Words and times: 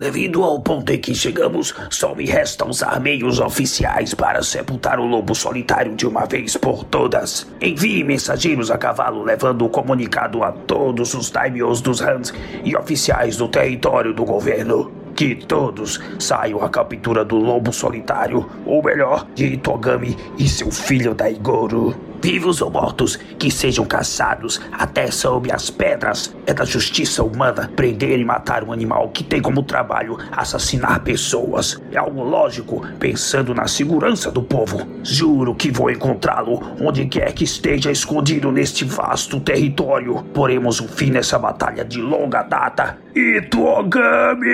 Devido 0.00 0.42
ao 0.42 0.58
ponto 0.58 0.90
em 0.90 0.98
que 0.98 1.14
chegamos, 1.14 1.74
só 1.90 2.14
me 2.14 2.24
resta 2.24 2.66
usar 2.66 2.98
meios 2.98 3.38
oficiais 3.38 4.14
para 4.14 4.42
sepultar 4.42 4.98
o 4.98 5.04
lobo 5.04 5.34
solitário 5.34 5.94
de 5.94 6.06
uma 6.06 6.24
vez 6.24 6.56
por 6.56 6.84
todas. 6.84 7.46
Envie 7.60 8.02
mensageiros 8.02 8.70
a 8.70 8.78
cavalo 8.78 9.22
levando 9.22 9.66
o 9.66 9.68
comunicado 9.68 10.42
a 10.42 10.52
todos 10.52 11.12
os 11.12 11.28
daimyos 11.30 11.82
dos 11.82 12.00
Hans 12.00 12.32
e 12.64 12.74
oficiais 12.74 13.36
do 13.36 13.46
território 13.46 14.14
do 14.14 14.24
governo. 14.24 14.90
Que 15.14 15.34
todos 15.34 16.00
saiam 16.18 16.64
à 16.64 16.70
captura 16.70 17.22
do 17.22 17.36
lobo 17.36 17.70
solitário, 17.70 18.48
ou 18.64 18.82
melhor, 18.82 19.26
de 19.34 19.48
Itogami 19.48 20.16
e 20.38 20.48
seu 20.48 20.70
filho 20.70 21.14
Daigoro. 21.14 22.09
Vivos 22.22 22.60
ou 22.60 22.70
mortos, 22.70 23.16
que 23.38 23.50
sejam 23.50 23.84
caçados 23.86 24.60
até 24.72 25.10
sob 25.10 25.50
as 25.50 25.70
pedras. 25.70 26.34
É 26.46 26.52
da 26.52 26.64
justiça 26.64 27.22
humana 27.22 27.70
prender 27.74 28.18
e 28.18 28.24
matar 28.24 28.62
um 28.62 28.72
animal 28.72 29.08
que 29.08 29.24
tem 29.24 29.40
como 29.40 29.62
trabalho 29.62 30.18
assassinar 30.30 31.00
pessoas. 31.00 31.80
É 31.90 31.96
algo 31.96 32.22
lógico, 32.22 32.86
pensando 32.98 33.54
na 33.54 33.66
segurança 33.66 34.30
do 34.30 34.42
povo. 34.42 34.86
Juro 35.02 35.54
que 35.54 35.70
vou 35.70 35.90
encontrá-lo 35.90 36.60
onde 36.80 37.06
quer 37.06 37.32
que 37.32 37.44
esteja 37.44 37.90
escondido 37.90 38.52
neste 38.52 38.84
vasto 38.84 39.40
território. 39.40 40.22
Poremos 40.34 40.80
um 40.80 40.88
fim 40.88 41.10
nessa 41.10 41.38
batalha 41.38 41.84
de 41.84 42.00
longa 42.00 42.42
data. 42.42 42.98
Ituogami! 43.14 44.50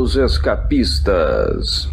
Os 0.00 0.14
Escapistas. 0.14 1.90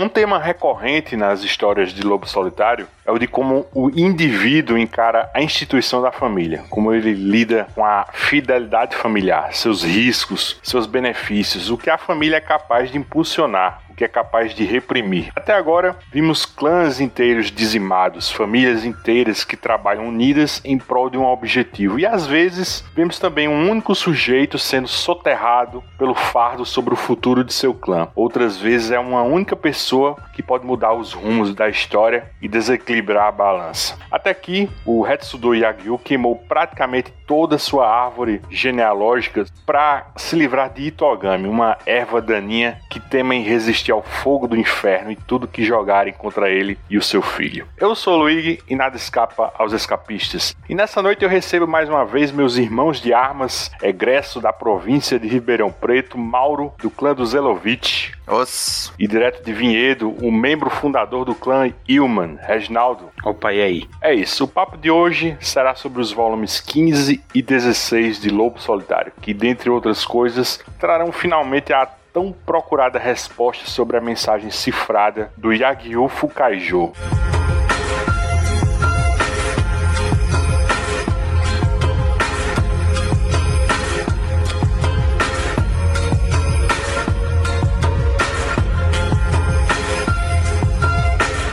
Um 0.00 0.08
tema 0.08 0.38
recorrente 0.38 1.14
nas 1.14 1.42
histórias 1.42 1.92
de 1.92 2.02
Lobo 2.02 2.26
Solitário 2.26 2.88
é 3.04 3.12
o 3.12 3.18
de 3.18 3.26
como 3.26 3.66
o 3.74 3.90
indivíduo 3.90 4.78
encara 4.78 5.30
a 5.34 5.42
instituição 5.42 6.00
da 6.00 6.10
família, 6.10 6.64
como 6.70 6.94
ele 6.94 7.12
lida 7.12 7.66
com 7.74 7.84
a 7.84 8.06
fidelidade 8.10 8.96
familiar, 8.96 9.52
seus 9.52 9.84
riscos, 9.84 10.58
seus 10.62 10.86
benefícios, 10.86 11.68
o 11.68 11.76
que 11.76 11.90
a 11.90 11.98
família 11.98 12.36
é 12.36 12.40
capaz 12.40 12.90
de 12.90 12.96
impulsionar 12.96 13.82
que 14.00 14.04
é 14.04 14.08
capaz 14.08 14.54
de 14.54 14.64
reprimir. 14.64 15.30
Até 15.36 15.52
agora, 15.52 15.94
vimos 16.10 16.46
clãs 16.46 17.02
inteiros 17.02 17.50
dizimados, 17.50 18.32
famílias 18.32 18.82
inteiras 18.82 19.44
que 19.44 19.58
trabalham 19.58 20.08
unidas 20.08 20.58
em 20.64 20.78
prol 20.78 21.10
de 21.10 21.18
um 21.18 21.26
objetivo. 21.26 21.98
E 21.98 22.06
às 22.06 22.26
vezes, 22.26 22.82
vemos 22.94 23.18
também 23.18 23.46
um 23.46 23.70
único 23.70 23.94
sujeito 23.94 24.58
sendo 24.58 24.88
soterrado 24.88 25.84
pelo 25.98 26.14
fardo 26.14 26.64
sobre 26.64 26.94
o 26.94 26.96
futuro 26.96 27.44
de 27.44 27.52
seu 27.52 27.74
clã. 27.74 28.08
Outras 28.14 28.56
vezes, 28.56 28.90
é 28.90 28.98
uma 28.98 29.22
única 29.22 29.54
pessoa 29.54 30.16
que 30.32 30.42
pode 30.42 30.64
mudar 30.64 30.94
os 30.94 31.12
rumos 31.12 31.54
da 31.54 31.68
história 31.68 32.30
e 32.40 32.48
desequilibrar 32.48 33.26
a 33.26 33.32
balança. 33.32 33.98
Até 34.10 34.30
aqui, 34.30 34.66
o 34.86 35.06
Hetsudo 35.06 35.54
Yagyu 35.54 35.98
queimou 35.98 36.36
praticamente 36.36 37.12
toda 37.30 37.54
a 37.54 37.58
sua 37.60 37.88
árvore 37.88 38.42
genealógica 38.50 39.44
para 39.64 40.08
se 40.16 40.34
livrar 40.34 40.68
de 40.68 40.82
Itogami, 40.82 41.46
uma 41.46 41.78
erva 41.86 42.20
daninha 42.20 42.80
que 42.90 42.98
temem 42.98 43.44
resistir 43.44 43.92
ao 43.92 44.02
fogo 44.02 44.48
do 44.48 44.56
inferno 44.56 45.12
e 45.12 45.16
tudo 45.16 45.46
que 45.46 45.64
jogarem 45.64 46.12
contra 46.12 46.50
ele 46.50 46.76
e 46.90 46.98
o 46.98 47.02
seu 47.02 47.22
filho. 47.22 47.68
Eu 47.78 47.94
sou 47.94 48.16
Luigi 48.16 48.58
e 48.68 48.74
nada 48.74 48.96
escapa 48.96 49.52
aos 49.56 49.72
escapistas. 49.72 50.56
E 50.68 50.74
nessa 50.74 51.00
noite 51.00 51.22
eu 51.22 51.28
recebo 51.28 51.68
mais 51.68 51.88
uma 51.88 52.04
vez 52.04 52.32
meus 52.32 52.56
irmãos 52.56 53.00
de 53.00 53.14
armas, 53.14 53.70
egresso 53.80 54.40
da 54.40 54.52
província 54.52 55.16
de 55.16 55.28
Ribeirão 55.28 55.70
Preto, 55.70 56.18
Mauro, 56.18 56.74
do 56.82 56.90
clã 56.90 57.14
do 57.14 57.24
Zelovich. 57.24 58.12
Os. 58.30 58.92
E 58.98 59.06
direto 59.06 59.44
de 59.44 59.52
Vinhedo, 59.52 60.14
o 60.22 60.30
membro 60.30 60.70
fundador 60.70 61.24
do 61.24 61.34
clã 61.34 61.72
Ilman, 61.88 62.38
Reginaldo. 62.40 63.10
Opa, 63.24 63.52
e 63.52 63.60
aí? 63.60 63.88
É 64.00 64.14
isso, 64.14 64.44
o 64.44 64.48
papo 64.48 64.76
de 64.76 64.90
hoje 64.90 65.36
será 65.40 65.74
sobre 65.74 66.00
os 66.00 66.12
volumes 66.12 66.60
15 66.60 67.22
e 67.34 67.42
16 67.42 68.20
de 68.20 68.30
Lobo 68.30 68.60
Solitário, 68.60 69.12
que, 69.20 69.34
dentre 69.34 69.68
outras 69.68 70.04
coisas, 70.04 70.60
trarão 70.78 71.12
finalmente 71.12 71.72
a 71.72 71.86
tão 72.12 72.32
procurada 72.32 72.98
resposta 72.98 73.66
sobre 73.66 73.96
a 73.96 74.00
mensagem 74.00 74.50
cifrada 74.50 75.32
do 75.36 75.52
Yagyu 75.52 76.08
Fukaijo. 76.08 76.92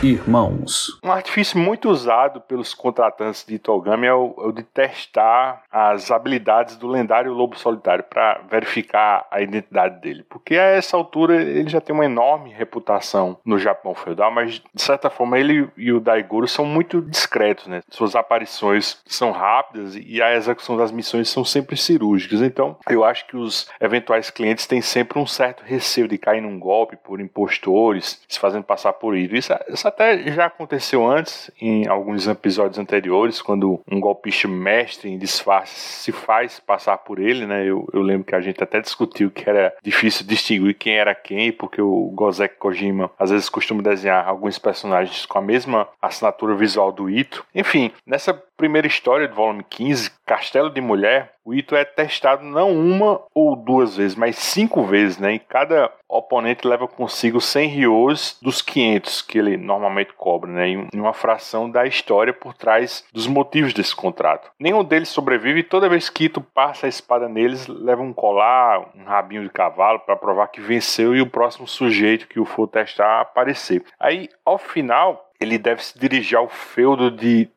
Irmãos. 0.08 0.98
Um 1.04 1.12
artifício 1.12 1.58
muito 1.58 1.90
usado 1.90 2.40
pelos 2.40 2.72
contratantes 2.72 3.44
de 3.44 3.56
Itogami 3.56 4.06
é 4.06 4.14
o, 4.14 4.34
é 4.38 4.46
o 4.46 4.52
de 4.52 4.62
testar 4.62 5.62
as 5.70 6.10
habilidades 6.10 6.76
do 6.76 6.88
lendário 6.88 7.30
lobo 7.34 7.58
solitário 7.58 8.02
para 8.04 8.40
verificar 8.50 9.26
a 9.30 9.42
identidade 9.42 10.00
dele. 10.00 10.24
Porque 10.26 10.56
a 10.56 10.62
essa 10.62 10.96
altura 10.96 11.42
ele 11.42 11.68
já 11.68 11.78
tem 11.78 11.94
uma 11.94 12.06
enorme 12.06 12.50
reputação 12.50 13.38
no 13.44 13.58
Japão 13.58 13.94
feudal, 13.94 14.30
mas 14.30 14.62
de 14.74 14.82
certa 14.82 15.10
forma 15.10 15.38
ele 15.38 15.68
e 15.76 15.92
o 15.92 16.00
Daigoro 16.00 16.48
são 16.48 16.64
muito 16.64 17.02
discretos, 17.02 17.66
né? 17.66 17.82
Suas 17.90 18.16
aparições 18.16 19.02
são 19.04 19.30
rápidas 19.30 19.94
e 19.94 20.22
a 20.22 20.34
execução 20.34 20.76
das 20.76 20.90
missões 20.90 21.28
são 21.28 21.44
sempre 21.44 21.76
cirúrgicas. 21.76 22.40
Então, 22.40 22.78
eu 22.88 23.04
acho 23.04 23.26
que 23.26 23.36
os 23.36 23.68
eventuais 23.78 24.30
clientes 24.30 24.66
têm 24.66 24.80
sempre 24.80 25.18
um 25.18 25.26
certo 25.26 25.62
receio 25.66 26.08
de 26.08 26.16
cair 26.16 26.40
num 26.40 26.58
golpe 26.58 26.96
por 26.96 27.20
impostores, 27.20 28.22
se 28.26 28.38
fazendo 28.38 28.64
passar 28.64 28.94
por 28.94 29.14
isso. 29.14 29.34
Isso, 29.34 29.52
isso 29.68 29.88
até 29.98 30.32
já 30.32 30.46
aconteceu 30.46 31.04
antes, 31.04 31.50
em 31.60 31.88
alguns 31.88 32.28
episódios 32.28 32.78
anteriores, 32.78 33.42
quando 33.42 33.80
um 33.90 33.98
golpista 33.98 34.46
mestre 34.46 35.10
em 35.10 35.18
disfarce 35.18 35.74
se 35.74 36.12
faz 36.12 36.60
passar 36.60 36.98
por 36.98 37.18
ele, 37.18 37.44
né? 37.44 37.64
Eu, 37.64 37.88
eu 37.92 38.00
lembro 38.00 38.24
que 38.24 38.34
a 38.34 38.40
gente 38.40 38.62
até 38.62 38.80
discutiu 38.80 39.30
que 39.30 39.48
era 39.48 39.74
difícil 39.82 40.24
distinguir 40.24 40.74
quem 40.74 40.94
era 40.94 41.14
quem, 41.14 41.50
porque 41.50 41.82
o 41.82 42.12
Gozek 42.14 42.56
Kojima 42.56 43.10
às 43.18 43.30
vezes 43.30 43.48
costuma 43.48 43.82
desenhar 43.82 44.26
alguns 44.26 44.58
personagens 44.58 45.26
com 45.26 45.38
a 45.38 45.42
mesma 45.42 45.88
assinatura 46.00 46.54
visual 46.54 46.92
do 46.92 47.10
Ito. 47.10 47.44
Enfim, 47.54 47.90
nessa 48.06 48.40
primeira 48.58 48.88
história 48.88 49.28
do 49.28 49.36
volume 49.36 49.64
15, 49.70 50.10
Castelo 50.26 50.68
de 50.68 50.80
Mulher, 50.80 51.32
o 51.44 51.54
Ito 51.54 51.74
é 51.74 51.84
testado 51.84 52.44
não 52.44 52.72
uma 52.72 53.22
ou 53.32 53.56
duas 53.56 53.96
vezes, 53.96 54.14
mas 54.14 54.36
cinco 54.36 54.82
vezes, 54.82 55.16
né? 55.16 55.32
E 55.32 55.38
cada 55.38 55.90
oponente 56.06 56.66
leva 56.66 56.86
consigo 56.86 57.40
100 57.40 57.68
rios 57.68 58.38
dos 58.42 58.60
500 58.60 59.22
que 59.22 59.38
ele 59.38 59.56
normalmente 59.56 60.12
cobra, 60.12 60.50
né? 60.50 60.68
Em 60.68 61.00
uma 61.00 61.14
fração 61.14 61.70
da 61.70 61.86
história 61.86 62.34
por 62.34 62.52
trás 62.52 63.06
dos 63.12 63.26
motivos 63.26 63.72
desse 63.72 63.96
contrato. 63.96 64.50
Nenhum 64.58 64.84
deles 64.84 65.08
sobrevive 65.08 65.60
e 65.60 65.64
toda 65.64 65.88
vez 65.88 66.10
que 66.10 66.24
Ito 66.24 66.42
passa 66.42 66.84
a 66.84 66.88
espada 66.90 67.28
neles, 67.28 67.66
leva 67.66 68.02
um 68.02 68.12
colar, 68.12 68.90
um 68.94 69.04
rabinho 69.04 69.44
de 69.44 69.50
cavalo 69.50 70.00
para 70.00 70.16
provar 70.16 70.48
que 70.48 70.60
venceu 70.60 71.16
e 71.16 71.22
o 71.22 71.30
próximo 71.30 71.66
sujeito 71.66 72.28
que 72.28 72.40
o 72.40 72.44
for 72.44 72.66
testar 72.66 73.22
aparecer. 73.22 73.82
Aí, 73.98 74.28
ao 74.44 74.58
final, 74.58 75.28
ele 75.40 75.58
deve 75.58 75.82
se 75.82 75.98
dirigir 75.98 76.36
ao 76.36 76.48
feudo 76.48 77.10
de 77.10 77.48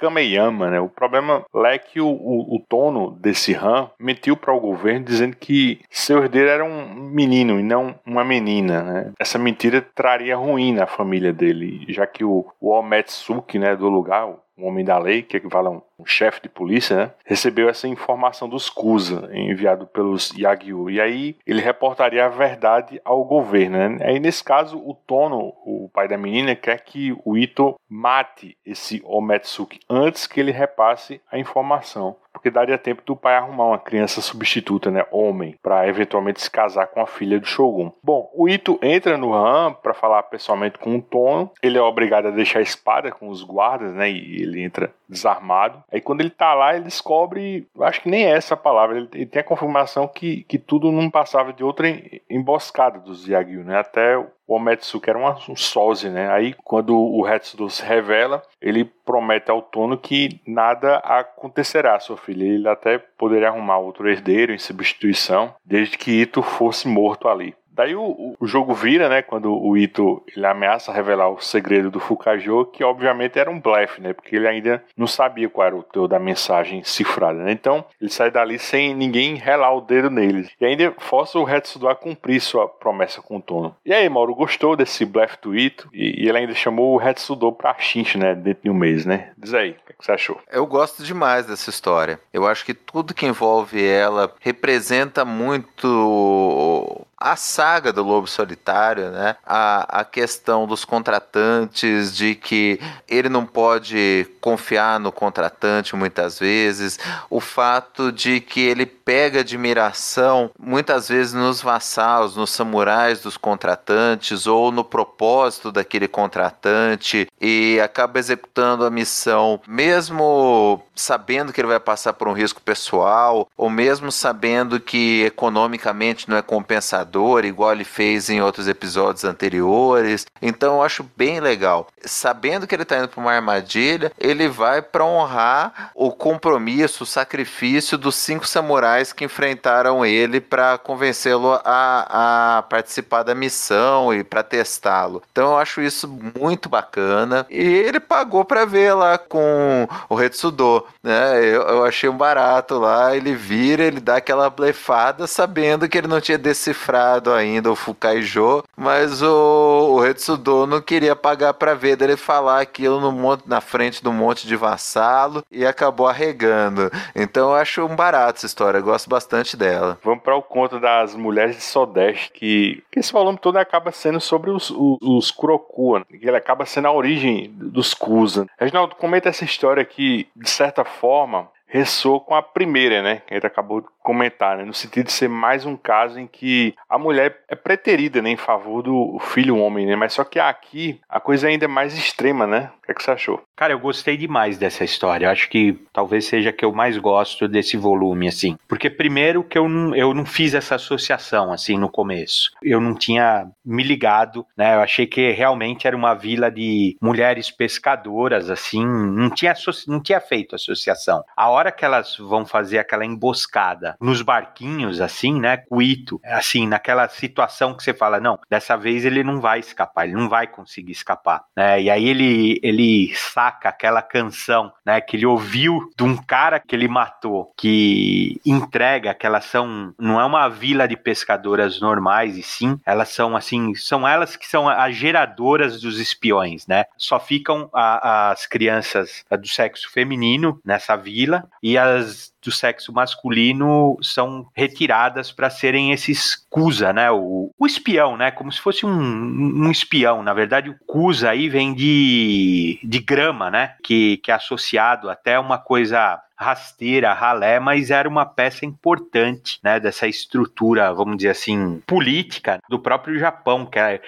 Tambakameyama, 0.00 0.70
né? 0.70 0.80
O 0.80 0.88
problema 0.88 1.44
é 1.66 1.78
que 1.78 2.00
o, 2.00 2.08
o, 2.08 2.56
o 2.56 2.60
Tono 2.60 3.10
desse 3.10 3.54
Han 3.54 3.90
mentiu 3.98 4.36
para 4.36 4.54
o 4.54 4.60
governo 4.60 5.04
dizendo 5.04 5.36
que 5.36 5.80
seu 5.90 6.22
herdeiro 6.22 6.48
era 6.48 6.64
um 6.64 6.94
menino 6.94 7.60
e 7.60 7.62
não 7.62 7.94
uma 8.06 8.24
menina, 8.24 8.82
né? 8.82 9.12
Essa 9.18 9.38
mentira 9.38 9.80
traria 9.94 10.36
ruim 10.36 10.72
na 10.72 10.86
família 10.86 11.32
dele, 11.32 11.84
já 11.88 12.06
que 12.06 12.24
o, 12.24 12.46
o 12.60 12.70
Ometsuki, 12.70 13.58
né, 13.58 13.76
do 13.76 13.88
lugar, 13.88 14.26
um 14.60 14.66
homem 14.66 14.84
da 14.84 14.98
lei, 14.98 15.22
que 15.22 15.36
equivale 15.36 15.68
a 15.68 15.70
um, 15.70 15.82
um 15.98 16.06
chefe 16.06 16.42
de 16.42 16.48
polícia, 16.48 16.96
né, 16.96 17.10
recebeu 17.24 17.68
essa 17.68 17.88
informação 17.88 18.48
dos 18.48 18.68
Kusa, 18.68 19.30
enviado 19.32 19.86
pelos 19.86 20.32
Yagyu. 20.36 20.90
E 20.90 21.00
aí 21.00 21.36
ele 21.46 21.60
reportaria 21.60 22.24
a 22.24 22.28
verdade 22.28 23.00
ao 23.04 23.24
governo. 23.24 23.78
Né? 23.78 23.98
Aí 24.02 24.20
nesse 24.20 24.44
caso, 24.44 24.78
o 24.78 24.94
Tono, 24.94 25.54
o 25.64 25.90
pai 25.92 26.06
da 26.06 26.18
menina, 26.18 26.54
quer 26.54 26.80
que 26.80 27.16
o 27.24 27.36
Ito 27.36 27.74
mate 27.88 28.56
esse 28.64 29.00
Ometsuki 29.04 29.80
antes 29.90 30.28
que 30.28 30.38
ele 30.38 30.52
repasse 30.52 31.20
a 31.30 31.36
informação. 31.36 32.16
Porque 32.32 32.50
daria 32.50 32.78
tempo 32.78 33.02
do 33.04 33.16
pai 33.16 33.36
arrumar 33.36 33.66
uma 33.66 33.78
criança 33.78 34.20
substituta, 34.20 34.90
né, 34.90 35.04
homem, 35.10 35.56
para 35.62 35.86
eventualmente 35.88 36.40
se 36.40 36.50
casar 36.50 36.86
com 36.86 37.00
a 37.00 37.06
filha 37.06 37.38
do 37.38 37.46
Shogun. 37.46 37.92
Bom, 38.02 38.30
o 38.34 38.48
Ito 38.48 38.78
entra 38.82 39.16
no 39.16 39.34
Han 39.34 39.72
para 39.74 39.94
falar 39.94 40.22
pessoalmente 40.24 40.78
com 40.78 40.96
o 40.96 41.02
Tono. 41.02 41.50
Ele 41.62 41.78
é 41.78 41.82
obrigado 41.82 42.28
a 42.28 42.30
deixar 42.30 42.60
a 42.60 42.62
espada 42.62 43.10
com 43.10 43.28
os 43.28 43.42
guardas, 43.42 43.92
né, 43.94 44.10
e 44.10 44.42
ele 44.42 44.62
entra 44.62 44.92
desarmado. 45.08 45.82
Aí 45.92 46.00
quando 46.00 46.20
ele 46.20 46.30
tá 46.30 46.54
lá, 46.54 46.74
ele 46.74 46.84
descobre, 46.84 47.66
acho 47.80 48.00
que 48.00 48.08
nem 48.08 48.26
é 48.26 48.30
essa 48.30 48.56
palavra, 48.56 48.96
ele, 49.12 49.26
tem 49.26 49.40
a 49.40 49.44
confirmação 49.44 50.06
que, 50.06 50.44
que 50.44 50.58
tudo 50.58 50.92
não 50.92 51.10
passava 51.10 51.52
de 51.52 51.64
outra 51.64 51.88
emboscada 52.28 52.98
dos 53.00 53.26
Yagyu, 53.26 53.64
né? 53.64 53.78
Até 53.78 54.16
o 54.16 54.28
Ometsu, 54.50 55.00
que 55.00 55.08
era 55.08 55.18
um 55.18 55.56
sósia, 55.56 56.10
né? 56.10 56.30
Aí, 56.30 56.54
quando 56.64 56.98
o 56.98 57.26
Hetsudo 57.28 57.70
se 57.70 57.84
revela, 57.84 58.42
ele 58.60 58.84
promete 58.84 59.50
ao 59.50 59.62
Tono 59.62 59.96
que 59.96 60.40
nada 60.46 60.96
acontecerá 60.98 61.98
sua 62.00 62.16
filha. 62.20 62.44
Ele 62.44 62.68
até 62.68 62.98
poderia 62.98 63.48
arrumar 63.48 63.78
outro 63.78 64.08
herdeiro 64.08 64.52
em 64.52 64.58
substituição, 64.58 65.54
desde 65.64 65.98
que 65.98 66.10
Ito 66.10 66.42
fosse 66.42 66.86
morto 66.86 67.28
ali. 67.28 67.54
Daí 67.72 67.94
o, 67.94 68.36
o, 68.38 68.46
jogo 68.46 68.74
vira, 68.74 69.08
né? 69.08 69.22
Quando 69.22 69.52
o 69.52 69.76
Ito 69.76 70.22
ele 70.36 70.46
ameaça 70.46 70.92
revelar 70.92 71.30
o 71.30 71.40
segredo 71.40 71.90
do 71.90 72.00
Fukajo, 72.00 72.66
que 72.66 72.82
obviamente 72.82 73.38
era 73.38 73.50
um 73.50 73.60
blefe, 73.60 74.00
né? 74.00 74.12
Porque 74.12 74.36
ele 74.36 74.48
ainda 74.48 74.82
não 74.96 75.06
sabia 75.06 75.48
qual 75.48 75.66
era 75.66 75.76
o 75.76 75.82
teu 75.82 76.08
da 76.08 76.18
mensagem 76.18 76.82
cifrada, 76.84 77.42
né? 77.42 77.52
Então 77.52 77.84
ele 78.00 78.10
sai 78.10 78.30
dali 78.30 78.58
sem 78.58 78.94
ninguém 78.94 79.34
relar 79.34 79.74
o 79.74 79.80
dedo 79.80 80.10
nele. 80.10 80.48
E 80.60 80.64
ainda 80.64 80.94
força 80.98 81.38
o 81.38 81.48
Hetsudo 81.48 81.88
a 81.88 81.94
cumprir 81.94 82.40
sua 82.40 82.68
promessa 82.68 83.22
com 83.22 83.36
o 83.36 83.42
Tono. 83.42 83.74
E 83.84 83.92
aí, 83.92 84.08
Mauro, 84.08 84.34
gostou 84.34 84.76
desse 84.76 85.04
blefe 85.04 85.38
do 85.40 85.56
Ito? 85.56 85.88
E, 85.92 86.24
e 86.24 86.28
ele 86.28 86.38
ainda 86.38 86.54
chamou 86.54 86.96
o 86.96 87.02
Hetsudo 87.02 87.52
pra 87.52 87.78
Shinchi, 87.78 88.18
né? 88.18 88.34
Dentro 88.34 88.64
de 88.64 88.70
um 88.70 88.74
mês, 88.74 89.06
né? 89.06 89.30
Diz 89.38 89.54
aí, 89.54 89.70
o 89.70 89.74
que, 89.74 89.92
é 89.92 89.94
que 89.98 90.04
você 90.04 90.12
achou? 90.12 90.40
Eu 90.50 90.66
gosto 90.66 91.02
demais 91.02 91.46
dessa 91.46 91.70
história. 91.70 92.18
Eu 92.32 92.46
acho 92.46 92.64
que 92.64 92.74
tudo 92.74 93.14
que 93.14 93.26
envolve 93.26 93.82
ela 93.82 94.32
representa 94.40 95.24
muito 95.24 97.06
a 97.20 97.36
saga 97.36 97.92
do 97.92 98.02
Lobo 98.02 98.26
Solitário, 98.26 99.10
né? 99.10 99.36
A, 99.46 100.00
a 100.00 100.04
questão 100.04 100.66
dos 100.66 100.86
contratantes, 100.86 102.16
de 102.16 102.34
que 102.34 102.80
ele 103.06 103.28
não 103.28 103.44
pode 103.44 104.26
confiar 104.40 104.98
no 104.98 105.12
contratante 105.12 105.94
muitas 105.94 106.38
vezes, 106.38 106.98
o 107.28 107.38
fato 107.38 108.10
de 108.10 108.40
que 108.40 108.60
ele 108.60 108.86
pega 108.86 109.40
admiração 109.40 110.50
muitas 110.58 111.08
vezes 111.08 111.34
nos 111.34 111.60
vassalos, 111.60 112.36
nos 112.36 112.50
samurais 112.50 113.20
dos 113.20 113.36
contratantes 113.36 114.46
ou 114.46 114.72
no 114.72 114.82
propósito 114.82 115.70
daquele 115.70 116.08
contratante 116.08 117.28
e 117.38 117.78
acaba 117.82 118.18
executando 118.18 118.84
a 118.84 118.90
missão 118.90 119.60
mesmo 119.66 120.82
sabendo 120.94 121.52
que 121.52 121.60
ele 121.60 121.68
vai 121.68 121.80
passar 121.80 122.12
por 122.12 122.28
um 122.28 122.32
risco 122.32 122.62
pessoal 122.62 123.48
ou 123.56 123.68
mesmo 123.68 124.10
sabendo 124.10 124.80
que 124.80 125.24
economicamente 125.24 126.28
não 126.28 126.36
é 126.36 126.42
compensador 126.42 127.09
igual 127.44 127.72
ele 127.72 127.84
fez 127.84 128.30
em 128.30 128.40
outros 128.40 128.68
episódios 128.68 129.24
anteriores. 129.24 130.26
Então 130.40 130.76
eu 130.76 130.82
acho 130.82 131.04
bem 131.16 131.40
legal. 131.40 131.88
Sabendo 132.04 132.66
que 132.66 132.74
ele 132.74 132.82
está 132.82 132.98
indo 132.98 133.08
para 133.08 133.20
uma 133.20 133.32
armadilha, 133.32 134.12
ele 134.18 134.48
vai 134.48 134.80
para 134.80 135.04
honrar 135.04 135.90
o 135.94 136.10
compromisso, 136.10 137.04
o 137.04 137.06
sacrifício 137.06 137.98
dos 137.98 138.14
cinco 138.14 138.46
samurais 138.46 139.12
que 139.12 139.24
enfrentaram 139.24 140.04
ele 140.04 140.40
para 140.40 140.78
convencê-lo 140.78 141.60
a, 141.64 142.58
a 142.58 142.62
participar 142.62 143.22
da 143.22 143.34
missão 143.34 144.14
e 144.14 144.22
para 144.22 144.42
testá-lo. 144.42 145.22
Então 145.32 145.52
eu 145.52 145.58
acho 145.58 145.80
isso 145.80 146.08
muito 146.38 146.68
bacana. 146.68 147.46
E 147.50 147.60
ele 147.60 148.00
pagou 148.00 148.44
para 148.44 148.64
ver 148.64 148.94
lá 148.94 149.18
com 149.18 149.88
o 150.08 150.14
Retsudo, 150.14 150.86
né? 151.02 151.38
Eu, 151.40 151.62
eu 151.62 151.84
achei 151.84 152.08
um 152.08 152.16
barato 152.16 152.78
lá. 152.78 153.16
Ele 153.16 153.34
vira, 153.34 153.82
ele 153.84 154.00
dá 154.00 154.16
aquela 154.16 154.48
blefada, 154.48 155.26
sabendo 155.26 155.88
que 155.88 155.98
ele 155.98 156.08
não 156.08 156.20
tinha 156.20 156.38
decifrado 156.38 156.99
ainda 157.34 157.70
o 157.70 157.76
Fukaijo, 157.76 158.62
mas 158.76 159.22
o, 159.22 159.94
o 159.94 160.00
Retsudo 160.00 160.66
não 160.66 160.80
queria 160.80 161.14
pagar 161.16 161.54
para 161.54 161.74
ver 161.74 161.96
dele 161.96 162.16
falar 162.16 162.60
aquilo 162.60 163.00
no 163.00 163.12
monte, 163.12 163.44
na 163.46 163.60
frente 163.60 164.02
do 164.02 164.12
monte 164.12 164.46
de 164.46 164.56
vassalo 164.56 165.44
e 165.50 165.64
acabou 165.66 166.06
arregando. 166.06 166.90
Então 167.14 167.50
eu 167.50 167.54
acho 167.56 167.84
um 167.84 167.96
barato 167.96 168.38
essa 168.38 168.46
história, 168.46 168.78
eu 168.78 168.82
gosto 168.82 169.08
bastante 169.08 169.56
dela. 169.56 169.98
Vamos 170.02 170.22
para 170.22 170.36
o 170.36 170.42
conto 170.42 170.80
das 170.80 171.14
mulheres 171.14 171.56
de 171.56 171.62
Sodeste, 171.62 172.30
que, 172.32 172.82
que 172.90 173.00
esse 173.00 173.12
volume 173.12 173.38
todo 173.38 173.56
acaba 173.56 173.92
sendo 173.92 174.20
sobre 174.20 174.50
os, 174.50 174.70
os, 174.70 174.98
os 175.00 175.30
Kurokua, 175.30 176.04
que 176.04 176.26
ele 176.26 176.36
acaba 176.36 176.64
sendo 176.66 176.88
a 176.88 176.92
origem 176.92 177.50
dos 177.54 177.94
Kusa. 177.94 178.46
Reginaldo, 178.58 178.96
comenta 178.96 179.28
essa 179.28 179.44
história 179.44 179.84
que, 179.84 180.28
de 180.34 180.48
certa 180.48 180.84
forma, 180.84 181.48
ressoa 181.70 182.20
com 182.20 182.34
a 182.34 182.42
primeira, 182.42 183.02
né? 183.02 183.22
Que 183.26 183.34
gente 183.34 183.46
acabou 183.46 183.80
de 183.80 183.86
comentar, 184.02 184.56
né? 184.56 184.64
No 184.64 184.74
sentido 184.74 185.06
de 185.06 185.12
ser 185.12 185.28
mais 185.28 185.64
um 185.64 185.76
caso 185.76 186.18
em 186.18 186.26
que 186.26 186.74
a 186.88 186.98
mulher 186.98 187.42
é 187.48 187.54
preterida, 187.54 188.20
né? 188.20 188.30
Em 188.30 188.36
favor 188.36 188.82
do 188.82 189.18
filho 189.20 189.56
homem, 189.56 189.86
né? 189.86 189.94
Mas 189.94 190.14
só 190.14 190.24
que 190.24 190.38
aqui 190.38 191.00
a 191.08 191.20
coisa 191.20 191.48
ainda 191.48 191.66
é 191.66 191.68
mais 191.68 191.96
extrema, 191.96 192.46
né? 192.46 192.70
O 192.78 192.86
que, 192.86 192.92
é 192.92 192.94
que 192.94 193.02
você 193.02 193.10
achou? 193.12 193.42
Cara, 193.54 193.72
eu 193.72 193.78
gostei 193.78 194.16
demais 194.16 194.58
dessa 194.58 194.82
história. 194.82 195.26
Eu 195.26 195.30
acho 195.30 195.48
que 195.48 195.78
talvez 195.92 196.24
seja 196.24 196.52
que 196.52 196.64
eu 196.64 196.72
mais 196.72 196.96
gosto 196.98 197.46
desse 197.46 197.76
volume, 197.76 198.26
assim. 198.26 198.56
Porque 198.66 198.90
primeiro 198.90 199.44
que 199.44 199.58
eu 199.58 199.68
não, 199.68 199.94
eu 199.94 200.12
não 200.12 200.24
fiz 200.24 200.54
essa 200.54 200.74
associação, 200.74 201.52
assim, 201.52 201.78
no 201.78 201.90
começo. 201.90 202.50
Eu 202.62 202.80
não 202.80 202.94
tinha 202.94 203.46
me 203.64 203.82
ligado, 203.82 204.44
né? 204.56 204.74
Eu 204.74 204.80
achei 204.80 205.06
que 205.06 205.30
realmente 205.30 205.86
era 205.86 205.96
uma 205.96 206.14
vila 206.14 206.50
de 206.50 206.96
mulheres 207.00 207.50
pescadoras, 207.50 208.50
assim. 208.50 208.84
Não 208.84 209.30
tinha, 209.30 209.54
não 209.86 210.02
tinha 210.02 210.20
feito 210.20 210.56
associação. 210.56 211.22
A 211.36 211.48
hora 211.50 211.59
hora 211.60 211.72
que 211.72 211.84
elas 211.84 212.16
vão 212.16 212.44
fazer 212.44 212.78
aquela 212.78 213.04
emboscada 213.04 213.96
nos 214.00 214.22
barquinhos, 214.22 215.00
assim, 215.00 215.38
né? 215.38 215.58
Cuito, 215.58 216.20
assim, 216.24 216.66
naquela 216.66 217.08
situação 217.08 217.74
que 217.74 217.82
você 217.82 217.94
fala, 217.94 218.18
não, 218.18 218.38
dessa 218.48 218.76
vez 218.76 219.04
ele 219.04 219.22
não 219.22 219.40
vai 219.40 219.60
escapar, 219.60 220.06
ele 220.06 220.16
não 220.16 220.28
vai 220.28 220.46
conseguir 220.46 220.92
escapar, 220.92 221.44
né? 221.56 221.80
E 221.80 221.90
aí 221.90 222.08
ele, 222.08 222.58
ele 222.62 223.14
saca 223.14 223.68
aquela 223.68 224.02
canção, 224.02 224.72
né? 224.84 225.00
Que 225.00 225.16
ele 225.16 225.26
ouviu 225.26 225.90
de 225.96 226.04
um 226.04 226.16
cara 226.16 226.58
que 226.58 226.74
ele 226.74 226.88
matou, 226.88 227.52
que 227.56 228.40
entrega 228.44 229.14
que 229.14 229.26
elas 229.26 229.44
são, 229.44 229.94
não 229.98 230.20
é 230.20 230.24
uma 230.24 230.48
vila 230.48 230.88
de 230.88 230.96
pescadoras 230.96 231.80
normais, 231.80 232.36
e 232.36 232.42
sim, 232.42 232.78
elas 232.86 233.10
são 233.10 233.36
assim, 233.36 233.74
são 233.74 234.06
elas 234.06 234.36
que 234.36 234.46
são 234.46 234.68
as 234.68 234.96
geradoras 234.96 235.80
dos 235.80 235.98
espiões, 235.98 236.66
né? 236.66 236.84
Só 236.96 237.20
ficam 237.20 237.68
a, 237.74 238.30
as 238.30 238.46
crianças 238.46 239.24
do 239.30 239.46
sexo 239.48 239.90
feminino 239.90 240.60
nessa 240.64 240.96
vila 240.96 241.44
e 241.62 241.76
as 241.76 242.32
do 242.42 242.50
sexo 242.50 242.92
masculino 242.92 243.98
são 244.02 244.46
retiradas 244.54 245.30
para 245.30 245.50
serem 245.50 245.92
esses 245.92 246.36
Cusa, 246.48 246.92
né? 246.92 247.10
O, 247.10 247.50
o, 247.58 247.66
espião, 247.66 248.16
né? 248.16 248.30
Como 248.30 248.50
se 248.50 248.60
fosse 248.60 248.84
um, 248.84 248.90
um, 248.90 249.70
espião. 249.70 250.22
Na 250.22 250.34
verdade, 250.34 250.68
o 250.68 250.78
Cusa 250.86 251.30
aí 251.30 251.48
vem 251.48 251.74
de, 251.74 252.80
de 252.82 252.98
grama, 252.98 253.50
né? 253.50 253.74
Que, 253.82 254.16
que 254.18 254.30
é 254.30 254.34
associado 254.34 255.08
até 255.08 255.38
uma 255.38 255.58
coisa 255.58 256.20
rasteira, 256.40 257.12
ralé, 257.12 257.60
mas 257.60 257.90
era 257.90 258.08
uma 258.08 258.24
peça 258.24 258.64
importante, 258.64 259.60
né, 259.62 259.78
dessa 259.78 260.08
estrutura, 260.08 260.90
vamos 260.90 261.18
dizer 261.18 261.28
assim, 261.28 261.82
política 261.86 262.58
do 262.66 262.78
próprio 262.78 263.18
Japão, 263.18 263.66
que 263.66 263.78
é, 263.78 264.00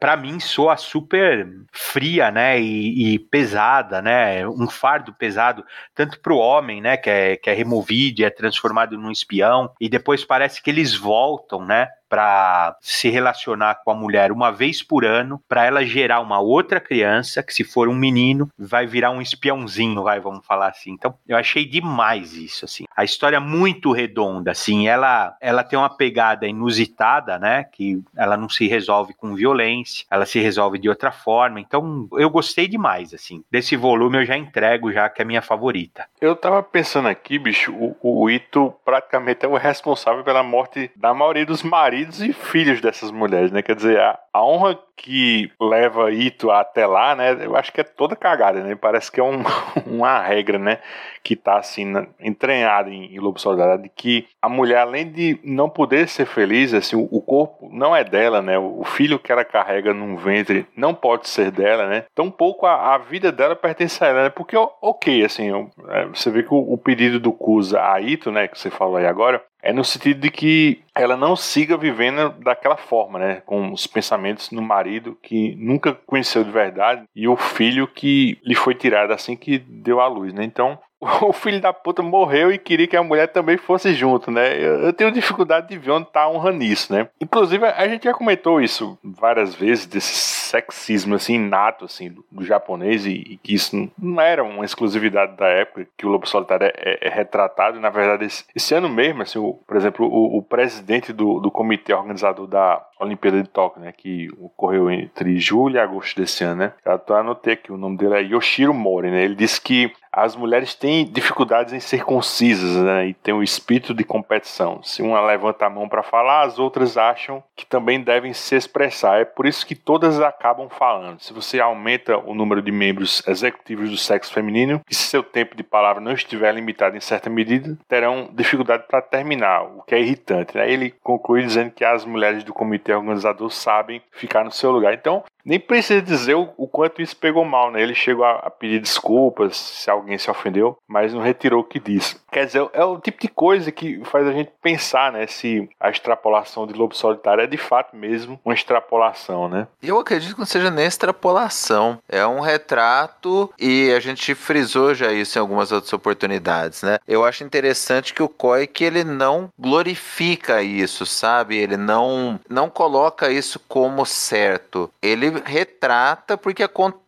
para 0.00 0.16
mim 0.16 0.40
soa 0.40 0.78
super 0.78 1.46
fria, 1.70 2.30
né, 2.30 2.58
e, 2.58 3.14
e, 3.14 3.18
pesada, 3.18 4.00
né, 4.00 4.48
um 4.48 4.66
fardo 4.70 5.12
pesado 5.12 5.62
tanto 5.94 6.18
para 6.18 6.32
o 6.32 6.38
homem, 6.38 6.80
né, 6.80 6.96
que 6.96 7.10
é, 7.10 7.36
que 7.36 7.50
é 7.50 7.52
removido 7.66 8.24
é 8.24 8.30
transformado 8.30 8.96
num 8.96 9.10
espião, 9.10 9.70
e 9.80 9.88
depois 9.88 10.24
parece 10.24 10.62
que 10.62 10.70
eles 10.70 10.94
voltam, 10.94 11.64
né, 11.64 11.88
para 12.08 12.76
se 12.80 13.08
relacionar 13.08 13.80
com 13.84 13.90
a 13.90 13.94
mulher 13.94 14.32
uma 14.32 14.50
vez 14.50 14.82
por 14.82 15.04
ano, 15.04 15.40
para 15.48 15.64
ela 15.64 15.84
gerar 15.84 16.20
uma 16.20 16.40
outra 16.40 16.80
criança, 16.80 17.42
que 17.42 17.52
se 17.52 17.64
for 17.64 17.88
um 17.88 17.94
menino, 17.94 18.48
vai 18.58 18.86
virar 18.86 19.10
um 19.10 19.20
espiãozinho, 19.20 20.02
vai, 20.02 20.20
vamos 20.20 20.46
falar 20.46 20.68
assim. 20.68 20.92
Então, 20.92 21.14
eu 21.26 21.36
achei 21.36 21.64
demais 21.64 22.34
isso, 22.34 22.64
assim. 22.64 22.84
A 22.96 23.04
história 23.04 23.36
é 23.36 23.40
muito 23.40 23.92
redonda, 23.92 24.50
assim, 24.52 24.88
ela, 24.88 25.36
ela 25.40 25.64
tem 25.64 25.78
uma 25.78 25.90
pegada 25.90 26.46
inusitada, 26.46 27.38
né, 27.38 27.64
que 27.64 28.02
ela 28.16 28.36
não 28.36 28.48
se 28.48 28.66
resolve 28.66 29.14
com 29.14 29.34
violência, 29.34 30.06
ela 30.10 30.26
se 30.26 30.38
resolve 30.38 30.78
de 30.78 30.88
outra 30.88 31.10
forma. 31.10 31.60
Então, 31.60 32.08
eu 32.12 32.30
gostei 32.30 32.68
demais, 32.68 33.12
assim. 33.12 33.42
Desse 33.50 33.76
volume 33.76 34.18
eu 34.18 34.24
já 34.24 34.36
entrego 34.36 34.92
já 34.92 35.08
que 35.08 35.22
é 35.22 35.24
a 35.24 35.26
minha 35.26 35.42
favorita. 35.42 36.06
Eu 36.20 36.36
tava 36.36 36.62
pensando 36.62 37.08
aqui, 37.08 37.38
bicho, 37.38 37.72
o, 37.74 37.96
o 38.02 38.30
Ito 38.30 38.74
praticamente 38.84 39.44
é 39.44 39.48
o 39.48 39.56
responsável 39.56 40.22
pela 40.24 40.42
morte 40.42 40.90
da 40.96 41.12
maioria 41.12 41.46
dos 41.46 41.62
maridos 41.62 41.95
maridos 41.96 42.20
e 42.20 42.32
filhos 42.32 42.82
dessas 42.82 43.10
mulheres, 43.10 43.50
né? 43.50 43.62
Quer 43.62 43.74
dizer, 43.74 43.98
a, 43.98 44.18
a 44.34 44.44
honra 44.44 44.78
que 44.94 45.50
leva 45.60 46.10
Ito 46.10 46.50
até 46.50 46.86
lá, 46.86 47.14
né? 47.14 47.36
Eu 47.40 47.56
acho 47.56 47.72
que 47.72 47.80
é 47.80 47.84
toda 47.84 48.14
cagada, 48.14 48.62
né? 48.62 48.74
Parece 48.74 49.10
que 49.10 49.18
é 49.18 49.22
um, 49.22 49.42
uma 49.86 50.20
regra, 50.20 50.58
né? 50.58 50.78
Que 51.22 51.34
tá 51.34 51.58
assim, 51.58 51.92
entranhada 52.20 52.90
em, 52.90 53.14
em 53.14 53.18
Lobo 53.18 53.38
Solidário, 53.38 53.82
de 53.82 53.88
que 53.88 54.26
a 54.40 54.48
mulher, 54.48 54.78
além 54.78 55.10
de 55.10 55.38
não 55.42 55.70
poder 55.70 56.06
ser 56.08 56.26
feliz, 56.26 56.74
assim, 56.74 56.96
o, 56.96 57.08
o 57.10 57.22
corpo 57.22 57.70
não 57.72 57.96
é 57.96 58.04
dela, 58.04 58.42
né? 58.42 58.58
O, 58.58 58.80
o, 58.80 58.84
filho 58.84 59.18
que 59.18 59.32
ela 59.32 59.44
carrega 59.44 59.94
num 59.94 60.16
ventre 60.16 60.66
não 60.76 60.94
pode 60.94 61.28
ser 61.28 61.50
dela, 61.50 61.86
né? 61.86 62.04
Tão 62.14 62.30
pouco 62.30 62.66
a, 62.66 62.94
a 62.94 62.98
vida 62.98 63.32
dela 63.32 63.56
pertence 63.56 64.02
a 64.04 64.08
ela, 64.08 64.22
né? 64.24 64.30
Porque, 64.30 64.56
ok, 64.56 65.24
assim, 65.24 65.50
é, 65.88 66.06
você 66.06 66.30
vê 66.30 66.42
que 66.42 66.52
o, 66.52 66.72
o 66.72 66.78
pedido 66.78 67.18
do 67.18 67.32
Cusa 67.32 67.82
a 67.82 68.00
Ito, 68.00 68.30
né? 68.30 68.48
Que 68.48 68.58
você 68.58 68.70
falou 68.70 68.96
aí 68.96 69.06
agora, 69.06 69.42
é 69.66 69.72
no 69.72 69.82
sentido 69.82 70.20
de 70.20 70.30
que 70.30 70.80
ela 70.94 71.16
não 71.16 71.34
siga 71.34 71.76
vivendo 71.76 72.30
daquela 72.38 72.76
forma, 72.76 73.18
né? 73.18 73.42
Com 73.44 73.72
os 73.72 73.84
pensamentos 73.84 74.52
no 74.52 74.62
marido 74.62 75.18
que 75.20 75.56
nunca 75.56 75.92
conheceu 76.06 76.44
de 76.44 76.52
verdade 76.52 77.02
e 77.16 77.26
o 77.26 77.36
filho 77.36 77.88
que 77.88 78.38
lhe 78.44 78.54
foi 78.54 78.76
tirado 78.76 79.12
assim 79.12 79.34
que 79.34 79.58
deu 79.58 80.00
à 80.00 80.06
luz, 80.06 80.32
né? 80.32 80.44
Então, 80.44 80.78
o 81.22 81.32
filho 81.32 81.60
da 81.60 81.72
puta 81.72 82.02
morreu 82.02 82.52
e 82.52 82.58
queria 82.58 82.86
que 82.86 82.96
a 82.96 83.02
mulher 83.02 83.28
também 83.28 83.56
fosse 83.56 83.94
junto, 83.94 84.30
né? 84.30 84.56
Eu, 84.58 84.92
tenho 84.92 85.12
dificuldade 85.12 85.68
de 85.68 85.78
ver 85.78 85.92
onde 85.92 86.10
tá 86.10 86.22
a 86.22 86.30
honra 86.30 86.52
nisso, 86.52 86.92
né? 86.92 87.08
Inclusive, 87.20 87.64
a 87.64 87.88
gente 87.88 88.04
já 88.04 88.12
comentou 88.12 88.60
isso 88.60 88.98
várias 89.02 89.54
vezes, 89.54 89.86
desse 89.86 90.14
sexismo, 90.14 91.14
assim, 91.14 91.34
inato, 91.34 91.84
assim, 91.84 92.10
do, 92.10 92.24
do 92.30 92.44
japonês 92.44 93.04
e, 93.06 93.12
e, 93.12 93.36
que 93.36 93.54
isso 93.54 93.90
não 93.98 94.20
era 94.20 94.42
uma 94.42 94.64
exclusividade 94.64 95.36
da 95.36 95.46
época 95.46 95.86
que 95.96 96.06
o 96.06 96.08
Lobo 96.08 96.26
Solitário 96.26 96.66
é, 96.66 96.72
é, 96.76 97.08
é 97.08 97.10
retratado. 97.10 97.80
Na 97.80 97.90
verdade, 97.90 98.24
esse, 98.24 98.44
esse, 98.54 98.74
ano 98.74 98.88
mesmo, 98.88 99.22
assim, 99.22 99.38
o, 99.38 99.54
por 99.66 99.76
exemplo, 99.76 100.06
o, 100.06 100.38
o 100.38 100.42
presidente 100.42 101.12
do, 101.12 101.40
do 101.40 101.50
comitê 101.50 101.92
organizador 101.92 102.46
da 102.46 102.84
Olimpíada 103.00 103.42
de 103.42 103.48
Tóquio, 103.48 103.82
né? 103.82 103.92
Que 103.92 104.28
ocorreu 104.40 104.90
entre 104.90 105.38
julho 105.38 105.76
e 105.76 105.78
agosto 105.78 106.20
desse 106.20 106.44
ano, 106.44 106.56
né? 106.56 106.72
Eu 106.84 106.92
até 106.92 107.14
anotei 107.14 107.54
aqui, 107.54 107.72
o 107.72 107.76
nome 107.76 107.96
dele 107.96 108.14
é 108.14 108.22
Yoshiro 108.22 108.72
Mori, 108.72 109.10
né? 109.10 109.24
Ele 109.24 109.34
disse 109.34 109.60
que 109.60 109.92
as 110.16 110.34
mulheres 110.34 110.74
têm 110.74 111.04
dificuldades 111.04 111.74
em 111.74 111.80
ser 111.80 112.02
concisas 112.02 112.82
né, 112.82 113.08
e 113.08 113.14
têm 113.14 113.34
um 113.34 113.42
espírito 113.42 113.92
de 113.92 114.02
competição. 114.02 114.82
Se 114.82 115.02
uma 115.02 115.20
levanta 115.20 115.66
a 115.66 115.70
mão 115.70 115.86
para 115.86 116.02
falar, 116.02 116.46
as 116.46 116.58
outras 116.58 116.96
acham 116.96 117.44
que 117.54 117.66
também 117.66 118.00
devem 118.00 118.32
se 118.32 118.56
expressar. 118.56 119.20
É 119.20 119.26
por 119.26 119.44
isso 119.44 119.66
que 119.66 119.74
todas 119.74 120.18
acabam 120.18 120.70
falando. 120.70 121.20
Se 121.20 121.34
você 121.34 121.60
aumenta 121.60 122.16
o 122.16 122.34
número 122.34 122.62
de 122.62 122.72
membros 122.72 123.22
executivos 123.28 123.90
do 123.90 123.98
sexo 123.98 124.32
feminino 124.32 124.80
e 124.88 124.94
se 124.94 125.02
seu 125.02 125.22
tempo 125.22 125.54
de 125.54 125.62
palavra 125.62 126.00
não 126.00 126.12
estiver 126.12 126.54
limitado 126.54 126.96
em 126.96 127.00
certa 127.00 127.28
medida, 127.28 127.76
terão 127.86 128.30
dificuldade 128.32 128.84
para 128.88 129.02
terminar, 129.02 129.64
o 129.64 129.82
que 129.82 129.94
é 129.94 130.00
irritante. 130.00 130.56
Né? 130.56 130.70
Ele 130.70 130.94
conclui 131.02 131.42
dizendo 131.42 131.72
que 131.72 131.84
as 131.84 132.06
mulheres 132.06 132.42
do 132.42 132.54
comitê 132.54 132.94
organizador 132.94 133.50
sabem 133.50 134.00
ficar 134.12 134.44
no 134.44 134.50
seu 134.50 134.70
lugar. 134.70 134.94
Então, 134.94 135.22
nem 135.46 135.60
precisa 135.60 136.02
dizer 136.02 136.34
o, 136.34 136.52
o, 136.56 136.66
quanto 136.66 137.00
isso 137.00 137.16
pegou 137.16 137.44
mal, 137.44 137.70
né? 137.70 137.80
Ele 137.80 137.94
chegou 137.94 138.24
a, 138.24 138.32
a, 138.32 138.50
pedir 138.50 138.80
desculpas 138.80 139.56
se 139.56 139.88
alguém 139.88 140.18
se 140.18 140.28
ofendeu, 140.28 140.76
mas 140.88 141.14
não 141.14 141.20
retirou 141.20 141.60
o 141.60 141.64
que 141.64 141.78
disse. 141.78 142.16
Quer 142.32 142.46
dizer, 142.46 142.68
é 142.72 142.84
o 142.84 142.98
tipo 142.98 143.20
de 143.20 143.28
coisa 143.28 143.70
que 143.70 144.02
faz 144.04 144.26
a 144.26 144.32
gente 144.32 144.50
pensar, 144.60 145.12
né? 145.12 145.26
Se 145.28 145.68
a 145.78 145.88
extrapolação 145.88 146.66
de 146.66 146.74
Lobo 146.74 146.96
Solitário 146.96 147.44
é 147.44 147.46
de 147.46 147.56
fato 147.56 147.94
mesmo 147.94 148.40
uma 148.44 148.54
extrapolação, 148.54 149.48
né? 149.48 149.68
Eu 149.80 150.00
acredito 150.00 150.34
que 150.34 150.40
não 150.40 150.46
seja 150.46 150.70
nem 150.70 150.84
extrapolação. 150.84 151.98
É 152.08 152.26
um 152.26 152.40
retrato 152.40 153.52
e 153.58 153.92
a 153.92 154.00
gente 154.00 154.34
frisou 154.34 154.94
já 154.94 155.12
isso 155.12 155.38
em 155.38 155.40
algumas 155.40 155.70
outras 155.70 155.92
oportunidades, 155.92 156.82
né? 156.82 156.98
Eu 157.06 157.24
acho 157.24 157.44
interessante 157.44 158.12
que 158.12 158.22
o 158.22 158.28
Koi 158.28 158.66
que 158.66 158.82
ele 158.82 159.04
não 159.04 159.48
glorifica 159.56 160.60
isso, 160.60 161.06
sabe? 161.06 161.56
Ele 161.56 161.76
não, 161.76 162.40
não 162.50 162.68
coloca 162.68 163.30
isso 163.30 163.60
como 163.68 164.04
certo. 164.04 164.90
Ele 165.00 165.35
retrata 165.44 166.36
porque 166.36 166.62
acontece 166.62 167.06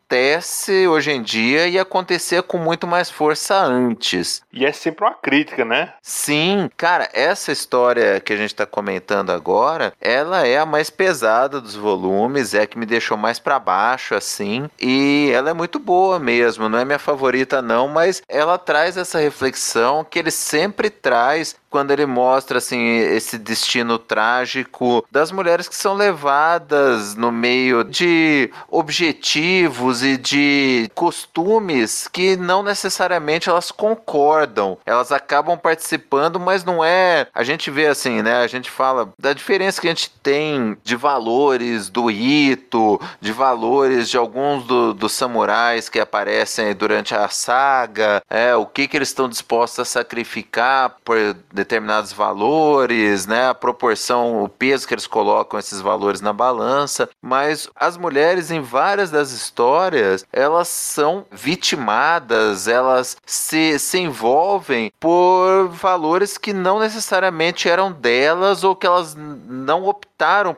hoje 0.89 1.11
em 1.11 1.23
dia 1.23 1.69
e 1.69 1.79
acontecia 1.79 2.43
com 2.43 2.57
muito 2.57 2.87
mais 2.87 3.11
força 3.11 3.55
antes. 3.57 4.43
E 4.51 4.65
é 4.65 4.73
sempre 4.73 5.05
uma 5.05 5.15
crítica, 5.15 5.65
né? 5.65 5.93
Sim, 6.01 6.71
cara, 6.77 7.09
essa 7.13 7.53
história 7.53 8.19
que 8.19 8.33
a 8.33 8.37
gente 8.37 8.55
tá 8.55 8.65
comentando 8.65 9.31
agora, 9.31 9.93
ela 10.01 10.47
é 10.47 10.59
a 10.59 10.65
mais 10.65 10.89
pesada 10.89 11.61
dos 11.61 11.75
volumes, 11.75 12.55
é 12.55 12.63
a 12.63 12.67
que 12.67 12.79
me 12.79 12.87
deixou 12.87 13.19
mais 13.19 13.39
para 13.39 13.59
baixo, 13.59 14.15
assim, 14.15 14.71
e 14.81 15.31
ela 15.35 15.51
é 15.51 15.55
muito 15.55 15.79
boa 15.79 16.19
mesmo, 16.19 16.69
não 16.69 16.79
é 16.79 16.85
minha 16.85 16.99
favorita 16.99 17.61
não, 17.61 17.87
mas 17.87 18.23
ela 18.29 18.57
traz 18.57 18.97
essa 18.97 19.19
reflexão 19.19 20.07
que 20.09 20.19
ele 20.19 20.31
sempre 20.31 20.89
traz 20.89 21.55
quando 21.71 21.91
ele 21.91 22.07
mostra 22.07 22.59
assim 22.59 22.99
esse 22.99 23.39
destino 23.39 23.99
trágico 23.99 25.05
das 25.11 25.31
mulheres 25.31 25.69
que 25.69 25.77
são 25.77 25.95
levadas 25.95 27.15
no 27.15 27.31
meio 27.31 27.85
de 27.85 28.51
objetivos 28.71 30.03
e 30.03 30.17
de 30.17 30.91
costumes 30.95 32.09
que 32.09 32.37
não 32.37 32.63
necessariamente 32.63 33.49
elas 33.49 33.71
concordam. 33.71 34.79
Elas 34.85 35.13
acabam 35.13 35.59
participando, 35.59 36.41
mas 36.41 36.65
não 36.65 36.85
é. 36.85 37.27
A 37.35 37.45
gente 37.45 37.71
vê 37.71 37.87
assim, 37.87 38.23
né? 38.23 38.43
A 38.43 38.47
gente 38.47 38.71
fala 38.71 39.13
da 39.19 39.33
diferença 39.33 39.81
que 39.81 39.87
a 39.87 39.91
gente 39.91 40.11
tem 40.23 40.77
de 40.83 40.97
valores 40.97 41.89
do 41.89 42.11
Ito, 42.11 43.01
de 43.21 43.33
valores 43.33 44.09
de 44.09 44.17
alguns 44.17 44.65
do, 44.65 44.95
dos 44.95 45.13
samurais 45.13 45.89
que 45.89 46.01
aparecem 46.01 46.75
durante 46.75 47.15
a 47.15 47.29
saga, 47.29 48.23
é 48.29 48.55
o 48.55 48.67
que 48.67 48.89
que 48.89 48.97
eles 48.97 49.09
estão 49.09 49.29
dispostos 49.29 49.81
a 49.81 49.85
sacrificar 49.85 50.97
por 51.05 51.19
determinados 51.59 52.13
valores, 52.13 53.27
né? 53.27 53.49
A 53.49 53.55
proporção, 53.55 54.43
o 54.43 54.49
peso 54.49 54.87
que 54.87 54.95
eles 54.95 55.07
colocam 55.07 55.59
esses 55.59 55.81
valores 55.81 56.21
na 56.21 56.33
balança. 56.33 57.09
Mas 57.21 57.69
as 57.75 57.97
mulheres, 57.97 58.51
em 58.51 58.61
várias 58.61 59.11
das 59.11 59.33
histórias, 59.33 60.25
elas 60.33 60.69
são 60.69 61.27
vitimadas, 61.31 62.69
elas 62.69 63.17
se, 63.27 63.79
se 63.79 63.99
envolvem 63.99 64.93
por 65.01 65.69
valores 65.69 66.39
que 66.39 66.53
não 66.53 66.79
necessariamente 66.79 67.69
eram 67.69 67.91
delas 67.93 68.63
ou 68.65 68.77
que 68.77 68.87
elas 68.87 69.15
não 69.15 69.85
optaram 69.85 70.08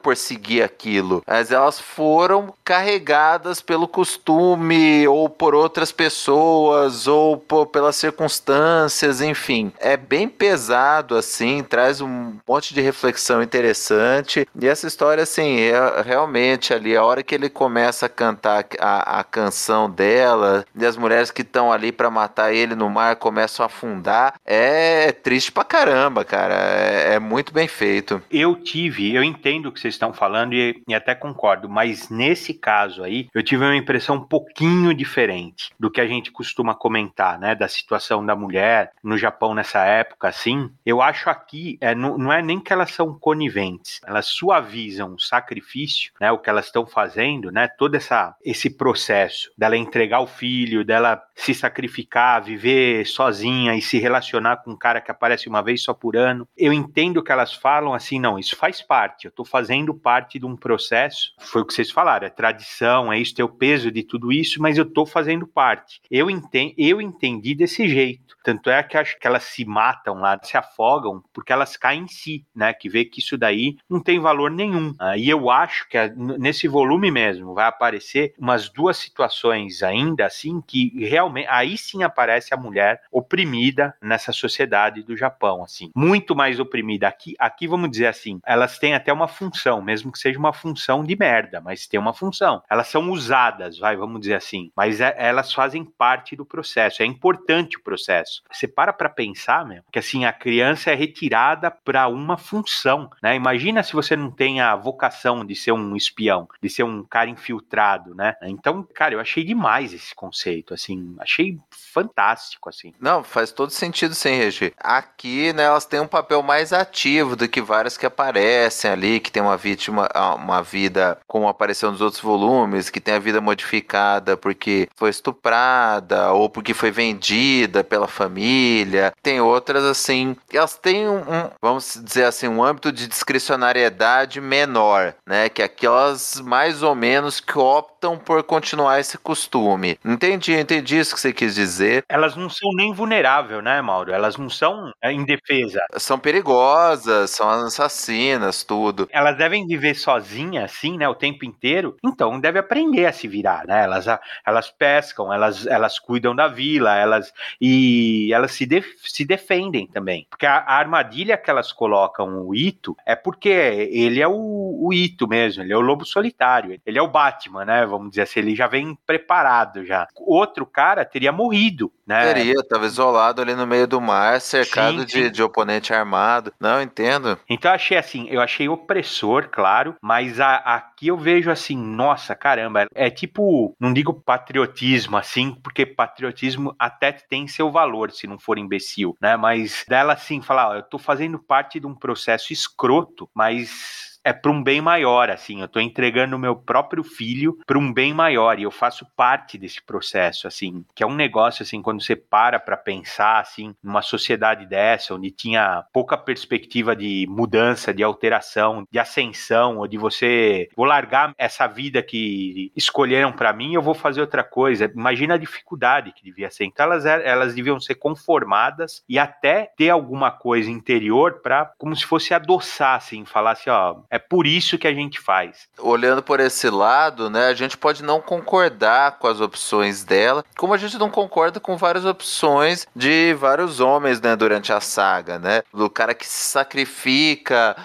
por 0.02 0.16
seguir 0.16 0.62
aquilo, 0.62 1.22
mas 1.26 1.50
elas 1.50 1.78
foram 1.78 2.54
carregadas 2.64 3.60
pelo 3.60 3.86
costume 3.86 5.06
ou 5.06 5.28
por 5.28 5.54
outras 5.54 5.92
pessoas 5.92 7.06
ou 7.06 7.36
por, 7.36 7.66
pelas 7.66 7.96
circunstâncias, 7.96 9.20
enfim. 9.20 9.70
É 9.78 9.96
bem 9.96 10.28
pesado 10.28 11.14
assim, 11.14 11.62
traz 11.62 12.00
um 12.00 12.36
monte 12.48 12.72
de 12.72 12.80
reflexão 12.80 13.42
interessante. 13.42 14.48
E 14.58 14.66
essa 14.66 14.86
história, 14.86 15.22
assim, 15.22 15.60
é 15.60 16.02
realmente 16.02 16.72
ali, 16.72 16.96
a 16.96 17.04
hora 17.04 17.22
que 17.22 17.34
ele 17.34 17.50
começa 17.50 18.06
a 18.06 18.08
cantar 18.08 18.64
a, 18.78 19.20
a 19.20 19.24
canção 19.24 19.90
dela, 19.90 20.64
e 20.74 20.86
as 20.86 20.96
mulheres 20.96 21.30
que 21.30 21.42
estão 21.42 21.70
ali 21.70 21.92
para 21.92 22.10
matar 22.10 22.54
ele 22.54 22.74
no 22.74 22.88
mar 22.88 23.16
começam 23.16 23.62
a 23.62 23.66
afundar, 23.66 24.34
é 24.44 25.12
triste 25.12 25.52
pra 25.52 25.64
caramba, 25.64 26.24
cara. 26.24 26.54
É, 26.54 27.14
é, 27.14 27.18
muito 27.18 27.52
bem 27.52 27.68
feito. 27.68 28.22
Eu 28.30 28.54
tive, 28.54 29.14
eu 29.14 29.22
entendo 29.22 29.49
o 29.58 29.72
que 29.72 29.80
vocês 29.80 29.94
estão 29.94 30.12
falando 30.12 30.54
e, 30.54 30.82
e 30.88 30.94
até 30.94 31.14
concordo, 31.14 31.68
mas 31.68 32.08
nesse 32.08 32.54
caso 32.54 33.02
aí, 33.02 33.28
eu 33.34 33.42
tive 33.42 33.64
uma 33.64 33.76
impressão 33.76 34.16
um 34.16 34.24
pouquinho 34.24 34.94
diferente 34.94 35.70
do 35.78 35.90
que 35.90 36.00
a 36.00 36.06
gente 36.06 36.30
costuma 36.30 36.74
comentar, 36.74 37.38
né? 37.38 37.54
Da 37.54 37.68
situação 37.68 38.24
da 38.24 38.36
mulher 38.36 38.92
no 39.02 39.16
Japão 39.16 39.54
nessa 39.54 39.84
época, 39.84 40.28
assim. 40.28 40.70
Eu 40.84 41.02
acho 41.02 41.28
aqui, 41.28 41.78
é, 41.80 41.94
não, 41.94 42.16
não 42.16 42.32
é 42.32 42.42
nem 42.42 42.60
que 42.60 42.72
elas 42.72 42.92
são 42.92 43.18
coniventes, 43.18 44.00
elas 44.06 44.26
suavizam 44.26 45.14
o 45.14 45.18
sacrifício, 45.18 46.12
né, 46.20 46.30
o 46.30 46.38
que 46.38 46.50
elas 46.50 46.66
estão 46.66 46.86
fazendo, 46.86 47.50
né, 47.50 47.68
todo 47.68 47.94
essa, 47.94 48.34
esse 48.44 48.70
processo 48.70 49.50
dela 49.56 49.76
entregar 49.76 50.20
o 50.20 50.26
filho, 50.26 50.84
dela 50.84 51.22
se 51.34 51.54
sacrificar, 51.54 52.42
viver 52.42 53.06
sozinha 53.06 53.74
e 53.74 53.82
se 53.82 53.98
relacionar 53.98 54.58
com 54.58 54.72
um 54.72 54.78
cara 54.78 55.00
que 55.00 55.10
aparece 55.10 55.48
uma 55.48 55.62
vez 55.62 55.82
só 55.82 55.94
por 55.94 56.16
ano. 56.16 56.46
Eu 56.56 56.72
entendo 56.72 57.22
que 57.22 57.32
elas 57.32 57.52
falam 57.52 57.94
assim, 57.94 58.18
não, 58.18 58.38
isso 58.38 58.56
faz 58.56 58.82
parte, 58.82 59.26
eu 59.26 59.30
estou 59.40 59.44
fazendo 59.44 59.94
parte 59.94 60.38
de 60.38 60.46
um 60.46 60.56
processo, 60.56 61.32
foi 61.38 61.62
o 61.62 61.64
que 61.64 61.72
vocês 61.72 61.90
falaram, 61.90 62.26
é 62.26 62.30
tradição, 62.30 63.12
é 63.12 63.18
isso, 63.18 63.34
tem 63.34 63.44
o 63.44 63.48
peso 63.48 63.90
de 63.90 64.02
tudo 64.02 64.32
isso, 64.32 64.60
mas 64.60 64.76
eu 64.76 64.84
estou 64.84 65.06
fazendo 65.06 65.46
parte. 65.46 66.00
Eu, 66.10 66.30
enten 66.30 66.74
eu 66.76 67.00
entendi 67.00 67.54
desse 67.54 67.88
jeito. 67.88 68.36
Tanto 68.42 68.70
é 68.70 68.82
que 68.82 68.96
acho 68.96 69.18
que 69.18 69.26
elas 69.26 69.44
se 69.44 69.64
matam 69.64 70.14
lá, 70.14 70.38
se 70.42 70.56
afogam, 70.56 71.22
porque 71.32 71.52
elas 71.52 71.76
caem 71.76 72.04
em 72.04 72.08
si, 72.08 72.44
né? 72.54 72.72
Que 72.72 72.88
vê 72.88 73.04
que 73.04 73.20
isso 73.20 73.36
daí 73.36 73.76
não 73.88 74.02
tem 74.02 74.18
valor 74.18 74.50
nenhum. 74.50 74.94
Ah, 74.98 75.16
e 75.16 75.28
eu 75.28 75.50
acho 75.50 75.88
que 75.88 75.98
nesse 76.16 76.66
volume 76.66 77.10
mesmo 77.10 77.54
vai 77.54 77.66
aparecer 77.66 78.34
umas 78.38 78.68
duas 78.68 78.96
situações 78.96 79.82
ainda 79.82 80.26
assim 80.26 80.60
que 80.66 80.92
realmente 81.06 81.48
aí 81.50 81.76
sim 81.76 82.02
aparece 82.02 82.54
a 82.54 82.56
mulher 82.56 83.02
oprimida 83.12 83.94
nessa 84.02 84.32
sociedade 84.32 85.02
do 85.02 85.16
Japão, 85.16 85.62
assim, 85.62 85.90
muito 85.94 86.34
mais 86.34 86.58
oprimida 86.58 87.08
aqui. 87.08 87.34
Aqui 87.38 87.66
vamos 87.66 87.90
dizer 87.90 88.06
assim, 88.06 88.40
elas 88.46 88.78
têm 88.78 88.94
até 88.94 89.12
uma 89.12 89.28
função, 89.30 89.80
mesmo 89.80 90.12
que 90.12 90.18
seja 90.18 90.38
uma 90.38 90.52
função 90.52 91.02
de 91.02 91.16
merda, 91.16 91.60
mas 91.60 91.86
tem 91.86 91.98
uma 91.98 92.12
função. 92.12 92.62
Elas 92.68 92.88
são 92.88 93.10
usadas, 93.10 93.78
vai, 93.78 93.96
vamos 93.96 94.20
dizer 94.20 94.34
assim, 94.34 94.70
mas 94.76 95.00
é, 95.00 95.14
elas 95.16 95.52
fazem 95.52 95.84
parte 95.84 96.36
do 96.36 96.44
processo. 96.44 97.02
É 97.02 97.06
importante 97.06 97.78
o 97.78 97.82
processo. 97.82 98.42
Você 98.52 98.68
para 98.68 98.92
para 98.92 99.08
pensar, 99.08 99.64
meu, 99.64 99.82
que 99.90 99.98
assim 99.98 100.24
a 100.24 100.32
criança 100.32 100.90
é 100.90 100.94
retirada 100.94 101.70
para 101.70 102.08
uma 102.08 102.36
função, 102.36 103.10
né? 103.22 103.34
Imagina 103.34 103.82
se 103.82 103.92
você 103.92 104.16
não 104.16 104.30
tem 104.30 104.60
a 104.60 104.74
vocação 104.76 105.44
de 105.44 105.54
ser 105.54 105.72
um 105.72 105.96
espião, 105.96 106.48
de 106.60 106.68
ser 106.68 106.82
um 106.82 107.04
cara 107.04 107.30
infiltrado, 107.30 108.14
né? 108.14 108.34
Então, 108.42 108.86
cara, 108.94 109.14
eu 109.14 109.20
achei 109.20 109.44
demais 109.44 109.92
esse 109.92 110.14
conceito, 110.14 110.74
assim, 110.74 111.14
achei 111.18 111.58
fantástico, 111.70 112.68
assim. 112.68 112.92
Não, 113.00 113.22
faz 113.22 113.52
todo 113.52 113.70
sentido 113.70 114.14
sim, 114.14 114.36
Regi. 114.36 114.72
Aqui, 114.78 115.52
né, 115.52 115.64
elas 115.64 115.84
têm 115.84 116.00
um 116.00 116.06
papel 116.06 116.42
mais 116.42 116.72
ativo 116.72 117.36
do 117.36 117.48
que 117.48 117.60
várias 117.60 117.96
que 117.96 118.06
aparecem 118.06 118.90
ali, 118.90 119.19
que 119.20 119.30
tem 119.30 119.42
uma 119.42 119.56
vítima, 119.56 120.08
ah, 120.14 120.34
uma 120.34 120.62
vida 120.62 121.18
como 121.26 121.48
apareceu 121.48 121.90
nos 121.90 122.00
outros 122.00 122.22
volumes, 122.22 122.90
que 122.90 123.00
tem 123.00 123.14
a 123.14 123.18
vida 123.18 123.40
modificada 123.40 124.36
porque 124.36 124.88
foi 124.96 125.10
estuprada 125.10 126.32
ou 126.32 126.48
porque 126.48 126.74
foi 126.74 126.90
vendida 126.90 127.84
pela 127.84 128.08
família. 128.08 129.12
Tem 129.22 129.40
outras 129.40 129.84
assim, 129.84 130.36
elas 130.52 130.76
têm 130.76 131.08
um, 131.08 131.18
um 131.18 131.50
vamos 131.60 132.00
dizer 132.02 132.24
assim, 132.24 132.48
um 132.48 132.62
âmbito 132.62 132.90
de 132.90 133.06
discricionariedade 133.06 134.40
menor, 134.40 135.14
né, 135.26 135.48
que 135.48 135.62
aquelas 135.62 136.40
mais 136.40 136.82
ou 136.82 136.94
menos 136.94 137.40
que 137.40 137.58
optam 137.58 137.89
por 138.18 138.42
continuar 138.42 139.00
esse 139.00 139.18
costume. 139.18 139.98
Entendi, 140.04 140.54
entendi 140.54 140.98
isso 140.98 141.14
que 141.14 141.20
você 141.20 141.32
quis 141.32 141.54
dizer. 141.54 142.04
Elas 142.08 142.36
não 142.36 142.48
são 142.48 142.70
nem 142.74 142.92
vulneráveis, 142.92 143.62
né, 143.62 143.80
Mauro? 143.80 144.12
Elas 144.12 144.36
não 144.36 144.48
são 144.48 144.92
é, 145.02 145.12
indefesas. 145.12 145.82
São 145.96 146.18
perigosas, 146.18 147.30
são 147.30 147.48
assassinas, 147.48 148.64
tudo. 148.64 149.08
Elas 149.10 149.36
devem 149.36 149.66
viver 149.66 149.94
sozinhas, 149.94 150.64
assim, 150.64 150.96
né, 150.96 151.08
o 151.08 151.14
tempo 151.14 151.44
inteiro. 151.44 151.96
Então, 152.04 152.40
deve 152.40 152.58
aprender 152.58 153.06
a 153.06 153.12
se 153.12 153.28
virar, 153.28 153.66
né? 153.66 153.84
Elas, 153.84 154.06
elas 154.46 154.70
pescam, 154.70 155.32
elas, 155.32 155.66
elas 155.66 155.98
cuidam 155.98 156.34
da 156.34 156.48
vila, 156.48 156.96
elas 156.96 157.32
e 157.60 158.32
elas 158.32 158.52
se, 158.52 158.66
def, 158.66 158.86
se 159.04 159.24
defendem 159.24 159.86
também. 159.86 160.26
Porque 160.30 160.46
a, 160.46 160.58
a, 160.58 160.76
armadilha 160.76 161.36
que 161.36 161.50
elas 161.50 161.72
colocam 161.72 162.46
o 162.46 162.54
Ito 162.54 162.96
é 163.06 163.14
porque 163.14 163.48
ele 163.48 164.20
é 164.20 164.28
o, 164.28 164.78
o 164.80 164.92
Ito 164.92 165.28
mesmo, 165.28 165.62
ele 165.62 165.72
é 165.72 165.76
o 165.76 165.80
lobo 165.80 166.04
solitário, 166.04 166.80
ele 166.84 166.98
é 166.98 167.02
o 167.02 167.08
Batman, 167.08 167.64
né? 167.64 167.86
Vamos 167.90 168.10
dizer 168.10 168.22
assim, 168.22 168.40
ele 168.40 168.54
já 168.54 168.66
vem 168.66 168.96
preparado 169.06 169.84
já. 169.84 170.06
Outro 170.16 170.64
cara 170.64 171.04
teria 171.04 171.32
morrido, 171.32 171.92
né? 172.06 172.32
Teria, 172.32 172.54
tava 172.68 172.86
isolado 172.86 173.42
ali 173.42 173.54
no 173.54 173.66
meio 173.66 173.86
do 173.86 174.00
mar, 174.00 174.40
cercado 174.40 175.00
sim, 175.02 175.08
sim. 175.08 175.22
De, 175.22 175.30
de 175.30 175.42
oponente 175.42 175.92
armado. 175.92 176.52
Não, 176.58 176.80
entendo. 176.80 177.38
Então 177.48 177.70
eu 177.70 177.74
achei 177.74 177.96
assim, 177.96 178.28
eu 178.28 178.40
achei 178.40 178.68
opressor, 178.68 179.48
claro, 179.50 179.94
mas 180.00 180.40
a, 180.40 180.56
aqui 180.56 181.08
eu 181.08 181.16
vejo 181.16 181.50
assim, 181.50 181.76
nossa, 181.76 182.34
caramba, 182.34 182.86
é 182.94 183.10
tipo, 183.10 183.74
não 183.78 183.92
digo 183.92 184.12
patriotismo 184.12 185.16
assim, 185.16 185.54
porque 185.62 185.84
patriotismo 185.84 186.74
até 186.78 187.12
tem 187.12 187.46
seu 187.46 187.70
valor 187.70 188.10
se 188.10 188.26
não 188.26 188.38
for 188.38 188.58
imbecil, 188.58 189.16
né? 189.20 189.36
Mas 189.36 189.84
dela 189.88 190.14
assim, 190.14 190.40
falar, 190.40 190.70
ó, 190.70 190.74
eu 190.76 190.82
tô 190.82 190.98
fazendo 190.98 191.38
parte 191.38 191.80
de 191.80 191.86
um 191.86 191.94
processo 191.94 192.52
escroto, 192.52 193.28
mas 193.34 194.09
é 194.24 194.32
para 194.32 194.50
um 194.50 194.62
bem 194.62 194.80
maior, 194.80 195.30
assim, 195.30 195.60
eu 195.60 195.66
estou 195.66 195.80
entregando 195.80 196.36
o 196.36 196.38
meu 196.38 196.54
próprio 196.54 197.02
filho 197.02 197.58
para 197.66 197.78
um 197.78 197.92
bem 197.92 198.12
maior 198.12 198.58
e 198.58 198.64
eu 198.64 198.70
faço 198.70 199.06
parte 199.16 199.56
desse 199.56 199.82
processo, 199.82 200.46
assim, 200.46 200.84
que 200.94 201.02
é 201.02 201.06
um 201.06 201.14
negócio, 201.14 201.62
assim, 201.62 201.80
quando 201.80 202.02
você 202.02 202.14
para 202.14 202.58
para 202.60 202.76
pensar, 202.76 203.40
assim, 203.40 203.74
numa 203.82 204.02
sociedade 204.02 204.66
dessa, 204.66 205.14
onde 205.14 205.30
tinha 205.30 205.84
pouca 205.92 206.16
perspectiva 206.16 206.94
de 206.94 207.26
mudança, 207.28 207.94
de 207.94 208.02
alteração, 208.02 208.84
de 208.90 208.98
ascensão, 208.98 209.78
ou 209.78 209.88
de 209.88 209.96
você, 209.96 210.68
vou 210.76 210.86
largar 210.86 211.32
essa 211.38 211.66
vida 211.66 212.02
que 212.02 212.70
escolheram 212.76 213.32
para 213.32 213.52
mim, 213.52 213.74
eu 213.74 213.82
vou 213.82 213.94
fazer 213.94 214.20
outra 214.20 214.44
coisa. 214.44 214.90
Imagina 214.94 215.34
a 215.34 215.38
dificuldade 215.38 216.12
que 216.12 216.22
devia 216.22 216.50
ser. 216.50 216.64
Então 216.64 216.84
elas, 216.86 217.04
elas 217.06 217.54
deviam 217.54 217.80
ser 217.80 217.94
conformadas 217.94 219.02
e 219.08 219.18
até 219.18 219.70
ter 219.76 219.90
alguma 219.90 220.30
coisa 220.30 220.70
interior 220.70 221.40
para, 221.42 221.72
como 221.78 221.96
se 221.96 222.04
fosse 222.04 222.34
adoçar, 222.34 222.96
assim, 222.96 223.24
falar 223.24 223.52
assim, 223.52 223.70
ó, 223.70 224.02
é 224.10 224.18
por 224.18 224.46
isso 224.46 224.76
que 224.76 224.88
a 224.88 224.92
gente 224.92 225.20
faz. 225.20 225.68
Olhando 225.78 226.22
por 226.22 226.40
esse 226.40 226.68
lado, 226.68 227.30
né, 227.30 227.46
a 227.46 227.54
gente 227.54 227.76
pode 227.76 228.02
não 228.02 228.20
concordar 228.20 229.18
com 229.18 229.28
as 229.28 229.40
opções 229.40 230.04
dela, 230.04 230.44
como 230.56 230.74
a 230.74 230.76
gente 230.76 230.98
não 230.98 231.08
concorda 231.08 231.60
com 231.60 231.76
várias 231.76 232.04
opções 232.04 232.86
de 232.94 233.34
vários 233.34 233.80
homens, 233.80 234.20
né, 234.20 234.34
durante 234.34 234.72
a 234.72 234.80
saga, 234.80 235.38
né? 235.38 235.62
Do 235.72 235.88
cara 235.88 236.14
que 236.14 236.26
se 236.26 236.50
sacrifica. 236.50 237.76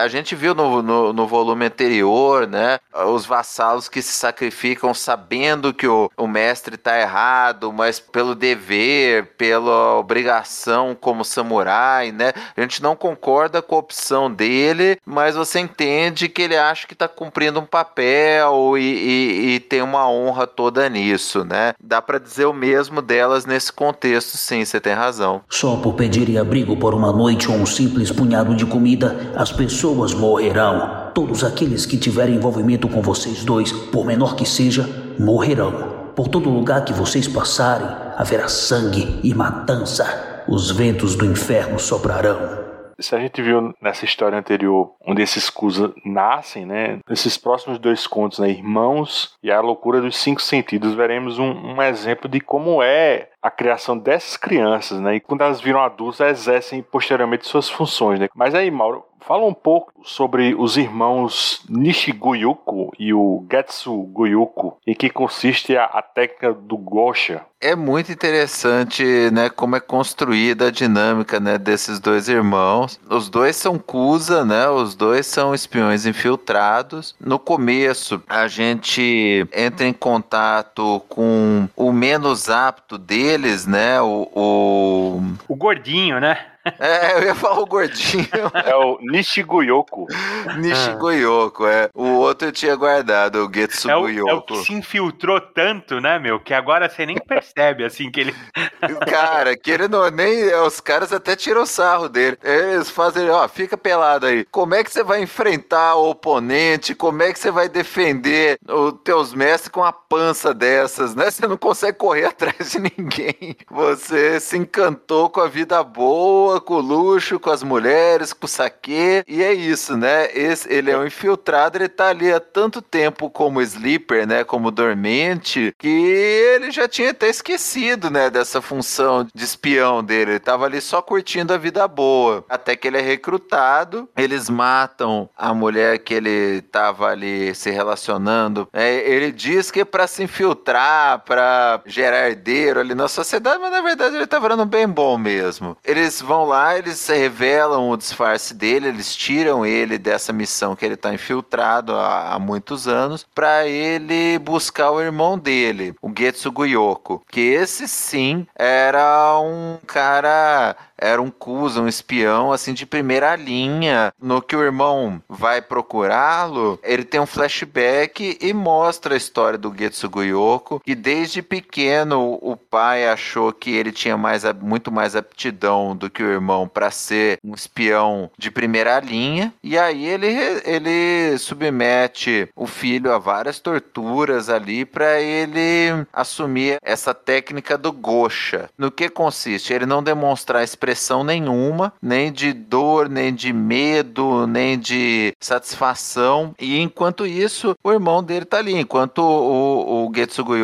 A 0.00 0.08
gente 0.08 0.34
viu 0.34 0.54
no, 0.54 0.82
no, 0.82 1.12
no 1.12 1.26
volume 1.26 1.66
anterior, 1.66 2.46
né? 2.46 2.78
Os 3.06 3.26
vassalos 3.26 3.88
que 3.88 4.00
se 4.00 4.12
sacrificam 4.12 4.94
sabendo 4.94 5.74
que 5.74 5.86
o, 5.86 6.10
o 6.16 6.26
mestre 6.26 6.76
tá 6.76 6.98
errado, 6.98 7.72
mas 7.72 8.00
pelo 8.00 8.34
dever, 8.34 9.34
pela 9.36 9.98
obrigação 9.98 10.96
como 10.98 11.24
samurai, 11.24 12.12
né? 12.12 12.32
A 12.56 12.60
gente 12.60 12.82
não 12.82 12.96
concorda 12.96 13.60
com 13.60 13.74
a 13.74 13.78
opção 13.78 14.32
dele, 14.32 14.98
mas 15.04 15.36
você 15.36 15.65
entende 15.66 16.28
que 16.28 16.42
ele 16.42 16.56
acha 16.56 16.86
que 16.86 16.94
está 16.94 17.08
cumprindo 17.08 17.60
um 17.60 17.66
papel 17.66 18.78
e, 18.78 18.80
e, 18.80 19.54
e, 19.54 19.60
tem 19.60 19.82
uma 19.82 20.08
honra 20.08 20.46
toda 20.46 20.88
nisso, 20.88 21.44
né? 21.44 21.74
Dá 21.82 22.00
para 22.00 22.18
dizer 22.18 22.46
o 22.46 22.52
mesmo 22.52 23.02
delas 23.02 23.44
nesse 23.44 23.72
contexto, 23.72 24.36
sim, 24.36 24.64
você 24.64 24.80
tem 24.80 24.94
razão. 24.94 25.42
Só 25.50 25.76
por 25.76 25.94
pedirem 25.94 26.38
abrigo 26.38 26.76
por 26.76 26.94
uma 26.94 27.12
noite 27.12 27.50
ou 27.50 27.56
um 27.56 27.66
simples 27.66 28.10
punhado 28.10 28.54
de 28.54 28.64
comida, 28.64 29.32
as 29.34 29.52
pessoas 29.52 30.14
morrerão. 30.14 31.10
Todos 31.14 31.42
aqueles 31.42 31.84
que 31.84 31.96
tiverem 31.96 32.36
envolvimento 32.36 32.88
com 32.88 33.02
vocês 33.02 33.44
dois, 33.44 33.72
por 33.72 34.06
menor 34.06 34.36
que 34.36 34.46
seja, 34.46 34.88
morrerão. 35.18 35.96
Por 36.14 36.28
todo 36.28 36.48
lugar 36.48 36.84
que 36.84 36.92
vocês 36.92 37.26
passarem, 37.26 37.88
haverá 38.16 38.48
sangue 38.48 39.20
e 39.22 39.34
matança. 39.34 40.44
Os 40.48 40.70
ventos 40.70 41.16
do 41.16 41.26
inferno 41.26 41.78
soprarão 41.78 42.65
se 42.98 43.14
a 43.14 43.18
gente 43.18 43.40
viu 43.42 43.74
nessa 43.80 44.04
história 44.04 44.38
anterior 44.38 44.94
onde 45.06 45.22
esses 45.22 45.50
Kusa 45.50 45.94
nascem, 46.04 46.64
né? 46.64 46.98
Nesses 47.08 47.36
próximos 47.36 47.78
dois 47.78 48.06
contos, 48.06 48.38
né? 48.38 48.50
Irmãos 48.50 49.34
e 49.42 49.50
a 49.50 49.60
loucura 49.60 50.00
dos 50.00 50.16
cinco 50.16 50.42
sentidos, 50.42 50.94
veremos 50.94 51.38
um, 51.38 51.50
um 51.50 51.82
exemplo 51.82 52.28
de 52.28 52.40
como 52.40 52.82
é 52.82 53.28
a 53.46 53.50
criação 53.50 53.96
dessas 53.96 54.36
crianças, 54.36 55.00
né? 55.00 55.16
E 55.16 55.20
quando 55.20 55.42
elas 55.42 55.60
viram 55.60 55.80
adultas, 55.80 56.20
exercem 56.20 56.82
posteriormente 56.82 57.46
suas 57.46 57.70
funções, 57.70 58.18
né? 58.18 58.28
Mas 58.34 58.54
aí, 58.54 58.70
Mauro, 58.70 59.04
fala 59.26 59.44
um 59.44 59.54
pouco 59.54 59.92
sobre 60.04 60.54
os 60.54 60.76
irmãos 60.76 61.64
Nishiguyuko 61.68 62.92
e 62.98 63.12
o 63.12 63.44
Getsuguyuko, 63.50 64.78
em 64.86 64.94
que 64.94 65.10
consiste 65.10 65.76
a, 65.76 65.84
a 65.84 66.00
técnica 66.00 66.52
do 66.52 66.76
Gosha. 66.76 67.44
É 67.58 67.74
muito 67.74 68.12
interessante, 68.12 69.02
né, 69.32 69.48
como 69.48 69.76
é 69.76 69.80
construída 69.80 70.66
a 70.66 70.70
dinâmica, 70.70 71.40
né, 71.40 71.58
desses 71.58 71.98
dois 71.98 72.28
irmãos. 72.28 73.00
Os 73.08 73.28
dois 73.28 73.56
são 73.56 73.78
Kusa, 73.78 74.44
né? 74.44 74.68
Os 74.68 74.94
dois 74.94 75.26
são 75.26 75.54
espiões 75.54 76.04
infiltrados. 76.04 77.16
No 77.18 77.38
começo, 77.38 78.22
a 78.28 78.46
gente 78.46 79.46
entra 79.52 79.86
em 79.86 79.92
contato 79.92 81.02
com 81.08 81.66
o 81.74 81.92
menos 81.92 82.50
apto 82.50 82.98
deles, 82.98 83.35
né? 83.66 84.00
O, 84.00 84.28
o... 84.34 85.22
o 85.48 85.56
gordinho, 85.56 86.20
né? 86.20 86.38
É, 86.78 87.16
eu 87.18 87.22
ia 87.22 87.34
falar 87.34 87.60
o 87.60 87.66
gordinho. 87.66 88.26
É 88.64 88.74
o 88.74 88.98
Nishiguyoko. 89.00 90.06
Nishiguyoko, 90.58 91.66
é. 91.66 91.88
O 91.94 92.04
outro 92.04 92.48
eu 92.48 92.52
tinha 92.52 92.74
guardado, 92.76 93.46
o 93.46 93.52
Getsuguyoko. 93.52 94.30
É, 94.30 94.32
o, 94.32 94.36
é 94.36 94.38
o 94.38 94.42
que 94.42 94.56
se 94.64 94.72
infiltrou 94.72 95.40
tanto, 95.40 96.00
né, 96.00 96.18
meu, 96.18 96.40
que 96.40 96.52
agora 96.52 96.88
você 96.88 97.06
nem 97.06 97.16
percebe, 97.16 97.84
assim, 97.84 98.10
que 98.10 98.20
ele... 98.20 98.34
Cara, 99.08 99.56
que 99.56 99.70
ele 99.70 99.88
não 99.88 100.08
nem... 100.10 100.54
Os 100.66 100.80
caras 100.80 101.12
até 101.12 101.36
tiram 101.36 101.66
sarro 101.66 102.08
dele. 102.08 102.38
Eles 102.42 102.90
fazem, 102.90 103.28
ó, 103.30 103.46
fica 103.48 103.76
pelado 103.76 104.26
aí. 104.26 104.44
Como 104.50 104.74
é 104.74 104.82
que 104.82 104.90
você 104.90 105.02
vai 105.02 105.22
enfrentar 105.22 105.96
o 105.96 106.10
oponente? 106.10 106.94
Como 106.94 107.22
é 107.22 107.32
que 107.32 107.38
você 107.38 107.50
vai 107.50 107.68
defender 107.68 108.58
os 108.68 108.94
teus 109.04 109.34
mestres 109.34 109.68
com 109.68 109.84
a 109.84 109.92
pança 109.92 110.52
dessas, 110.52 111.14
né? 111.14 111.30
Você 111.30 111.46
não 111.46 111.56
consegue 111.56 111.98
correr 111.98 112.24
atrás 112.26 112.72
de 112.72 112.78
ninguém. 112.78 113.56
Você 113.70 114.40
se 114.40 114.56
encantou 114.56 115.30
com 115.30 115.40
a 115.40 115.48
vida 115.48 115.82
boa, 115.82 116.55
com 116.60 116.74
o 116.74 116.80
luxo, 116.80 117.38
com 117.38 117.50
as 117.50 117.62
mulheres, 117.62 118.32
com 118.32 118.46
o 118.46 118.48
saque. 118.48 119.24
E 119.26 119.42
é 119.42 119.52
isso, 119.52 119.96
né? 119.96 120.28
Esse, 120.32 120.72
ele 120.72 120.90
é 120.90 120.98
um 120.98 121.06
infiltrado, 121.06 121.78
ele 121.78 121.88
tá 121.88 122.08
ali 122.08 122.32
há 122.32 122.40
tanto 122.40 122.80
tempo 122.82 123.30
como 123.30 123.60
sleeper, 123.62 124.26
né? 124.26 124.44
Como 124.44 124.70
dormente, 124.70 125.74
que 125.78 125.88
ele 125.88 126.70
já 126.70 126.88
tinha 126.88 127.10
até 127.10 127.28
esquecido, 127.28 128.10
né? 128.10 128.30
Dessa 128.30 128.60
função 128.60 129.26
de 129.34 129.44
espião 129.44 130.02
dele. 130.02 130.32
Ele 130.32 130.40
tava 130.40 130.64
ali 130.66 130.80
só 130.80 131.00
curtindo 131.02 131.52
a 131.52 131.58
vida 131.58 131.86
boa. 131.86 132.44
Até 132.48 132.76
que 132.76 132.88
ele 132.88 132.98
é 132.98 133.02
recrutado, 133.02 134.08
eles 134.16 134.48
matam 134.48 135.28
a 135.36 135.52
mulher 135.54 135.98
que 135.98 136.14
ele 136.14 136.62
tava 136.62 137.08
ali 137.08 137.54
se 137.54 137.70
relacionando. 137.70 138.68
É, 138.72 139.08
ele 139.08 139.32
diz 139.32 139.70
que 139.70 139.80
é 139.80 139.84
pra 139.84 140.06
se 140.06 140.22
infiltrar, 140.22 141.22
pra 141.24 141.80
gerar 141.86 142.28
herdeiro 142.28 142.80
ali 142.80 142.94
na 142.94 143.08
sociedade, 143.08 143.58
mas 143.60 143.70
na 143.70 143.80
verdade 143.80 144.16
ele 144.16 144.26
tá 144.26 144.38
virando 144.38 144.64
bem 144.64 144.88
bom 144.88 145.18
mesmo. 145.18 145.76
Eles 145.84 146.20
vão 146.20 146.45
lá, 146.46 146.78
eles 146.78 147.06
revelam 147.06 147.90
o 147.90 147.96
disfarce 147.96 148.54
dele, 148.54 148.88
eles 148.88 149.14
tiram 149.14 149.64
ele 149.64 149.98
dessa 149.98 150.32
missão 150.32 150.74
que 150.74 150.84
ele 150.84 150.96
tá 150.96 151.12
infiltrado 151.12 151.94
há, 151.94 152.34
há 152.34 152.38
muitos 152.38 152.88
anos, 152.88 153.26
para 153.34 153.66
ele 153.66 154.38
buscar 154.38 154.90
o 154.90 155.00
irmão 155.00 155.38
dele, 155.38 155.94
o 156.00 156.10
Getsu 156.16 156.50
Guyoko, 156.50 157.22
que 157.30 157.40
esse 157.40 157.86
sim 157.88 158.46
era 158.54 159.38
um 159.40 159.78
cara 159.86 160.76
era 160.98 161.20
um 161.20 161.30
Kusa, 161.30 161.80
um 161.80 161.88
espião, 161.88 162.52
assim, 162.52 162.72
de 162.72 162.86
primeira 162.86 163.36
linha. 163.36 164.12
No 164.20 164.40
que 164.40 164.56
o 164.56 164.62
irmão 164.62 165.22
vai 165.28 165.60
procurá-lo, 165.60 166.78
ele 166.82 167.04
tem 167.04 167.20
um 167.20 167.26
flashback 167.26 168.38
e 168.40 168.52
mostra 168.52 169.14
a 169.14 169.16
história 169.16 169.58
do 169.58 169.74
Getsugo 169.76 170.22
Yoko, 170.22 170.80
que 170.80 170.94
desde 170.94 171.42
pequeno 171.42 172.38
o 172.40 172.56
pai 172.56 173.06
achou 173.06 173.52
que 173.52 173.70
ele 173.70 173.92
tinha 173.92 174.16
mais, 174.16 174.42
muito 174.60 174.90
mais 174.90 175.14
aptidão 175.14 175.94
do 175.94 176.08
que 176.08 176.22
o 176.22 176.30
irmão 176.30 176.68
para 176.68 176.90
ser 176.90 177.38
um 177.44 177.54
espião 177.54 178.30
de 178.38 178.50
primeira 178.50 178.98
linha, 179.00 179.52
e 179.62 179.78
aí 179.78 180.06
ele, 180.06 180.28
ele 180.64 181.38
submete 181.38 182.48
o 182.56 182.66
filho 182.66 183.12
a 183.12 183.18
várias 183.18 183.58
torturas 183.58 184.48
ali 184.48 184.84
para 184.84 185.20
ele 185.20 186.06
assumir 186.12 186.78
essa 186.82 187.12
técnica 187.12 187.76
do 187.76 187.92
Gosha. 187.92 188.70
No 188.78 188.90
que 188.90 189.08
consiste? 189.08 189.72
Ele 189.72 189.86
não 189.86 190.02
demonstrar 190.02 190.64
expressão 190.64 190.85
expressão 190.86 191.24
nenhuma, 191.24 191.92
nem 192.00 192.30
de 192.30 192.52
dor, 192.52 193.08
nem 193.08 193.34
de 193.34 193.52
medo, 193.52 194.46
nem 194.46 194.78
de 194.78 195.34
satisfação. 195.40 196.54
E 196.60 196.80
enquanto 196.80 197.26
isso, 197.26 197.74
o 197.82 197.92
irmão 197.92 198.22
dele 198.22 198.44
tá 198.44 198.58
ali. 198.58 198.74
Enquanto 198.74 199.18
o, 199.18 200.06
o 200.06 200.12
Getsugo 200.14 200.54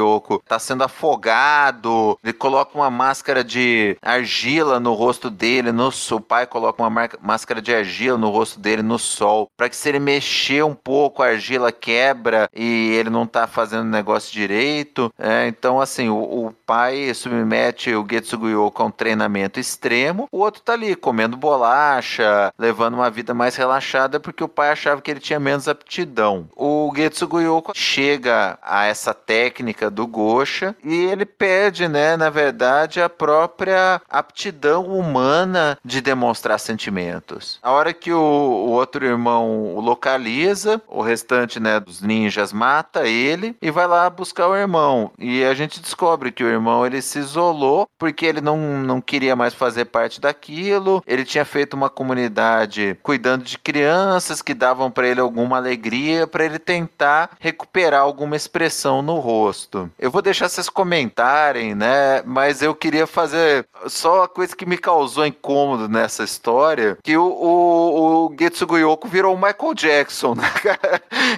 tá 0.47 0.59
sendo 0.59 0.85
afogado, 0.85 2.17
ele 2.23 2.33
coloca 2.33 2.79
uma 2.79 2.91
máscara 2.91 3.43
de 3.43 3.97
argila 4.01 4.79
no 4.79 4.93
rosto 4.93 5.29
dele, 5.29 5.73
no, 5.73 5.89
o 5.89 6.21
pai 6.21 6.47
coloca 6.47 6.83
uma 6.83 7.09
máscara 7.21 7.61
de 7.61 7.75
argila 7.75 8.17
no 8.17 8.31
rosto 8.31 8.61
dele 8.61 8.83
no 8.83 8.99
sol, 8.99 9.49
para 9.57 9.69
que 9.69 9.77
se 9.77 9.89
ele 9.89 9.99
mexer 9.99 10.65
um 10.65 10.75
pouco, 10.75 11.23
a 11.23 11.27
argila 11.27 11.73
quebra 11.73 12.49
e 12.55 12.93
ele 12.95 13.11
não 13.11 13.27
tá 13.27 13.47
fazendo 13.47 13.83
o 13.83 13.91
negócio 13.91 14.33
direito. 14.33 15.13
É, 15.19 15.49
então, 15.49 15.81
assim, 15.81 16.09
o, 16.09 16.47
o 16.47 16.55
pai 16.67 17.13
submete 17.15 17.95
o 17.95 18.07
Getsugo 18.09 18.49
Yoko 18.49 18.83
a 18.83 18.87
um 18.87 18.91
treinamento 18.91 19.59
extremo 19.59 20.12
o 20.31 20.38
outro 20.38 20.62
tá 20.62 20.72
ali 20.72 20.94
comendo 20.94 21.37
bolacha, 21.37 22.53
levando 22.59 22.94
uma 22.94 23.11
vida 23.11 23.35
mais 23.35 23.57
relaxada 23.57 24.20
porque 24.20 24.44
o 24.44 24.48
pai 24.48 24.70
achava 24.70 25.01
que 25.01 25.11
ele 25.11 25.20
tinha 25.20 25.40
menos 25.40 25.68
aptidão. 25.68 26.48
O 26.57 26.92
Getsugo 26.94 27.40
Yoko 27.40 27.72
chega 27.75 28.59
a 28.62 28.85
essa 28.85 29.14
técnica 29.14 29.90
do 29.90 30.07
Gosha 30.07 30.75
e 30.85 30.94
ele 30.94 31.25
perde, 31.25 31.88
né, 31.88 32.16
na 32.16 32.31
verdade, 32.31 33.01
a 33.01 33.09
própria 33.09 34.01
aptidão 34.09 34.87
humana 34.87 35.79
de 35.85 36.01
demonstrar 36.01 36.59
sentimentos. 36.59 37.59
A 37.62 37.70
hora 37.70 37.92
que 37.92 38.12
o, 38.12 38.18
o 38.18 38.70
outro 38.70 39.05
irmão 39.05 39.75
o 39.75 39.81
localiza, 39.81 40.81
o 40.88 41.03
restante, 41.03 41.59
né, 41.61 41.81
dos 41.81 42.01
ninjas 42.01 42.53
mata 42.53 43.07
ele 43.07 43.57
e 43.61 43.70
vai 43.70 43.87
lá 43.87 44.09
buscar 44.11 44.48
o 44.48 44.57
irmão. 44.57 45.11
E 45.18 45.44
a 45.44 45.55
gente 45.55 45.81
descobre 45.81 46.33
que 46.33 46.44
o 46.44 46.48
irmão 46.48 46.87
ele 46.87 47.01
se 47.01 47.18
isolou 47.18 47.88
porque 47.98 48.27
ele 48.27 48.40
não, 48.40 48.59
não 48.83 49.01
queria 49.01 49.37
mais 49.37 49.55
fazer 49.55 49.87
parte 49.87 50.02
parte 50.03 50.21
daquilo. 50.21 51.03
Ele 51.07 51.25
tinha 51.25 51.45
feito 51.45 51.75
uma 51.75 51.88
comunidade 51.88 52.99
cuidando 53.03 53.45
de 53.45 53.57
crianças 53.57 54.43
que 54.43 54.53
davam 54.53 54.91
para 54.91 55.07
ele 55.07 55.21
alguma 55.21 55.57
alegria, 55.57 56.27
para 56.27 56.45
ele 56.45 56.59
tentar 56.59 57.31
recuperar 57.38 58.01
alguma 58.01 58.35
expressão 58.35 59.01
no 59.01 59.19
rosto. 59.19 59.91
Eu 59.99 60.11
vou 60.11 60.21
deixar 60.21 60.49
vocês 60.49 60.69
comentarem, 60.69 61.75
né? 61.75 62.23
Mas 62.25 62.62
eu 62.62 62.75
queria 62.75 63.07
fazer 63.07 63.65
só 63.87 64.25
a 64.25 64.29
coisa 64.29 64.57
que 64.57 64.67
me 64.67 64.77
causou 64.77 65.25
incômodo 65.25 65.88
nessa 65.88 66.25
história, 66.25 66.99
que 67.03 67.17
o, 67.17 67.25
o, 67.25 68.27
o 68.27 68.37
Getsugo 68.38 68.77
Yoko 68.77 69.07
virou 69.07 69.35
o 69.35 69.38
Michael 69.38 69.75
Jackson, 69.75 70.35
né, 70.35 70.51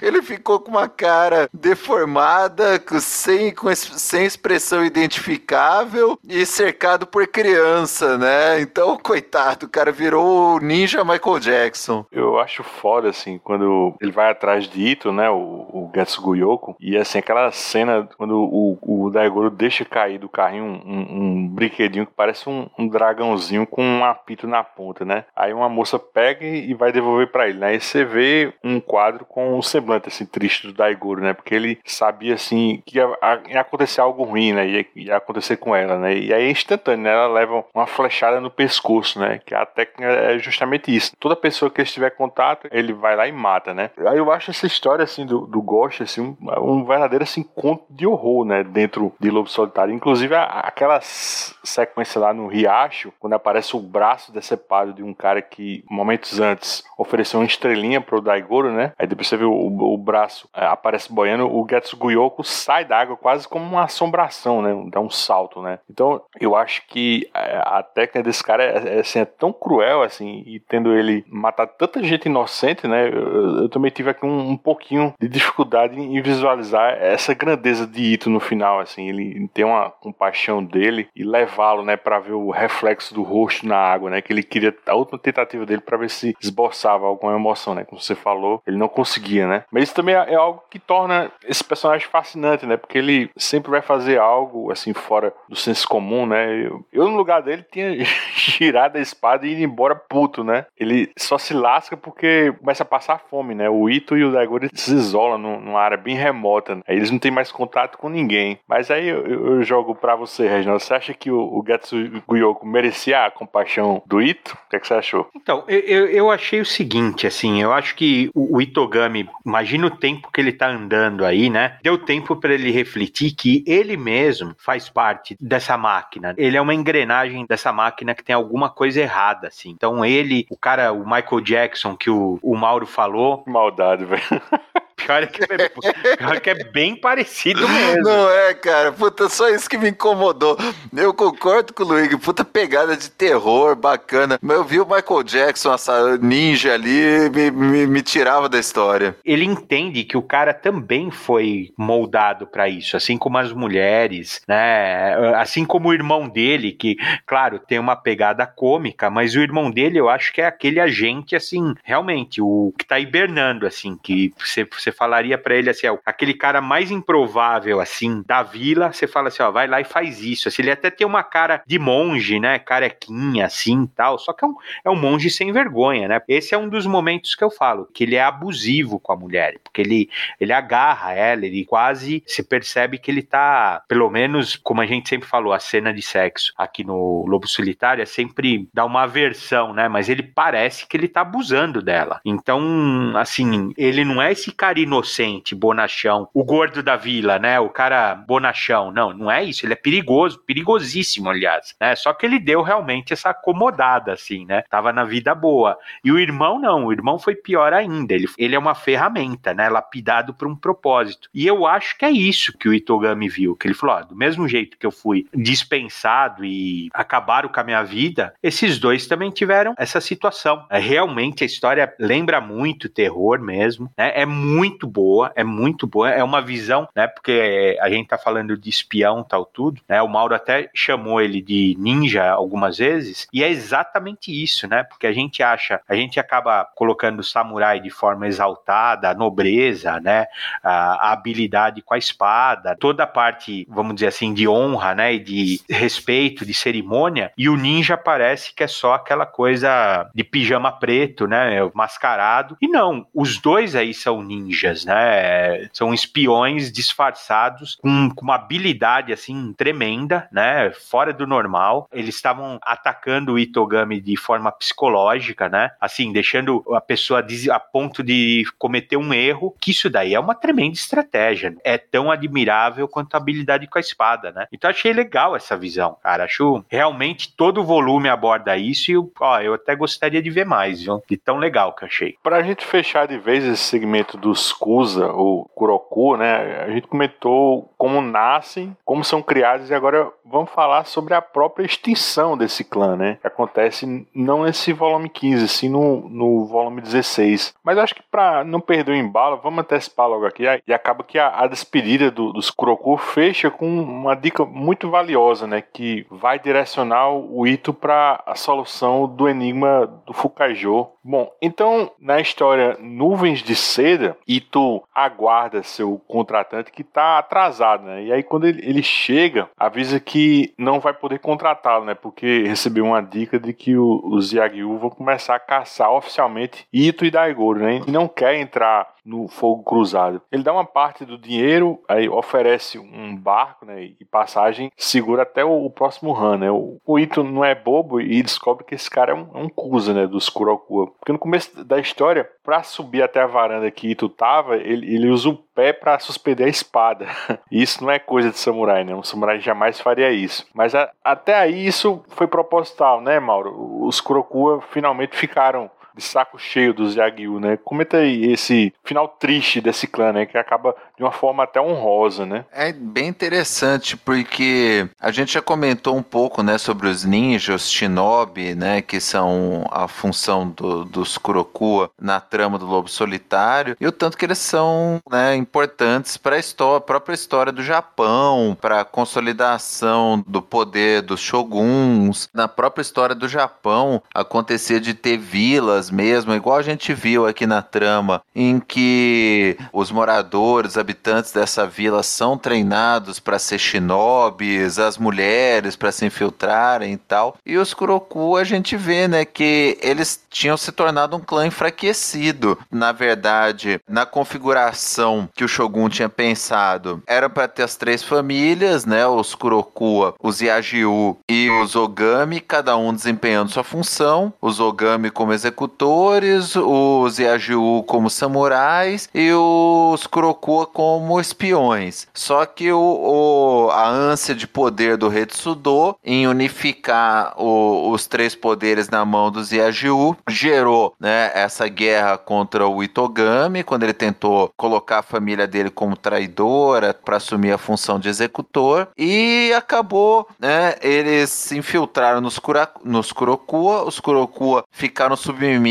Ele 0.01 0.23
ficou 0.23 0.61
com 0.61 0.71
uma 0.71 0.89
cara 0.89 1.49
deformada, 1.53 2.83
sem, 3.01 3.53
com, 3.53 3.75
sem 3.75 4.25
expressão 4.25 4.85
identificável 4.85 6.19
e 6.27 6.47
cercado 6.47 7.07
por 7.07 7.27
criança, 7.27 8.17
né? 8.17 8.54
Então, 8.61 8.99
coitado, 8.99 9.67
o 9.67 9.69
cara 9.69 9.93
virou 9.93 10.57
o 10.57 10.61
ninja 10.61 11.05
Michael 11.05 11.41
Jackson. 11.41 12.05
Eu 12.11 12.39
acho 12.39 12.63
foda, 12.63 13.09
assim, 13.09 13.39
quando 13.39 13.95
ele 14.01 14.13
vai 14.13 14.31
atrás 14.31 14.69
de 14.69 14.81
Ito, 14.81 15.13
né, 15.13 15.31
o, 15.31 15.37
o 15.37 15.91
Getsugu 15.95 16.35
e 16.81 16.97
assim, 16.97 17.19
aquela 17.19 17.51
cena 17.53 18.09
quando 18.17 18.37
o, 18.37 18.79
o 18.83 19.11
Daigoro 19.11 19.51
deixa 19.51 19.85
cair 19.85 20.19
do 20.19 20.29
carrinho 20.29 20.65
um, 20.65 20.83
um, 20.85 21.21
um 21.21 21.49
brinquedinho 21.49 22.07
que 22.07 22.13
parece 22.15 22.49
um, 22.49 22.69
um, 22.79 22.89
dragãozinho 22.89 23.67
com 23.67 23.83
um 23.83 24.05
apito 24.05 24.47
na 24.47 24.63
ponta, 24.65 25.05
né? 25.05 25.25
Aí 25.35 25.53
uma 25.53 25.69
moça 25.69 25.99
pega 25.99 26.45
e 26.45 26.75
vai 26.75 26.93
devolver 26.93 27.31
para 27.31 27.49
ele, 27.49 27.59
né? 27.59 27.75
E 27.75 27.81
você 27.81 28.05
vê 28.05 28.53
um 28.63 28.81
quadro 28.81 29.25
com 29.25 29.57
um 29.57 29.63
semblante, 29.63 30.09
assim, 30.09 30.27
triste 30.27 30.67
do 30.67 30.73
Daigoro, 30.73 31.21
né? 31.21 31.33
Porque 31.33 31.55
ele 31.55 31.79
sabia, 31.85 32.35
assim, 32.35 32.83
que 32.85 32.99
ia, 32.99 33.09
ia 33.49 33.61
acontecer 33.61 34.01
algo 34.01 34.25
ruim, 34.25 34.53
né? 34.53 34.67
Ia, 34.67 34.87
ia 34.97 35.17
acontecer 35.17 35.57
com 35.57 35.75
ela, 35.75 35.99
né? 35.99 36.17
E 36.17 36.33
aí 36.33 36.45
é 36.45 36.51
instantâneo, 36.51 37.05
né? 37.05 37.13
Ela 37.13 37.29
leva 37.29 37.65
uma 37.75 37.87
flechada 37.87 38.41
no 38.45 38.51
pescoço, 38.51 39.19
né? 39.19 39.41
Que 39.45 39.55
a 39.55 39.67
técnica 39.67 40.13
é 40.13 40.39
justamente 40.39 40.95
isso. 40.95 41.13
Toda 41.19 41.35
pessoa 41.35 41.71
que 41.71 41.81
ele 41.81 41.89
tiver 41.89 42.11
contato, 42.11 42.69
ele 42.71 42.93
vai 42.93 43.17
lá 43.17 43.27
e 43.27 43.33
mata, 43.33 43.75
né? 43.75 43.91
Aí 44.07 44.19
eu 44.19 44.31
acho 44.31 44.51
essa 44.51 44.67
história, 44.67 45.03
assim, 45.03 45.27
do, 45.27 45.47
do 45.47 45.61
Ghost, 45.61 46.03
assim, 46.03 46.21
um, 46.21 46.37
um, 46.61 46.85
verdadeiro, 46.85 47.25
assim, 47.25 47.43
conto 47.43 47.85
de 47.91 48.07
horror, 48.07 48.45
né? 48.45 48.63
Dentro 48.63 49.13
de 49.19 49.31
Lobo 49.31 49.49
Solitário. 49.49 49.95
Inclusive, 49.95 50.35
aquela 50.35 51.01
sequência 51.03 52.21
lá 52.21 52.33
no 52.33 52.47
Riacho, 52.47 53.13
quando 53.19 53.33
aparece 53.33 53.77
o 53.77 53.81
braço 53.81 54.33
decepado 54.33 54.93
de 54.93 55.03
um 55.03 55.15
cara 55.15 55.41
que, 55.41 55.85
momentos 55.91 56.39
antes, 56.39 56.85
ofereceu 56.99 57.41
uma 57.41 57.47
estrelinha 57.47 58.01
pro 58.01 58.21
Daigoro, 58.21 58.71
né? 58.71 58.93
Aí 58.99 59.07
depois 59.07 59.27
você 59.29 59.37
vê 59.37 59.45
o, 59.45 59.53
o, 59.53 59.95
o 59.95 59.99
braço 59.99 60.49
é, 60.55 60.67
aparece 60.67 61.13
boiando, 61.13 61.51
o 61.51 61.67
Getsu 61.69 61.97
Guyoko 61.97 62.45
sai 62.45 62.85
da 62.85 62.99
água 62.99 63.17
quase 63.17 63.49
como 63.49 63.65
uma 63.65 63.85
assombração, 63.85 64.61
né? 64.61 64.71
Dá 64.91 65.01
um 65.01 65.11
salto, 65.11 65.63
né? 65.63 65.79
Então, 65.91 66.21
eu 66.41 66.55
acho 66.55 66.87
que 66.87 67.29
a, 67.33 67.79
a 67.79 67.83
técnica 67.83 68.23
esse 68.35 68.43
cara 68.43 68.65
é, 68.65 68.97
é, 68.97 69.01
assim, 69.01 69.21
é 69.21 69.25
tão 69.25 69.53
cruel, 69.53 70.03
assim, 70.03 70.43
e 70.47 70.61
tendo 70.61 70.95
ele 70.95 71.25
matado 71.29 71.73
tanta 71.79 72.03
gente 72.03 72.27
inocente, 72.27 72.87
né? 72.87 73.09
Eu, 73.09 73.63
eu 73.63 73.69
também 73.69 73.91
tive 73.91 74.11
aqui 74.11 74.27
um, 74.27 74.51
um, 74.51 74.57
pouquinho 74.57 75.15
de 75.21 75.29
dificuldade 75.29 75.99
em 75.99 76.21
visualizar 76.21 76.93
essa 77.01 77.33
grandeza 77.35 77.87
de 77.87 78.03
Ito 78.15 78.29
no 78.29 78.41
final, 78.41 78.81
assim, 78.81 79.09
ele 79.09 79.49
tem 79.53 79.65
uma 79.65 79.91
compaixão 79.91 80.63
dele 80.63 81.09
e 81.15 81.25
levá-lo, 81.25 81.85
né, 81.85 81.97
para 81.97 82.19
ver 82.19 82.33
o 82.33 82.51
reflexo 82.51 83.15
do 83.15 83.23
rosto 83.23 83.67
na 83.67 83.77
água, 83.77 84.11
né? 84.11 84.21
Que 84.21 84.33
ele 84.33 84.43
queria 84.43 84.75
a 84.87 84.95
última 84.95 85.19
tentativa 85.19 85.65
dele 85.65 85.81
para 85.81 85.97
ver 85.97 86.11
se 86.11 86.37
esboçava 86.41 87.07
alguma 87.07 87.35
emoção, 87.35 87.75
né? 87.75 87.85
Como 87.85 88.01
você 88.01 88.15
falou, 88.15 88.63
ele 88.67 88.77
não 88.77 88.89
conseguia, 88.89 89.47
né? 89.47 89.65
Mas 89.71 89.85
isso 89.85 89.95
também 89.95 90.15
é, 90.15 90.33
é 90.33 90.35
algo 90.35 90.63
que 90.71 90.79
torna 90.79 91.31
esse 91.47 91.63
personagem 91.63 92.07
fascinante, 92.09 92.67
né? 92.67 92.77
Porque 92.77 92.99
ele 92.99 93.31
sempre 93.37 93.71
vai 93.71 93.83
fazer 93.83 94.19
algo 94.19 94.71
assim 94.73 94.93
fora 94.93 95.33
do 95.49 95.57
senso 95.57 95.87
comum, 95.87 96.27
né? 96.27 96.67
Eu, 96.67 96.85
eu 96.93 97.09
no 97.09 97.17
lugar 97.17 97.43
dele 97.43 97.65
tinha 97.71 97.95
girar 98.37 98.91
a 98.95 99.01
espada 99.01 99.47
e 99.47 99.53
ir 99.53 99.63
embora 99.63 99.95
puto, 99.95 100.45
né? 100.45 100.67
Ele 100.79 101.11
só 101.17 101.39
se 101.39 101.55
lasca 101.55 101.97
porque 101.97 102.53
começa 102.61 102.83
a 102.83 102.87
passar 102.87 103.19
fome, 103.31 103.55
né? 103.55 103.69
O 103.69 103.89
Ito 103.89 104.17
e 104.17 104.25
o 104.25 104.33
Daigoro 104.33 104.69
se 104.73 104.95
isolam 104.95 105.39
numa 105.39 105.81
área 105.81 105.97
bem 105.97 106.17
remota, 106.17 106.77
né? 106.77 106.83
Aí 106.87 106.97
eles 106.97 107.11
não 107.11 107.19
têm 107.19 107.31
mais 107.31 107.51
contato 107.51 107.99
com 107.99 108.09
ninguém. 108.09 108.59
Mas 108.69 108.91
aí 108.91 109.09
eu, 109.09 109.27
eu 109.27 109.63
jogo 109.63 109.95
pra 109.95 110.17
você, 110.17 110.49
Reginaldo. 110.49 110.83
Você 110.83 110.95
acha 110.95 111.15
que 111.15 111.31
o, 111.31 111.39
o 111.39 111.65
Getsu 111.67 111.97
Guyoko 112.27 112.67
merecia 112.67 113.27
a 113.27 113.31
compaixão 113.31 114.03
do 114.07 114.21
Ito? 114.21 114.57
O 114.67 114.71
que, 114.71 114.77
é 114.77 114.81
que 114.81 114.87
você 114.87 114.95
achou? 114.95 115.29
Então, 115.35 115.65
eu, 115.69 116.07
eu 116.07 116.31
achei 116.31 116.61
o 116.61 116.67
seguinte, 116.67 117.27
assim, 117.27 117.63
eu 117.63 117.73
acho 117.73 117.95
que 117.95 118.31
o, 118.35 118.57
o 118.57 118.63
Itogami, 118.63 119.29
imagina 119.45 119.87
o 119.87 119.91
tempo 119.91 120.31
que 120.33 120.41
ele 120.41 120.53
tá 120.53 120.69
andando 120.69 121.25
aí, 121.25 121.51
né? 121.51 121.79
Deu 121.83 121.99
tempo 121.99 122.37
para 122.37 122.55
ele 122.55 122.71
refletir 122.71 123.35
que 123.35 123.65
ele 123.67 123.97
mesmo 123.97 124.55
faz 124.59 124.89
parte 124.89 125.37
dessa 125.41 125.77
máquina. 125.77 126.35
Ele 126.37 126.57
é 126.57 126.61
uma 126.61 126.75
engrenagem 126.75 127.47
dessa 127.49 127.73
máquina 127.73 128.04
que 128.13 128.25
tem 128.25 128.35
alguma 128.35 128.69
coisa 128.69 129.01
errada, 129.01 129.47
assim. 129.47 129.71
Então 129.71 130.05
ele, 130.05 130.45
o 130.51 130.57
cara, 130.57 130.93
o 130.93 131.05
Michael 131.05 131.41
Jackson, 131.41 131.97
que 131.97 132.11
o, 132.11 132.41
o 132.43 132.57
Mauro 132.57 132.87
falou. 132.87 133.45
Maldade, 133.47 134.05
velho. 134.05 134.23
Pior 135.05 135.23
é, 135.23 135.27
que 135.27 135.43
é, 135.43 136.17
pior 136.17 136.41
que 136.41 136.51
é 136.51 136.65
bem 136.65 136.97
parecido 136.97 137.69
mesmo. 137.69 138.03
Não 138.03 138.31
é, 138.31 138.55
cara. 138.55 138.93
Puta, 138.93 139.29
só 139.29 139.49
isso 139.49 139.69
que 139.69 139.77
me 139.77 139.91
incomodou. 139.91 140.57
Eu 140.95 141.13
concordo 141.13 141.73
com 141.73 141.83
o 141.83 141.87
Luigi. 141.87 142.17
Puta 142.17 142.45
pegada 142.45 142.97
de 142.97 143.11
terror, 143.11 143.77
bacana. 143.77 144.39
Mas 144.41 144.57
eu 144.57 144.65
vi 144.65 144.81
o 144.81 144.87
Michael 144.87 145.23
Jackson, 145.23 145.75
essa 145.75 146.17
ninja 146.19 146.75
ali, 146.75 147.31
me, 147.31 147.51
me, 147.51 147.87
me 147.87 148.03
tirava 148.03 148.49
da 148.49 148.59
história. 148.59 149.17
Ele 149.25 149.45
entende 149.45 150.05
que 150.05 150.17
o 150.17 150.23
cara 150.23 150.55
também 150.55 151.11
foi 151.11 151.73
moldado 151.77 152.47
para 152.47 152.69
isso, 152.69 152.97
assim 152.97 153.19
como 153.19 153.39
as 153.39 153.53
mulheres, 153.53 154.41
né? 154.49 155.15
Assim 155.37 155.65
como 155.65 155.89
o 155.89 155.95
irmão 155.95 156.29
dele, 156.29 156.73
que, 156.73 156.97
claro, 157.27 157.59
tem 157.59 157.79
uma 157.79 157.97
pegada 157.97 158.47
cômica, 158.47 159.11
mas 159.11 159.35
o 159.35 159.41
irmão 159.41 159.71
dele 159.71 159.99
eu 159.99 160.09
acho 160.09 160.33
que 160.33 160.41
é 160.41 160.47
aquele 160.47 160.81
agente, 160.81 161.37
assim, 161.37 161.75
realmente, 161.83 162.41
o 162.41 162.73
que 162.79 162.87
tá 162.87 162.99
hibernando, 162.99 163.67
assim, 163.67 163.99
que 164.03 164.33
você, 164.39 164.65
você 164.65 164.93
falaria 164.95 165.37
para 165.37 165.55
ele 165.55 165.71
assim, 165.71 165.87
ó, 165.87 165.99
aquele 166.05 166.35
cara 166.35 166.61
mais 166.61 166.91
improvável, 166.91 167.81
assim, 167.81 168.23
da 168.27 168.43
vila, 168.43 168.93
você 168.93 169.07
fala 169.07 169.29
assim, 169.29 169.43
ó, 169.43 169.51
vai 169.51 169.67
lá 169.67 169.81
e 169.81 169.85
faz 169.85 170.23
isso. 170.23 170.49
Assim, 170.49 170.63
ele 170.63 170.71
até 170.71 170.91
tem 170.91 171.07
uma 171.07 171.23
cara 171.23 171.63
de 171.67 171.79
monge, 171.79 172.41
né? 172.41 172.59
Carequinha, 172.59 173.47
assim, 173.47 173.87
tal, 173.87 174.19
só 174.19 174.33
que 174.33 174.45
é 174.45 174.49
um, 174.49 174.55
é 174.85 174.91
um 174.91 174.97
monge 174.97 175.31
sem 175.31 175.53
vergonha, 175.53 176.09
né? 176.09 176.21
Esse 176.29 176.55
é 176.55 176.59
um 176.59 176.69
dos 176.69 176.87
momentos 176.87 177.35
que 177.35 177.45
eu 177.45 177.51
falo, 177.51 177.89
que 177.93 178.05
ele 178.05 178.17
é 178.17 178.23
abusivo 178.23 178.99
com 178.99 179.13
a 179.13 179.17
mulher, 179.17 179.59
porque 179.63 179.81
ele, 179.81 180.09
ele 180.41 180.53
agarra 180.53 181.13
ela, 181.13 181.45
ele 181.45 181.65
quase 181.65 182.23
se 182.27 182.43
percebe 182.43 182.99
que 182.99 183.11
ele 183.11 183.23
tá, 183.23 183.83
pelo 183.89 184.09
menos, 184.11 184.57
como 184.57 184.81
a 184.81 184.87
gente 184.87 185.09
sempre 185.09 185.29
falou, 185.29 185.53
a 185.53 185.61
cena 185.61 185.93
de 185.93 186.03
sexo 186.03 186.53
aqui 186.57 186.85
no 186.85 187.25
Lobo 187.27 187.47
Solitário 187.47 188.03
é 188.03 188.07
sempre 188.07 188.69
dá 188.73 188.85
uma 188.85 189.03
aversão, 189.03 189.73
né? 189.73 189.89
Mas 189.89 190.09
ele 190.09 190.23
parece 190.23 190.87
que 190.87 190.97
ele 190.97 191.09
tá 191.09 191.21
abusando 191.23 191.83
dela. 191.83 192.21
Então, 192.25 193.13
assim, 193.17 193.73
ele 193.77 194.05
não 194.05 194.21
é 194.21 194.33
esse 194.33 194.53
cara 194.53 194.79
inocente, 194.85 195.55
bonachão, 195.55 196.29
o 196.33 196.45
gordo 196.45 196.83
da 196.83 196.97
vila, 196.97 197.39
né? 197.39 197.59
O 197.59 197.69
cara 197.69 198.15
bonachão. 198.15 198.91
Não, 198.91 199.13
não 199.13 199.31
é 199.31 199.43
isso. 199.43 199.67
Ele 199.67 199.73
é 199.73 199.77
perigoso, 199.77 200.39
perigosíssimo, 200.47 201.29
aliás. 201.29 201.75
Né? 201.81 201.95
Só 201.97 202.13
que 202.13 202.25
ele 202.25 202.39
deu 202.39 202.63
realmente 202.63 203.13
essa 203.13 203.31
acomodada, 203.31 204.13
assim, 204.13 204.45
né? 204.47 204.63
Tava 204.71 204.93
na 204.93 205.05
vida 205.05 205.35
boa. 205.35 205.77
E 206.05 206.13
o 206.13 206.19
irmão 206.19 206.59
não, 206.59 206.87
o 206.87 206.93
irmão 206.93 207.19
foi 207.19 207.35
pior 207.35 207.73
ainda. 207.73 208.15
Ele, 208.15 208.29
ele 208.39 208.55
é 208.55 208.59
uma 208.59 208.75
ferramenta, 208.75 209.53
né? 209.53 209.69
Lapidado 209.69 210.35
por 210.35 210.47
um 210.47 210.57
propósito. 210.57 211.29
E 211.35 211.47
eu 211.47 211.67
acho 211.67 211.97
que 211.99 212.05
é 212.05 212.11
isso 212.11 212.57
que 212.57 212.69
o 212.69 212.75
Itogami 212.75 213.29
viu. 213.29 213.57
Que 213.57 213.67
ele 213.67 213.75
falou: 213.75 213.97
ó, 213.97 214.03
do 214.03 214.17
mesmo 214.17 214.49
jeito 214.49 214.79
que 214.79 214.87
eu 214.87 214.93
fui 214.93 215.27
dispensado 215.35 216.45
e 216.45 216.89
acabaram 216.93 217.49
com 217.49 217.61
a 217.61 217.65
minha 217.65 217.83
vida, 217.83 218.35
esses 218.43 218.79
dois 218.79 219.07
também 219.07 219.31
tiveram 219.31 219.75
essa 219.79 220.01
situação. 220.01 220.67
É, 220.71 220.79
realmente 220.79 221.43
a 221.43 221.47
história 221.47 221.93
lembra 221.99 222.41
muito 222.41 222.89
terror 222.89 223.41
mesmo, 223.41 223.91
né? 223.97 224.13
É 224.15 224.27
muito 224.27 224.74
boa, 224.87 225.33
é 225.35 225.45
muito 225.45 225.87
boa. 225.87 226.11
É 226.11 226.23
uma 226.23 226.41
visão, 226.41 226.89
né? 226.95 227.07
Porque 227.07 227.79
a 227.81 227.89
gente 227.89 228.09
tá 228.09 228.19
falando 228.19 228.57
de 228.57 228.69
espião 228.69 229.23
tal 229.23 229.45
tudo, 229.45 229.81
né? 229.89 230.03
O 230.03 230.09
Mauro 230.09 230.35
até 230.35 230.71
chamou 230.75 231.21
ele 231.21 231.41
de 231.41 231.77
ninja 231.79 232.31
algumas 232.31 232.79
vezes 232.79 233.27
e 233.33 233.43
é 233.43 233.49
exatamente 233.49 234.31
isso, 234.31 234.69
né? 234.69 234.85
Porque 234.85 235.07
a 235.07 235.13
gente 235.13 235.43
acha, 235.43 235.81
a 235.89 235.95
gente 235.95 236.19
acaba 236.19 236.65
colocando 236.75 237.21
o 237.21 237.25
samurai 237.25 237.81
de 237.81 237.91
forma 237.91 238.27
exaltada, 238.27 239.11
a 239.11 239.15
nobreza, 239.15 240.01
né? 240.01 240.27
A, 240.63 241.09
a 241.09 241.13
habilidade 241.13 241.83
com 241.83 241.95
a 241.95 241.99
espada, 241.99 242.77
toda 242.77 243.05
a 243.05 243.07
parte, 243.07 243.67
vamos 243.69 243.95
dizer 243.95 244.09
assim, 244.09 244.33
de 244.35 244.49
honra, 244.49 244.95
né? 244.95 245.15
E 245.15 245.19
de 245.19 245.61
respeito, 245.69 246.45
de 246.45 246.55
cerimônia. 246.55 247.33
E 247.37 247.49
o 247.49 247.57
ninja 247.57 247.97
parece 247.97 248.55
que 248.55 248.63
é 248.63 248.67
só 248.69 248.95
aquela 248.95 249.27
coisa 249.27 250.11
de 250.15 250.25
pijama 250.25 250.73
preto, 250.73 251.27
né? 251.27 251.59
Mascarado. 251.75 252.57
E 252.61 252.69
não, 252.69 253.07
os 253.15 253.39
dois 253.39 253.75
aí 253.77 253.95
são 253.95 254.23
ninjas, 254.65 254.85
né? 254.85 255.69
São 255.73 255.93
espiões 255.93 256.73
disfarçados 256.73 257.77
com, 257.77 258.11
com 258.11 258.25
uma 258.25 258.37
habilidade 258.37 259.13
assim 259.13 259.53
tremenda, 259.53 260.29
né? 260.33 260.73
Fora 260.73 261.13
do 261.13 261.27
normal. 261.27 261.89
Eles 261.93 262.15
estavam 262.15 262.59
atacando 262.63 263.35
o 263.35 263.39
Itogami 263.39 264.01
de 264.01 264.17
forma 264.17 264.51
psicológica, 264.51 265.49
né? 265.49 265.73
Assim, 265.81 266.13
deixando 266.13 266.65
a 266.73 266.81
pessoa 266.81 267.25
a 267.53 267.61
ponto 267.61 268.03
de 268.03 268.45
cometer 268.59 268.97
um 268.97 269.13
erro, 269.13 269.55
que 269.61 269.71
isso 269.71 269.91
daí 269.91 270.15
é 270.15 270.21
uma 270.21 270.35
tremenda 270.35 270.75
estratégia. 270.75 271.55
É 271.63 271.77
tão 271.77 272.11
admirável 272.11 272.89
quanto 272.89 273.15
a 273.15 273.19
habilidade 273.19 273.67
com 273.67 273.79
a 273.79 273.81
espada, 273.81 274.33
né? 274.33 274.47
Então 274.53 274.71
achei 274.71 274.93
legal 274.93 275.37
essa 275.37 275.57
visão, 275.57 275.97
cara. 276.03 276.25
Acho 276.25 276.65
realmente 276.69 277.35
todo 277.37 277.61
o 277.61 277.65
volume 277.65 278.09
aborda 278.09 278.57
isso 278.57 278.91
e 278.91 278.97
ó, 279.21 279.41
eu 279.41 279.55
até 279.55 279.75
gostaria 279.75 280.23
de 280.23 280.31
ver 280.31 280.47
mais, 280.47 280.83
viu? 280.83 281.03
De 281.09 281.17
tão 281.17 281.37
legal 281.37 281.75
que 281.75 281.85
achei. 281.85 282.17
Pra 282.23 282.43
gente 282.43 282.65
fechar 282.65 283.07
de 283.07 283.19
vez 283.19 283.45
esse 283.45 283.63
segmento 283.63 284.17
dos 284.17 284.54
Kusa, 284.55 285.13
ou 285.13 285.45
Kuroku, 285.55 286.17
né? 286.17 286.63
A 286.65 286.71
gente 286.71 286.87
comentou 286.87 287.71
como 287.77 288.01
nascem, 288.01 288.77
como 288.85 289.05
são 289.05 289.23
criados 289.23 289.71
e 289.71 289.75
agora 289.75 290.11
vamos 290.25 290.51
falar 290.51 290.85
sobre 290.87 291.15
a 291.15 291.23
própria 291.23 291.65
extinção 291.65 292.37
desse 292.37 292.65
clã, 292.65 292.97
né? 292.97 293.19
Que 293.21 293.27
acontece 293.27 294.07
não 294.15 294.45
nesse 294.45 294.73
volume 294.73 295.09
15, 295.09 295.49
sim 295.49 295.69
no, 295.69 296.09
no 296.09 296.47
volume 296.47 296.81
16. 296.81 297.55
Mas 297.63 297.79
acho 297.79 297.95
que 297.95 298.03
para 298.03 298.45
não 298.45 298.61
perder 298.61 298.93
o 298.93 298.97
embalo, 298.97 299.41
vamos 299.43 299.61
antecipar 299.61 300.09
logo 300.09 300.27
aqui. 300.27 300.45
E 300.67 300.73
acaba 300.73 301.05
que 301.05 301.19
a, 301.19 301.41
a 301.41 301.47
despedida 301.47 302.11
do, 302.11 302.33
dos 302.33 302.51
Kuroku 302.51 302.97
fecha 302.97 303.51
com 303.51 303.67
uma 303.67 304.15
dica 304.15 304.45
muito 304.45 304.91
valiosa, 304.91 305.47
né? 305.47 305.63
Que 305.63 306.07
vai 306.11 306.39
direcionar 306.39 307.11
o 307.11 307.47
Ito 307.47 307.73
para 307.73 308.23
a 308.27 308.35
solução 308.35 309.07
do 309.07 309.29
enigma 309.29 309.87
do 310.07 310.13
Fukaijo. 310.13 310.89
Bom, 311.05 311.31
então 311.43 311.91
na 312.01 312.19
história 312.19 312.79
Nuvens 312.81 313.43
de 313.43 313.55
Seda, 313.55 314.17
Ito 314.27 314.83
aguarda 314.95 315.63
seu 315.63 316.01
contratante 316.09 316.73
que 316.73 316.81
está 316.81 317.19
atrasado, 317.19 317.85
né? 317.85 318.05
E 318.05 318.13
aí 318.13 318.23
quando 318.23 318.47
ele, 318.47 318.67
ele 318.67 318.83
chega, 318.83 319.51
avisa 319.59 320.01
que 320.01 320.55
não 320.57 320.81
vai 320.81 320.95
poder 320.95 321.19
contratá-lo, 321.19 321.85
né? 321.85 321.95
Porque 321.95 322.45
recebeu 322.45 322.87
uma 322.87 323.03
dica 323.03 323.39
de 323.39 323.53
que 323.53 323.77
o, 323.77 324.01
os 324.05 324.33
Yagyu 324.33 324.79
vão 324.79 324.89
começar 324.89 325.35
a 325.35 325.41
caçar 325.41 325.93
oficialmente 325.93 326.67
Ito 326.73 327.05
e 327.05 327.11
Daigoro, 327.11 327.61
né? 327.61 327.83
E 327.87 327.91
não 327.91 328.09
quer 328.09 328.37
entrar 328.37 328.95
no 329.05 329.29
fogo 329.29 329.63
cruzado. 329.63 330.23
Ele 330.33 330.43
dá 330.43 330.53
uma 330.53 330.65
parte 330.65 331.05
do 331.05 331.19
dinheiro, 331.19 331.81
aí 331.87 332.09
oferece 332.09 332.79
um 332.79 333.15
barco, 333.15 333.67
né, 333.67 333.91
e 334.01 334.05
passagem, 334.05 334.73
segura 334.77 335.23
até 335.23 335.45
o, 335.45 335.65
o 335.65 335.71
próximo 335.71 336.17
Han, 336.17 336.39
né. 336.39 336.51
O, 336.51 336.79
o, 336.85 336.99
Ito 336.99 337.23
não 337.23 337.45
é 337.45 337.55
bobo 337.55 338.01
e 338.01 338.23
descobre 338.23 338.65
que 338.65 338.75
esse 338.75 338.89
cara 338.89 339.13
é 339.13 339.15
um, 339.15 339.29
é 339.35 339.39
um 339.39 339.49
Kusa, 339.49 339.93
né, 339.93 340.07
dos 340.07 340.31
Kurokua. 340.31 340.93
Porque 340.99 341.13
no 341.13 341.19
começo 341.19 341.65
da 341.65 341.79
história, 341.79 342.29
para 342.43 342.63
subir 342.63 343.03
até 343.03 343.21
a 343.21 343.27
varanda 343.27 343.71
que 343.71 343.89
Ito 343.89 344.09
tava, 344.09 344.57
ele, 344.57 344.95
ele 344.95 345.09
usa 345.09 345.29
o 345.29 345.37
pé 345.37 345.73
para 345.73 345.99
suspender 345.99 346.45
a 346.45 346.49
espada. 346.49 347.07
Isso 347.51 347.85
não 347.85 347.91
é 347.91 347.99
coisa 347.99 348.31
de 348.31 348.39
samurai, 348.39 348.85
né? 348.85 348.95
Um 348.95 349.03
samurai 349.03 349.39
jamais 349.39 349.81
faria 349.81 350.11
isso. 350.11 350.47
Mas 350.55 350.75
a, 350.75 350.91
até 351.05 351.35
aí 351.35 351.67
isso 351.67 352.03
foi 352.09 352.27
proposital, 352.27 353.01
né, 353.01 353.21
Mauro? 353.21 353.85
Os 353.85 354.01
Kurokua 354.01 354.61
finalmente 354.71 355.17
ficaram 355.17 355.71
de 355.97 356.03
saco 356.03 356.39
cheio 356.39 356.75
dos 356.75 356.95
Yagyu, 356.95 357.39
né? 357.41 357.57
Comenta 357.57 357.99
aí 357.99 358.33
esse 358.33 358.73
final 358.85 359.09
triste 359.09 359.61
desse 359.61 359.87
clã, 359.87 360.13
né? 360.13 360.27
Que 360.27 360.37
acaba 360.37 360.75
de 360.97 361.03
uma 361.03 361.13
forma 361.13 361.45
até 361.45 361.61
honrosa, 361.61 362.25
né? 362.25 362.45
É 362.53 362.73
bem 362.73 363.09
interessante 363.09 363.97
porque 363.97 364.89
a 365.01 365.11
gente 365.11 365.33
já 365.33 365.43
comentou 365.43 365.97
um 365.97 366.03
pouco, 366.03 366.43
né, 366.43 366.59
sobre 366.59 366.89
os 366.89 367.05
ninjas, 367.05 367.63
os 367.63 367.71
shinobi, 367.71 368.55
né, 368.55 368.81
que 368.81 369.01
são 369.01 369.67
a 369.71 369.89
função 369.89 370.49
do, 370.49 370.85
dos 370.85 371.19
Kurokua 371.19 371.91
na 372.01 372.21
trama 372.21 372.59
do 372.59 372.67
Lobo 372.67 372.89
Solitário 372.89 373.77
e 373.81 373.87
o 373.87 373.93
tanto 373.93 374.17
que 374.17 374.25
eles 374.25 374.39
são, 374.39 375.01
né, 375.11 375.35
importantes 375.35 376.17
para 376.17 376.37
a 376.37 376.81
própria 376.81 377.15
história 377.15 377.53
do 377.53 377.63
Japão, 377.63 378.57
para 378.61 378.81
a 378.81 378.85
consolidação 378.85 380.23
do 380.27 380.41
poder 380.43 381.03
dos 381.03 381.21
shoguns, 381.21 382.29
na 382.33 382.47
própria 382.47 382.83
história 382.83 383.15
do 383.15 383.29
Japão 383.29 384.03
acontecia 384.15 384.81
de 384.81 384.95
ter 384.95 385.17
vilas 385.17 385.84
mesmo, 385.91 386.35
igual 386.35 386.57
a 386.57 386.63
gente 386.63 386.93
viu 386.93 387.27
aqui 387.27 387.47
na 387.47 387.63
trama, 387.63 388.23
em 388.35 388.61
que 388.61 389.57
os 389.73 389.91
moradores, 389.91 390.77
habitantes 390.77 391.33
dessa 391.33 391.67
vila 391.67 392.03
são 392.03 392.37
treinados 392.37 393.19
para 393.19 393.39
ser 393.39 393.59
shinobis, 393.59 394.79
as 394.79 394.99
mulheres 394.99 395.77
para 395.77 395.93
se 395.93 396.07
infiltrarem 396.07 396.93
e 396.93 396.97
tal. 396.97 397.37
E 397.45 397.57
os 397.57 397.75
Kuroku 397.75 398.37
a 398.37 398.45
gente 398.45 398.77
vê, 398.77 399.07
né, 399.09 399.25
que 399.25 399.79
eles 399.81 400.23
tinham 400.31 400.57
se 400.57 400.73
tornado 400.73 401.17
um 401.17 401.21
clã 401.21 401.47
enfraquecido. 401.47 402.59
Na 402.71 402.93
verdade, 402.93 403.81
na 403.89 404.07
configuração 404.07 405.29
que 405.35 405.45
o 405.45 405.49
Shogun 405.49 405.89
tinha 405.89 406.09
pensado, 406.09 407.03
era 407.07 407.29
para 407.29 407.49
ter 407.49 407.63
as 407.63 407.77
três 407.77 408.03
famílias, 408.03 408.85
né, 408.85 409.07
os 409.07 409.35
Kurokua, 409.35 410.15
os 410.23 410.41
Yajiu 410.41 411.19
e 411.29 411.51
os 411.51 411.77
Ogami, 411.77 412.41
cada 412.41 412.77
um 412.77 412.93
desempenhando 412.93 413.51
sua 413.51 413.65
função. 413.65 414.33
Os 414.41 414.61
Ogami 414.61 415.11
como 415.11 415.33
executores 415.33 415.74
executores, 415.75 416.55
os 416.57 417.19
Yajiu 417.19 417.85
como 417.87 418.09
samurais 418.09 419.09
e 419.13 419.33
os 419.33 420.07
Kurokua 420.07 420.67
como 420.67 421.21
espiões. 421.21 422.07
Só 422.15 422.47
que 422.47 422.73
o, 422.73 422.79
o 422.79 423.71
a 423.71 423.89
ânsia 423.89 424.35
de 424.35 424.47
poder 424.47 424.97
do 424.97 425.09
Retsudo 425.09 425.97
em 426.05 426.27
unificar 426.27 427.35
o, 427.37 427.91
os 427.91 428.07
três 428.07 428.35
poderes 428.35 428.89
na 428.89 429.05
mão 429.05 429.31
dos 429.31 429.53
Yajiu 429.53 430.17
gerou 430.29 430.95
né, 430.99 431.31
essa 431.35 431.67
guerra 431.69 432.17
contra 432.17 432.67
o 432.67 432.83
Itogami, 432.83 433.65
quando 433.65 433.83
ele 433.83 433.93
tentou 433.93 434.53
colocar 434.57 435.01
a 435.01 435.03
família 435.03 435.47
dele 435.47 435.71
como 435.71 435.97
traidora 435.97 436.95
para 436.95 437.17
assumir 437.17 437.53
a 437.53 437.59
função 437.59 437.99
de 437.99 438.09
executor, 438.09 438.89
e 438.97 439.53
acabou, 439.57 440.29
né, 440.39 440.75
eles 440.81 441.31
se 441.31 441.57
infiltraram 441.57 442.21
nos, 442.21 442.41
nos 442.85 443.13
Kurokua, 443.13 443.85
os 443.85 443.99
Kurokua 443.99 444.65
ficaram 444.71 445.17
submissos 445.17 445.64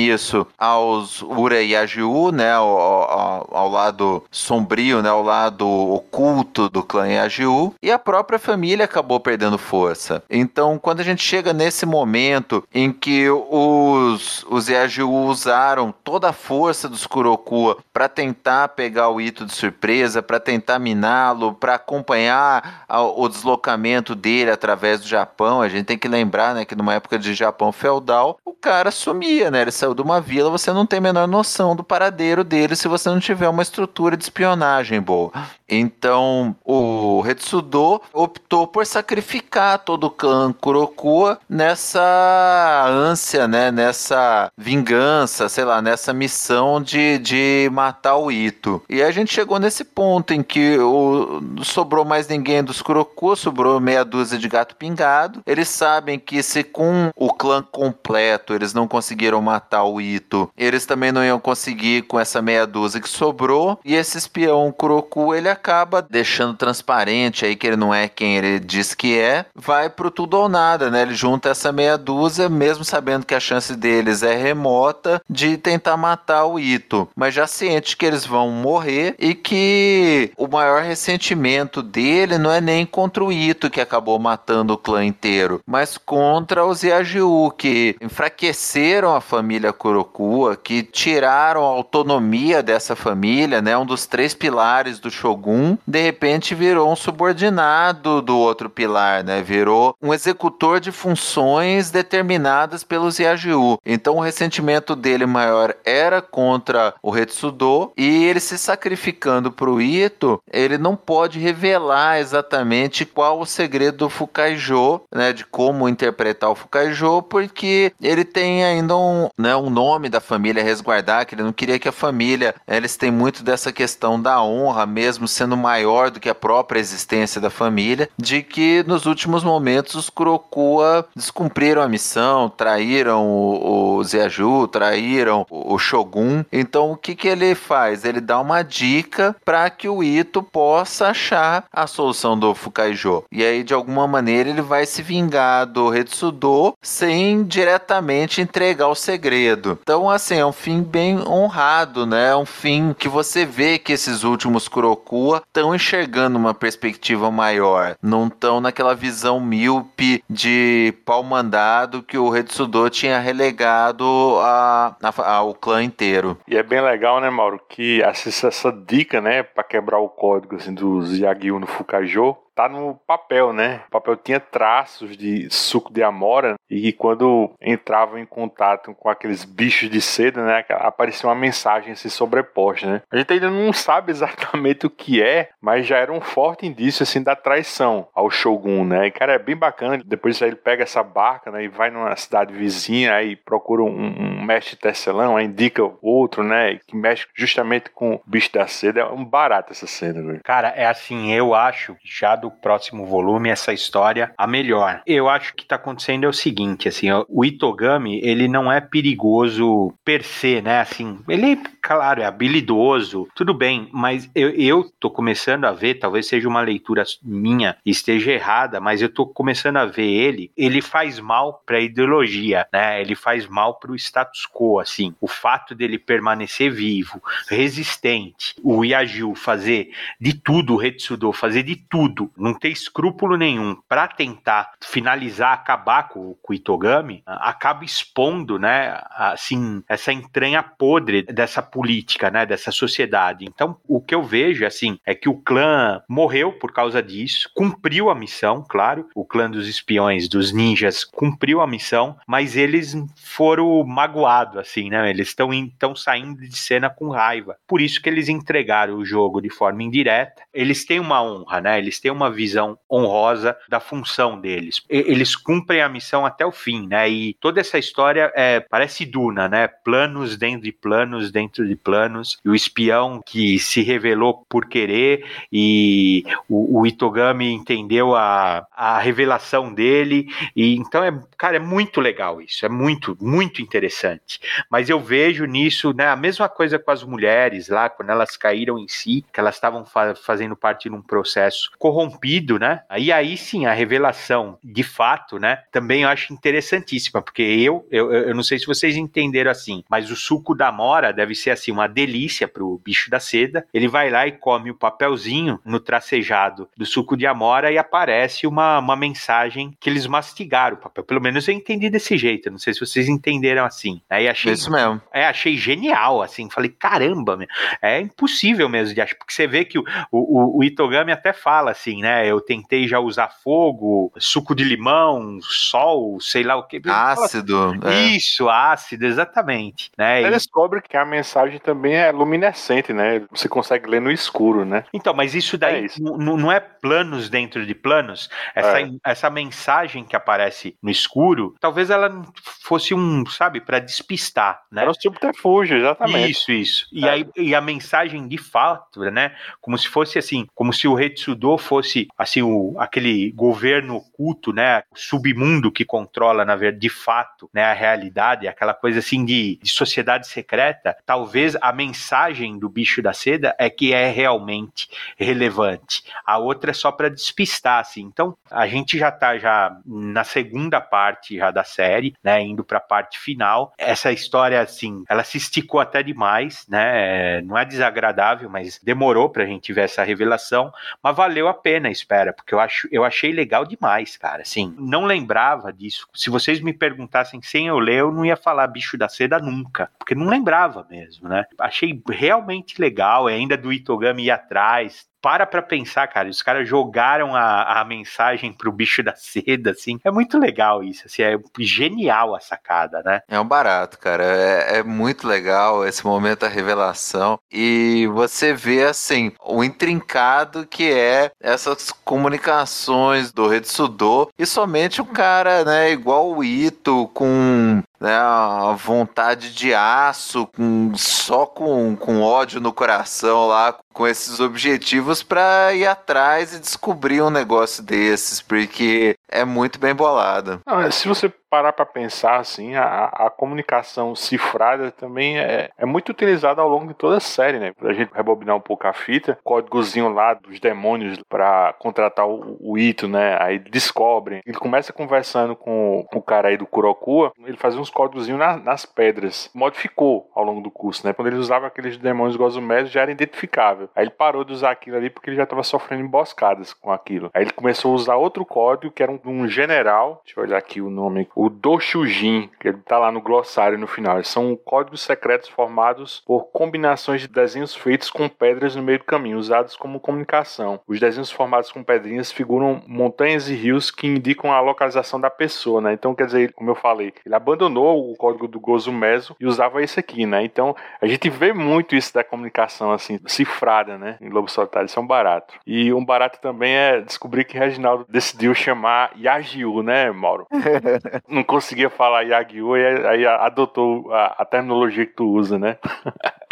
aos 0.57 1.21
Ureyajiu, 1.21 2.31
né, 2.31 2.53
ao, 2.53 2.77
ao, 2.77 3.49
ao, 3.51 3.69
lado 3.69 4.23
sombrio, 4.31 5.01
né, 5.01 5.09
ao 5.09 5.23
lado 5.23 5.67
oculto 5.67 6.69
do 6.69 6.83
clã 6.83 7.07
Yajiu, 7.07 7.75
e 7.81 7.91
a 7.91 7.99
própria 7.99 8.39
família 8.39 8.85
acabou 8.85 9.19
perdendo 9.19 9.57
força. 9.57 10.23
Então, 10.29 10.77
quando 10.77 10.99
a 10.99 11.03
gente 11.03 11.23
chega 11.23 11.53
nesse 11.53 11.85
momento 11.85 12.63
em 12.73 12.91
que 12.91 13.29
os, 13.29 14.45
os 14.49 14.67
Yajiu 14.67 15.11
usaram 15.11 15.93
toda 16.03 16.29
a 16.29 16.33
força 16.33 16.89
dos 16.89 17.05
Kurokua 17.05 17.77
para 17.91 18.09
tentar 18.09 18.69
pegar 18.69 19.09
o 19.09 19.21
Ito 19.21 19.45
de 19.45 19.53
surpresa, 19.53 20.21
para 20.21 20.39
tentar 20.39 20.79
miná-lo, 20.79 21.53
para 21.53 21.75
acompanhar 21.75 22.85
o 23.15 23.27
deslocamento 23.27 24.15
dele 24.15 24.51
através 24.51 25.01
do 25.01 25.07
Japão, 25.07 25.61
a 25.61 25.69
gente 25.69 25.85
tem 25.85 25.97
que 25.97 26.07
lembrar, 26.07 26.53
né, 26.53 26.65
que 26.65 26.75
numa 26.75 26.93
época 26.93 27.17
de 27.19 27.33
Japão 27.33 27.71
feudal, 27.71 28.37
o 28.45 28.53
cara 28.53 28.91
sumia, 28.91 29.51
né? 29.51 29.61
Ele 29.61 29.71
saiu 29.83 29.93
de 29.93 30.01
uma 30.01 30.21
vila, 30.21 30.49
você 30.49 30.71
não 30.71 30.85
tem 30.85 30.99
a 30.99 31.01
menor 31.01 31.27
noção 31.27 31.75
do 31.75 31.83
paradeiro 31.83 32.43
dele 32.43 32.73
se 32.75 32.87
você 32.87 33.09
não 33.09 33.19
tiver 33.19 33.49
uma 33.49 33.61
estrutura 33.61 34.15
de 34.15 34.23
espionagem 34.23 35.01
boa. 35.01 35.31
Então, 35.67 36.55
o 36.63 37.21
Retsudo 37.21 38.01
optou 38.13 38.67
por 38.67 38.85
sacrificar 38.85 39.79
todo 39.79 40.05
o 40.05 40.11
clã 40.11 40.53
Kurokua 40.53 41.39
nessa 41.49 42.85
ânsia, 42.87 43.47
né, 43.47 43.71
nessa 43.71 44.51
vingança, 44.57 45.49
sei 45.49 45.65
lá, 45.65 45.81
nessa 45.81 46.13
missão 46.13 46.81
de, 46.81 47.17
de 47.17 47.69
matar 47.73 48.17
o 48.17 48.31
Ito. 48.31 48.83
E 48.87 49.01
a 49.01 49.11
gente 49.11 49.33
chegou 49.33 49.57
nesse 49.57 49.83
ponto 49.83 50.33
em 50.33 50.43
que 50.43 50.77
o, 50.77 51.41
sobrou 51.63 52.05
mais 52.05 52.27
ninguém 52.27 52.63
dos 52.63 52.81
Kurokua, 52.81 53.35
sobrou 53.35 53.79
meia 53.79 54.05
dúzia 54.05 54.37
de 54.37 54.47
gato 54.47 54.75
pingado. 54.75 55.41
Eles 55.45 55.69
sabem 55.69 56.19
que 56.19 56.43
se 56.43 56.63
com 56.63 57.09
o 57.15 57.33
clã 57.33 57.63
completo 57.63 58.53
eles 58.53 58.73
não 58.73 58.87
conseguiram 58.87 59.41
matar 59.41 59.72
o 59.81 59.99
Ito, 59.99 60.49
eles 60.55 60.85
também 60.85 61.11
não 61.11 61.23
iam 61.23 61.39
conseguir 61.39 62.03
com 62.03 62.19
essa 62.19 62.41
meia 62.41 62.67
dúzia 62.67 63.01
que 63.01 63.09
sobrou. 63.09 63.79
E 63.83 63.95
esse 63.95 64.17
espião 64.17 64.71
Kuroku, 64.71 65.33
ele 65.33 65.49
acaba 65.49 66.05
deixando 66.07 66.55
transparente 66.55 67.45
aí 67.45 67.55
que 67.55 67.65
ele 67.65 67.75
não 67.75 67.93
é 67.93 68.07
quem 68.07 68.37
ele 68.37 68.59
diz 68.59 68.93
que 68.93 69.17
é, 69.17 69.45
vai 69.55 69.89
pro 69.89 70.11
tudo 70.11 70.37
ou 70.37 70.49
nada, 70.49 70.89
né? 70.89 71.01
Ele 71.01 71.13
junta 71.13 71.49
essa 71.49 71.71
meia 71.71 71.97
dúzia, 71.97 72.49
mesmo 72.49 72.83
sabendo 72.83 73.25
que 73.25 73.33
a 73.33 73.39
chance 73.39 73.75
deles 73.75 74.21
é 74.23 74.35
remota, 74.35 75.21
de 75.29 75.57
tentar 75.57 75.97
matar 75.97 76.45
o 76.45 76.59
Ito, 76.59 77.07
mas 77.15 77.33
já 77.33 77.47
ciente 77.47 77.95
que 77.95 78.05
eles 78.05 78.25
vão 78.25 78.49
morrer 78.49 79.15
e 79.17 79.33
que 79.33 80.31
o 80.37 80.47
maior 80.47 80.83
ressentimento 80.83 81.81
dele 81.81 82.37
não 82.37 82.51
é 82.51 82.59
nem 82.59 82.85
contra 82.85 83.23
o 83.23 83.31
Ito 83.31 83.69
que 83.69 83.81
acabou 83.81 84.19
matando 84.19 84.73
o 84.73 84.77
clã 84.77 85.03
inteiro, 85.03 85.61
mas 85.65 85.97
contra 85.97 86.65
os 86.65 86.83
Yajiu, 86.83 87.53
que 87.57 87.95
enfraqueceram 88.01 89.15
a 89.15 89.21
família 89.21 89.52
Kurokua, 89.73 90.55
que 90.55 90.81
tiraram 90.81 91.63
a 91.63 91.67
autonomia 91.67 92.63
dessa 92.63 92.95
família, 92.95 93.61
né? 93.61 93.77
Um 93.77 93.85
dos 93.85 94.05
três 94.05 94.33
pilares 94.33 94.99
do 94.99 95.11
Shogun, 95.11 95.77
de 95.85 96.01
repente 96.01 96.55
virou 96.55 96.91
um 96.91 96.95
subordinado 96.95 98.21
do 98.21 98.37
outro 98.37 98.69
pilar, 98.69 99.23
né? 99.23 99.41
Virou 99.41 99.95
um 100.01 100.13
executor 100.13 100.79
de 100.79 100.91
funções 100.91 101.91
determinadas 101.91 102.83
pelos 102.83 103.19
Yajiu. 103.19 103.79
Então 103.85 104.17
o 104.17 104.21
ressentimento 104.21 104.95
dele 104.95 105.25
maior 105.25 105.75
era 105.85 106.21
contra 106.21 106.93
o 107.01 107.09
Retsudo 107.09 107.91
e 107.97 108.25
ele 108.25 108.39
se 108.39 108.57
sacrificando 108.57 109.51
para 109.51 109.69
o 109.69 109.81
Ito, 109.81 110.41
ele 110.51 110.77
não 110.77 110.95
pode 110.95 111.39
revelar 111.39 112.19
exatamente 112.19 113.05
qual 113.05 113.39
o 113.39 113.45
segredo 113.45 113.97
do 113.97 114.09
Fukaijo, 114.09 115.01
né? 115.13 115.33
De 115.33 115.45
como 115.45 115.87
interpretar 115.87 116.49
o 116.49 116.55
Fukaijo, 116.55 117.21
porque 117.23 117.93
ele 118.01 118.25
tem 118.25 118.63
ainda 118.63 118.95
um, 118.95 119.29
né, 119.43 119.53
um 119.57 119.69
nome 119.69 120.07
da 120.07 120.21
família 120.21 120.63
resguardar, 120.63 121.25
que 121.25 121.35
ele 121.35 121.43
não 121.43 121.51
queria 121.51 121.77
que 121.77 121.89
a 121.89 121.91
família, 121.91 122.55
eles 122.65 122.95
têm 122.95 123.11
muito 123.11 123.43
dessa 123.43 123.73
questão 123.73 124.19
da 124.19 124.41
honra, 124.41 124.85
mesmo 124.85 125.27
sendo 125.27 125.57
maior 125.57 126.09
do 126.09 126.19
que 126.19 126.29
a 126.29 126.35
própria 126.35 126.79
existência 126.79 127.41
da 127.41 127.49
família, 127.49 128.09
de 128.17 128.41
que 128.41 128.85
nos 128.87 129.05
últimos 129.05 129.43
momentos 129.43 129.95
os 129.95 130.09
Kurokua 130.09 131.05
descumpriram 131.13 131.81
a 131.81 131.89
missão, 131.89 132.47
traíram 132.47 133.27
o, 133.27 133.97
o 133.97 134.03
Zeaju, 134.05 134.65
traíram 134.69 135.45
o, 135.49 135.73
o 135.73 135.77
Shogun. 135.77 136.45
Então 136.49 136.93
o 136.93 136.97
que, 136.97 137.13
que 137.13 137.27
ele 137.27 137.53
faz? 137.53 138.05
Ele 138.05 138.21
dá 138.21 138.39
uma 138.39 138.61
dica 138.61 139.35
para 139.43 139.69
que 139.69 139.89
o 139.89 140.01
Ito 140.01 140.41
possa 140.41 141.07
achar 141.07 141.65
a 141.71 141.85
solução 141.85 142.39
do 142.39 142.55
Fukaijo. 142.55 143.25
E 143.29 143.43
aí, 143.43 143.61
de 143.61 143.73
alguma 143.73 144.07
maneira, 144.07 144.49
ele 144.49 144.61
vai 144.61 144.85
se 144.85 145.01
vingar 145.01 145.65
do 145.65 145.89
Retsudo 145.89 146.73
sem 146.81 147.43
diretamente 147.43 148.39
entregar 148.39 148.87
o 148.87 148.95
segredo. 148.95 149.32
Então, 149.81 150.09
assim, 150.09 150.37
é 150.37 150.45
um 150.45 150.51
fim 150.51 150.81
bem 150.81 151.19
honrado, 151.27 152.05
né? 152.05 152.29
É 152.29 152.35
um 152.35 152.45
fim 152.45 152.93
que 152.97 153.07
você 153.07 153.45
vê 153.45 153.77
que 153.77 153.93
esses 153.93 154.23
últimos 154.23 154.67
Kurokua 154.67 155.43
estão 155.45 155.75
enxergando 155.75 156.37
uma 156.37 156.53
perspectiva 156.53 157.29
maior. 157.31 157.95
Não 158.01 158.27
estão 158.27 158.61
naquela 158.61 158.95
visão 158.95 159.39
míope 159.39 160.23
de 160.29 160.93
pau 161.05 161.23
mandado 161.23 162.03
que 162.03 162.17
o 162.17 162.29
Retsudo 162.29 162.89
tinha 162.89 163.19
relegado 163.19 164.03
a, 164.41 164.95
a, 165.01 165.31
ao 165.35 165.53
clã 165.53 165.83
inteiro. 165.83 166.37
E 166.47 166.57
é 166.57 166.63
bem 166.63 166.81
legal, 166.81 167.19
né, 167.19 167.29
Mauro, 167.29 167.59
que 167.69 168.01
essa, 168.01 168.47
essa 168.47 168.71
dica, 168.71 169.21
né, 169.21 169.43
para 169.43 169.63
quebrar 169.63 169.99
o 169.99 170.09
código 170.09 170.55
assim, 170.55 170.73
dos 170.73 171.17
Yagyu 171.17 171.59
no 171.59 171.67
Fukajo, 171.67 172.37
tá 172.55 172.69
no 172.69 172.95
papel, 173.07 173.53
né? 173.53 173.81
O 173.87 173.91
papel 173.91 174.15
tinha 174.15 174.39
traços 174.39 175.17
de 175.17 175.49
suco 175.49 175.91
de 175.91 176.03
amora 176.03 176.55
e 176.69 176.91
quando 176.91 177.51
entravam 177.61 178.17
em 178.17 178.25
contato 178.25 178.93
com 178.95 179.09
aqueles 179.09 179.43
bichos 179.43 179.89
de 179.89 180.01
seda, 180.01 180.43
né, 180.43 180.65
aparecia 180.69 181.29
uma 181.29 181.35
mensagem 181.35 181.95
se 181.95 182.09
sobreposta, 182.09 182.87
né? 182.87 183.01
A 183.11 183.17
gente 183.17 183.33
ainda 183.33 183.49
não 183.49 183.71
sabe 183.73 184.11
exatamente 184.11 184.85
o 184.85 184.89
que 184.89 185.21
é, 185.21 185.49
mas 185.61 185.85
já 185.85 185.97
era 185.97 186.11
um 186.11 186.21
forte 186.21 186.65
indício 186.65 187.03
assim 187.03 187.21
da 187.21 187.35
traição 187.35 188.07
ao 188.13 188.29
Shogun, 188.29 188.85
né? 188.85 189.07
E 189.07 189.11
cara, 189.11 189.33
é 189.33 189.39
bem 189.39 189.55
bacana. 189.55 190.01
Depois 190.03 190.41
aí 190.41 190.49
ele 190.49 190.55
pega 190.55 190.83
essa 190.83 191.03
barca, 191.03 191.51
né, 191.51 191.63
e 191.63 191.67
vai 191.67 191.89
numa 191.89 192.15
cidade 192.15 192.53
vizinha 192.53 193.13
aí 193.13 193.35
procura 193.35 193.83
um, 193.83 193.89
um 193.89 194.43
mestre 194.43 194.75
tecelão, 194.75 195.37
aí 195.37 195.45
indica 195.45 195.81
outro, 196.01 196.43
né, 196.43 196.79
que 196.87 196.95
mexe 196.95 197.27
justamente 197.35 197.89
com 197.89 198.15
o 198.15 198.21
bicho 198.25 198.51
da 198.51 198.67
seda. 198.67 199.01
É 199.01 199.05
um 199.05 199.25
barato 199.25 199.71
essa 199.71 199.87
cena, 199.87 200.21
velho. 200.21 200.41
Cara, 200.43 200.69
é 200.69 200.85
assim, 200.85 201.31
eu 201.31 201.53
acho 201.53 201.95
já 202.03 202.35
do 202.43 202.51
próximo 202.51 203.05
volume 203.05 203.49
essa 203.49 203.71
história 203.71 204.33
a 204.37 204.45
melhor. 204.45 205.01
Eu 205.07 205.29
acho 205.29 205.55
que 205.55 205.63
está 205.63 205.77
acontecendo 205.77 206.25
é 206.25 206.27
o 206.27 206.33
seguinte, 206.33 206.89
assim, 206.89 207.07
o 207.29 207.45
Itogami, 207.45 208.19
ele 208.21 208.49
não 208.49 208.69
é 208.69 208.81
perigoso 208.81 209.93
per 210.03 210.23
se, 210.25 210.61
né? 210.61 210.81
Assim, 210.81 211.19
ele, 211.29 211.57
claro, 211.81 212.21
é 212.21 212.25
habilidoso, 212.25 213.29
tudo 213.33 213.53
bem, 213.53 213.87
mas 213.93 214.29
eu, 214.35 214.49
eu 214.49 214.91
tô 214.99 215.09
começando 215.09 215.63
a 215.63 215.71
ver, 215.71 215.95
talvez 215.95 216.27
seja 216.27 216.49
uma 216.49 216.59
leitura 216.59 217.03
minha 217.23 217.77
esteja 217.85 218.33
errada, 218.33 218.81
mas 218.81 219.01
eu 219.01 219.07
tô 219.07 219.25
começando 219.25 219.77
a 219.77 219.85
ver 219.85 220.09
ele, 220.09 220.51
ele 220.57 220.81
faz 220.81 221.21
mal 221.21 221.63
para 221.65 221.77
a 221.77 221.81
ideologia, 221.81 222.67
né? 222.73 222.99
Ele 222.99 223.15
faz 223.15 223.47
mal 223.47 223.79
para 223.79 223.91
o 223.91 223.95
status 223.95 224.45
quo, 224.51 224.79
assim. 224.79 225.15
O 225.21 225.27
fato 225.29 225.73
dele 225.73 225.97
permanecer 225.97 226.69
vivo, 226.69 227.21
resistente, 227.47 228.53
o 228.61 228.83
Yaju 228.83 229.33
fazer 229.33 229.91
de 230.19 230.33
tudo, 230.33 230.73
o 230.73 230.77
Retsudo 230.77 231.31
fazer 231.31 231.63
de 231.63 231.77
tudo 231.77 232.32
não 232.37 232.53
ter 232.53 232.69
escrúpulo 232.69 233.37
nenhum 233.37 233.77
para 233.87 234.07
tentar 234.07 234.71
finalizar, 234.81 235.53
acabar 235.53 236.09
com, 236.09 236.35
com 236.41 236.53
o 236.53 236.55
Itogami, 236.55 237.23
acaba 237.25 237.83
expondo, 237.83 238.59
né, 238.59 238.99
assim, 239.11 239.83
essa 239.87 240.11
entranha 240.11 240.63
podre 240.63 241.23
dessa 241.23 241.61
política, 241.61 242.29
né, 242.29 242.45
dessa 242.45 242.71
sociedade. 242.71 243.45
Então, 243.45 243.77
o 243.87 244.01
que 244.01 244.15
eu 244.15 244.23
vejo, 244.23 244.65
assim, 244.65 244.99
é 245.05 245.13
que 245.15 245.29
o 245.29 245.37
clã 245.37 246.01
morreu 246.07 246.53
por 246.53 246.71
causa 246.71 247.01
disso, 247.01 247.49
cumpriu 247.55 248.09
a 248.09 248.15
missão, 248.15 248.65
claro, 248.67 249.07
o 249.15 249.25
clã 249.25 249.49
dos 249.49 249.67
espiões, 249.67 250.27
dos 250.27 250.51
ninjas, 250.51 251.03
cumpriu 251.03 251.61
a 251.61 251.67
missão, 251.67 252.17
mas 252.27 252.55
eles 252.55 252.95
foram 253.15 253.83
magoados, 253.83 254.57
assim, 254.57 254.89
né, 254.89 255.09
eles 255.09 255.29
estão 255.29 255.95
saindo 255.95 256.41
de 256.41 256.57
cena 256.57 256.89
com 256.89 257.09
raiva. 257.09 257.57
Por 257.67 257.81
isso 257.81 258.01
que 258.01 258.09
eles 258.09 258.29
entregaram 258.29 258.95
o 258.95 259.05
jogo 259.05 259.41
de 259.41 259.49
forma 259.49 259.83
indireta. 259.83 260.43
Eles 260.53 260.85
têm 260.85 260.99
uma 260.99 261.21
honra, 261.21 261.61
né, 261.61 261.77
eles 261.77 261.99
têm 261.99 262.11
uma 262.11 262.22
uma 262.23 262.31
visão 262.31 262.77
honrosa 262.91 263.55
da 263.69 263.79
função 263.79 264.39
deles. 264.39 264.81
Eles 264.89 265.35
cumprem 265.35 265.81
a 265.81 265.89
missão 265.89 266.25
até 266.25 266.45
o 266.45 266.51
fim, 266.51 266.87
né? 266.87 267.09
E 267.09 267.33
toda 267.35 267.59
essa 267.59 267.77
história 267.77 268.31
é, 268.35 268.59
parece 268.59 269.05
Duna, 269.05 269.47
né? 269.47 269.67
Planos 269.67 270.37
dentro 270.37 270.63
de 270.63 270.71
planos 270.71 271.31
dentro 271.31 271.67
de 271.67 271.75
planos. 271.75 272.37
E 272.43 272.49
o 272.49 272.55
espião 272.55 273.21
que 273.25 273.59
se 273.59 273.81
revelou 273.81 274.45
por 274.47 274.65
querer 274.67 275.25
e 275.51 276.23
o, 276.49 276.79
o 276.81 276.87
Itogami 276.87 277.51
entendeu 277.51 278.15
a, 278.15 278.65
a 278.71 278.99
revelação 278.99 279.73
dele. 279.73 280.27
E 280.55 280.75
então 280.75 281.03
é, 281.03 281.19
cara, 281.43 281.57
é 281.57 281.59
muito 281.59 281.99
legal 281.99 282.41
isso. 282.41 282.65
É 282.65 282.69
muito, 282.69 283.17
muito 283.19 283.61
interessante. 283.61 284.39
Mas 284.71 284.89
eu 284.89 284.97
vejo 284.97 285.43
nisso, 285.43 285.91
né? 285.91 286.07
A 286.07 286.15
mesma 286.15 286.47
coisa 286.47 286.79
com 286.79 286.89
as 286.89 287.03
mulheres 287.03 287.67
lá, 287.67 287.89
quando 287.89 288.11
elas 288.11 288.37
caíram 288.37 288.79
em 288.79 288.87
si, 288.87 289.25
que 289.33 289.41
elas 289.41 289.55
estavam 289.55 289.83
fa 289.83 290.15
fazendo 290.15 290.55
parte 290.55 290.87
de 290.87 290.95
um 290.95 291.01
processo 291.01 291.69
corrompido, 291.77 292.57
né? 292.57 292.83
Aí 292.87 293.11
aí 293.11 293.35
sim 293.35 293.65
a 293.65 293.73
revelação 293.73 294.57
de 294.63 294.83
fato, 294.83 295.37
né? 295.37 295.63
Também 295.69 296.03
eu 296.03 296.09
acho 296.09 296.31
interessantíssima, 296.31 297.21
porque 297.21 297.41
eu, 297.41 297.85
eu, 297.91 298.13
eu 298.13 298.33
não 298.33 298.43
sei 298.43 298.57
se 298.57 298.65
vocês 298.65 298.95
entenderam 298.95 299.51
assim, 299.51 299.83
mas 299.89 300.09
o 300.09 300.15
suco 300.15 300.55
da 300.55 300.71
mora 300.71 301.11
deve 301.11 301.35
ser 301.35 301.49
assim 301.49 301.71
uma 301.71 301.87
delícia 301.87 302.47
pro 302.47 302.79
bicho 302.85 303.09
da 303.09 303.19
seda. 303.19 303.67
Ele 303.73 303.89
vai 303.89 304.09
lá 304.09 304.25
e 304.25 304.31
come 304.31 304.71
o 304.71 304.75
papelzinho 304.75 305.59
no 305.65 305.81
tracejado 305.81 306.69
do 306.77 306.85
suco 306.85 307.17
de 307.17 307.27
amora 307.27 307.69
e 307.69 307.77
aparece 307.77 308.47
uma, 308.47 308.79
uma 308.79 308.95
mensagem 308.95 309.75
que 309.77 309.89
eles 309.89 310.07
mastigaram 310.07 310.77
o 310.77 310.79
papel. 310.79 311.03
Pelo 311.03 311.19
menos 311.19 311.32
eu 311.35 311.53
entendi 311.53 311.89
desse 311.89 312.17
jeito. 312.17 312.49
não 312.51 312.57
sei 312.57 312.73
se 312.73 312.79
vocês 312.79 313.07
entenderam 313.07 313.65
assim. 313.65 314.01
Aí 314.09 314.27
achei 314.27 314.53
isso 314.53 314.71
mesmo. 314.71 315.01
É, 315.13 315.25
achei 315.25 315.57
genial 315.57 316.21
assim. 316.21 316.49
Falei 316.49 316.69
caramba, 316.69 317.37
meu, 317.37 317.47
é 317.81 317.99
impossível 317.99 318.67
mesmo 318.69 318.93
de 318.93 319.01
achar, 319.01 319.15
porque 319.15 319.33
você 319.33 319.47
vê 319.47 319.65
que 319.65 319.79
o, 319.79 319.83
o, 320.11 320.59
o 320.59 320.63
Itogami 320.63 321.11
até 321.11 321.33
fala 321.33 321.71
assim, 321.71 322.01
né? 322.01 322.25
Eu 322.27 322.41
tentei 322.41 322.87
já 322.87 322.99
usar 322.99 323.29
fogo, 323.29 324.11
suco 324.17 324.55
de 324.55 324.63
limão, 324.63 325.39
sol, 325.41 326.19
sei 326.19 326.43
lá 326.43 326.55
o 326.55 326.63
que. 326.63 326.81
Ácido. 326.85 327.79
É. 327.85 327.93
Isso, 328.15 328.49
ácido, 328.49 329.05
exatamente. 329.05 329.91
Né? 329.97 330.21
Ele 330.21 330.31
descobre 330.31 330.81
que 330.81 330.97
a 330.97 331.05
mensagem 331.05 331.59
também 331.59 331.95
é 331.95 332.11
luminescente, 332.11 332.93
né? 332.93 333.23
Você 333.31 333.47
consegue 333.47 333.89
ler 333.89 334.01
no 334.01 334.11
escuro, 334.11 334.65
né? 334.65 334.83
Então, 334.93 335.13
mas 335.13 335.35
isso 335.35 335.57
daí 335.57 335.75
é 335.75 335.85
isso. 335.85 336.01
não 336.01 336.51
é 336.51 336.59
planos 336.59 337.29
dentro 337.29 337.65
de 337.65 337.73
planos. 337.73 338.29
Essa, 338.55 338.81
é. 338.81 338.89
essa 339.05 339.29
mensagem 339.29 340.03
que 340.03 340.15
aparece 340.15 340.75
no 340.81 340.89
escuro, 340.89 341.13
talvez 341.59 341.89
ela 341.89 342.21
fosse 342.63 342.93
um, 342.93 343.25
sabe, 343.25 343.59
para 343.59 343.79
despistar, 343.79 344.61
né? 344.71 344.83
Era 344.83 344.91
um 344.91 344.93
subterfúgio, 344.93 345.77
exatamente. 345.77 346.31
Isso, 346.31 346.51
isso. 346.51 346.87
E, 346.91 347.05
é. 347.05 347.09
aí, 347.09 347.29
e 347.35 347.53
a 347.53 347.61
mensagem 347.61 348.27
de 348.27 348.37
fato, 348.37 349.01
né? 349.11 349.35
Como 349.59 349.77
se 349.77 349.87
fosse 349.87 350.17
assim, 350.17 350.47
como 350.55 350.71
se 350.71 350.87
o 350.87 350.93
Retsudo 350.93 351.57
fosse 351.57 352.07
assim 352.17 352.41
o, 352.41 352.73
aquele 352.77 353.31
governo 353.31 353.97
oculto, 353.97 354.53
né? 354.53 354.83
O 354.91 354.97
submundo 354.97 355.71
que 355.71 355.83
controla 355.83 356.45
na 356.45 356.55
verdade 356.55 356.81
de 356.81 356.89
fato, 356.89 357.49
né? 357.53 357.63
A 357.63 357.73
realidade, 357.73 358.47
aquela 358.47 358.73
coisa 358.73 358.99
assim 358.99 359.25
de, 359.25 359.59
de 359.61 359.69
sociedade 359.69 360.27
secreta. 360.27 360.95
Talvez 361.05 361.57
a 361.61 361.71
mensagem 361.73 362.57
do 362.57 362.69
bicho 362.69 363.01
da 363.01 363.13
seda 363.13 363.55
é 363.59 363.69
que 363.69 363.93
é 363.93 364.09
realmente 364.09 364.87
relevante. 365.17 366.03
A 366.25 366.37
outra 366.37 366.71
é 366.71 366.73
só 366.73 366.91
para 366.91 367.09
despistar, 367.09 367.79
assim. 367.79 368.01
Então 368.01 368.37
a 368.49 368.65
gente 368.67 368.97
já 368.97 369.11
tá 369.11 369.37
já 369.37 369.77
na 369.85 370.23
segunda 370.23 370.79
parte 370.79 371.37
já 371.37 371.51
da 371.51 371.63
série, 371.63 372.13
né? 372.23 372.41
Indo 372.41 372.62
para 372.63 372.77
a 372.77 372.81
parte 372.81 373.19
final. 373.19 373.73
Essa 373.77 374.11
história 374.11 374.61
assim, 374.61 375.03
ela 375.09 375.23
se 375.23 375.37
esticou 375.37 375.79
até 375.79 376.01
demais, 376.03 376.65
né? 376.67 377.41
Não 377.41 377.57
é 377.57 377.65
desagradável, 377.65 378.49
mas 378.49 378.79
demorou 378.83 379.29
pra 379.29 379.45
gente 379.45 379.73
ver 379.73 379.85
essa 379.85 380.03
revelação, 380.03 380.71
mas 381.01 381.15
valeu 381.15 381.47
a 381.47 381.53
pena 381.53 381.87
a 381.87 381.91
espera, 381.91 382.33
porque 382.33 382.53
eu, 382.53 382.59
acho, 382.59 382.87
eu 382.91 383.03
achei 383.03 383.31
legal 383.31 383.65
demais, 383.65 384.17
cara. 384.17 384.41
Assim, 384.41 384.73
não 384.77 385.05
lembrava 385.05 385.71
disso. 385.71 386.07
Se 386.13 386.29
vocês 386.29 386.59
me 386.59 386.73
perguntassem 386.73 387.41
sem 387.41 387.67
eu 387.67 387.79
ler, 387.79 387.99
eu 387.99 388.11
não 388.11 388.25
ia 388.25 388.37
falar 388.37 388.67
bicho 388.67 388.97
da 388.97 389.09
seda 389.09 389.39
nunca, 389.39 389.89
porque 389.97 390.15
não 390.15 390.27
lembrava 390.27 390.85
mesmo, 390.89 391.27
né? 391.27 391.45
Achei 391.59 392.01
realmente 392.09 392.79
legal, 392.79 393.27
ainda 393.27 393.57
do 393.57 393.71
Itogami 393.71 394.25
ir 394.25 394.31
atrás, 394.31 395.07
para 395.23 395.45
pra 395.45 395.61
pensar, 395.61 396.05
cara. 396.07 396.29
Os 396.29 396.41
caras 396.41 396.67
jogaram 396.67 397.33
a, 397.33 397.79
a 397.79 397.85
mensagem 397.85 398.51
pro 398.51 398.73
bicho 398.73 399.01
da 399.01 399.15
seda, 399.15 399.71
assim. 399.71 399.97
É 400.03 400.11
muito 400.11 400.37
legal 400.37 400.83
isso, 400.83 401.03
assim. 401.05 401.23
É 401.23 401.39
genial 401.59 402.35
a 402.35 402.41
sacada, 402.41 403.01
né? 403.05 403.21
É 403.29 403.39
um 403.39 403.47
barato, 403.47 403.97
cara. 403.97 404.25
É, 404.25 404.79
é 404.79 404.83
muito 404.83 405.25
legal 405.25 405.87
esse 405.87 406.05
momento 406.05 406.41
da 406.41 406.49
revelação. 406.49 407.39
E 407.49 408.05
você 408.11 408.53
vê, 408.53 408.83
assim, 408.83 409.31
o 409.41 409.63
intrincado 409.63 410.67
que 410.67 410.91
é 410.91 411.31
essas 411.39 411.89
comunicações 412.03 413.31
do 413.31 413.47
Retsudo. 413.47 414.29
E 414.37 414.45
somente 414.45 415.01
um 415.01 415.05
cara, 415.05 415.63
né, 415.63 415.91
igual 415.91 416.33
o 416.33 416.43
Ito, 416.43 417.09
com 417.13 417.81
né, 418.03 418.17
a 418.17 418.75
vontade 418.77 419.53
de 419.53 419.73
aço, 419.73 420.45
com, 420.47 420.91
só 420.93 421.45
com, 421.45 421.95
com 421.95 422.21
ódio 422.21 422.59
no 422.59 422.73
coração 422.73 423.47
lá, 423.47 423.73
com 423.93 424.05
esses 424.05 424.41
objetivos 424.41 425.23
para 425.23 425.73
ir 425.73 425.87
atrás 425.87 426.53
e 426.53 426.59
descobrir 426.59 427.21
um 427.21 427.29
negócio 427.29 427.81
desses, 427.81 428.41
porque 428.41 429.15
é 429.31 429.45
muito 429.45 429.79
bem 429.79 429.95
bolado. 429.95 430.59
Não, 430.67 430.91
se 430.91 431.07
você 431.07 431.31
parar 431.53 431.71
para 431.71 431.85
pensar 431.85 432.37
assim, 432.37 432.73
a, 432.73 433.05
a, 433.05 433.29
comunicação 433.29 434.15
cifrada 434.15 434.89
também 434.89 435.37
é, 435.37 435.69
é 435.77 435.85
muito 435.85 436.09
utilizada 436.09 436.59
ao 436.59 436.67
longo 436.67 436.87
de 436.87 436.95
toda 436.95 437.17
a 437.17 437.19
série, 437.19 437.59
né? 437.59 437.71
Pra 437.73 437.93
gente 437.93 438.11
rebobinar 438.11 438.55
um 438.55 438.59
pouco 438.59 438.87
a 438.87 438.91
fita, 438.91 439.37
códigozinho 439.43 440.11
lá 440.11 440.33
dos 440.33 440.59
demônios 440.59 441.19
para 441.29 441.71
contratar 441.73 442.27
o, 442.27 442.57
o, 442.59 442.75
Ito, 442.75 443.07
né? 443.07 443.37
Aí 443.39 443.59
descobrem. 443.59 444.41
Ele 444.47 444.57
começa 444.57 444.91
conversando 444.91 445.55
com 445.55 446.07
o 446.11 446.21
cara 446.23 446.47
aí 446.47 446.57
do 446.57 446.65
Kurokua, 446.65 447.31
ele 447.45 447.57
fazia 447.57 447.79
uns 447.79 447.91
códigozinhos 447.91 448.39
na, 448.39 448.57
nas 448.57 448.83
pedras. 448.83 449.51
Modificou 449.53 450.31
ao 450.33 450.43
longo 450.43 450.59
do 450.59 450.71
curso, 450.71 451.05
né? 451.05 451.13
Quando 451.13 451.27
ele 451.27 451.37
usava 451.37 451.67
aqueles 451.67 451.99
demônios 451.99 452.35
gozumesos 452.35 452.91
já 452.91 453.03
era 453.03 453.11
identificável. 453.11 453.89
Aí 453.95 454.05
ele 454.05 454.09
parou 454.09 454.43
de 454.43 454.53
usar 454.53 454.71
aquilo 454.71 454.97
ali 454.97 455.11
porque 455.11 455.29
ele 455.29 455.37
já 455.37 455.43
estava 455.43 455.61
sofrendo 455.61 456.01
emboscadas 456.01 456.73
com 456.73 456.91
aquilo. 456.91 457.29
Aí 457.31 457.43
ele 457.43 457.53
começou 457.53 457.91
a 457.91 457.95
usar 457.95 458.15
outro 458.15 458.43
código 458.43 458.91
que 458.91 459.03
era 459.03 459.11
um, 459.11 459.19
um 459.23 459.47
general, 459.47 460.19
deixa 460.25 460.39
eu 460.39 460.43
olhar 460.43 460.57
aqui 460.57 460.81
o 460.81 460.89
nome, 460.89 461.29
o 461.35 461.42
Doshujin, 461.49 462.49
que 462.59 462.67
ele 462.67 462.77
tá 462.77 462.97
lá 462.97 463.11
no 463.11 463.21
glossário 463.21 463.77
no 463.77 463.87
final. 463.87 464.23
São 464.23 464.55
códigos 464.55 465.01
secretos 465.01 465.49
formados 465.49 466.21
por 466.25 466.45
combinações 466.51 467.21
de 467.21 467.27
desenhos 467.27 467.75
feitos 467.75 468.09
com 468.09 468.29
pedras 468.29 468.75
no 468.75 468.83
meio 468.83 468.99
do 468.99 469.05
caminho, 469.05 469.37
usados 469.37 469.75
como 469.75 469.99
comunicação. 469.99 470.79
Os 470.87 470.99
desenhos 470.99 471.31
formados 471.31 471.71
com 471.71 471.83
pedrinhas 471.83 472.31
figuram 472.31 472.81
montanhas 472.87 473.49
e 473.49 473.55
rios 473.55 473.91
que 473.91 474.07
indicam 474.07 474.51
a 474.51 474.59
localização 474.59 475.19
da 475.19 475.29
pessoa, 475.29 475.81
né? 475.81 475.93
Então, 475.93 476.15
quer 476.15 476.25
dizer, 476.25 476.53
como 476.53 476.69
eu 476.69 476.75
falei, 476.75 477.13
ele 477.25 477.35
abandonou 477.35 478.11
o 478.11 478.15
código 478.15 478.47
do 478.47 478.59
Gozumeso 478.59 479.35
e 479.39 479.45
usava 479.45 479.81
esse 479.81 479.99
aqui, 479.99 480.25
né? 480.25 480.43
Então, 480.43 480.75
a 481.01 481.07
gente 481.07 481.29
vê 481.29 481.53
muito 481.53 481.95
isso 481.95 482.13
da 482.13 482.23
comunicação, 482.23 482.91
assim, 482.91 483.19
cifrada, 483.25 483.97
né? 483.97 484.17
Em 484.21 484.29
Lobo 484.29 484.49
Solitário, 484.49 484.85
isso 484.85 484.99
é 484.99 485.01
um 485.01 485.07
barato. 485.07 485.55
E 485.65 485.93
um 485.93 486.03
barato 486.03 486.39
também 486.41 486.73
é 486.73 487.01
descobrir 487.01 487.45
que 487.45 487.57
Reginaldo 487.57 488.05
decidiu 488.09 488.53
chamar 488.53 489.11
Yagiu, 489.17 489.81
né, 489.81 490.11
Mauro? 490.11 490.47
não 491.33 491.43
conseguia 491.43 491.89
falar 491.89 492.21
Yagyu 492.21 492.77
e 492.77 493.07
aí 493.07 493.25
adotou 493.25 494.11
a, 494.13 494.35
a 494.39 494.45
terminologia 494.45 495.05
que 495.05 495.15
tu 495.15 495.25
usa, 495.25 495.57
né? 495.59 495.77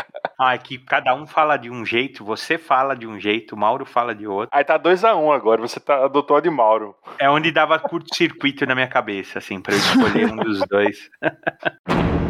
Ah, 0.44 0.56
é 0.56 0.58
que 0.58 0.80
cada 0.80 1.14
um 1.14 1.28
fala 1.28 1.56
de 1.56 1.70
um 1.70 1.86
jeito, 1.86 2.26
você 2.26 2.58
fala 2.58 2.96
de 2.96 3.06
um 3.06 3.20
jeito, 3.20 3.54
o 3.54 3.58
Mauro 3.58 3.86
fala 3.86 4.16
de 4.16 4.26
outro. 4.26 4.50
Aí 4.52 4.64
tá 4.64 4.80
2x1 4.80 5.16
um 5.16 5.32
agora, 5.32 5.62
você 5.62 5.80
tá, 5.80 6.06
adotou 6.06 6.36
a 6.36 6.42
de 6.42 6.50
Mauro. 6.50 6.96
É 7.20 7.30
onde 7.30 7.52
dava 7.52 7.78
curto-circuito 7.78 8.66
na 8.66 8.74
minha 8.74 8.88
cabeça, 8.88 9.38
assim, 9.38 9.62
pra 9.62 9.76
eu 9.76 9.78
escolher 9.78 10.26
um 10.26 10.38
dos 10.38 10.62
dois. 10.68 11.12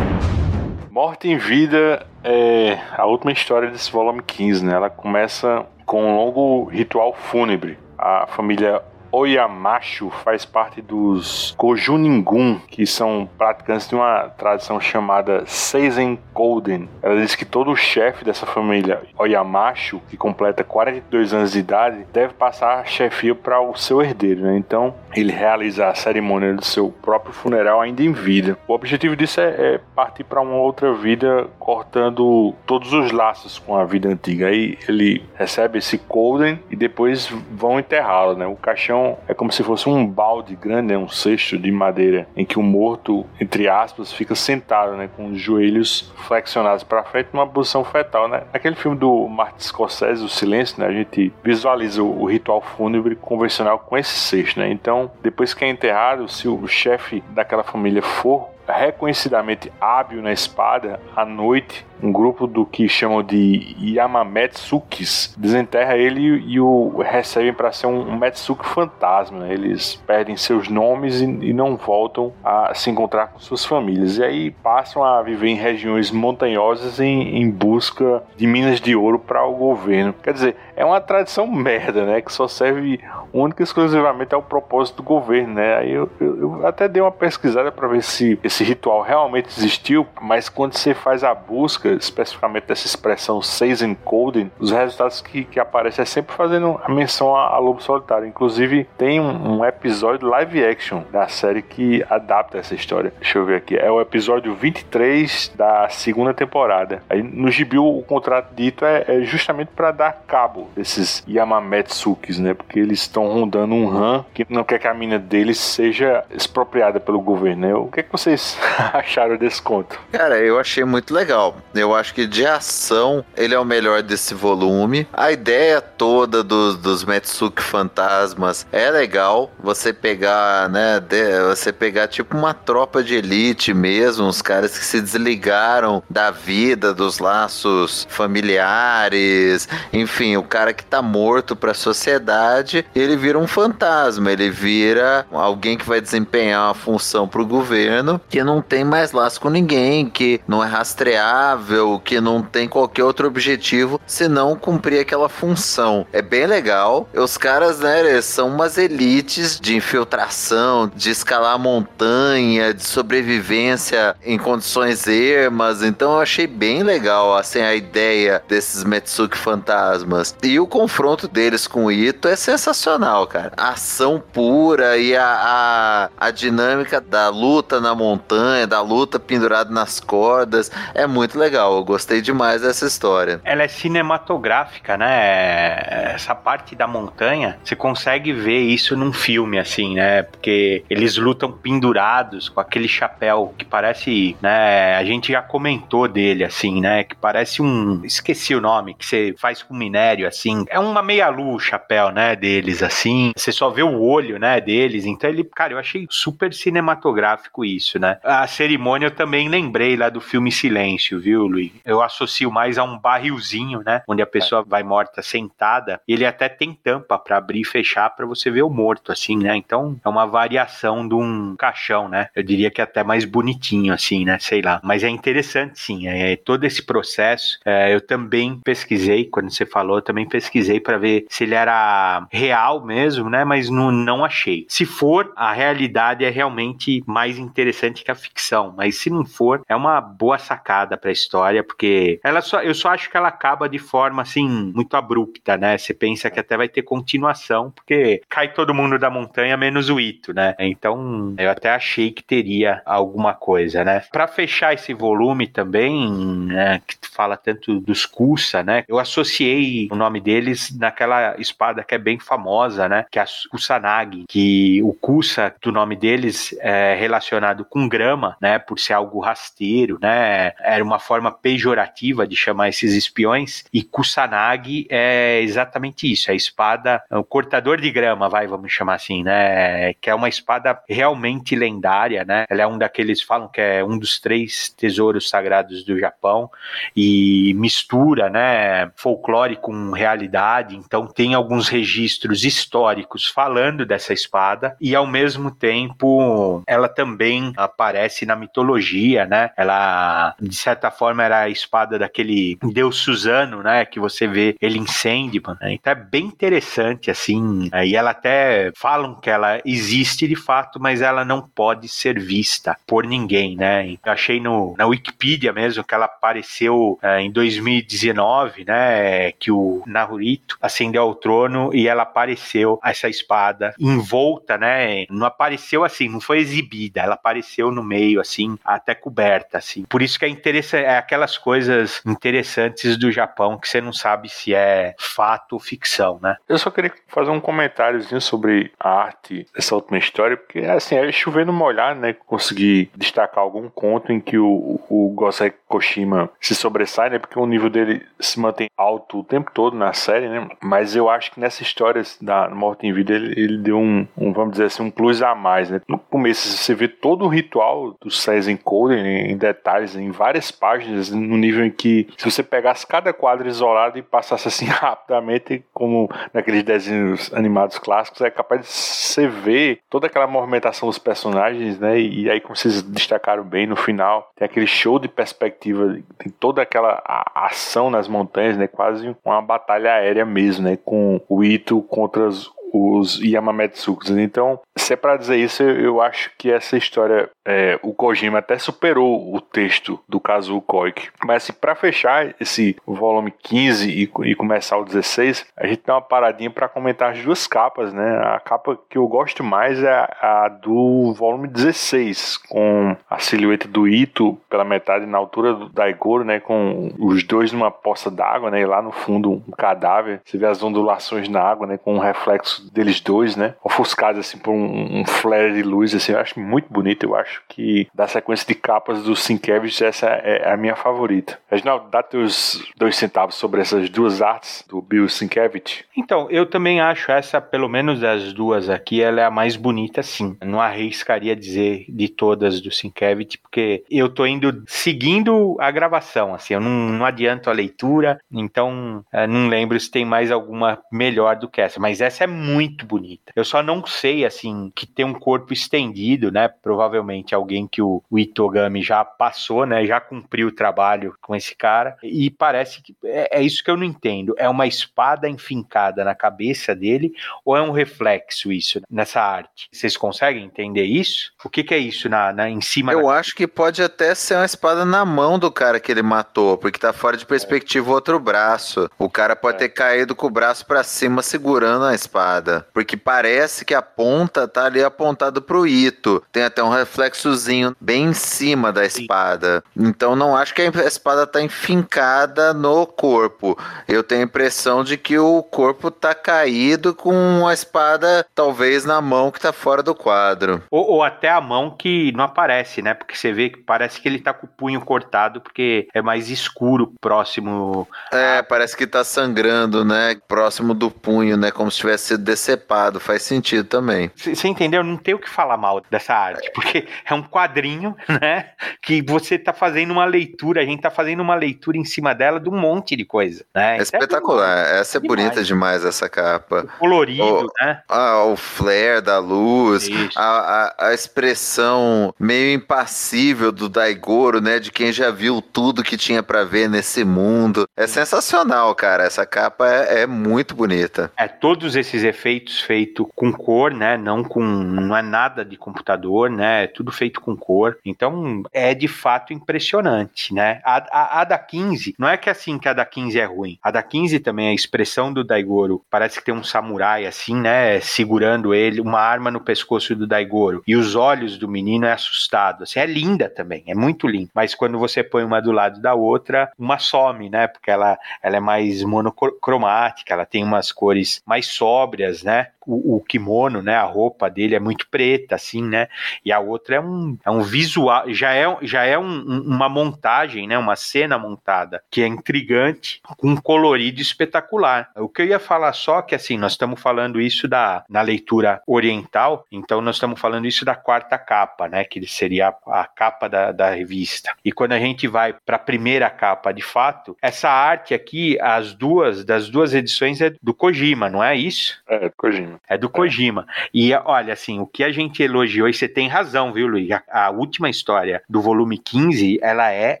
Morte 1.24 1.28
em 1.28 1.38
Vida 1.38 2.06
é 2.22 2.78
a 2.96 3.06
última 3.06 3.32
história 3.32 3.70
desse 3.70 3.90
volume 3.90 4.22
15, 4.22 4.64
né? 4.64 4.74
Ela 4.74 4.90
começa 4.90 5.64
com 5.86 6.02
um 6.04 6.16
longo 6.16 6.64
ritual 6.64 7.14
fúnebre. 7.14 7.78
A 7.96 8.26
família 8.26 8.82
Oyamacho 9.16 10.10
faz 10.10 10.44
parte 10.44 10.82
dos 10.82 11.54
Kojuningun, 11.56 12.58
que 12.66 12.84
são 12.84 13.28
praticantes 13.38 13.88
de 13.88 13.94
uma 13.94 14.24
tradição 14.30 14.80
chamada 14.80 15.44
Seizen 15.46 16.18
Golden. 16.32 16.88
Ela 17.00 17.20
diz 17.20 17.36
que 17.36 17.44
todo 17.44 17.76
chefe 17.76 18.24
dessa 18.24 18.44
família 18.44 19.02
Oyamacho, 19.16 20.02
que 20.10 20.16
completa 20.16 20.64
42 20.64 21.32
anos 21.32 21.52
de 21.52 21.60
idade, 21.60 22.04
deve 22.12 22.34
passar 22.34 22.80
a 22.80 22.84
chefia 22.84 23.36
para 23.36 23.60
o 23.60 23.76
seu 23.76 24.02
herdeiro. 24.02 24.42
Né? 24.42 24.56
Então, 24.56 24.92
ele 25.14 25.30
realiza 25.30 25.86
a 25.86 25.94
cerimônia 25.94 26.52
do 26.52 26.64
seu 26.64 26.90
próprio 26.90 27.32
funeral 27.32 27.80
ainda 27.80 28.02
em 28.02 28.12
vida. 28.12 28.58
O 28.66 28.72
objetivo 28.72 29.14
disso 29.14 29.40
é, 29.40 29.74
é 29.74 29.80
partir 29.94 30.24
para 30.24 30.40
uma 30.40 30.56
outra 30.56 30.92
vida, 30.92 31.46
cortando 31.60 32.52
todos 32.66 32.92
os 32.92 33.12
laços 33.12 33.60
com 33.60 33.76
a 33.76 33.84
vida 33.84 34.08
antiga. 34.08 34.48
Aí 34.48 34.76
ele 34.88 35.22
recebe 35.36 35.78
esse 35.78 36.00
Golden 36.08 36.58
e 36.68 36.74
depois 36.74 37.32
vão 37.52 37.78
enterrá-lo. 37.78 38.36
Né? 38.36 38.44
O 38.44 38.56
caixão 38.56 39.03
é 39.28 39.34
como 39.34 39.52
se 39.52 39.62
fosse 39.62 39.88
um 39.88 40.06
balde 40.06 40.56
grande, 40.56 40.88
né? 40.88 40.98
um 40.98 41.08
cesto 41.08 41.58
de 41.58 41.70
madeira, 41.70 42.26
em 42.36 42.44
que 42.44 42.58
o 42.58 42.62
morto, 42.62 43.24
entre 43.40 43.68
aspas, 43.68 44.12
fica 44.12 44.34
sentado, 44.34 44.96
né? 44.96 45.08
com 45.16 45.28
os 45.28 45.40
joelhos 45.40 46.12
flexionados 46.26 46.84
para 46.84 47.04
frente, 47.04 47.28
numa 47.32 47.46
posição 47.46 47.84
fetal. 47.84 48.28
Né? 48.28 48.42
Aquele 48.52 48.74
filme 48.76 48.96
do 48.96 49.28
Martin 49.28 49.62
Scorsese, 49.62 50.24
O 50.24 50.28
Silêncio, 50.28 50.80
né? 50.80 50.86
a 50.86 50.92
gente 50.92 51.32
visualiza 51.42 52.02
o 52.02 52.24
ritual 52.24 52.60
fúnebre 52.60 53.16
convencional 53.16 53.78
com 53.78 53.96
esse 53.96 54.14
cesto. 54.14 54.60
Né? 54.60 54.70
Então, 54.70 55.10
depois 55.22 55.54
que 55.54 55.64
é 55.64 55.68
enterrado, 55.68 56.28
se 56.28 56.48
o 56.48 56.66
chefe 56.66 57.22
daquela 57.30 57.62
família 57.62 58.02
for 58.02 58.54
reconhecidamente 58.66 59.70
hábil 59.80 60.22
na 60.22 60.32
espada, 60.32 61.00
à 61.14 61.24
noite 61.24 61.84
um 62.04 62.12
grupo 62.12 62.46
do 62.46 62.66
que 62.66 62.86
chamam 62.86 63.22
de 63.22 63.74
Yamametsukis 63.80 65.34
desenterra 65.38 65.96
ele 65.96 66.44
e 66.46 66.60
o 66.60 66.98
recebem 66.98 67.52
para 67.52 67.72
ser 67.72 67.86
um 67.86 68.16
Metsuki 68.18 68.66
fantasma. 68.66 69.38
Né? 69.38 69.54
Eles 69.54 69.94
perdem 70.06 70.36
seus 70.36 70.68
nomes 70.68 71.22
e, 71.22 71.24
e, 71.24 71.52
não 71.54 71.76
voltam 71.76 72.32
a 72.44 72.74
se 72.74 72.90
encontrar 72.90 73.28
com 73.28 73.38
suas 73.38 73.64
famílias. 73.64 74.18
E 74.18 74.24
aí 74.24 74.50
passam 74.50 75.02
a 75.02 75.22
viver 75.22 75.48
em 75.48 75.54
regiões 75.54 76.10
montanhosas 76.10 77.00
em, 77.00 77.38
em 77.38 77.50
busca 77.50 78.22
de 78.36 78.46
minas 78.46 78.80
de 78.80 78.94
ouro 78.94 79.18
para 79.18 79.42
o 79.46 79.54
governo. 79.54 80.14
Quer 80.22 80.34
dizer, 80.34 80.56
é 80.76 80.84
uma 80.84 81.00
tradição 81.00 81.46
merda, 81.46 82.04
né? 82.04 82.20
Que 82.20 82.32
só 82.32 82.46
serve 82.46 83.00
única 83.32 83.62
e 83.62 83.64
exclusivamente 83.64 84.34
ao 84.34 84.42
propósito 84.42 84.96
do 84.96 85.02
governo, 85.02 85.54
né? 85.54 85.76
Aí 85.76 85.92
eu, 85.92 86.10
eu, 86.20 86.40
eu 86.40 86.66
até 86.66 86.86
dei 86.86 87.00
uma 87.00 87.12
pesquisada 87.12 87.72
para 87.72 87.88
ver 87.88 88.02
se 88.02 88.38
esse 88.44 88.62
ritual 88.62 89.00
realmente 89.00 89.48
existiu, 89.48 90.06
mas 90.20 90.50
quando 90.50 90.74
você 90.74 90.92
faz 90.92 91.24
a 91.24 91.34
busca 91.34 91.93
especificamente 91.96 92.66
dessa 92.66 92.86
expressão 92.86 93.40
seis 93.42 93.82
encoding, 93.82 94.50
os 94.58 94.70
resultados 94.70 95.20
que, 95.20 95.44
que 95.44 95.60
aparecem 95.60 96.02
é 96.02 96.06
sempre 96.06 96.34
fazendo 96.34 96.80
a 96.82 96.90
menção 96.90 97.34
a, 97.36 97.48
a 97.48 97.58
Lobo 97.58 97.82
Solitário. 97.82 98.26
Inclusive, 98.26 98.86
tem 98.96 99.20
um, 99.20 99.58
um, 99.58 99.64
episódio 99.64 100.28
live 100.28 100.64
action 100.64 101.02
da 101.10 101.28
série 101.28 101.62
que 101.62 102.04
adapta 102.08 102.58
essa 102.58 102.74
história. 102.74 103.12
Deixa 103.20 103.38
eu 103.38 103.44
ver 103.44 103.56
aqui. 103.56 103.76
É 103.76 103.90
o 103.90 104.00
episódio 104.00 104.54
23 104.54 105.52
da 105.56 105.88
segunda 105.88 106.34
temporada. 106.34 107.02
Aí, 107.08 107.22
no 107.22 107.50
gibi, 107.50 107.78
o 107.78 108.02
contrato 108.06 108.54
dito 108.54 108.84
é, 108.84 109.04
é 109.08 109.20
justamente 109.22 109.68
para 109.74 109.90
dar 109.90 110.24
cabo 110.26 110.68
desses 110.74 111.24
Yamametsukis, 111.28 112.38
né? 112.38 112.54
Porque 112.54 112.78
eles 112.78 113.00
estão 113.00 113.26
rondando 113.28 113.74
um 113.74 113.88
Han 113.88 114.24
que 114.32 114.46
não 114.48 114.64
quer 114.64 114.78
que 114.78 114.88
a 114.88 114.94
mina 114.94 115.18
deles 115.18 115.58
seja 115.58 116.24
expropriada 116.30 117.00
pelo 117.00 117.20
governo. 117.20 117.66
Né? 117.66 117.74
O 117.74 117.86
que, 117.86 118.00
é 118.00 118.02
que 118.02 118.12
vocês 118.12 118.58
acharam 118.92 119.36
desse 119.36 119.60
conto? 119.60 120.00
Cara, 120.12 120.38
eu 120.38 120.58
achei 120.58 120.84
muito 120.84 121.14
legal. 121.14 121.56
Eu 121.74 121.94
acho 121.94 122.14
que 122.14 122.26
de 122.26 122.46
ação 122.46 123.24
ele 123.36 123.54
é 123.54 123.58
o 123.58 123.64
melhor 123.64 124.02
desse 124.02 124.32
volume. 124.32 125.08
A 125.12 125.32
ideia 125.32 125.80
toda 125.80 126.42
dos, 126.42 126.76
dos 126.76 127.04
Metsuki 127.04 127.62
fantasmas 127.62 128.66
é 128.70 128.90
legal. 128.90 129.50
Você 129.62 129.92
pegar, 129.92 130.68
né? 130.68 131.00
De, 131.00 131.42
você 131.48 131.72
pegar 131.72 132.06
tipo 132.06 132.36
uma 132.36 132.54
tropa 132.54 133.02
de 133.02 133.14
elite 133.14 133.74
mesmo, 133.74 134.28
os 134.28 134.40
caras 134.40 134.78
que 134.78 134.84
se 134.84 135.00
desligaram 135.00 136.02
da 136.08 136.30
vida, 136.30 136.94
dos 136.94 137.18
laços 137.18 138.06
familiares, 138.08 139.68
enfim, 139.92 140.36
o 140.36 140.42
cara 140.42 140.72
que 140.72 140.84
tá 140.84 141.02
morto 141.02 141.56
pra 141.56 141.74
sociedade, 141.74 142.86
ele 142.94 143.16
vira 143.16 143.38
um 143.38 143.46
fantasma, 143.46 144.30
ele 144.30 144.50
vira 144.50 145.26
alguém 145.32 145.76
que 145.76 145.84
vai 145.84 146.00
desempenhar 146.00 146.66
uma 146.66 146.74
função 146.74 147.26
pro 147.26 147.46
governo 147.46 148.20
que 148.28 148.44
não 148.44 148.62
tem 148.62 148.84
mais 148.84 149.12
laço 149.12 149.40
com 149.40 149.50
ninguém, 149.50 150.06
que 150.06 150.40
não 150.46 150.62
é 150.62 150.66
rastreável 150.66 151.63
que 152.04 152.20
não 152.20 152.42
tem 152.42 152.68
qualquer 152.68 153.04
outro 153.04 153.26
objetivo 153.26 154.00
senão 154.06 154.56
cumprir 154.56 155.00
aquela 155.00 155.28
função. 155.28 156.06
É 156.12 156.22
bem 156.22 156.46
legal. 156.46 157.08
Os 157.14 157.36
caras, 157.36 157.80
né, 157.80 158.20
são 158.20 158.48
umas 158.48 158.78
elites 158.78 159.58
de 159.58 159.76
infiltração, 159.76 160.90
de 160.94 161.10
escalar 161.10 161.58
montanha, 161.58 162.74
de 162.74 162.84
sobrevivência 162.84 164.16
em 164.24 164.38
condições 164.38 165.06
ermas. 165.06 165.82
Então 165.82 166.12
eu 166.12 166.20
achei 166.20 166.46
bem 166.46 166.82
legal 166.82 167.36
assim 167.36 167.60
a 167.60 167.74
ideia 167.74 168.42
desses 168.48 168.84
Metsuki 168.84 169.36
fantasmas. 169.36 170.34
E 170.42 170.58
o 170.60 170.66
confronto 170.66 171.26
deles 171.26 171.66
com 171.66 171.86
o 171.86 171.92
Ito 171.92 172.28
é 172.28 172.36
sensacional, 172.36 173.26
cara. 173.26 173.52
A 173.56 173.70
ação 173.70 174.22
pura 174.32 174.96
e 174.98 175.16
a, 175.16 176.10
a, 176.18 176.26
a 176.26 176.30
dinâmica 176.30 177.00
da 177.00 177.28
luta 177.28 177.80
na 177.80 177.94
montanha, 177.94 178.66
da 178.66 178.80
luta 178.80 179.18
pendurado 179.18 179.72
nas 179.72 180.00
cordas, 180.00 180.70
é 180.94 181.06
muito 181.06 181.38
legal 181.38 181.53
legal, 181.54 181.76
eu 181.76 181.84
gostei 181.84 182.20
demais 182.20 182.62
dessa 182.62 182.84
história. 182.84 183.40
Ela 183.44 183.62
é 183.62 183.68
cinematográfica, 183.68 184.96
né? 184.96 186.12
Essa 186.14 186.34
parte 186.34 186.74
da 186.74 186.88
montanha, 186.88 187.58
você 187.62 187.76
consegue 187.76 188.32
ver 188.32 188.58
isso 188.58 188.96
num 188.96 189.12
filme, 189.12 189.58
assim, 189.58 189.94
né? 189.94 190.24
Porque 190.24 190.84
eles 190.90 191.16
lutam 191.16 191.52
pendurados 191.52 192.48
com 192.48 192.58
aquele 192.60 192.88
chapéu 192.88 193.54
que 193.56 193.64
parece, 193.64 194.36
né? 194.42 194.96
A 194.96 195.04
gente 195.04 195.30
já 195.30 195.40
comentou 195.40 196.08
dele, 196.08 196.42
assim, 196.42 196.80
né? 196.80 197.04
Que 197.04 197.14
parece 197.14 197.62
um. 197.62 198.04
Esqueci 198.04 198.52
o 198.54 198.60
nome, 198.60 198.94
que 198.94 199.06
você 199.06 199.32
faz 199.38 199.62
com 199.62 199.74
minério, 199.74 200.26
assim. 200.26 200.64
É 200.68 200.80
uma 200.80 201.02
meia-lua 201.02 201.54
o 201.54 201.60
chapéu, 201.60 202.10
né? 202.10 202.34
Deles, 202.34 202.82
assim. 202.82 203.32
Você 203.36 203.52
só 203.52 203.70
vê 203.70 203.82
o 203.82 204.00
olho, 204.00 204.40
né? 204.40 204.60
Deles. 204.60 205.04
Então 205.04 205.30
ele, 205.30 205.44
cara, 205.44 205.74
eu 205.74 205.78
achei 205.78 206.06
super 206.10 206.52
cinematográfico 206.52 207.64
isso, 207.64 207.96
né? 207.98 208.18
A 208.24 208.44
cerimônia 208.48 209.06
eu 209.06 209.10
também 209.12 209.48
lembrei 209.48 209.96
lá 209.96 210.08
do 210.08 210.20
filme 210.20 210.50
Silêncio, 210.50 211.20
viu? 211.20 211.43
Luiz? 211.46 211.72
Eu 211.84 212.02
associo 212.02 212.50
mais 212.50 212.78
a 212.78 212.84
um 212.84 212.98
barrilzinho, 212.98 213.82
né? 213.84 214.02
Onde 214.08 214.22
a 214.22 214.26
pessoa 214.26 214.62
é. 214.62 214.64
vai 214.66 214.82
morta 214.82 215.22
sentada. 215.22 216.00
E 216.06 216.12
ele 216.12 216.26
até 216.26 216.48
tem 216.48 216.72
tampa 216.72 217.18
para 217.18 217.36
abrir 217.36 217.60
e 217.60 217.64
fechar 217.64 218.10
para 218.10 218.26
você 218.26 218.50
ver 218.50 218.62
o 218.62 218.70
morto, 218.70 219.12
assim, 219.12 219.36
né? 219.36 219.56
Então 219.56 219.96
é 220.04 220.08
uma 220.08 220.26
variação 220.26 221.06
de 221.06 221.14
um 221.14 221.54
caixão, 221.56 222.08
né? 222.08 222.28
Eu 222.34 222.42
diria 222.42 222.70
que 222.70 222.80
é 222.80 222.84
até 222.84 223.02
mais 223.02 223.24
bonitinho, 223.24 223.92
assim, 223.92 224.24
né? 224.24 224.38
Sei 224.40 224.62
lá. 224.62 224.80
Mas 224.82 225.04
é 225.04 225.08
interessante, 225.08 225.78
sim. 225.78 226.06
É, 226.06 226.32
é 226.32 226.36
todo 226.36 226.64
esse 226.64 226.84
processo. 226.84 227.58
É, 227.64 227.94
eu 227.94 228.00
também 228.00 228.60
pesquisei, 228.64 229.24
quando 229.24 229.50
você 229.50 229.66
falou, 229.66 229.98
eu 229.98 230.02
também 230.02 230.28
pesquisei 230.28 230.80
para 230.80 230.98
ver 230.98 231.26
se 231.28 231.44
ele 231.44 231.54
era 231.54 232.26
real 232.30 232.84
mesmo, 232.84 233.30
né? 233.30 233.44
Mas 233.44 233.68
não, 233.68 233.90
não 233.90 234.24
achei. 234.24 234.66
Se 234.68 234.84
for, 234.84 235.32
a 235.36 235.52
realidade 235.52 236.24
é 236.24 236.30
realmente 236.30 237.02
mais 237.06 237.38
interessante 237.38 238.04
que 238.04 238.10
a 238.10 238.14
ficção. 238.14 238.74
Mas 238.76 238.98
se 238.98 239.10
não 239.10 239.24
for, 239.24 239.62
é 239.68 239.76
uma 239.76 240.00
boa 240.00 240.38
sacada 240.38 240.96
para 240.96 241.10
história 241.10 241.33
história, 241.34 241.64
porque 241.64 242.20
ela 242.22 242.40
só, 242.40 242.62
eu 242.62 242.74
só 242.74 242.90
acho 242.90 243.10
que 243.10 243.16
ela 243.16 243.28
acaba 243.28 243.68
de 243.68 243.78
forma 243.78 244.22
assim 244.22 244.48
muito 244.74 244.96
abrupta, 244.96 245.56
né? 245.56 245.76
Você 245.76 245.92
pensa 245.92 246.30
que 246.30 246.38
até 246.38 246.56
vai 246.56 246.68
ter 246.68 246.82
continuação, 246.82 247.72
porque 247.72 248.22
cai 248.28 248.52
todo 248.52 248.72
mundo 248.72 248.98
da 248.98 249.10
montanha 249.10 249.56
menos 249.56 249.90
o 249.90 249.98
Ito, 249.98 250.32
né? 250.32 250.54
Então 250.60 251.34
eu 251.36 251.50
até 251.50 251.70
achei 251.70 252.12
que 252.12 252.22
teria 252.22 252.82
alguma 252.86 253.34
coisa, 253.34 253.84
né? 253.84 254.02
Para 254.12 254.28
fechar 254.28 254.72
esse 254.74 254.94
volume 254.94 255.48
também, 255.48 256.08
né, 256.46 256.80
que 256.86 256.96
fala 257.12 257.36
tanto 257.36 257.80
dos 257.80 258.06
Kusa, 258.06 258.62
né? 258.62 258.84
Eu 258.86 258.98
associei 258.98 259.88
o 259.90 259.96
nome 259.96 260.20
deles 260.20 260.76
naquela 260.78 261.34
espada 261.38 261.82
que 261.82 261.94
é 261.94 261.98
bem 261.98 262.18
famosa, 262.18 262.88
né? 262.88 263.06
Que 263.10 263.18
é 263.18 263.22
a 263.22 263.26
Kusanagi, 263.50 264.24
que 264.28 264.80
o 264.82 264.92
Kusa 264.92 265.52
do 265.60 265.72
nome 265.72 265.96
deles 265.96 266.56
é 266.60 266.94
relacionado 266.94 267.64
com 267.64 267.88
grama, 267.88 268.36
né? 268.40 268.58
Por 268.58 268.78
ser 268.78 268.92
algo 268.92 269.18
rasteiro, 269.18 269.98
né? 270.00 270.52
Era 270.60 270.84
uma 270.84 270.98
forma 270.98 271.23
forma 271.24 271.30
pejorativa 271.32 272.26
de 272.26 272.36
chamar 272.36 272.68
esses 272.68 272.94
espiões, 272.94 273.64
e 273.72 273.82
Kusanagi 273.82 274.86
é 274.90 275.40
exatamente 275.40 276.10
isso, 276.10 276.30
é 276.30 276.34
a 276.34 276.36
espada, 276.36 277.02
é 277.10 277.16
o 277.16 277.24
cortador 277.24 277.80
de 277.80 277.90
grama, 277.90 278.28
vai, 278.28 278.46
vamos 278.46 278.72
chamar 278.72 278.94
assim, 278.94 279.22
né? 279.22 279.94
Que 279.94 280.10
é 280.10 280.14
uma 280.14 280.28
espada 280.28 280.78
realmente 280.88 281.54
lendária, 281.56 282.24
né? 282.24 282.44
Ela 282.50 282.62
é 282.62 282.66
um 282.66 282.76
daqueles, 282.76 283.22
falam 283.22 283.48
que 283.48 283.60
é 283.60 283.82
um 283.82 283.98
dos 283.98 284.20
três 284.20 284.68
tesouros 284.68 285.28
sagrados 285.28 285.84
do 285.84 285.98
Japão, 285.98 286.50
e 286.94 287.54
mistura, 287.54 288.28
né, 288.28 288.90
folclore 288.96 289.56
com 289.56 289.92
realidade, 289.92 290.76
então 290.76 291.06
tem 291.06 291.34
alguns 291.34 291.68
registros 291.68 292.44
históricos 292.44 293.26
falando 293.26 293.86
dessa 293.86 294.12
espada, 294.12 294.76
e 294.80 294.94
ao 294.94 295.06
mesmo 295.06 295.50
tempo 295.50 296.62
ela 296.66 296.88
também 296.88 297.52
aparece 297.56 298.26
na 298.26 298.36
mitologia, 298.36 299.24
né? 299.26 299.50
Ela, 299.56 300.34
de 300.40 300.54
certa 300.54 300.90
forma, 300.90 301.13
forma 301.14 301.22
era 301.22 301.40
a 301.42 301.48
espada 301.48 301.98
daquele 301.98 302.58
deus 302.62 302.96
Suzano, 302.96 303.62
né? 303.62 303.84
Que 303.84 304.00
você 304.00 304.26
vê 304.26 304.56
ele 304.60 304.84
Sandman. 304.88 305.56
Né? 305.60 305.74
Então 305.74 305.92
é 305.92 305.96
bem 305.96 306.24
interessante, 306.24 307.10
assim. 307.10 307.70
Né? 307.70 307.86
E 307.86 307.96
ela 307.96 308.10
até 308.10 308.72
falam 308.76 309.20
que 309.20 309.30
ela 309.30 309.60
existe 309.64 310.26
de 310.26 310.36
fato, 310.36 310.80
mas 310.80 311.00
ela 311.00 311.24
não 311.24 311.40
pode 311.40 311.88
ser 311.88 312.18
vista 312.18 312.76
por 312.86 313.06
ninguém, 313.06 313.56
né? 313.56 313.96
Eu 314.04 314.12
achei 314.12 314.40
no, 314.40 314.74
na 314.76 314.86
Wikipedia 314.86 315.52
mesmo 315.52 315.84
que 315.84 315.94
ela 315.94 316.06
apareceu 316.06 316.98
é, 317.02 317.20
em 317.20 317.30
2019, 317.30 318.64
né? 318.64 319.32
Que 319.32 319.50
o 319.50 319.82
Nahurito 319.86 320.58
ascendeu 320.60 321.02
ao 321.02 321.14
trono 321.14 321.70
e 321.72 321.86
ela 321.86 322.02
apareceu, 322.02 322.80
essa 322.84 323.08
espada, 323.08 323.74
envolta, 323.78 324.58
né? 324.58 325.06
Não 325.08 325.26
apareceu 325.26 325.84
assim, 325.84 326.08
não 326.08 326.20
foi 326.20 326.38
exibida, 326.38 327.00
ela 327.00 327.14
apareceu 327.14 327.70
no 327.70 327.82
meio, 327.82 328.20
assim, 328.20 328.58
até 328.64 328.94
coberta, 328.94 329.58
assim. 329.58 329.84
Por 329.84 330.02
isso 330.02 330.18
que 330.18 330.24
é 330.24 330.28
interessante, 330.28 330.84
é 330.84 330.98
aquelas 331.04 331.36
coisas 331.38 332.02
interessantes 332.06 332.96
do 332.96 333.12
Japão 333.12 333.58
que 333.58 333.68
você 333.68 333.80
não 333.80 333.92
sabe 333.92 334.28
se 334.28 334.54
é 334.54 334.94
fato 334.98 335.52
ou 335.52 335.60
ficção, 335.60 336.18
né? 336.20 336.36
Eu 336.48 336.58
só 336.58 336.70
queria 336.70 336.92
fazer 337.08 337.30
um 337.30 337.40
comentáriozinho 337.40 338.20
sobre 338.20 338.72
a 338.80 338.88
arte 338.88 339.46
dessa 339.54 339.74
última 339.74 339.98
história, 339.98 340.36
porque 340.36 340.60
assim, 340.60 340.96
é 340.96 341.12
chovendo 341.12 341.52
molhar, 341.52 341.94
né? 341.94 342.12
Conseguir 342.12 342.90
destacar 342.96 343.44
algum 343.44 343.68
conto 343.68 344.12
em 344.12 344.20
que 344.20 344.38
o, 344.38 344.80
o 344.88 345.12
Gosei 345.14 345.52
Koshima 345.68 346.30
se 346.40 346.54
sobressai, 346.54 347.10
né? 347.10 347.18
Porque 347.18 347.38
o 347.38 347.46
nível 347.46 347.68
dele 347.68 348.04
se 348.18 348.40
mantém 348.40 348.68
alto 348.76 349.20
o 349.20 349.24
tempo 349.24 349.50
todo 349.52 349.76
na 349.76 349.92
série, 349.92 350.28
né? 350.28 350.48
Mas 350.62 350.96
eu 350.96 351.08
acho 351.08 351.32
que 351.32 351.40
nessa 351.40 351.62
história 351.62 352.02
da 352.20 352.48
Morte 352.48 352.86
em 352.86 352.92
Vida 352.92 353.12
ele, 353.14 353.40
ele 353.40 353.58
deu 353.58 353.78
um, 353.78 354.06
um, 354.16 354.32
vamos 354.32 354.52
dizer 354.52 354.64
assim, 354.64 354.82
um 354.82 354.90
plus 354.90 355.22
a 355.22 355.34
mais, 355.34 355.70
né? 355.70 355.80
No 355.88 355.98
começo 355.98 356.48
você 356.48 356.74
vê 356.74 356.88
todo 356.88 357.24
o 357.24 357.28
ritual 357.28 357.96
do 358.00 358.10
Seisen 358.10 358.56
Coden 358.56 359.30
em 359.30 359.36
detalhes, 359.36 359.96
em 359.96 360.10
várias 360.10 360.50
páginas, 360.50 360.93
no 361.10 361.36
nível 361.36 361.64
em 361.64 361.70
que 361.70 362.08
se 362.16 362.30
você 362.30 362.42
pegasse 362.42 362.86
cada 362.86 363.12
quadro 363.12 363.48
isolado 363.48 363.98
e 363.98 364.02
passasse 364.02 364.48
assim 364.48 364.66
rapidamente, 364.70 365.64
como 365.72 366.08
naqueles 366.32 366.62
desenhos 366.62 367.32
animados 367.32 367.78
clássicos, 367.78 368.20
é 368.20 368.30
capaz 368.30 368.62
de 368.62 368.66
você 368.66 369.26
ver 369.26 369.80
toda 369.88 370.06
aquela 370.06 370.26
movimentação 370.26 370.88
dos 370.88 370.98
personagens, 370.98 371.78
né? 371.78 371.98
E, 371.98 372.30
aí, 372.30 372.40
como 372.40 372.56
vocês 372.56 372.82
destacaram 372.82 373.44
bem 373.44 373.66
no 373.66 373.76
final, 373.76 374.30
tem 374.36 374.46
aquele 374.46 374.66
show 374.66 374.98
de 374.98 375.08
perspectiva, 375.08 375.98
tem 376.18 376.32
toda 376.32 376.62
aquela 376.62 377.02
ação 377.34 377.90
nas 377.90 378.08
montanhas, 378.08 378.56
né? 378.56 378.66
Quase 378.66 379.14
uma 379.24 379.40
batalha 379.40 379.92
aérea 379.94 380.24
mesmo, 380.24 380.64
né? 380.64 380.78
Com 380.84 381.20
o 381.28 381.44
Ito 381.44 381.82
contra 381.82 382.26
os, 382.26 382.50
os 382.74 383.20
Yamametsuks. 383.22 384.10
Então, 384.10 384.58
se 384.76 384.94
é 384.94 384.96
para 384.96 385.16
dizer 385.16 385.36
isso, 385.36 385.62
eu 385.62 386.00
acho 386.00 386.32
que 386.36 386.50
essa 386.50 386.76
história, 386.76 387.30
é, 387.44 387.78
o 387.82 387.94
Kojima 387.94 388.40
até 388.40 388.58
superou 388.58 389.32
o 389.32 389.40
texto 389.40 390.00
do 390.08 390.18
Kazuo 390.18 390.60
Koike. 390.60 391.08
Mas, 391.24 391.44
assim, 391.44 391.52
para 391.52 391.76
fechar 391.76 392.34
esse 392.40 392.76
volume 392.84 393.32
15 393.42 393.88
e, 393.88 394.10
e, 394.28 394.34
começar 394.34 394.76
o 394.76 394.84
16, 394.84 395.46
a 395.56 395.66
gente 395.68 395.78
tem 395.78 395.94
uma 395.94 396.02
paradinha 396.02 396.50
para 396.50 396.68
comentar 396.68 397.12
as 397.12 397.22
duas 397.22 397.46
capas, 397.46 397.92
né? 397.92 398.18
A 398.24 398.40
capa 398.40 398.76
que 398.90 398.98
eu 398.98 399.06
gosto 399.06 399.44
mais 399.44 399.80
é 399.80 399.92
a, 399.92 400.44
a 400.44 400.48
do 400.48 401.14
volume 401.14 401.46
16, 401.46 402.38
com 402.48 402.96
a 403.08 403.18
silhueta 403.20 403.68
do 403.68 403.86
Ito 403.86 404.36
pela 404.50 404.64
metade 404.64 405.06
na 405.06 405.18
altura 405.18 405.54
do 405.54 405.68
Daigoro, 405.68 406.24
né? 406.24 406.40
Com 406.40 406.92
os 406.98 407.22
dois 407.22 407.52
numa 407.52 407.70
poça 407.70 408.10
d'água, 408.10 408.50
né? 408.50 408.60
E 408.60 408.66
lá 408.66 408.82
no 408.82 408.90
fundo 408.90 409.30
um 409.30 409.52
cadáver. 409.56 410.20
Você 410.24 410.36
vê 410.36 410.46
as 410.46 410.62
ondulações 410.62 411.28
na 411.28 411.40
água, 411.40 411.66
né? 411.66 411.78
Com 411.78 411.94
um 411.94 412.00
reflexo 412.00 412.63
deles 412.70 413.00
dois, 413.00 413.36
né? 413.36 413.54
Ofuscados 413.62 414.20
assim 414.20 414.38
por 414.38 414.52
um, 414.52 415.00
um 415.00 415.06
flare 415.06 415.52
de 415.54 415.62
luz, 415.62 415.94
assim, 415.94 416.12
eu 416.12 416.18
acho 416.18 416.38
muito 416.38 416.72
bonito. 416.72 417.04
Eu 417.04 417.16
acho 417.16 417.42
que 417.48 417.88
da 417.94 418.06
sequência 418.06 418.46
de 418.46 418.54
capas 418.54 419.02
do 419.02 419.16
Sienkiewicz, 419.16 419.80
essa 419.82 420.06
é 420.06 420.52
a 420.52 420.56
minha 420.56 420.76
favorita. 420.76 421.38
Reginaldo, 421.50 421.90
dá 421.90 422.02
teus 422.02 422.62
dois 422.76 422.96
centavos 422.96 423.34
sobre 423.34 423.60
essas 423.60 423.88
duas 423.88 424.22
artes 424.22 424.64
do 424.68 424.80
Bill 424.80 425.08
Sienkiewicz. 425.08 425.84
Então, 425.96 426.28
eu 426.30 426.46
também 426.46 426.80
acho 426.80 427.10
essa, 427.10 427.40
pelo 427.40 427.68
menos 427.68 428.00
das 428.00 428.32
duas 428.32 428.68
aqui, 428.68 429.02
ela 429.02 429.20
é 429.20 429.24
a 429.24 429.30
mais 429.30 429.56
bonita, 429.56 430.02
sim. 430.02 430.36
Não 430.44 430.60
arriscaria 430.60 431.36
dizer 431.36 431.84
de 431.88 432.08
todas 432.08 432.60
do 432.60 432.70
Sienkiewicz, 432.70 433.36
porque 433.36 433.84
eu 433.90 434.08
tô 434.08 434.26
indo 434.26 434.62
seguindo 434.66 435.56
a 435.60 435.70
gravação, 435.70 436.34
assim, 436.34 436.54
eu 436.54 436.60
não, 436.60 436.70
não 436.70 437.04
adianto 437.04 437.50
a 437.50 437.52
leitura, 437.52 438.20
então 438.32 439.04
é, 439.12 439.26
não 439.26 439.48
lembro 439.48 439.78
se 439.78 439.90
tem 439.90 440.04
mais 440.04 440.30
alguma 440.30 440.78
melhor 440.90 441.36
do 441.36 441.48
que 441.48 441.60
essa, 441.60 441.80
mas 441.80 442.00
essa 442.00 442.24
é 442.24 442.26
muito 442.26 442.53
muito 442.54 442.86
bonita. 442.86 443.32
Eu 443.34 443.44
só 443.44 443.62
não 443.62 443.84
sei, 443.84 444.24
assim, 444.24 444.70
que 444.74 444.86
tem 444.86 445.04
um 445.04 445.14
corpo 445.14 445.52
estendido, 445.52 446.30
né? 446.30 446.48
Provavelmente 446.48 447.34
alguém 447.34 447.66
que 447.66 447.82
o, 447.82 448.02
o 448.08 448.18
Itogami 448.18 448.82
já 448.82 449.04
passou, 449.04 449.66
né? 449.66 449.84
Já 449.84 450.00
cumpriu 450.00 450.48
o 450.48 450.52
trabalho 450.52 451.14
com 451.20 451.34
esse 451.34 451.54
cara. 451.56 451.96
E 452.02 452.30
parece 452.30 452.80
que 452.80 452.94
é, 453.04 453.40
é 453.40 453.42
isso 453.42 453.62
que 453.62 453.70
eu 453.70 453.76
não 453.76 453.84
entendo. 453.84 454.34
É 454.38 454.48
uma 454.48 454.66
espada 454.66 455.28
enfincada 455.28 456.04
na 456.04 456.14
cabeça 456.14 456.74
dele 456.74 457.12
ou 457.44 457.56
é 457.56 457.62
um 457.62 457.72
reflexo 457.72 458.52
isso 458.52 458.80
nessa 458.88 459.20
arte? 459.20 459.68
Vocês 459.72 459.96
conseguem 459.96 460.44
entender 460.44 460.84
isso? 460.84 461.32
O 461.44 461.50
que, 461.50 461.64
que 461.64 461.74
é 461.74 461.78
isso 461.78 462.08
na, 462.08 462.32
na 462.32 462.48
em 462.48 462.60
cima? 462.60 462.92
Eu 462.92 463.10
acho 463.10 463.34
que 463.34 463.46
pode 463.46 463.82
até 463.82 464.14
ser 464.14 464.36
uma 464.36 464.44
espada 464.44 464.84
na 464.84 465.04
mão 465.04 465.38
do 465.38 465.50
cara 465.50 465.80
que 465.80 465.90
ele 465.90 466.02
matou, 466.02 466.56
porque 466.56 466.78
tá 466.78 466.92
fora 466.92 467.16
de 467.16 467.26
perspectiva 467.26 467.90
o 467.90 467.94
outro 467.94 468.20
braço. 468.20 468.88
O 468.98 469.10
cara 469.10 469.34
pode 469.34 469.56
é. 469.56 469.60
ter 469.60 469.68
caído 469.70 470.14
com 470.14 470.26
o 470.26 470.30
braço 470.30 470.64
para 470.66 470.84
cima 470.84 471.22
segurando 471.22 471.84
a 471.84 471.94
espada 471.94 472.43
porque 472.72 472.96
parece 472.96 473.64
que 473.64 473.74
a 473.74 473.82
ponta 473.82 474.46
tá 474.46 474.66
ali 474.66 474.82
apontada 474.82 475.40
pro 475.40 475.66
Ito. 475.66 476.22
Tem 476.32 476.44
até 476.44 476.62
um 476.62 476.68
reflexozinho 476.68 477.76
bem 477.80 478.06
em 478.06 478.12
cima 478.12 478.72
da 478.72 478.84
espada. 478.84 479.62
Então 479.76 480.16
não 480.16 480.36
acho 480.36 480.54
que 480.54 480.62
a 480.62 480.84
espada 480.84 481.26
tá 481.26 481.40
enfincada 481.40 482.52
no 482.52 482.86
corpo. 482.86 483.58
Eu 483.88 484.02
tenho 484.02 484.22
a 484.22 484.24
impressão 484.24 484.84
de 484.84 484.96
que 484.96 485.18
o 485.18 485.42
corpo 485.42 485.90
tá 485.90 486.14
caído 486.14 486.94
com 486.94 487.46
a 487.46 487.54
espada 487.54 488.26
talvez 488.34 488.84
na 488.84 489.00
mão 489.00 489.30
que 489.30 489.40
tá 489.40 489.52
fora 489.52 489.82
do 489.82 489.94
quadro. 489.94 490.62
Ou, 490.70 490.90
ou 490.90 491.02
até 491.02 491.28
a 491.28 491.40
mão 491.40 491.70
que 491.70 492.12
não 492.12 492.24
aparece, 492.24 492.82
né? 492.82 492.94
Porque 492.94 493.16
você 493.16 493.32
vê 493.32 493.50
que 493.50 493.58
parece 493.58 494.00
que 494.00 494.08
ele 494.08 494.18
tá 494.18 494.32
com 494.32 494.46
o 494.46 494.50
punho 494.50 494.80
cortado 494.80 495.40
porque 495.40 495.88
é 495.94 496.02
mais 496.02 496.30
escuro 496.30 496.92
próximo. 497.00 497.88
É, 498.12 498.38
a... 498.38 498.42
parece 498.42 498.76
que 498.76 498.86
tá 498.86 499.04
sangrando, 499.04 499.84
né? 499.84 500.16
Próximo 500.26 500.74
do 500.74 500.90
punho, 500.90 501.36
né? 501.36 501.50
Como 501.50 501.70
se 501.70 501.78
tivesse 501.78 502.08
sido 502.08 502.24
decepado, 502.34 503.00
faz 503.00 503.22
sentido 503.22 503.64
também. 503.64 504.10
Você 504.16 504.48
entendeu? 504.48 504.82
Não 504.82 504.96
tem 504.96 505.14
o 505.14 505.18
que 505.18 505.30
falar 505.30 505.56
mal 505.56 505.82
dessa 505.90 506.14
arte, 506.14 506.50
porque 506.54 506.86
é 507.04 507.14
um 507.14 507.22
quadrinho, 507.22 507.96
né? 508.20 508.50
Que 508.82 509.00
você 509.02 509.38
tá 509.38 509.52
fazendo 509.52 509.92
uma 509.92 510.04
leitura, 510.04 510.60
a 510.60 510.64
gente 510.64 510.82
tá 510.82 510.90
fazendo 510.90 511.20
uma 511.20 511.34
leitura 511.34 511.78
em 511.78 511.84
cima 511.84 512.14
dela 512.14 512.40
de 512.40 512.48
um 512.48 512.58
monte 512.58 512.96
de 512.96 513.04
coisa, 513.04 513.44
né? 513.54 513.72
É 513.72 513.74
então 513.74 513.82
espetacular, 513.82 514.66
é 514.66 514.80
essa 514.80 514.98
é 514.98 515.00
demais. 515.00 515.22
bonita 515.22 515.44
demais, 515.44 515.84
essa 515.84 516.08
capa. 516.08 516.66
O 516.76 516.78
colorido, 516.78 517.24
o, 517.24 517.46
né? 517.60 517.82
Ah, 517.88 518.24
o 518.24 518.36
flare 518.36 519.00
da 519.00 519.18
luz, 519.18 519.88
a, 520.16 520.22
a, 520.22 520.88
a, 520.88 520.94
expressão 520.94 522.14
meio 522.18 522.54
impassível 522.54 523.52
do 523.52 523.68
Daigoro, 523.68 524.40
né? 524.40 524.58
De 524.58 524.70
quem 524.70 524.92
já 524.92 525.10
viu 525.10 525.40
tudo 525.40 525.82
que 525.82 525.96
tinha 525.96 526.22
para 526.22 526.44
ver 526.44 526.68
nesse 526.68 527.04
mundo. 527.04 527.68
É 527.76 527.86
sensacional, 527.86 528.74
cara. 528.74 529.04
Essa 529.04 529.24
capa 529.24 529.68
é, 529.68 530.02
é 530.02 530.06
muito 530.06 530.54
bonita. 530.54 531.10
É, 531.16 531.28
todos 531.28 531.76
esses 531.76 532.02
efeitos 532.14 532.60
feito 532.60 533.10
com 533.14 533.32
cor, 533.32 533.72
né? 533.72 533.96
Não 533.96 534.22
com 534.22 534.40
não 534.42 534.96
é 534.96 535.02
nada 535.02 535.44
de 535.44 535.56
computador, 535.56 536.30
né? 536.30 536.64
É 536.64 536.66
tudo 536.66 536.92
feito 536.92 537.20
com 537.20 537.36
cor. 537.36 537.78
Então 537.84 538.42
é 538.52 538.74
de 538.74 538.88
fato 538.88 539.32
impressionante, 539.32 540.32
né? 540.32 540.60
A, 540.64 540.76
a, 540.90 541.20
a, 541.20 541.24
da 541.24 541.38
15, 541.38 541.94
não 541.98 542.08
é 542.08 542.16
que 542.16 542.30
assim 542.30 542.58
que 542.58 542.68
a 542.68 542.72
da 542.72 542.84
15 542.84 543.18
é 543.18 543.24
ruim. 543.24 543.58
A 543.62 543.70
da 543.70 543.82
15 543.82 544.20
também 544.20 544.48
a 544.48 544.54
expressão 544.54 545.12
do 545.12 545.24
Daigoro, 545.24 545.82
parece 545.90 546.18
que 546.18 546.24
tem 546.24 546.34
um 546.34 546.44
samurai 546.44 547.06
assim, 547.06 547.34
né, 547.34 547.80
segurando 547.80 548.54
ele, 548.54 548.80
uma 548.80 549.00
arma 549.00 549.30
no 549.30 549.40
pescoço 549.40 549.94
do 549.96 550.06
Daigoro. 550.06 550.62
E 550.66 550.76
os 550.76 550.94
olhos 550.94 551.36
do 551.36 551.48
menino 551.48 551.86
é 551.86 551.92
assustado. 551.92 552.62
Assim, 552.62 552.78
é 552.78 552.86
linda 552.86 553.28
também, 553.28 553.64
é 553.66 553.74
muito 553.74 554.06
linda. 554.06 554.30
Mas 554.34 554.54
quando 554.54 554.78
você 554.78 555.02
põe 555.02 555.24
uma 555.24 555.40
do 555.40 555.52
lado 555.52 555.80
da 555.80 555.94
outra, 555.94 556.50
uma 556.58 556.78
some, 556.78 557.28
né? 557.28 557.46
Porque 557.48 557.70
ela 557.70 557.98
ela 558.22 558.36
é 558.36 558.40
mais 558.40 558.82
monocromática, 558.82 560.14
ela 560.14 560.26
tem 560.26 560.44
umas 560.44 560.70
cores 560.70 561.22
mais 561.26 561.46
sóbrias 561.46 562.03
né? 562.22 562.48
O, 562.66 562.96
o, 562.96 563.00
kimono, 563.00 563.60
né? 563.62 563.74
A 563.74 563.82
roupa 563.82 564.30
dele 564.30 564.54
é 564.54 564.60
muito 564.60 564.88
preta, 564.88 565.34
assim, 565.34 565.62
né? 565.62 565.88
E 566.24 566.32
a 566.32 566.40
outra 566.40 566.76
é 566.76 566.80
um, 566.80 567.18
é 567.24 567.30
um 567.30 567.42
visual, 567.42 568.04
já 568.08 568.32
é, 568.32 568.44
já 568.62 568.84
é 568.84 568.98
um, 568.98 569.22
uma 569.22 569.68
montagem, 569.68 570.46
né? 570.46 570.56
Uma 570.56 570.76
cena 570.76 571.18
montada 571.18 571.82
que 571.90 572.02
é 572.02 572.06
intrigante, 572.06 573.00
com 573.16 573.30
um 573.30 573.36
colorido 573.36 574.00
espetacular. 574.00 574.90
O 574.96 575.08
que 575.08 575.22
eu 575.22 575.26
ia 575.26 575.38
falar 575.38 575.72
só 575.72 576.00
que, 576.02 576.14
assim, 576.14 576.38
nós 576.38 576.52
estamos 576.52 576.80
falando 576.80 577.20
isso 577.20 577.46
da, 577.46 577.84
na 577.88 578.00
leitura 578.00 578.62
oriental, 578.66 579.44
então 579.52 579.80
nós 579.80 579.96
estamos 579.96 580.20
falando 580.20 580.46
isso 580.46 580.64
da 580.64 580.74
quarta 580.74 581.18
capa, 581.18 581.68
né? 581.68 581.84
Que 581.84 582.06
seria 582.06 582.48
a, 582.66 582.80
a 582.80 582.86
capa 582.86 583.28
da, 583.28 583.52
da 583.52 583.70
revista. 583.70 584.34
E 584.44 584.52
quando 584.52 584.72
a 584.72 584.78
gente 584.78 585.06
vai 585.06 585.34
para 585.44 585.56
a 585.56 585.58
primeira 585.58 586.08
capa, 586.08 586.52
de 586.52 586.62
fato, 586.62 587.16
essa 587.20 587.48
arte 587.50 587.92
aqui, 587.94 588.38
as 588.40 588.74
duas, 588.74 589.24
das 589.24 589.48
duas 589.48 589.74
edições 589.74 590.20
é 590.20 590.32
do 590.42 590.54
Kojima, 590.54 591.08
não 591.08 591.22
é 591.22 591.36
isso? 591.36 591.82
É 591.94 592.04
É, 592.04 592.10
Kojima. 592.10 592.60
É 592.68 592.78
do 592.78 592.88
Kojima. 592.88 593.46
E 593.72 593.92
olha, 593.94 594.32
assim, 594.32 594.58
o 594.60 594.66
que 594.66 594.82
a 594.82 594.90
gente 594.90 595.22
elogiou, 595.22 595.68
e 595.68 595.74
você 595.74 595.88
tem 595.88 596.08
razão, 596.08 596.52
viu, 596.52 596.66
Luiz? 596.66 596.90
A, 596.90 597.26
a 597.26 597.30
última 597.30 597.70
história 597.70 598.22
do 598.28 598.40
volume 598.40 598.78
15, 598.78 599.38
ela 599.42 599.72
é 599.72 600.00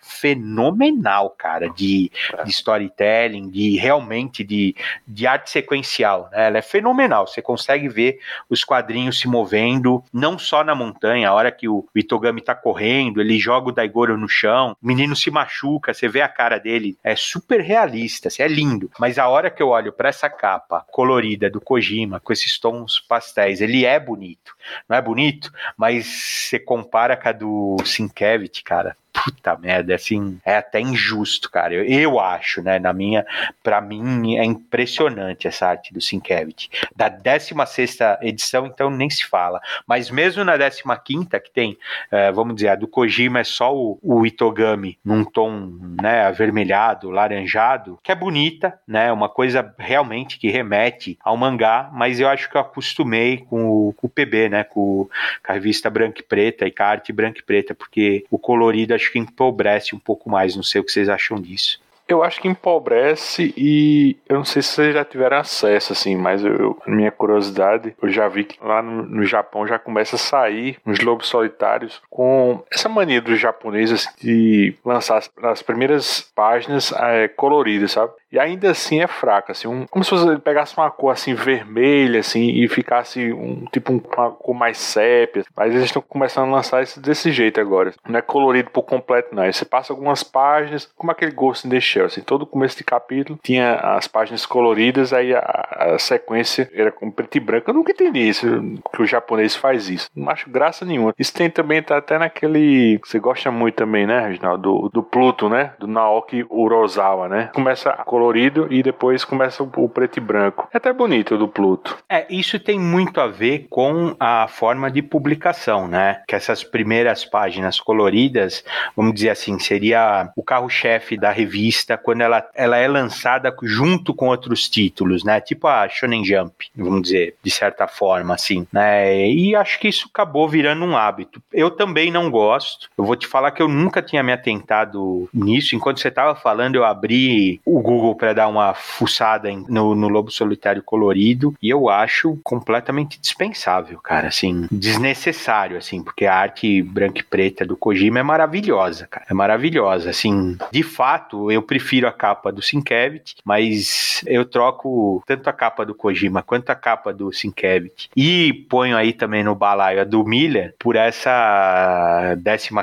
fenomenal, 0.00 1.30
cara, 1.30 1.68
de, 1.68 2.10
de 2.44 2.50
storytelling, 2.50 3.48
de 3.48 3.76
realmente 3.76 4.42
de, 4.42 4.74
de 5.06 5.26
arte 5.26 5.50
sequencial. 5.50 6.28
Né? 6.32 6.46
Ela 6.46 6.58
é 6.58 6.62
fenomenal. 6.62 7.26
Você 7.26 7.40
consegue 7.40 7.88
ver 7.88 8.18
os 8.48 8.64
quadrinhos 8.64 9.20
se 9.20 9.28
movendo, 9.28 10.02
não 10.12 10.38
só 10.38 10.64
na 10.64 10.74
montanha, 10.74 11.28
a 11.28 11.34
hora 11.34 11.52
que 11.52 11.68
o 11.68 11.86
Itogami 11.94 12.40
tá 12.40 12.54
correndo, 12.54 13.20
ele 13.20 13.38
joga 13.38 13.68
o 13.68 13.72
Daigoro 13.72 14.16
no 14.16 14.28
chão, 14.28 14.76
o 14.82 14.86
menino 14.86 15.14
se 15.14 15.30
machuca, 15.30 15.94
você 15.94 16.08
vê 16.08 16.20
a 16.20 16.28
cara 16.28 16.58
dele, 16.58 16.96
é 17.02 17.14
super 17.14 17.60
realista, 17.60 18.28
assim, 18.28 18.42
é 18.42 18.48
lindo. 18.48 18.90
Mas 18.98 19.18
a 19.18 19.28
hora 19.28 19.50
que 19.50 19.62
eu 19.62 19.68
olho 19.68 19.92
para 19.92 20.08
essa 20.08 20.28
capa 20.28 20.84
colorida 20.90 21.50
do 21.50 21.60
Kojima, 21.60 21.75
com 22.20 22.32
esses 22.32 22.58
tons 22.58 23.00
pastéis, 23.00 23.60
ele 23.60 23.84
é 23.84 23.98
bonito. 23.98 24.54
Não 24.88 24.96
é 24.96 25.02
bonito, 25.02 25.52
mas 25.76 26.06
você 26.06 26.58
compara 26.58 27.16
com 27.16 27.28
a 27.28 27.32
do 27.32 27.76
Sienkiewicz, 27.84 28.62
cara, 28.62 28.96
puta 29.24 29.56
merda, 29.56 29.94
assim, 29.94 30.38
é 30.44 30.56
até 30.56 30.80
injusto, 30.80 31.50
cara. 31.50 31.74
Eu, 31.74 31.84
eu 31.84 32.20
acho, 32.20 32.62
né, 32.62 32.78
na 32.78 32.92
minha, 32.92 33.24
para 33.62 33.80
mim 33.80 34.36
é 34.36 34.44
impressionante 34.44 35.48
essa 35.48 35.66
arte 35.66 35.92
do 35.92 36.00
Sienkiewicz. 36.00 36.68
Da 36.94 37.08
16 37.08 37.98
edição, 38.22 38.66
então 38.66 38.90
nem 38.90 39.08
se 39.08 39.24
fala. 39.24 39.60
Mas 39.86 40.10
mesmo 40.10 40.44
na 40.44 40.56
15 40.56 41.26
que 41.40 41.50
tem, 41.50 41.78
é, 42.10 42.30
vamos 42.32 42.56
dizer, 42.56 42.68
a 42.68 42.74
do 42.74 42.88
Kojima 42.88 43.40
é 43.40 43.44
só 43.44 43.74
o, 43.74 43.98
o 44.02 44.26
Itogami 44.26 44.98
num 45.04 45.24
tom, 45.24 45.78
né, 46.00 46.22
avermelhado, 46.22 47.10
laranjado, 47.10 47.98
que 48.02 48.12
é 48.12 48.14
bonita, 48.14 48.78
né, 48.86 49.12
uma 49.12 49.28
coisa 49.28 49.74
realmente 49.78 50.38
que 50.38 50.50
remete 50.50 51.18
ao 51.22 51.36
mangá, 51.36 51.90
mas 51.92 52.20
eu 52.20 52.28
acho 52.28 52.50
que 52.50 52.56
eu 52.56 52.60
acostumei 52.60 53.38
com 53.38 53.88
o, 53.88 53.92
com 53.92 54.06
o 54.06 54.10
PB, 54.10 54.48
né, 54.48 54.64
com, 54.64 55.08
com 55.44 55.52
a 55.52 55.54
revista 55.54 55.88
branca 55.88 56.20
e 56.20 56.24
preta 56.24 56.66
e 56.66 56.70
com 56.70 56.82
a 56.82 56.86
arte 56.86 57.12
branca 57.12 57.40
e 57.40 57.42
preta, 57.42 57.74
porque 57.74 58.24
o 58.30 58.38
colorido 58.38 58.94
acho 58.94 59.05
que 59.08 59.18
empobrece 59.18 59.94
um 59.94 59.98
pouco 59.98 60.30
mais. 60.30 60.56
Não 60.56 60.62
sei 60.62 60.80
o 60.80 60.84
que 60.84 60.92
vocês 60.92 61.08
acham 61.08 61.40
disso. 61.40 61.80
Eu 62.08 62.22
acho 62.22 62.40
que 62.40 62.48
empobrece 62.48 63.52
e 63.56 64.16
eu 64.28 64.36
não 64.36 64.44
sei 64.44 64.62
se 64.62 64.68
vocês 64.68 64.94
já 64.94 65.04
tiveram 65.04 65.38
acesso, 65.38 65.92
assim, 65.92 66.14
mas 66.16 66.44
eu, 66.44 66.78
minha 66.86 67.10
curiosidade, 67.10 67.94
eu 68.00 68.08
já 68.08 68.28
vi 68.28 68.44
que 68.44 68.58
lá 68.62 68.80
no, 68.80 69.02
no, 69.02 69.24
Japão 69.24 69.66
já 69.66 69.78
começa 69.78 70.14
a 70.14 70.18
sair 70.18 70.78
uns 70.86 71.00
lobos 71.00 71.26
solitários 71.26 72.00
com 72.08 72.62
essa 72.70 72.88
mania 72.88 73.20
dos 73.20 73.40
japoneses 73.40 74.08
de 74.20 74.74
lançar 74.84 75.18
as, 75.18 75.30
as 75.42 75.62
primeiras 75.62 76.20
páginas 76.34 76.92
é, 76.92 77.26
coloridas, 77.26 77.92
sabe? 77.92 78.12
E 78.30 78.38
ainda 78.38 78.70
assim 78.70 79.00
é 79.00 79.06
fraca, 79.06 79.52
assim, 79.52 79.66
um, 79.66 79.86
como 79.86 80.04
se 80.04 80.10
você 80.10 80.36
pegasse 80.38 80.76
uma 80.76 80.90
cor 80.90 81.10
assim 81.10 81.34
vermelha, 81.34 82.20
assim, 82.20 82.50
e 82.50 82.68
ficasse 82.68 83.32
um 83.32 83.64
tipo 83.72 83.92
um, 83.92 84.02
uma 84.14 84.30
cor 84.30 84.54
mais 84.54 84.78
sépia. 84.78 85.44
Mas 85.56 85.72
eles 85.72 85.86
estão 85.86 86.02
começando 86.02 86.48
a 86.48 86.56
lançar 86.56 86.82
isso 86.82 87.00
desse 87.00 87.32
jeito 87.32 87.60
agora. 87.60 87.94
Não 88.06 88.18
é 88.18 88.22
colorido 88.22 88.70
por 88.70 88.82
completo, 88.82 89.34
não. 89.34 89.42
Aí 89.42 89.52
você 89.52 89.64
passa 89.64 89.92
algumas 89.92 90.22
páginas, 90.22 90.90
como 90.96 91.10
aquele 91.10 91.30
Ghost 91.30 91.66
in 91.66 91.70
the 91.70 91.80
Shell, 91.96 92.06
assim, 92.06 92.20
todo 92.20 92.46
começo 92.46 92.76
de 92.76 92.84
capítulo 92.84 93.38
tinha 93.42 93.74
as 93.74 94.06
páginas 94.06 94.44
coloridas, 94.44 95.12
aí 95.12 95.34
a, 95.34 95.40
a 95.70 95.98
sequência 95.98 96.70
era 96.74 96.92
com 96.92 97.10
preto 97.10 97.36
e 97.36 97.40
branco. 97.40 97.70
Eu 97.70 97.74
nunca 97.74 97.92
entendi 97.92 98.20
isso, 98.20 98.46
que 98.94 99.02
o 99.02 99.06
japonês 99.06 99.56
faz 99.56 99.88
isso. 99.88 100.10
Não 100.14 100.28
acho 100.28 100.50
graça 100.50 100.84
nenhuma. 100.84 101.14
Isso 101.18 101.32
tem 101.32 101.48
também, 101.48 101.82
tá 101.82 101.96
até 101.96 102.18
naquele. 102.18 103.00
Você 103.02 103.18
gosta 103.18 103.50
muito 103.50 103.76
também, 103.76 104.06
né, 104.06 104.20
Reginaldo? 104.28 104.62
Do, 104.62 104.88
do 104.88 105.02
Pluto, 105.02 105.48
né? 105.48 105.72
Do 105.78 105.86
Naoki 105.86 106.44
Urosawa, 106.50 107.28
né? 107.28 107.50
Começa 107.54 107.92
colorido 108.04 108.66
e 108.70 108.82
depois 108.82 109.24
começa 109.24 109.62
o 109.62 109.88
preto 109.88 110.18
e 110.18 110.20
branco. 110.20 110.68
É 110.72 110.76
até 110.76 110.92
bonito 110.92 111.34
o 111.34 111.38
do 111.38 111.48
Pluto. 111.48 111.96
É, 112.08 112.26
isso 112.28 112.58
tem 112.58 112.78
muito 112.78 113.20
a 113.20 113.26
ver 113.26 113.66
com 113.70 114.14
a 114.18 114.48
forma 114.48 114.90
de 114.90 115.02
publicação, 115.02 115.86
né? 115.86 116.22
Que 116.26 116.34
essas 116.34 116.64
primeiras 116.64 117.24
páginas 117.24 117.80
coloridas, 117.80 118.64
vamos 118.96 119.14
dizer 119.14 119.30
assim, 119.30 119.58
seria 119.58 120.30
o 120.36 120.42
carro-chefe 120.42 121.16
da 121.16 121.30
revista 121.30 121.85
quando 121.94 122.22
ela, 122.22 122.48
ela 122.54 122.78
é 122.78 122.88
lançada 122.88 123.54
junto 123.62 124.14
com 124.14 124.28
outros 124.28 124.68
títulos, 124.68 125.22
né? 125.22 125.40
Tipo 125.40 125.66
a 125.66 125.86
Shonen 125.88 126.24
Jump, 126.24 126.68
vamos 126.74 127.02
dizer, 127.02 127.34
de 127.42 127.50
certa 127.50 127.86
forma, 127.86 128.34
assim, 128.34 128.66
né? 128.72 129.28
E 129.28 129.54
acho 129.54 129.78
que 129.78 129.88
isso 129.88 130.08
acabou 130.10 130.48
virando 130.48 130.84
um 130.84 130.96
hábito. 130.96 131.42
Eu 131.52 131.70
também 131.70 132.10
não 132.10 132.30
gosto. 132.30 132.88
Eu 132.96 133.04
vou 133.04 133.16
te 133.16 133.26
falar 133.26 133.50
que 133.50 133.60
eu 133.60 133.68
nunca 133.68 134.00
tinha 134.00 134.22
me 134.22 134.32
atentado 134.32 135.28
nisso. 135.34 135.76
Enquanto 135.76 136.00
você 136.00 136.08
estava 136.08 136.34
falando, 136.34 136.76
eu 136.76 136.84
abri 136.84 137.60
o 137.64 137.80
Google 137.80 138.06
Google 138.06 138.14
para 138.14 138.32
dar 138.32 138.48
uma 138.48 138.74
fuçada 138.74 139.50
no, 139.68 139.94
no 139.94 140.08
Lobo 140.08 140.30
Solitário 140.30 140.82
colorido 140.82 141.54
e 141.60 141.68
eu 141.68 141.88
acho 141.88 142.38
completamente 142.44 143.20
dispensável, 143.20 143.98
cara, 144.00 144.28
assim, 144.28 144.68
desnecessário, 144.70 145.76
assim, 145.76 146.02
porque 146.02 146.26
a 146.26 146.34
arte 146.34 146.82
branca 146.82 147.20
e 147.20 147.24
preta 147.24 147.64
do 147.64 147.76
Kojima 147.76 148.20
é 148.20 148.22
maravilhosa, 148.22 149.06
cara, 149.06 149.26
é 149.28 149.34
maravilhosa, 149.34 150.10
assim, 150.10 150.56
de 150.70 150.82
fato, 150.82 151.50
eu 151.50 151.62
prefiro 151.76 152.08
a 152.08 152.12
capa 152.12 152.50
do 152.50 152.62
Sienkiewicz, 152.62 153.36
mas 153.44 154.22
eu 154.26 154.46
troco 154.46 155.22
tanto 155.26 155.48
a 155.50 155.52
capa 155.52 155.84
do 155.84 155.94
Kojima 155.94 156.42
quanto 156.42 156.70
a 156.70 156.74
capa 156.74 157.12
do 157.12 157.30
Sienkiewicz 157.30 158.08
e 158.16 158.66
ponho 158.70 158.96
aí 158.96 159.12
também 159.12 159.44
no 159.44 159.54
balaio 159.54 160.00
a 160.00 160.04
do 160.04 160.24
Miller 160.24 160.74
por 160.78 160.96
essa 160.96 162.34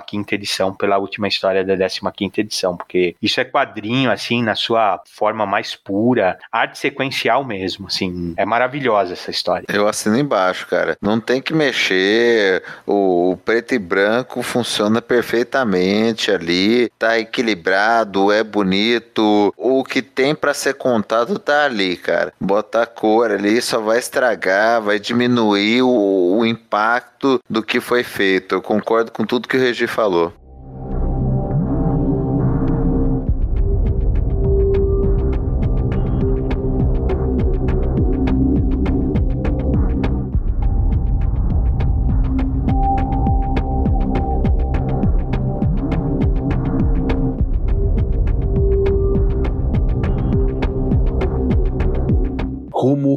15 0.06 0.26
edição, 0.32 0.76
pela 0.76 1.00
última 1.00 1.28
história 1.28 1.64
da 1.64 1.76
15 1.76 2.32
edição, 2.38 2.78
porque 2.78 3.16
isso 3.20 3.42
é 3.42 3.44
quadrinho, 3.44 4.12
assim, 4.12 4.44
na 4.44 4.54
sua 4.54 5.02
forma 5.10 5.46
mais 5.46 5.76
pura, 5.76 6.38
arte 6.52 6.78
sequencial 6.78 7.44
mesmo, 7.44 7.88
assim, 7.88 8.36
é 8.38 8.46
maravilhosa 8.46 9.14
essa 9.14 9.32
história. 9.32 9.66
Eu 9.68 9.88
assino 9.88 10.18
embaixo, 10.18 10.68
cara. 10.68 10.96
Não 11.02 11.20
tem 11.20 11.42
que 11.42 11.54
mexer, 11.54 12.64
o 12.86 13.36
preto 13.44 13.74
e 13.74 13.80
branco 13.80 14.44
funciona 14.44 15.02
perfeitamente 15.02 16.30
ali, 16.30 16.90
tá 17.00 17.18
equilibrado, 17.18 18.32
é 18.32 18.44
bonito, 18.44 18.83
o 19.58 19.84
que 19.84 20.02
tem 20.02 20.36
para 20.36 20.54
ser 20.54 20.76
contado 20.76 21.40
tá 21.40 21.66
ali, 21.66 21.96
cara. 21.96 22.34
Botar 22.40 22.86
cor 22.86 23.32
ali 23.32 23.62
só 23.62 23.80
vai 23.80 24.00
estragar, 24.00 24.82
vai 24.82 25.00
diminuir 25.00 25.82
o, 25.82 26.38
o 26.38 26.46
impacto 26.46 27.40
do 27.50 27.64
que 27.64 27.80
foi 27.80 28.04
feito. 28.04 28.56
Eu 28.56 28.62
concordo 28.62 29.12
com 29.12 29.26
tudo 29.26 29.48
que 29.48 29.58
o 29.58 29.60
Regi 29.60 29.88
falou. 29.88 30.34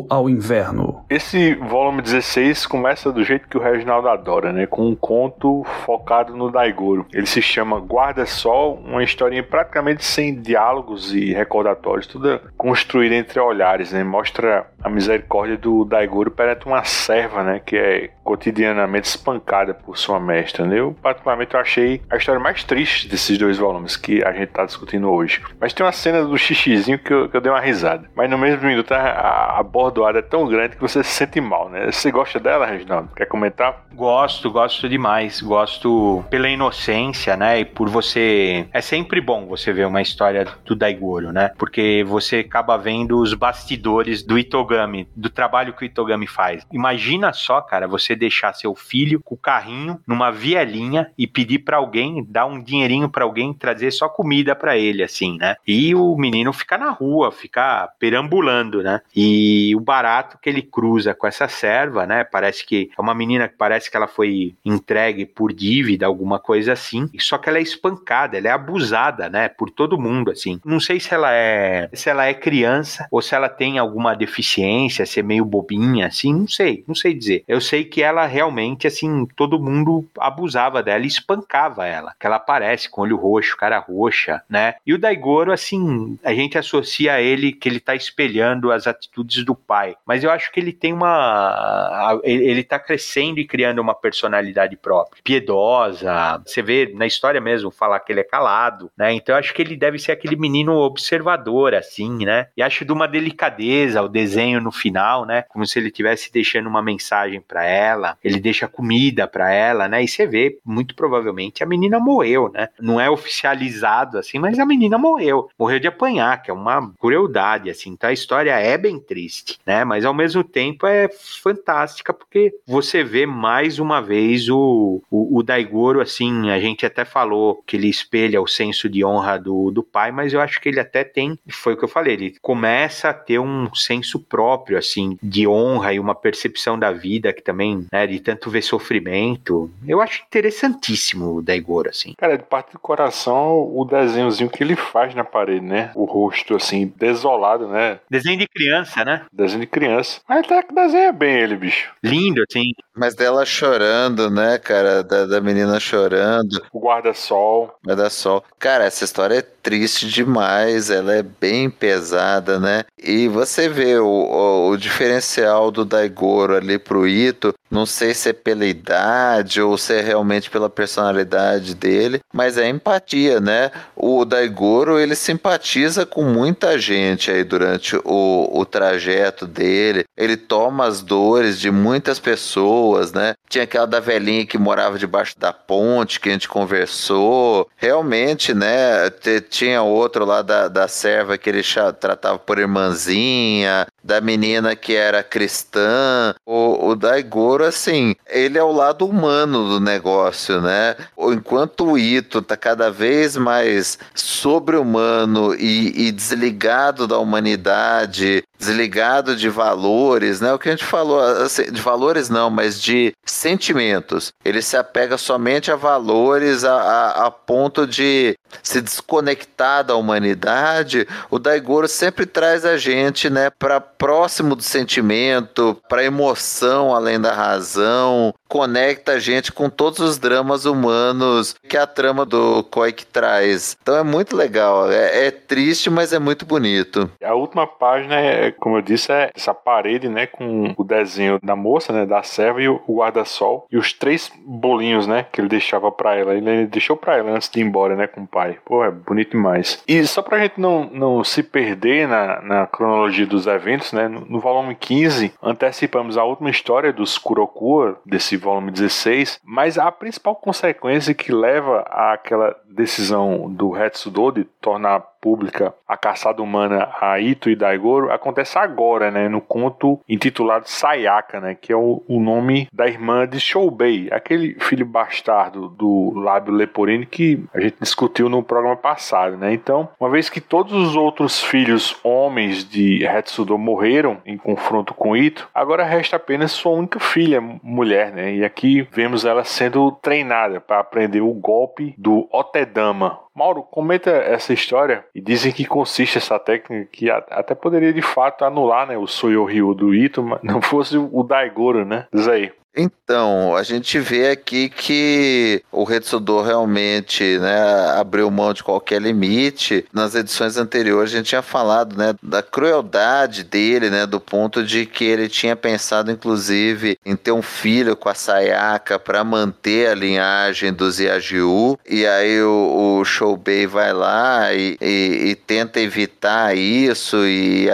Ao 0.08 0.28
inverno. 0.28 1.04
Esse 1.08 1.54
volume 1.54 2.02
16 2.02 2.66
começa 2.66 3.12
do 3.12 3.24
jeito 3.24 3.48
que 3.48 3.56
o 3.56 3.60
Reginaldo 3.60 4.08
adora, 4.08 4.52
né? 4.52 4.66
Com 4.66 4.88
um 4.88 4.94
conto 4.94 5.64
focado 5.84 6.36
no 6.36 6.50
Daigoro. 6.50 7.06
Ele 7.12 7.26
se 7.26 7.42
chama 7.42 7.78
Guarda-Sol, 7.78 8.80
uma 8.84 9.02
historinha 9.02 9.42
praticamente 9.42 10.04
sem 10.04 10.40
diálogos 10.40 11.14
e 11.14 11.32
recordatórios, 11.32 12.06
tudo 12.06 12.40
construído 12.56 13.12
entre 13.12 13.40
olhares, 13.40 13.92
né? 13.92 14.02
Mostra 14.04 14.66
a 14.82 14.88
misericórdia 14.88 15.56
do 15.56 15.84
Daigoro 15.84 16.30
perante 16.30 16.66
uma 16.66 16.84
serva, 16.84 17.42
né? 17.42 17.60
Que 17.64 17.76
é 17.76 18.10
cotidianamente 18.26 19.06
espancada 19.08 19.72
por 19.72 19.96
sua 19.96 20.18
mestra. 20.18 20.66
Né? 20.66 20.80
Eu, 20.80 20.96
particularmente, 21.00 21.54
eu 21.54 21.60
achei 21.60 22.02
a 22.10 22.16
história 22.16 22.40
mais 22.40 22.64
triste 22.64 23.08
desses 23.08 23.38
dois 23.38 23.56
volumes 23.56 23.96
que 23.96 24.22
a 24.24 24.32
gente 24.32 24.48
está 24.48 24.64
discutindo 24.64 25.08
hoje. 25.08 25.40
Mas 25.60 25.72
tem 25.72 25.86
uma 25.86 25.92
cena 25.92 26.24
do 26.24 26.36
xixizinho 26.36 26.98
que 26.98 27.12
eu, 27.12 27.28
que 27.28 27.36
eu 27.36 27.40
dei 27.40 27.50
uma 27.50 27.60
risada. 27.60 28.10
Mas 28.16 28.28
no 28.28 28.36
mesmo 28.36 28.66
minuto 28.66 28.92
a, 28.92 29.58
a 29.58 29.62
bordoada 29.96 30.18
é 30.18 30.22
tão 30.22 30.46
grande 30.46 30.76
que 30.76 30.82
você 30.82 31.02
se 31.02 31.10
sente 31.10 31.40
mal, 31.40 31.70
né? 31.70 31.90
Você 31.90 32.10
gosta 32.10 32.38
dela, 32.38 32.66
Reginaldo? 32.66 33.08
Quer 33.16 33.26
comentar? 33.26 33.86
Gosto, 33.94 34.50
gosto 34.50 34.88
demais. 34.88 35.40
Gosto 35.40 36.22
pela 36.28 36.48
inocência, 36.48 37.36
né? 37.36 37.60
E 37.60 37.64
por 37.64 37.88
você. 37.88 38.68
É 38.72 38.80
sempre 38.80 39.20
bom 39.20 39.46
você 39.46 39.72
ver 39.72 39.86
uma 39.86 40.02
história 40.02 40.46
do 40.64 40.76
Daigoro, 40.76 41.32
né? 41.32 41.50
Porque 41.56 42.04
você 42.06 42.44
acaba 42.46 42.76
vendo 42.76 43.18
os 43.18 43.32
bastidores 43.32 44.22
do 44.22 44.38
Itogami, 44.38 45.08
do 45.16 45.30
trabalho 45.30 45.72
que 45.72 45.84
o 45.84 45.86
Itogami 45.86 46.26
faz. 46.26 46.66
Imagina 46.70 47.32
só, 47.32 47.60
cara, 47.60 47.88
você 47.88 48.14
deixar 48.14 48.52
seu 48.52 48.74
filho 48.74 49.20
com 49.24 49.34
o 49.34 49.38
carrinho 49.38 49.98
numa 50.06 50.30
vielinha 50.30 51.10
e 51.16 51.26
pedir 51.26 51.60
para 51.60 51.78
alguém, 51.78 52.24
dar 52.28 52.46
um 52.46 52.62
dinheirinho 52.62 53.08
para 53.08 53.24
alguém 53.24 53.54
trazer 53.54 53.90
só 53.90 54.08
comida 54.08 54.54
para 54.54 54.76
ele, 54.76 55.02
assim, 55.02 55.38
né? 55.38 55.56
E 55.66 55.94
o 55.94 56.16
menino 56.16 56.52
fica 56.52 56.76
na 56.76 56.90
rua, 56.90 57.32
fica 57.32 57.88
perambulando, 57.98 58.82
né? 58.82 59.00
E 59.14 59.74
o 59.74 59.85
barato 59.86 60.38
que 60.42 60.50
ele 60.50 60.62
cruza 60.62 61.14
com 61.14 61.26
essa 61.26 61.46
serva, 61.46 62.04
né? 62.04 62.24
Parece 62.24 62.66
que 62.66 62.90
é 62.98 63.00
uma 63.00 63.14
menina 63.14 63.48
que 63.48 63.56
parece 63.56 63.88
que 63.88 63.96
ela 63.96 64.08
foi 64.08 64.56
entregue 64.64 65.24
por 65.24 65.52
dívida, 65.52 66.04
alguma 66.04 66.40
coisa 66.40 66.72
assim. 66.72 67.08
Só 67.18 67.38
que 67.38 67.48
ela 67.48 67.58
é 67.58 67.62
espancada, 67.62 68.36
ela 68.36 68.48
é 68.48 68.50
abusada, 68.50 69.28
né? 69.28 69.48
Por 69.48 69.70
todo 69.70 69.98
mundo, 69.98 70.30
assim. 70.30 70.60
Não 70.64 70.80
sei 70.80 70.98
se 70.98 71.14
ela 71.14 71.32
é 71.32 71.88
se 71.92 72.10
ela 72.10 72.26
é 72.26 72.34
criança 72.34 73.06
ou 73.10 73.22
se 73.22 73.34
ela 73.34 73.48
tem 73.48 73.78
alguma 73.78 74.14
deficiência 74.14 75.06
ser 75.06 75.22
meio 75.22 75.44
bobinha, 75.44 76.06
assim, 76.06 76.34
não 76.34 76.48
sei, 76.48 76.84
não 76.86 76.94
sei 76.94 77.14
dizer. 77.14 77.44
Eu 77.46 77.60
sei 77.60 77.84
que 77.84 78.02
ela 78.02 78.26
realmente, 78.26 78.86
assim, 78.86 79.26
todo 79.36 79.62
mundo 79.62 80.04
abusava 80.18 80.82
dela 80.82 81.04
e 81.04 81.08
espancava 81.08 81.86
ela. 81.86 82.12
Que 82.18 82.26
ela 82.26 82.36
aparece 82.36 82.90
com 82.90 83.02
olho 83.02 83.16
roxo, 83.16 83.56
cara 83.56 83.78
roxa, 83.78 84.42
né? 84.48 84.74
E 84.84 84.92
o 84.92 84.98
Daigoro, 84.98 85.52
assim, 85.52 86.18
a 86.24 86.34
gente 86.34 86.58
associa 86.58 87.14
a 87.14 87.20
ele 87.20 87.52
que 87.52 87.68
ele 87.68 87.80
tá 87.80 87.94
espelhando 87.94 88.72
as 88.72 88.86
atitudes 88.86 89.44
do 89.44 89.54
pai. 89.54 89.75
Mas 90.06 90.24
eu 90.24 90.30
acho 90.30 90.50
que 90.52 90.60
ele 90.60 90.72
tem 90.72 90.92
uma. 90.92 92.20
Ele 92.24 92.62
tá 92.62 92.78
crescendo 92.78 93.38
e 93.38 93.46
criando 93.46 93.80
uma 93.80 93.94
personalidade 93.94 94.76
própria. 94.76 95.22
Piedosa. 95.22 96.42
Você 96.44 96.62
vê 96.62 96.92
na 96.94 97.06
história 97.06 97.40
mesmo 97.40 97.70
falar 97.70 98.00
que 98.00 98.12
ele 98.12 98.20
é 98.20 98.24
calado, 98.24 98.90
né? 98.96 99.12
Então 99.12 99.34
eu 99.34 99.38
acho 99.38 99.52
que 99.54 99.62
ele 99.62 99.76
deve 99.76 99.98
ser 99.98 100.12
aquele 100.12 100.36
menino 100.36 100.74
observador, 100.76 101.74
assim, 101.74 102.24
né? 102.24 102.48
E 102.56 102.62
acho 102.62 102.84
de 102.84 102.92
uma 102.92 103.06
delicadeza 103.06 104.02
o 104.02 104.08
desenho 104.08 104.60
no 104.60 104.72
final, 104.72 105.24
né? 105.24 105.42
Como 105.42 105.66
se 105.66 105.78
ele 105.78 105.88
estivesse 105.88 106.32
deixando 106.32 106.68
uma 106.68 106.82
mensagem 106.82 107.40
para 107.40 107.64
ela. 107.64 108.16
Ele 108.22 108.40
deixa 108.40 108.68
comida 108.68 109.26
para 109.26 109.52
ela, 109.52 109.88
né? 109.88 110.02
E 110.02 110.08
você 110.08 110.26
vê, 110.26 110.58
muito 110.64 110.94
provavelmente, 110.94 111.62
a 111.62 111.66
menina 111.66 111.98
morreu, 111.98 112.50
né? 112.52 112.68
Não 112.80 113.00
é 113.00 113.08
oficializado 113.10 114.18
assim, 114.18 114.38
mas 114.38 114.58
a 114.58 114.66
menina 114.66 114.98
morreu. 114.98 115.48
Morreu 115.58 115.78
de 115.78 115.88
apanhar, 115.88 116.42
que 116.42 116.50
é 116.50 116.54
uma 116.54 116.92
crueldade, 116.98 117.70
assim. 117.70 117.90
Então 117.90 118.10
a 118.10 118.12
história 118.12 118.58
é 118.58 118.76
bem 118.78 118.98
triste, 118.98 119.58
né? 119.66 119.84
Mas 119.84 120.04
ao 120.04 120.14
mesmo 120.14 120.44
tempo 120.44 120.86
é 120.86 121.08
fantástica 121.42 122.12
porque 122.12 122.54
você 122.66 123.02
vê 123.02 123.26
mais 123.26 123.78
uma 123.78 124.00
vez 124.00 124.48
o, 124.48 125.02
o, 125.10 125.38
o 125.38 125.42
Daigoro, 125.42 126.00
assim, 126.00 126.50
a 126.50 126.60
gente 126.60 126.86
até 126.86 127.04
falou 127.04 127.62
que 127.66 127.76
ele 127.76 127.88
espelha 127.88 128.40
o 128.40 128.46
senso 128.46 128.88
de 128.88 129.04
honra 129.04 129.38
do, 129.38 129.70
do 129.70 129.82
pai, 129.82 130.12
mas 130.12 130.32
eu 130.32 130.40
acho 130.40 130.60
que 130.60 130.68
ele 130.68 130.80
até 130.80 131.04
tem, 131.04 131.38
foi 131.48 131.74
o 131.74 131.76
que 131.76 131.84
eu 131.84 131.88
falei, 131.88 132.14
ele 132.14 132.36
começa 132.40 133.08
a 133.08 133.14
ter 133.14 133.38
um 133.38 133.72
senso 133.74 134.20
próprio, 134.20 134.78
assim, 134.78 135.18
de 135.22 135.46
honra 135.46 135.92
e 135.92 136.00
uma 136.00 136.14
percepção 136.14 136.78
da 136.78 136.92
vida 136.92 137.32
que 137.32 137.42
também, 137.42 137.86
né, 137.92 138.06
de 138.06 138.20
tanto 138.20 138.50
ver 138.50 138.62
sofrimento. 138.62 139.70
Eu 139.86 140.00
acho 140.00 140.22
interessantíssimo 140.26 141.36
o 141.36 141.42
Daigoro, 141.42 141.88
assim. 141.88 142.14
Cara, 142.16 142.36
de 142.36 142.44
parte 142.44 142.72
do 142.72 142.78
coração, 142.78 143.70
o 143.74 143.84
desenhozinho 143.84 144.50
que 144.50 144.62
ele 144.62 144.76
faz 144.76 145.14
na 145.14 145.24
parede, 145.24 145.64
né? 145.64 145.90
O 145.94 146.04
rosto, 146.04 146.56
assim, 146.56 146.92
desolado, 146.96 147.68
né? 147.68 148.00
Desenho 148.10 148.38
de 148.38 148.46
criança, 148.46 149.04
né? 149.04 149.24
Desenho 149.32 149.55
de 149.58 149.66
criança. 149.66 150.20
Mas 150.28 150.44
até 150.44 150.62
que 150.62 150.74
desenha 150.74 151.12
bem 151.12 151.38
ele, 151.38 151.56
bicho. 151.56 151.92
Lindo, 152.02 152.42
assim. 152.48 152.72
Mas 152.94 153.14
dela 153.14 153.44
chorando, 153.44 154.30
né, 154.30 154.58
cara? 154.58 155.02
Da, 155.02 155.26
da 155.26 155.40
menina 155.40 155.78
chorando. 155.78 156.62
O 156.72 156.80
guarda-sol. 156.80 157.76
Guarda-sol. 157.84 158.42
Cara, 158.58 158.84
essa 158.84 159.04
história 159.04 159.36
é 159.36 159.42
triste 159.42 160.08
demais. 160.08 160.90
Ela 160.90 161.14
é 161.14 161.22
bem 161.22 161.68
pesada, 161.68 162.58
né? 162.58 162.84
E 162.98 163.28
você 163.28 163.68
vê 163.68 163.98
o, 163.98 164.06
o, 164.06 164.70
o 164.70 164.76
diferencial 164.76 165.70
do 165.70 165.84
Daigoro 165.84 166.56
ali 166.56 166.78
pro 166.78 167.06
Ito. 167.06 167.54
Não 167.70 167.84
sei 167.84 168.14
se 168.14 168.30
é 168.30 168.32
pela 168.32 168.64
idade 168.64 169.60
ou 169.60 169.76
se 169.76 169.94
é 169.94 170.00
realmente 170.00 170.48
pela 170.48 170.70
personalidade 170.70 171.74
dele, 171.74 172.20
mas 172.32 172.56
é 172.56 172.68
empatia, 172.68 173.40
né? 173.40 173.70
O 173.94 174.24
Daigoro, 174.24 174.98
ele 174.98 175.14
simpatiza 175.14 176.06
com 176.06 176.22
muita 176.22 176.78
gente 176.78 177.30
aí 177.30 177.42
durante 177.42 177.96
o, 178.04 178.48
o 178.52 178.64
trajeto 178.64 179.45
dele. 179.46 180.04
Ele 180.16 180.36
toma 180.36 180.86
as 180.86 181.02
dores 181.02 181.58
de 181.60 181.70
muitas 181.70 182.18
pessoas, 182.18 183.12
né? 183.12 183.34
Tinha 183.48 183.64
aquela 183.64 183.86
da 183.86 184.00
velhinha 184.00 184.46
que 184.46 184.58
morava 184.58 184.98
debaixo 184.98 185.38
da 185.38 185.52
ponte 185.52 186.20
que 186.20 186.28
a 186.28 186.32
gente 186.32 186.48
conversou. 186.48 187.68
Realmente, 187.76 188.52
né? 188.54 189.10
Tinha 189.48 189.82
outro 189.82 190.24
lá 190.24 190.42
da, 190.42 190.68
da 190.68 190.88
serva 190.88 191.38
que 191.38 191.48
ele 191.48 191.62
tratava 192.00 192.38
por 192.38 192.58
irmãzinha, 192.58 193.86
da 194.02 194.20
menina 194.20 194.74
que 194.76 194.94
era 194.94 195.22
cristã. 195.22 196.34
O, 196.44 196.88
o 196.88 196.94
Daigoro, 196.94 197.64
assim, 197.64 198.14
ele 198.28 198.56
é 198.56 198.62
o 198.62 198.72
lado 198.72 199.06
humano 199.06 199.68
do 199.68 199.80
negócio, 199.80 200.60
né? 200.60 200.96
Enquanto 201.18 201.84
o 201.84 201.98
Ito 201.98 202.40
tá 202.40 202.56
cada 202.56 202.90
vez 202.90 203.36
mais 203.36 203.98
sobre-humano 204.14 205.54
e, 205.54 206.08
e 206.08 206.12
desligado 206.12 207.06
da 207.06 207.18
humanidade, 207.18 208.42
desligado 208.58 209.35
de 209.36 209.48
valores, 209.48 210.40
né? 210.40 210.52
O 210.52 210.58
que 210.58 210.68
a 210.68 210.72
gente 210.72 210.84
falou, 210.84 211.20
assim, 211.20 211.70
de 211.70 211.80
valores 211.80 212.28
não, 212.28 212.50
mas 212.50 212.80
de 212.80 213.12
sentimentos. 213.24 214.32
Ele 214.44 214.62
se 214.62 214.76
apega 214.76 215.16
somente 215.18 215.70
a 215.70 215.76
valores 215.76 216.64
a, 216.64 216.74
a, 216.74 217.26
a 217.26 217.30
ponto 217.30 217.86
de 217.86 218.34
se 218.62 218.80
desconectar 218.80 219.84
da 219.84 219.96
humanidade. 219.96 221.06
O 221.30 221.38
Daigoro 221.38 221.88
sempre 221.88 222.26
traz 222.26 222.64
a 222.64 222.76
gente, 222.76 223.30
né, 223.30 223.50
para 223.50 223.80
próximo 223.80 224.54
do 224.54 224.62
sentimento, 224.62 225.80
para 225.88 226.04
emoção 226.04 226.94
além 226.94 227.20
da 227.20 227.32
razão, 227.32 228.34
conecta 228.48 229.12
a 229.12 229.18
gente 229.18 229.52
com 229.52 229.68
todos 229.68 229.98
os 230.00 230.18
dramas 230.18 230.64
humanos 230.64 231.54
que 231.68 231.76
a 231.76 231.86
trama 231.86 232.24
do 232.24 232.62
Koik 232.64 233.06
traz. 233.06 233.76
Então 233.80 233.96
é 233.96 234.02
muito 234.02 234.36
legal. 234.36 234.90
É, 234.90 235.26
é, 235.26 235.30
triste, 235.30 235.90
mas 235.90 236.12
é 236.12 236.18
muito 236.18 236.46
bonito. 236.46 237.10
A 237.22 237.34
última 237.34 237.66
página, 237.66 238.14
é, 238.14 238.50
como 238.50 238.78
eu 238.78 238.82
disse, 238.82 239.12
é 239.12 239.30
essa 239.34 239.54
parede, 239.54 240.08
né, 240.08 240.26
com 240.26 240.74
o 240.76 240.84
desenho 240.84 241.38
da 241.42 241.56
moça, 241.56 241.92
né, 241.92 242.06
da 242.06 242.22
serva 242.22 242.60
e 242.60 242.68
o 242.68 242.80
guarda-sol 242.88 243.66
e 243.70 243.76
os 243.76 243.92
três 243.92 244.30
bolinhos, 244.44 245.06
né, 245.06 245.26
que 245.30 245.40
ele 245.40 245.48
deixava 245.48 245.90
para 245.90 246.14
ela. 246.14 246.34
Ele 246.34 246.66
deixou 246.66 246.96
para 246.96 247.16
ela 247.16 247.30
antes 247.30 247.48
de 247.48 247.60
ir 247.60 247.64
embora, 247.64 247.96
né, 247.96 248.06
com 248.06 248.26
pai. 248.36 248.58
Pô, 248.66 248.84
é 248.84 248.90
bonito 248.90 249.30
demais. 249.30 249.82
E 249.88 250.06
só 250.06 250.20
pra 250.20 250.38
gente 250.38 250.60
não, 250.60 250.90
não 250.90 251.24
se 251.24 251.42
perder 251.42 252.06
na, 252.06 252.42
na 252.42 252.66
cronologia 252.66 253.26
dos 253.26 253.46
eventos, 253.46 253.94
né, 253.94 254.08
no, 254.08 254.26
no 254.26 254.38
volume 254.38 254.74
15, 254.74 255.32
antecipamos 255.42 256.18
a 256.18 256.24
última 256.24 256.50
história 256.50 256.92
dos 256.92 257.16
Kurokua, 257.16 257.98
desse 258.04 258.36
volume 258.36 258.70
16, 258.70 259.40
mas 259.42 259.78
a 259.78 259.90
principal 259.90 260.36
consequência 260.36 261.14
que 261.14 261.32
leva 261.32 261.80
àquela 261.88 262.54
decisão 262.76 263.50
do 263.50 263.76
Hetsudo 263.76 264.30
de 264.30 264.44
tornar 264.44 265.00
pública 265.26 265.74
a 265.88 265.96
caçada 265.96 266.40
humana 266.40 266.88
a 267.00 267.18
Ito 267.18 267.50
e 267.50 267.56
Daigoro 267.56 268.12
acontece 268.12 268.56
agora, 268.58 269.10
né, 269.10 269.28
no 269.28 269.40
conto 269.40 269.98
intitulado 270.08 270.68
Sayaka, 270.68 271.40
né, 271.40 271.56
que 271.60 271.72
é 271.72 271.76
o, 271.76 272.02
o 272.06 272.20
nome 272.20 272.68
da 272.72 272.86
irmã 272.86 273.26
de 273.26 273.40
Shoubei, 273.40 274.08
aquele 274.12 274.54
filho 274.60 274.86
bastardo 274.86 275.68
do 275.68 276.12
lábio 276.14 276.52
leporino 276.52 277.04
que 277.06 277.44
a 277.52 277.60
gente 277.60 277.76
discutiu 277.80 278.28
no 278.28 278.42
programa 278.42 278.76
passado, 278.76 279.36
né? 279.36 279.52
Então, 279.52 279.88
uma 279.98 280.10
vez 280.10 280.28
que 280.28 280.40
todos 280.40 280.72
os 280.72 280.94
outros 280.94 281.42
filhos 281.42 281.98
homens 282.04 282.64
de 282.64 283.04
Hetsudo 283.04 283.58
morreram 283.58 284.18
em 284.24 284.36
confronto 284.36 284.94
com 284.94 285.16
Ito, 285.16 285.48
agora 285.54 285.84
resta 285.84 286.16
apenas 286.16 286.52
sua 286.52 286.72
única 286.72 287.00
filha, 287.00 287.40
mulher, 287.40 288.12
né? 288.12 288.34
E 288.34 288.44
aqui 288.44 288.86
vemos 288.92 289.24
ela 289.24 289.44
sendo 289.44 289.90
treinada 289.90 290.60
para 290.60 290.80
aprender 290.80 291.20
o 291.20 291.32
golpe 291.32 291.94
do 291.98 292.28
Otedama, 292.66 293.20
Mauro, 293.34 293.62
comenta 293.62 294.10
essa 294.10 294.52
história 294.52 295.04
e 295.14 295.20
dizem 295.20 295.52
que 295.52 295.64
consiste 295.64 296.18
essa 296.18 296.38
técnica 296.38 296.88
que 296.90 297.10
até 297.10 297.54
poderia 297.54 297.92
de 297.92 298.02
fato 298.02 298.44
anular 298.44 298.86
né, 298.86 298.96
o 298.96 299.06
Soyo 299.06 299.44
Ryu 299.44 299.74
do 299.74 299.94
Ito, 299.94 300.22
mas 300.22 300.42
não 300.42 300.60
fosse 300.60 300.96
o 300.96 301.22
Daigoro, 301.22 301.84
né? 301.84 302.06
Diz 302.12 302.26
aí. 302.26 302.52
Então, 302.76 303.56
a 303.56 303.62
gente 303.62 303.98
vê 303.98 304.28
aqui 304.28 304.68
que 304.68 305.62
o 305.72 305.82
Retsudo 305.82 306.42
realmente 306.42 307.38
né, 307.38 307.90
abriu 307.98 308.30
mão 308.30 308.52
de 308.52 308.62
qualquer 308.62 309.00
limite. 309.00 309.86
Nas 309.90 310.14
edições 310.14 310.58
anteriores 310.58 311.10
a 311.14 311.16
gente 311.16 311.28
tinha 311.28 311.40
falado 311.40 311.96
né, 311.96 312.14
da 312.22 312.42
crueldade 312.42 313.44
dele, 313.44 313.88
né, 313.88 314.04
do 314.04 314.20
ponto 314.20 314.62
de 314.62 314.84
que 314.84 315.04
ele 315.04 315.26
tinha 315.26 315.56
pensado 315.56 316.10
inclusive 316.10 316.98
em 317.04 317.16
ter 317.16 317.32
um 317.32 317.40
filho 317.40 317.96
com 317.96 318.10
a 318.10 318.14
Sayaka 318.14 318.98
para 318.98 319.24
manter 319.24 319.88
a 319.88 319.94
linhagem 319.94 320.70
dos 320.70 321.00
Yajiu. 321.00 321.78
E 321.88 322.06
aí 322.06 322.42
o, 322.42 322.98
o 322.98 323.04
Shoubei 323.06 323.66
vai 323.66 323.94
lá 323.94 324.52
e, 324.52 324.76
e, 324.82 325.30
e, 325.30 325.34
tenta 325.34 325.80
evitar 325.80 326.54
isso 326.54 327.24
e 327.24 327.68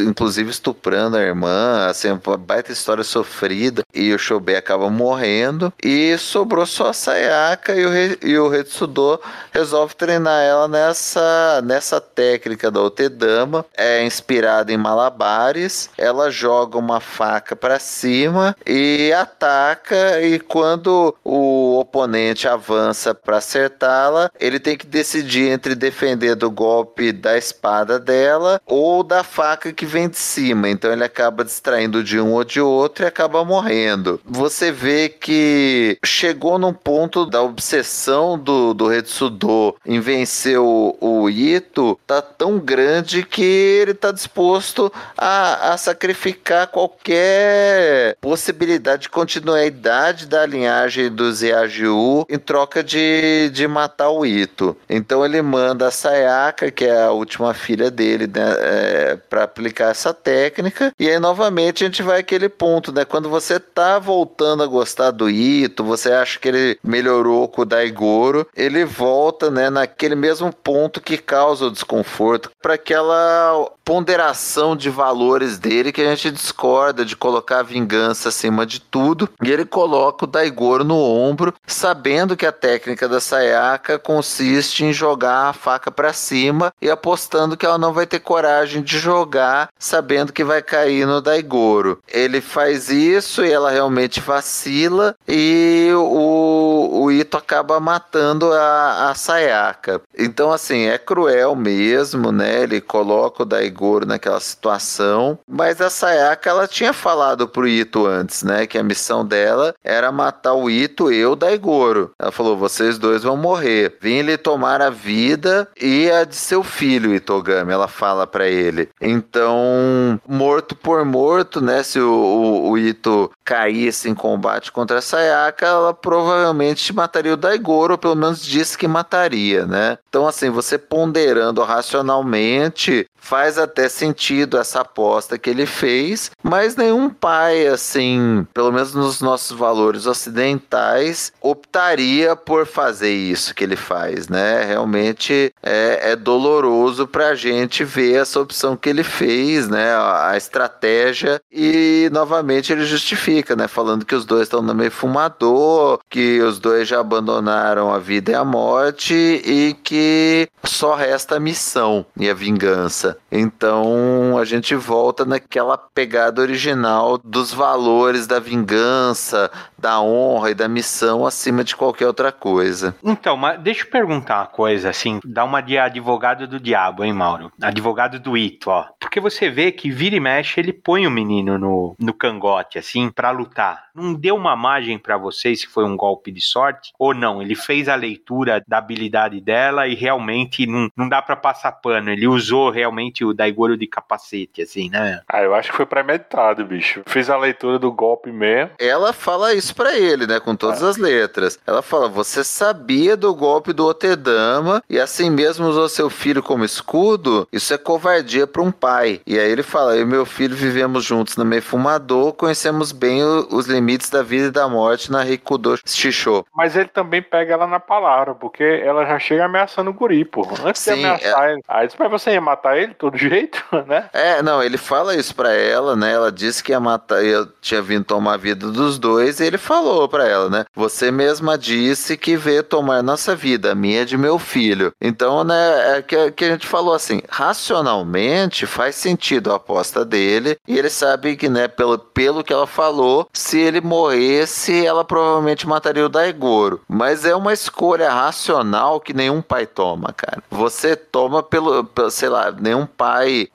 inclusive 0.00 0.50
estuprando 0.50 1.18
a 1.18 1.22
irmã, 1.22 1.86
assim, 1.90 2.08
uma 2.08 2.36
baita 2.38 2.72
história 2.72 3.04
sofrida. 3.04 3.82
E 3.92 4.13
o 4.14 4.18
Shobei 4.18 4.56
acaba 4.56 4.88
morrendo 4.90 5.72
e 5.82 6.16
sobrou 6.18 6.66
só 6.66 6.88
a 6.88 6.92
Sayaka 6.92 7.74
e 7.74 7.84
o, 7.84 7.90
Re, 7.90 8.18
e 8.22 8.38
o 8.38 8.48
Retsudo 8.48 9.20
resolve 9.52 9.94
treinar 9.94 10.42
ela 10.42 10.68
nessa, 10.68 11.62
nessa 11.64 12.00
técnica 12.00 12.70
da 12.70 12.80
Otedama, 12.80 13.64
é 13.76 14.04
inspirada 14.04 14.72
em 14.72 14.76
malabares, 14.76 15.90
ela 15.96 16.30
joga 16.30 16.78
uma 16.78 17.00
faca 17.00 17.54
para 17.56 17.78
cima 17.78 18.56
e 18.66 19.12
ataca 19.12 20.20
e 20.22 20.38
quando 20.38 21.14
o 21.24 21.78
oponente 21.78 22.48
avança 22.48 23.14
para 23.14 23.38
acertá-la, 23.38 24.30
ele 24.38 24.58
tem 24.58 24.76
que 24.76 24.86
decidir 24.86 25.48
entre 25.48 25.74
defender 25.74 26.34
do 26.34 26.50
golpe 26.50 27.12
da 27.12 27.36
espada 27.36 27.98
dela 27.98 28.60
ou 28.66 29.02
da 29.02 29.22
faca 29.22 29.72
que 29.72 29.86
vem 29.86 30.08
de 30.08 30.18
cima, 30.18 30.68
então 30.68 30.92
ele 30.92 31.04
acaba 31.04 31.44
distraindo 31.44 32.02
de 32.02 32.20
um 32.20 32.32
ou 32.32 32.44
de 32.44 32.60
outro 32.60 33.04
e 33.04 33.08
acaba 33.08 33.44
morrendo. 33.44 34.03
Você 34.24 34.70
vê 34.70 35.08
que 35.08 35.98
chegou 36.04 36.58
num 36.58 36.72
ponto 36.72 37.26
da 37.26 37.42
obsessão 37.42 38.38
do, 38.38 38.74
do 38.74 38.86
Retsudo 38.86 39.76
em 39.84 40.00
vencer 40.00 40.58
o, 40.58 40.96
o 41.00 41.30
Ito, 41.30 41.98
tá 42.06 42.20
tão 42.20 42.58
grande 42.58 43.22
que 43.22 43.42
ele 43.42 43.94
tá 43.94 44.10
disposto 44.12 44.92
a, 45.16 45.72
a 45.72 45.76
sacrificar 45.76 46.68
qualquer 46.68 48.16
possibilidade 48.20 49.02
de 49.02 49.08
continuidade 49.08 50.26
da 50.26 50.44
linhagem 50.46 51.10
dos 51.10 51.42
Yajiu 51.42 52.26
em 52.28 52.38
troca 52.38 52.82
de, 52.82 53.50
de 53.50 53.66
matar 53.66 54.10
o 54.10 54.24
Ito. 54.26 54.76
Então 54.88 55.24
ele 55.24 55.40
manda 55.42 55.88
a 55.88 55.90
Sayaka, 55.90 56.70
que 56.70 56.84
é 56.84 57.02
a 57.02 57.10
última 57.10 57.54
filha 57.54 57.90
dele, 57.90 58.26
né, 58.26 58.56
é, 58.58 59.18
para 59.28 59.44
aplicar 59.44 59.90
essa 59.90 60.12
técnica. 60.12 60.92
E 60.98 61.08
aí 61.08 61.18
novamente 61.18 61.84
a 61.84 61.86
gente 61.86 62.02
vai 62.02 62.20
aquele 62.20 62.48
ponto, 62.48 62.92
né? 62.92 63.04
Quando 63.04 63.28
você 63.28 63.58
tá 63.60 63.93
voltando 63.98 64.62
a 64.62 64.66
gostar 64.66 65.10
do 65.10 65.28
Ito, 65.28 65.84
você 65.84 66.12
acha 66.12 66.38
que 66.38 66.48
ele 66.48 66.78
melhorou 66.82 67.48
com 67.48 67.62
o 67.62 67.64
Daigoro, 67.64 68.46
ele 68.56 68.84
volta, 68.84 69.50
né, 69.50 69.70
naquele 69.70 70.14
mesmo 70.14 70.52
ponto 70.52 71.00
que 71.00 71.16
causa 71.16 71.66
o 71.66 71.70
desconforto, 71.70 72.50
para 72.60 72.74
aquela 72.74 73.68
ponderação 73.84 74.74
de 74.74 74.88
valores 74.88 75.58
dele 75.58 75.92
que 75.92 76.00
a 76.00 76.14
gente 76.14 76.30
discorda 76.30 77.04
de 77.04 77.14
colocar 77.14 77.58
a 77.58 77.62
vingança 77.62 78.30
acima 78.30 78.64
de 78.64 78.80
tudo. 78.80 79.28
E 79.42 79.50
ele 79.50 79.66
coloca 79.66 80.24
o 80.24 80.28
Daigoro 80.28 80.84
no 80.84 80.98
ombro, 80.98 81.52
sabendo 81.66 82.36
que 82.36 82.46
a 82.46 82.52
técnica 82.52 83.08
da 83.08 83.20
Sayaka 83.20 83.98
consiste 83.98 84.84
em 84.84 84.92
jogar 84.92 85.48
a 85.48 85.52
faca 85.52 85.90
para 85.90 86.12
cima 86.12 86.72
e 86.80 86.88
apostando 86.90 87.56
que 87.56 87.66
ela 87.66 87.76
não 87.76 87.92
vai 87.92 88.06
ter 88.06 88.20
coragem 88.20 88.82
de 88.82 88.98
jogar, 88.98 89.68
sabendo 89.78 90.32
que 90.32 90.42
vai 90.42 90.62
cair 90.62 91.06
no 91.06 91.20
Daigoro. 91.20 91.98
Ele 92.08 92.40
faz 92.40 92.88
isso 92.88 93.44
e 93.44 93.50
ela 93.50 93.70
realmente 93.70 93.83
vacila 94.20 95.14
e 95.26 95.90
o, 95.94 97.02
o 97.02 97.12
Ito 97.12 97.36
acaba 97.36 97.80
matando 97.80 98.52
a, 98.52 99.10
a 99.10 99.14
Sayaka. 99.14 100.00
Então, 100.18 100.52
assim, 100.52 100.86
é 100.86 100.98
cruel 100.98 101.54
mesmo, 101.54 102.32
né? 102.32 102.62
Ele 102.62 102.80
coloca 102.80 103.42
o 103.42 103.46
Daigoro 103.46 104.06
naquela 104.06 104.40
situação, 104.40 105.38
mas 105.48 105.80
a 105.80 105.90
Sayaka 105.90 106.50
ela 106.50 106.68
tinha 106.68 106.92
falado 106.92 107.48
pro 107.48 107.68
Ito 107.68 108.06
antes, 108.06 108.42
né, 108.42 108.66
que 108.66 108.78
a 108.78 108.82
missão 108.82 109.24
dela 109.24 109.74
era 109.82 110.10
matar 110.12 110.54
o 110.54 110.70
Ito 110.70 111.12
e 111.12 111.24
o 111.24 111.36
Daigoro. 111.36 112.12
Ela 112.18 112.32
falou: 112.32 112.56
"Vocês 112.56 112.98
dois 112.98 113.22
vão 113.22 113.36
morrer. 113.36 113.96
Vim 114.00 114.22
lhe 114.22 114.36
tomar 114.36 114.80
a 114.80 114.90
vida 114.90 115.68
e 115.80 116.10
a 116.10 116.24
de 116.24 116.36
seu 116.36 116.62
filho, 116.62 117.14
Itogami", 117.14 117.72
ela 117.72 117.88
fala 117.88 118.26
para 118.26 118.46
ele. 118.48 118.88
Então, 119.00 120.20
morto 120.28 120.74
por 120.76 121.04
morto, 121.04 121.60
né, 121.60 121.82
se 121.82 121.98
o, 121.98 122.10
o, 122.10 122.70
o 122.70 122.78
Ito 122.78 123.30
caísse 123.64 124.10
em 124.10 124.14
combate 124.14 124.70
contra 124.70 124.98
a 124.98 125.02
Sayaka, 125.02 125.66
ela 125.66 125.94
provavelmente 125.94 126.92
mataria 126.92 127.32
o 127.32 127.36
Daigoro, 127.36 127.94
ou 127.94 127.98
pelo 127.98 128.14
menos 128.14 128.44
disse 128.44 128.76
que 128.76 128.86
mataria, 128.86 129.64
né? 129.64 129.98
Então, 130.08 130.26
assim, 130.26 130.50
você 130.50 130.76
ponderando 130.76 131.62
racionalmente, 131.62 133.06
faz 133.16 133.58
até 133.58 133.88
sentido 133.88 134.58
essa 134.58 134.82
aposta 134.82 135.38
que 135.38 135.48
ele 135.48 135.64
fez, 135.64 136.30
mas 136.42 136.76
nenhum 136.76 137.08
pai, 137.08 137.66
assim, 137.66 138.46
pelo 138.52 138.70
menos 138.70 138.94
nos 138.94 139.22
nossos 139.22 139.56
valores 139.56 140.04
ocidentais, 140.04 141.32
optaria 141.40 142.36
por 142.36 142.66
fazer 142.66 143.12
isso 143.12 143.54
que 143.54 143.64
ele 143.64 143.76
faz, 143.76 144.28
né? 144.28 144.62
Realmente 144.64 145.50
é, 145.62 146.12
é 146.12 146.16
doloroso 146.16 147.06
pra 147.06 147.34
gente 147.34 147.82
ver 147.82 148.20
essa 148.20 148.38
opção 148.38 148.76
que 148.76 148.90
ele 148.90 149.02
fez, 149.02 149.68
né? 149.68 149.94
A 149.96 150.36
estratégia, 150.36 151.40
e 151.50 152.10
novamente 152.12 152.72
ele 152.72 152.84
justifica, 152.84 153.53
né? 153.56 153.68
Falando 153.68 154.04
que 154.04 154.14
os 154.14 154.24
dois 154.24 154.42
estão 154.42 154.62
no 154.62 154.74
meio 154.74 154.90
fumador, 154.90 155.98
que 156.08 156.40
os 156.40 156.58
dois 156.58 156.88
já 156.88 157.00
abandonaram 157.00 157.92
a 157.92 157.98
vida 157.98 158.32
e 158.32 158.34
a 158.34 158.44
morte 158.44 159.14
e 159.14 159.76
que 159.82 160.48
só 160.64 160.94
resta 160.94 161.36
a 161.36 161.40
missão 161.40 162.04
e 162.16 162.28
a 162.28 162.34
vingança. 162.34 163.18
Então 163.36 164.38
a 164.38 164.44
gente 164.44 164.76
volta 164.76 165.24
naquela 165.24 165.76
pegada 165.76 166.40
original 166.40 167.18
dos 167.18 167.52
valores 167.52 168.28
da 168.28 168.38
vingança, 168.38 169.50
da 169.76 170.00
honra 170.00 170.52
e 170.52 170.54
da 170.54 170.68
missão 170.68 171.26
acima 171.26 171.64
de 171.64 171.74
qualquer 171.74 172.06
outra 172.06 172.30
coisa. 172.30 172.94
Então, 173.02 173.36
mas 173.36 173.60
deixa 173.60 173.82
eu 173.82 173.90
perguntar 173.90 174.38
uma 174.38 174.46
coisa, 174.46 174.88
assim, 174.88 175.18
dá 175.24 175.42
uma 175.42 175.60
de 175.60 175.76
advogado 175.76 176.46
do 176.46 176.60
diabo, 176.60 177.02
hein, 177.02 177.12
Mauro? 177.12 177.50
Advogado 177.60 178.20
do 178.20 178.36
Ito, 178.36 178.70
ó. 178.70 178.86
Porque 179.00 179.18
você 179.18 179.50
vê 179.50 179.72
que 179.72 179.90
vira 179.90 180.14
e 180.14 180.20
mexe, 180.20 180.60
ele 180.60 180.72
põe 180.72 181.04
o 181.04 181.10
menino 181.10 181.58
no, 181.58 181.96
no 181.98 182.14
cangote, 182.14 182.78
assim, 182.78 183.10
para 183.10 183.32
lutar. 183.32 183.86
Não 183.94 184.14
deu 184.14 184.36
uma 184.36 184.56
margem 184.56 184.98
para 184.98 185.16
vocês 185.16 185.60
se 185.60 185.66
foi 185.66 185.84
um 185.84 185.96
golpe 185.96 186.32
de 186.32 186.40
sorte 186.40 186.92
ou 186.98 187.12
não? 187.12 187.42
Ele 187.42 187.54
fez 187.54 187.88
a 187.88 187.94
leitura 187.94 188.62
da 188.66 188.78
habilidade 188.78 189.40
dela 189.40 189.86
e 189.86 189.94
realmente 189.94 190.66
não, 190.66 190.88
não 190.96 191.08
dá 191.08 191.20
para 191.20 191.36
passar 191.36 191.72
pano. 191.72 192.10
Ele 192.10 192.26
usou 192.26 192.70
realmente 192.70 193.23
o 193.24 193.34
Daigoro 193.34 193.76
de 193.76 193.86
capacete, 193.86 194.62
assim, 194.62 194.90
né? 194.90 195.20
Ah, 195.28 195.42
eu 195.42 195.54
acho 195.54 195.70
que 195.70 195.76
foi 195.76 195.86
premeditado, 195.86 196.64
bicho. 196.64 197.02
Fiz 197.06 197.28
a 197.30 197.36
leitura 197.36 197.78
do 197.78 197.92
golpe 197.92 198.30
mesmo. 198.30 198.70
Ela 198.78 199.12
fala 199.12 199.54
isso 199.54 199.74
para 199.74 199.96
ele, 199.96 200.26
né? 200.26 200.40
Com 200.40 200.56
todas 200.56 200.82
é. 200.82 200.86
as 200.86 200.96
letras. 200.96 201.58
Ela 201.66 201.82
fala: 201.82 202.08
Você 202.08 202.44
sabia 202.44 203.16
do 203.16 203.34
golpe 203.34 203.72
do 203.72 203.86
Otedama 203.86 204.82
e 204.88 204.98
assim 204.98 205.30
mesmo 205.30 205.66
usou 205.66 205.88
seu 205.88 206.10
filho 206.10 206.42
como 206.42 206.64
escudo? 206.64 207.48
Isso 207.52 207.72
é 207.72 207.78
covardia 207.78 208.46
para 208.46 208.62
um 208.62 208.70
pai. 208.70 209.20
E 209.26 209.38
aí 209.38 209.50
ele 209.50 209.62
fala: 209.62 209.96
Eu 209.96 210.02
e 210.02 210.06
meu 210.06 210.26
filho 210.26 210.54
vivemos 210.54 211.04
juntos 211.04 211.36
no 211.36 211.44
meio 211.44 211.62
fumador, 211.62 212.32
conhecemos 212.32 212.92
bem 212.92 213.22
o, 213.22 213.48
os 213.50 213.66
limites 213.66 214.10
da 214.10 214.22
vida 214.22 214.48
e 214.48 214.50
da 214.50 214.68
morte 214.68 215.10
na 215.10 215.22
Rikudo 215.22 215.78
Shisho. 215.84 216.44
Mas 216.54 216.76
ele 216.76 216.88
também 216.88 217.22
pega 217.22 217.54
ela 217.54 217.66
na 217.66 217.80
palavra, 217.80 218.34
porque 218.34 218.62
ela 218.62 219.04
já 219.06 219.18
chega 219.18 219.44
ameaçando 219.44 219.90
o 219.90 219.94
guri, 219.94 220.24
pô. 220.24 220.46
Antes 220.64 220.82
Sim, 220.82 220.94
de 220.94 221.04
ameaçar 221.04 221.48
é... 221.48 221.52
ele. 221.52 221.62
Aí 221.66 221.86
disse, 221.86 221.98
mas 221.98 222.10
você 222.10 222.32
ia 222.32 222.40
matar 222.40 222.76
ele 222.76 222.94
de 223.12 223.13
todo 223.14 223.18
jeito, 223.18 223.64
né? 223.86 224.08
É, 224.12 224.42
não, 224.42 224.62
ele 224.62 224.76
fala 224.76 225.14
isso 225.14 225.34
pra 225.34 225.52
ela, 225.52 225.96
né? 225.96 226.12
Ela 226.12 226.30
disse 226.30 226.62
que 226.62 226.72
ia 226.72 226.80
matar, 226.80 227.24
eu 227.24 227.46
tinha 227.60 227.80
vindo 227.80 228.04
tomar 228.04 228.34
a 228.34 228.38
vida 228.38 228.70
dos 228.70 228.98
dois, 228.98 229.40
e 229.40 229.44
ele 229.44 229.56
falou 229.56 230.08
para 230.08 230.28
ela, 230.28 230.50
né? 230.50 230.64
Você 230.74 231.10
mesma 231.10 231.56
disse 231.56 232.16
que 232.16 232.36
veio 232.36 232.62
tomar 232.62 233.02
nossa 233.02 233.34
vida, 233.34 233.72
a 233.72 233.74
minha 233.74 234.04
de 234.04 234.16
meu 234.16 234.38
filho. 234.38 234.92
Então, 235.00 235.44
né, 235.44 235.98
é 235.98 236.02
que, 236.02 236.32
que 236.32 236.44
a 236.44 236.50
gente 236.50 236.66
falou 236.66 236.94
assim, 236.94 237.22
racionalmente 237.28 238.66
faz 238.66 238.96
sentido 238.96 239.52
a 239.52 239.56
aposta 239.56 240.04
dele, 240.04 240.58
e 240.66 240.78
ele 240.78 240.90
sabe 240.90 241.36
que, 241.36 241.48
né, 241.48 241.68
pelo, 241.68 241.98
pelo 241.98 242.42
que 242.42 242.52
ela 242.52 242.66
falou, 242.66 243.28
se 243.32 243.58
ele 243.58 243.80
morresse, 243.80 244.84
ela 244.84 245.04
provavelmente 245.04 245.66
mataria 245.66 246.04
o 246.04 246.08
Daigoro. 246.08 246.80
Mas 246.88 247.24
é 247.24 247.34
uma 247.34 247.52
escolha 247.52 248.10
racional 248.10 249.00
que 249.00 249.14
nenhum 249.14 249.40
pai 249.40 249.66
toma, 249.66 250.12
cara. 250.12 250.42
Você 250.50 250.96
toma 250.96 251.42
pelo, 251.42 251.84
pelo 251.84 252.10
sei 252.10 252.28
lá, 252.28 252.50
nenhum 252.50 252.86
pai 252.86 253.03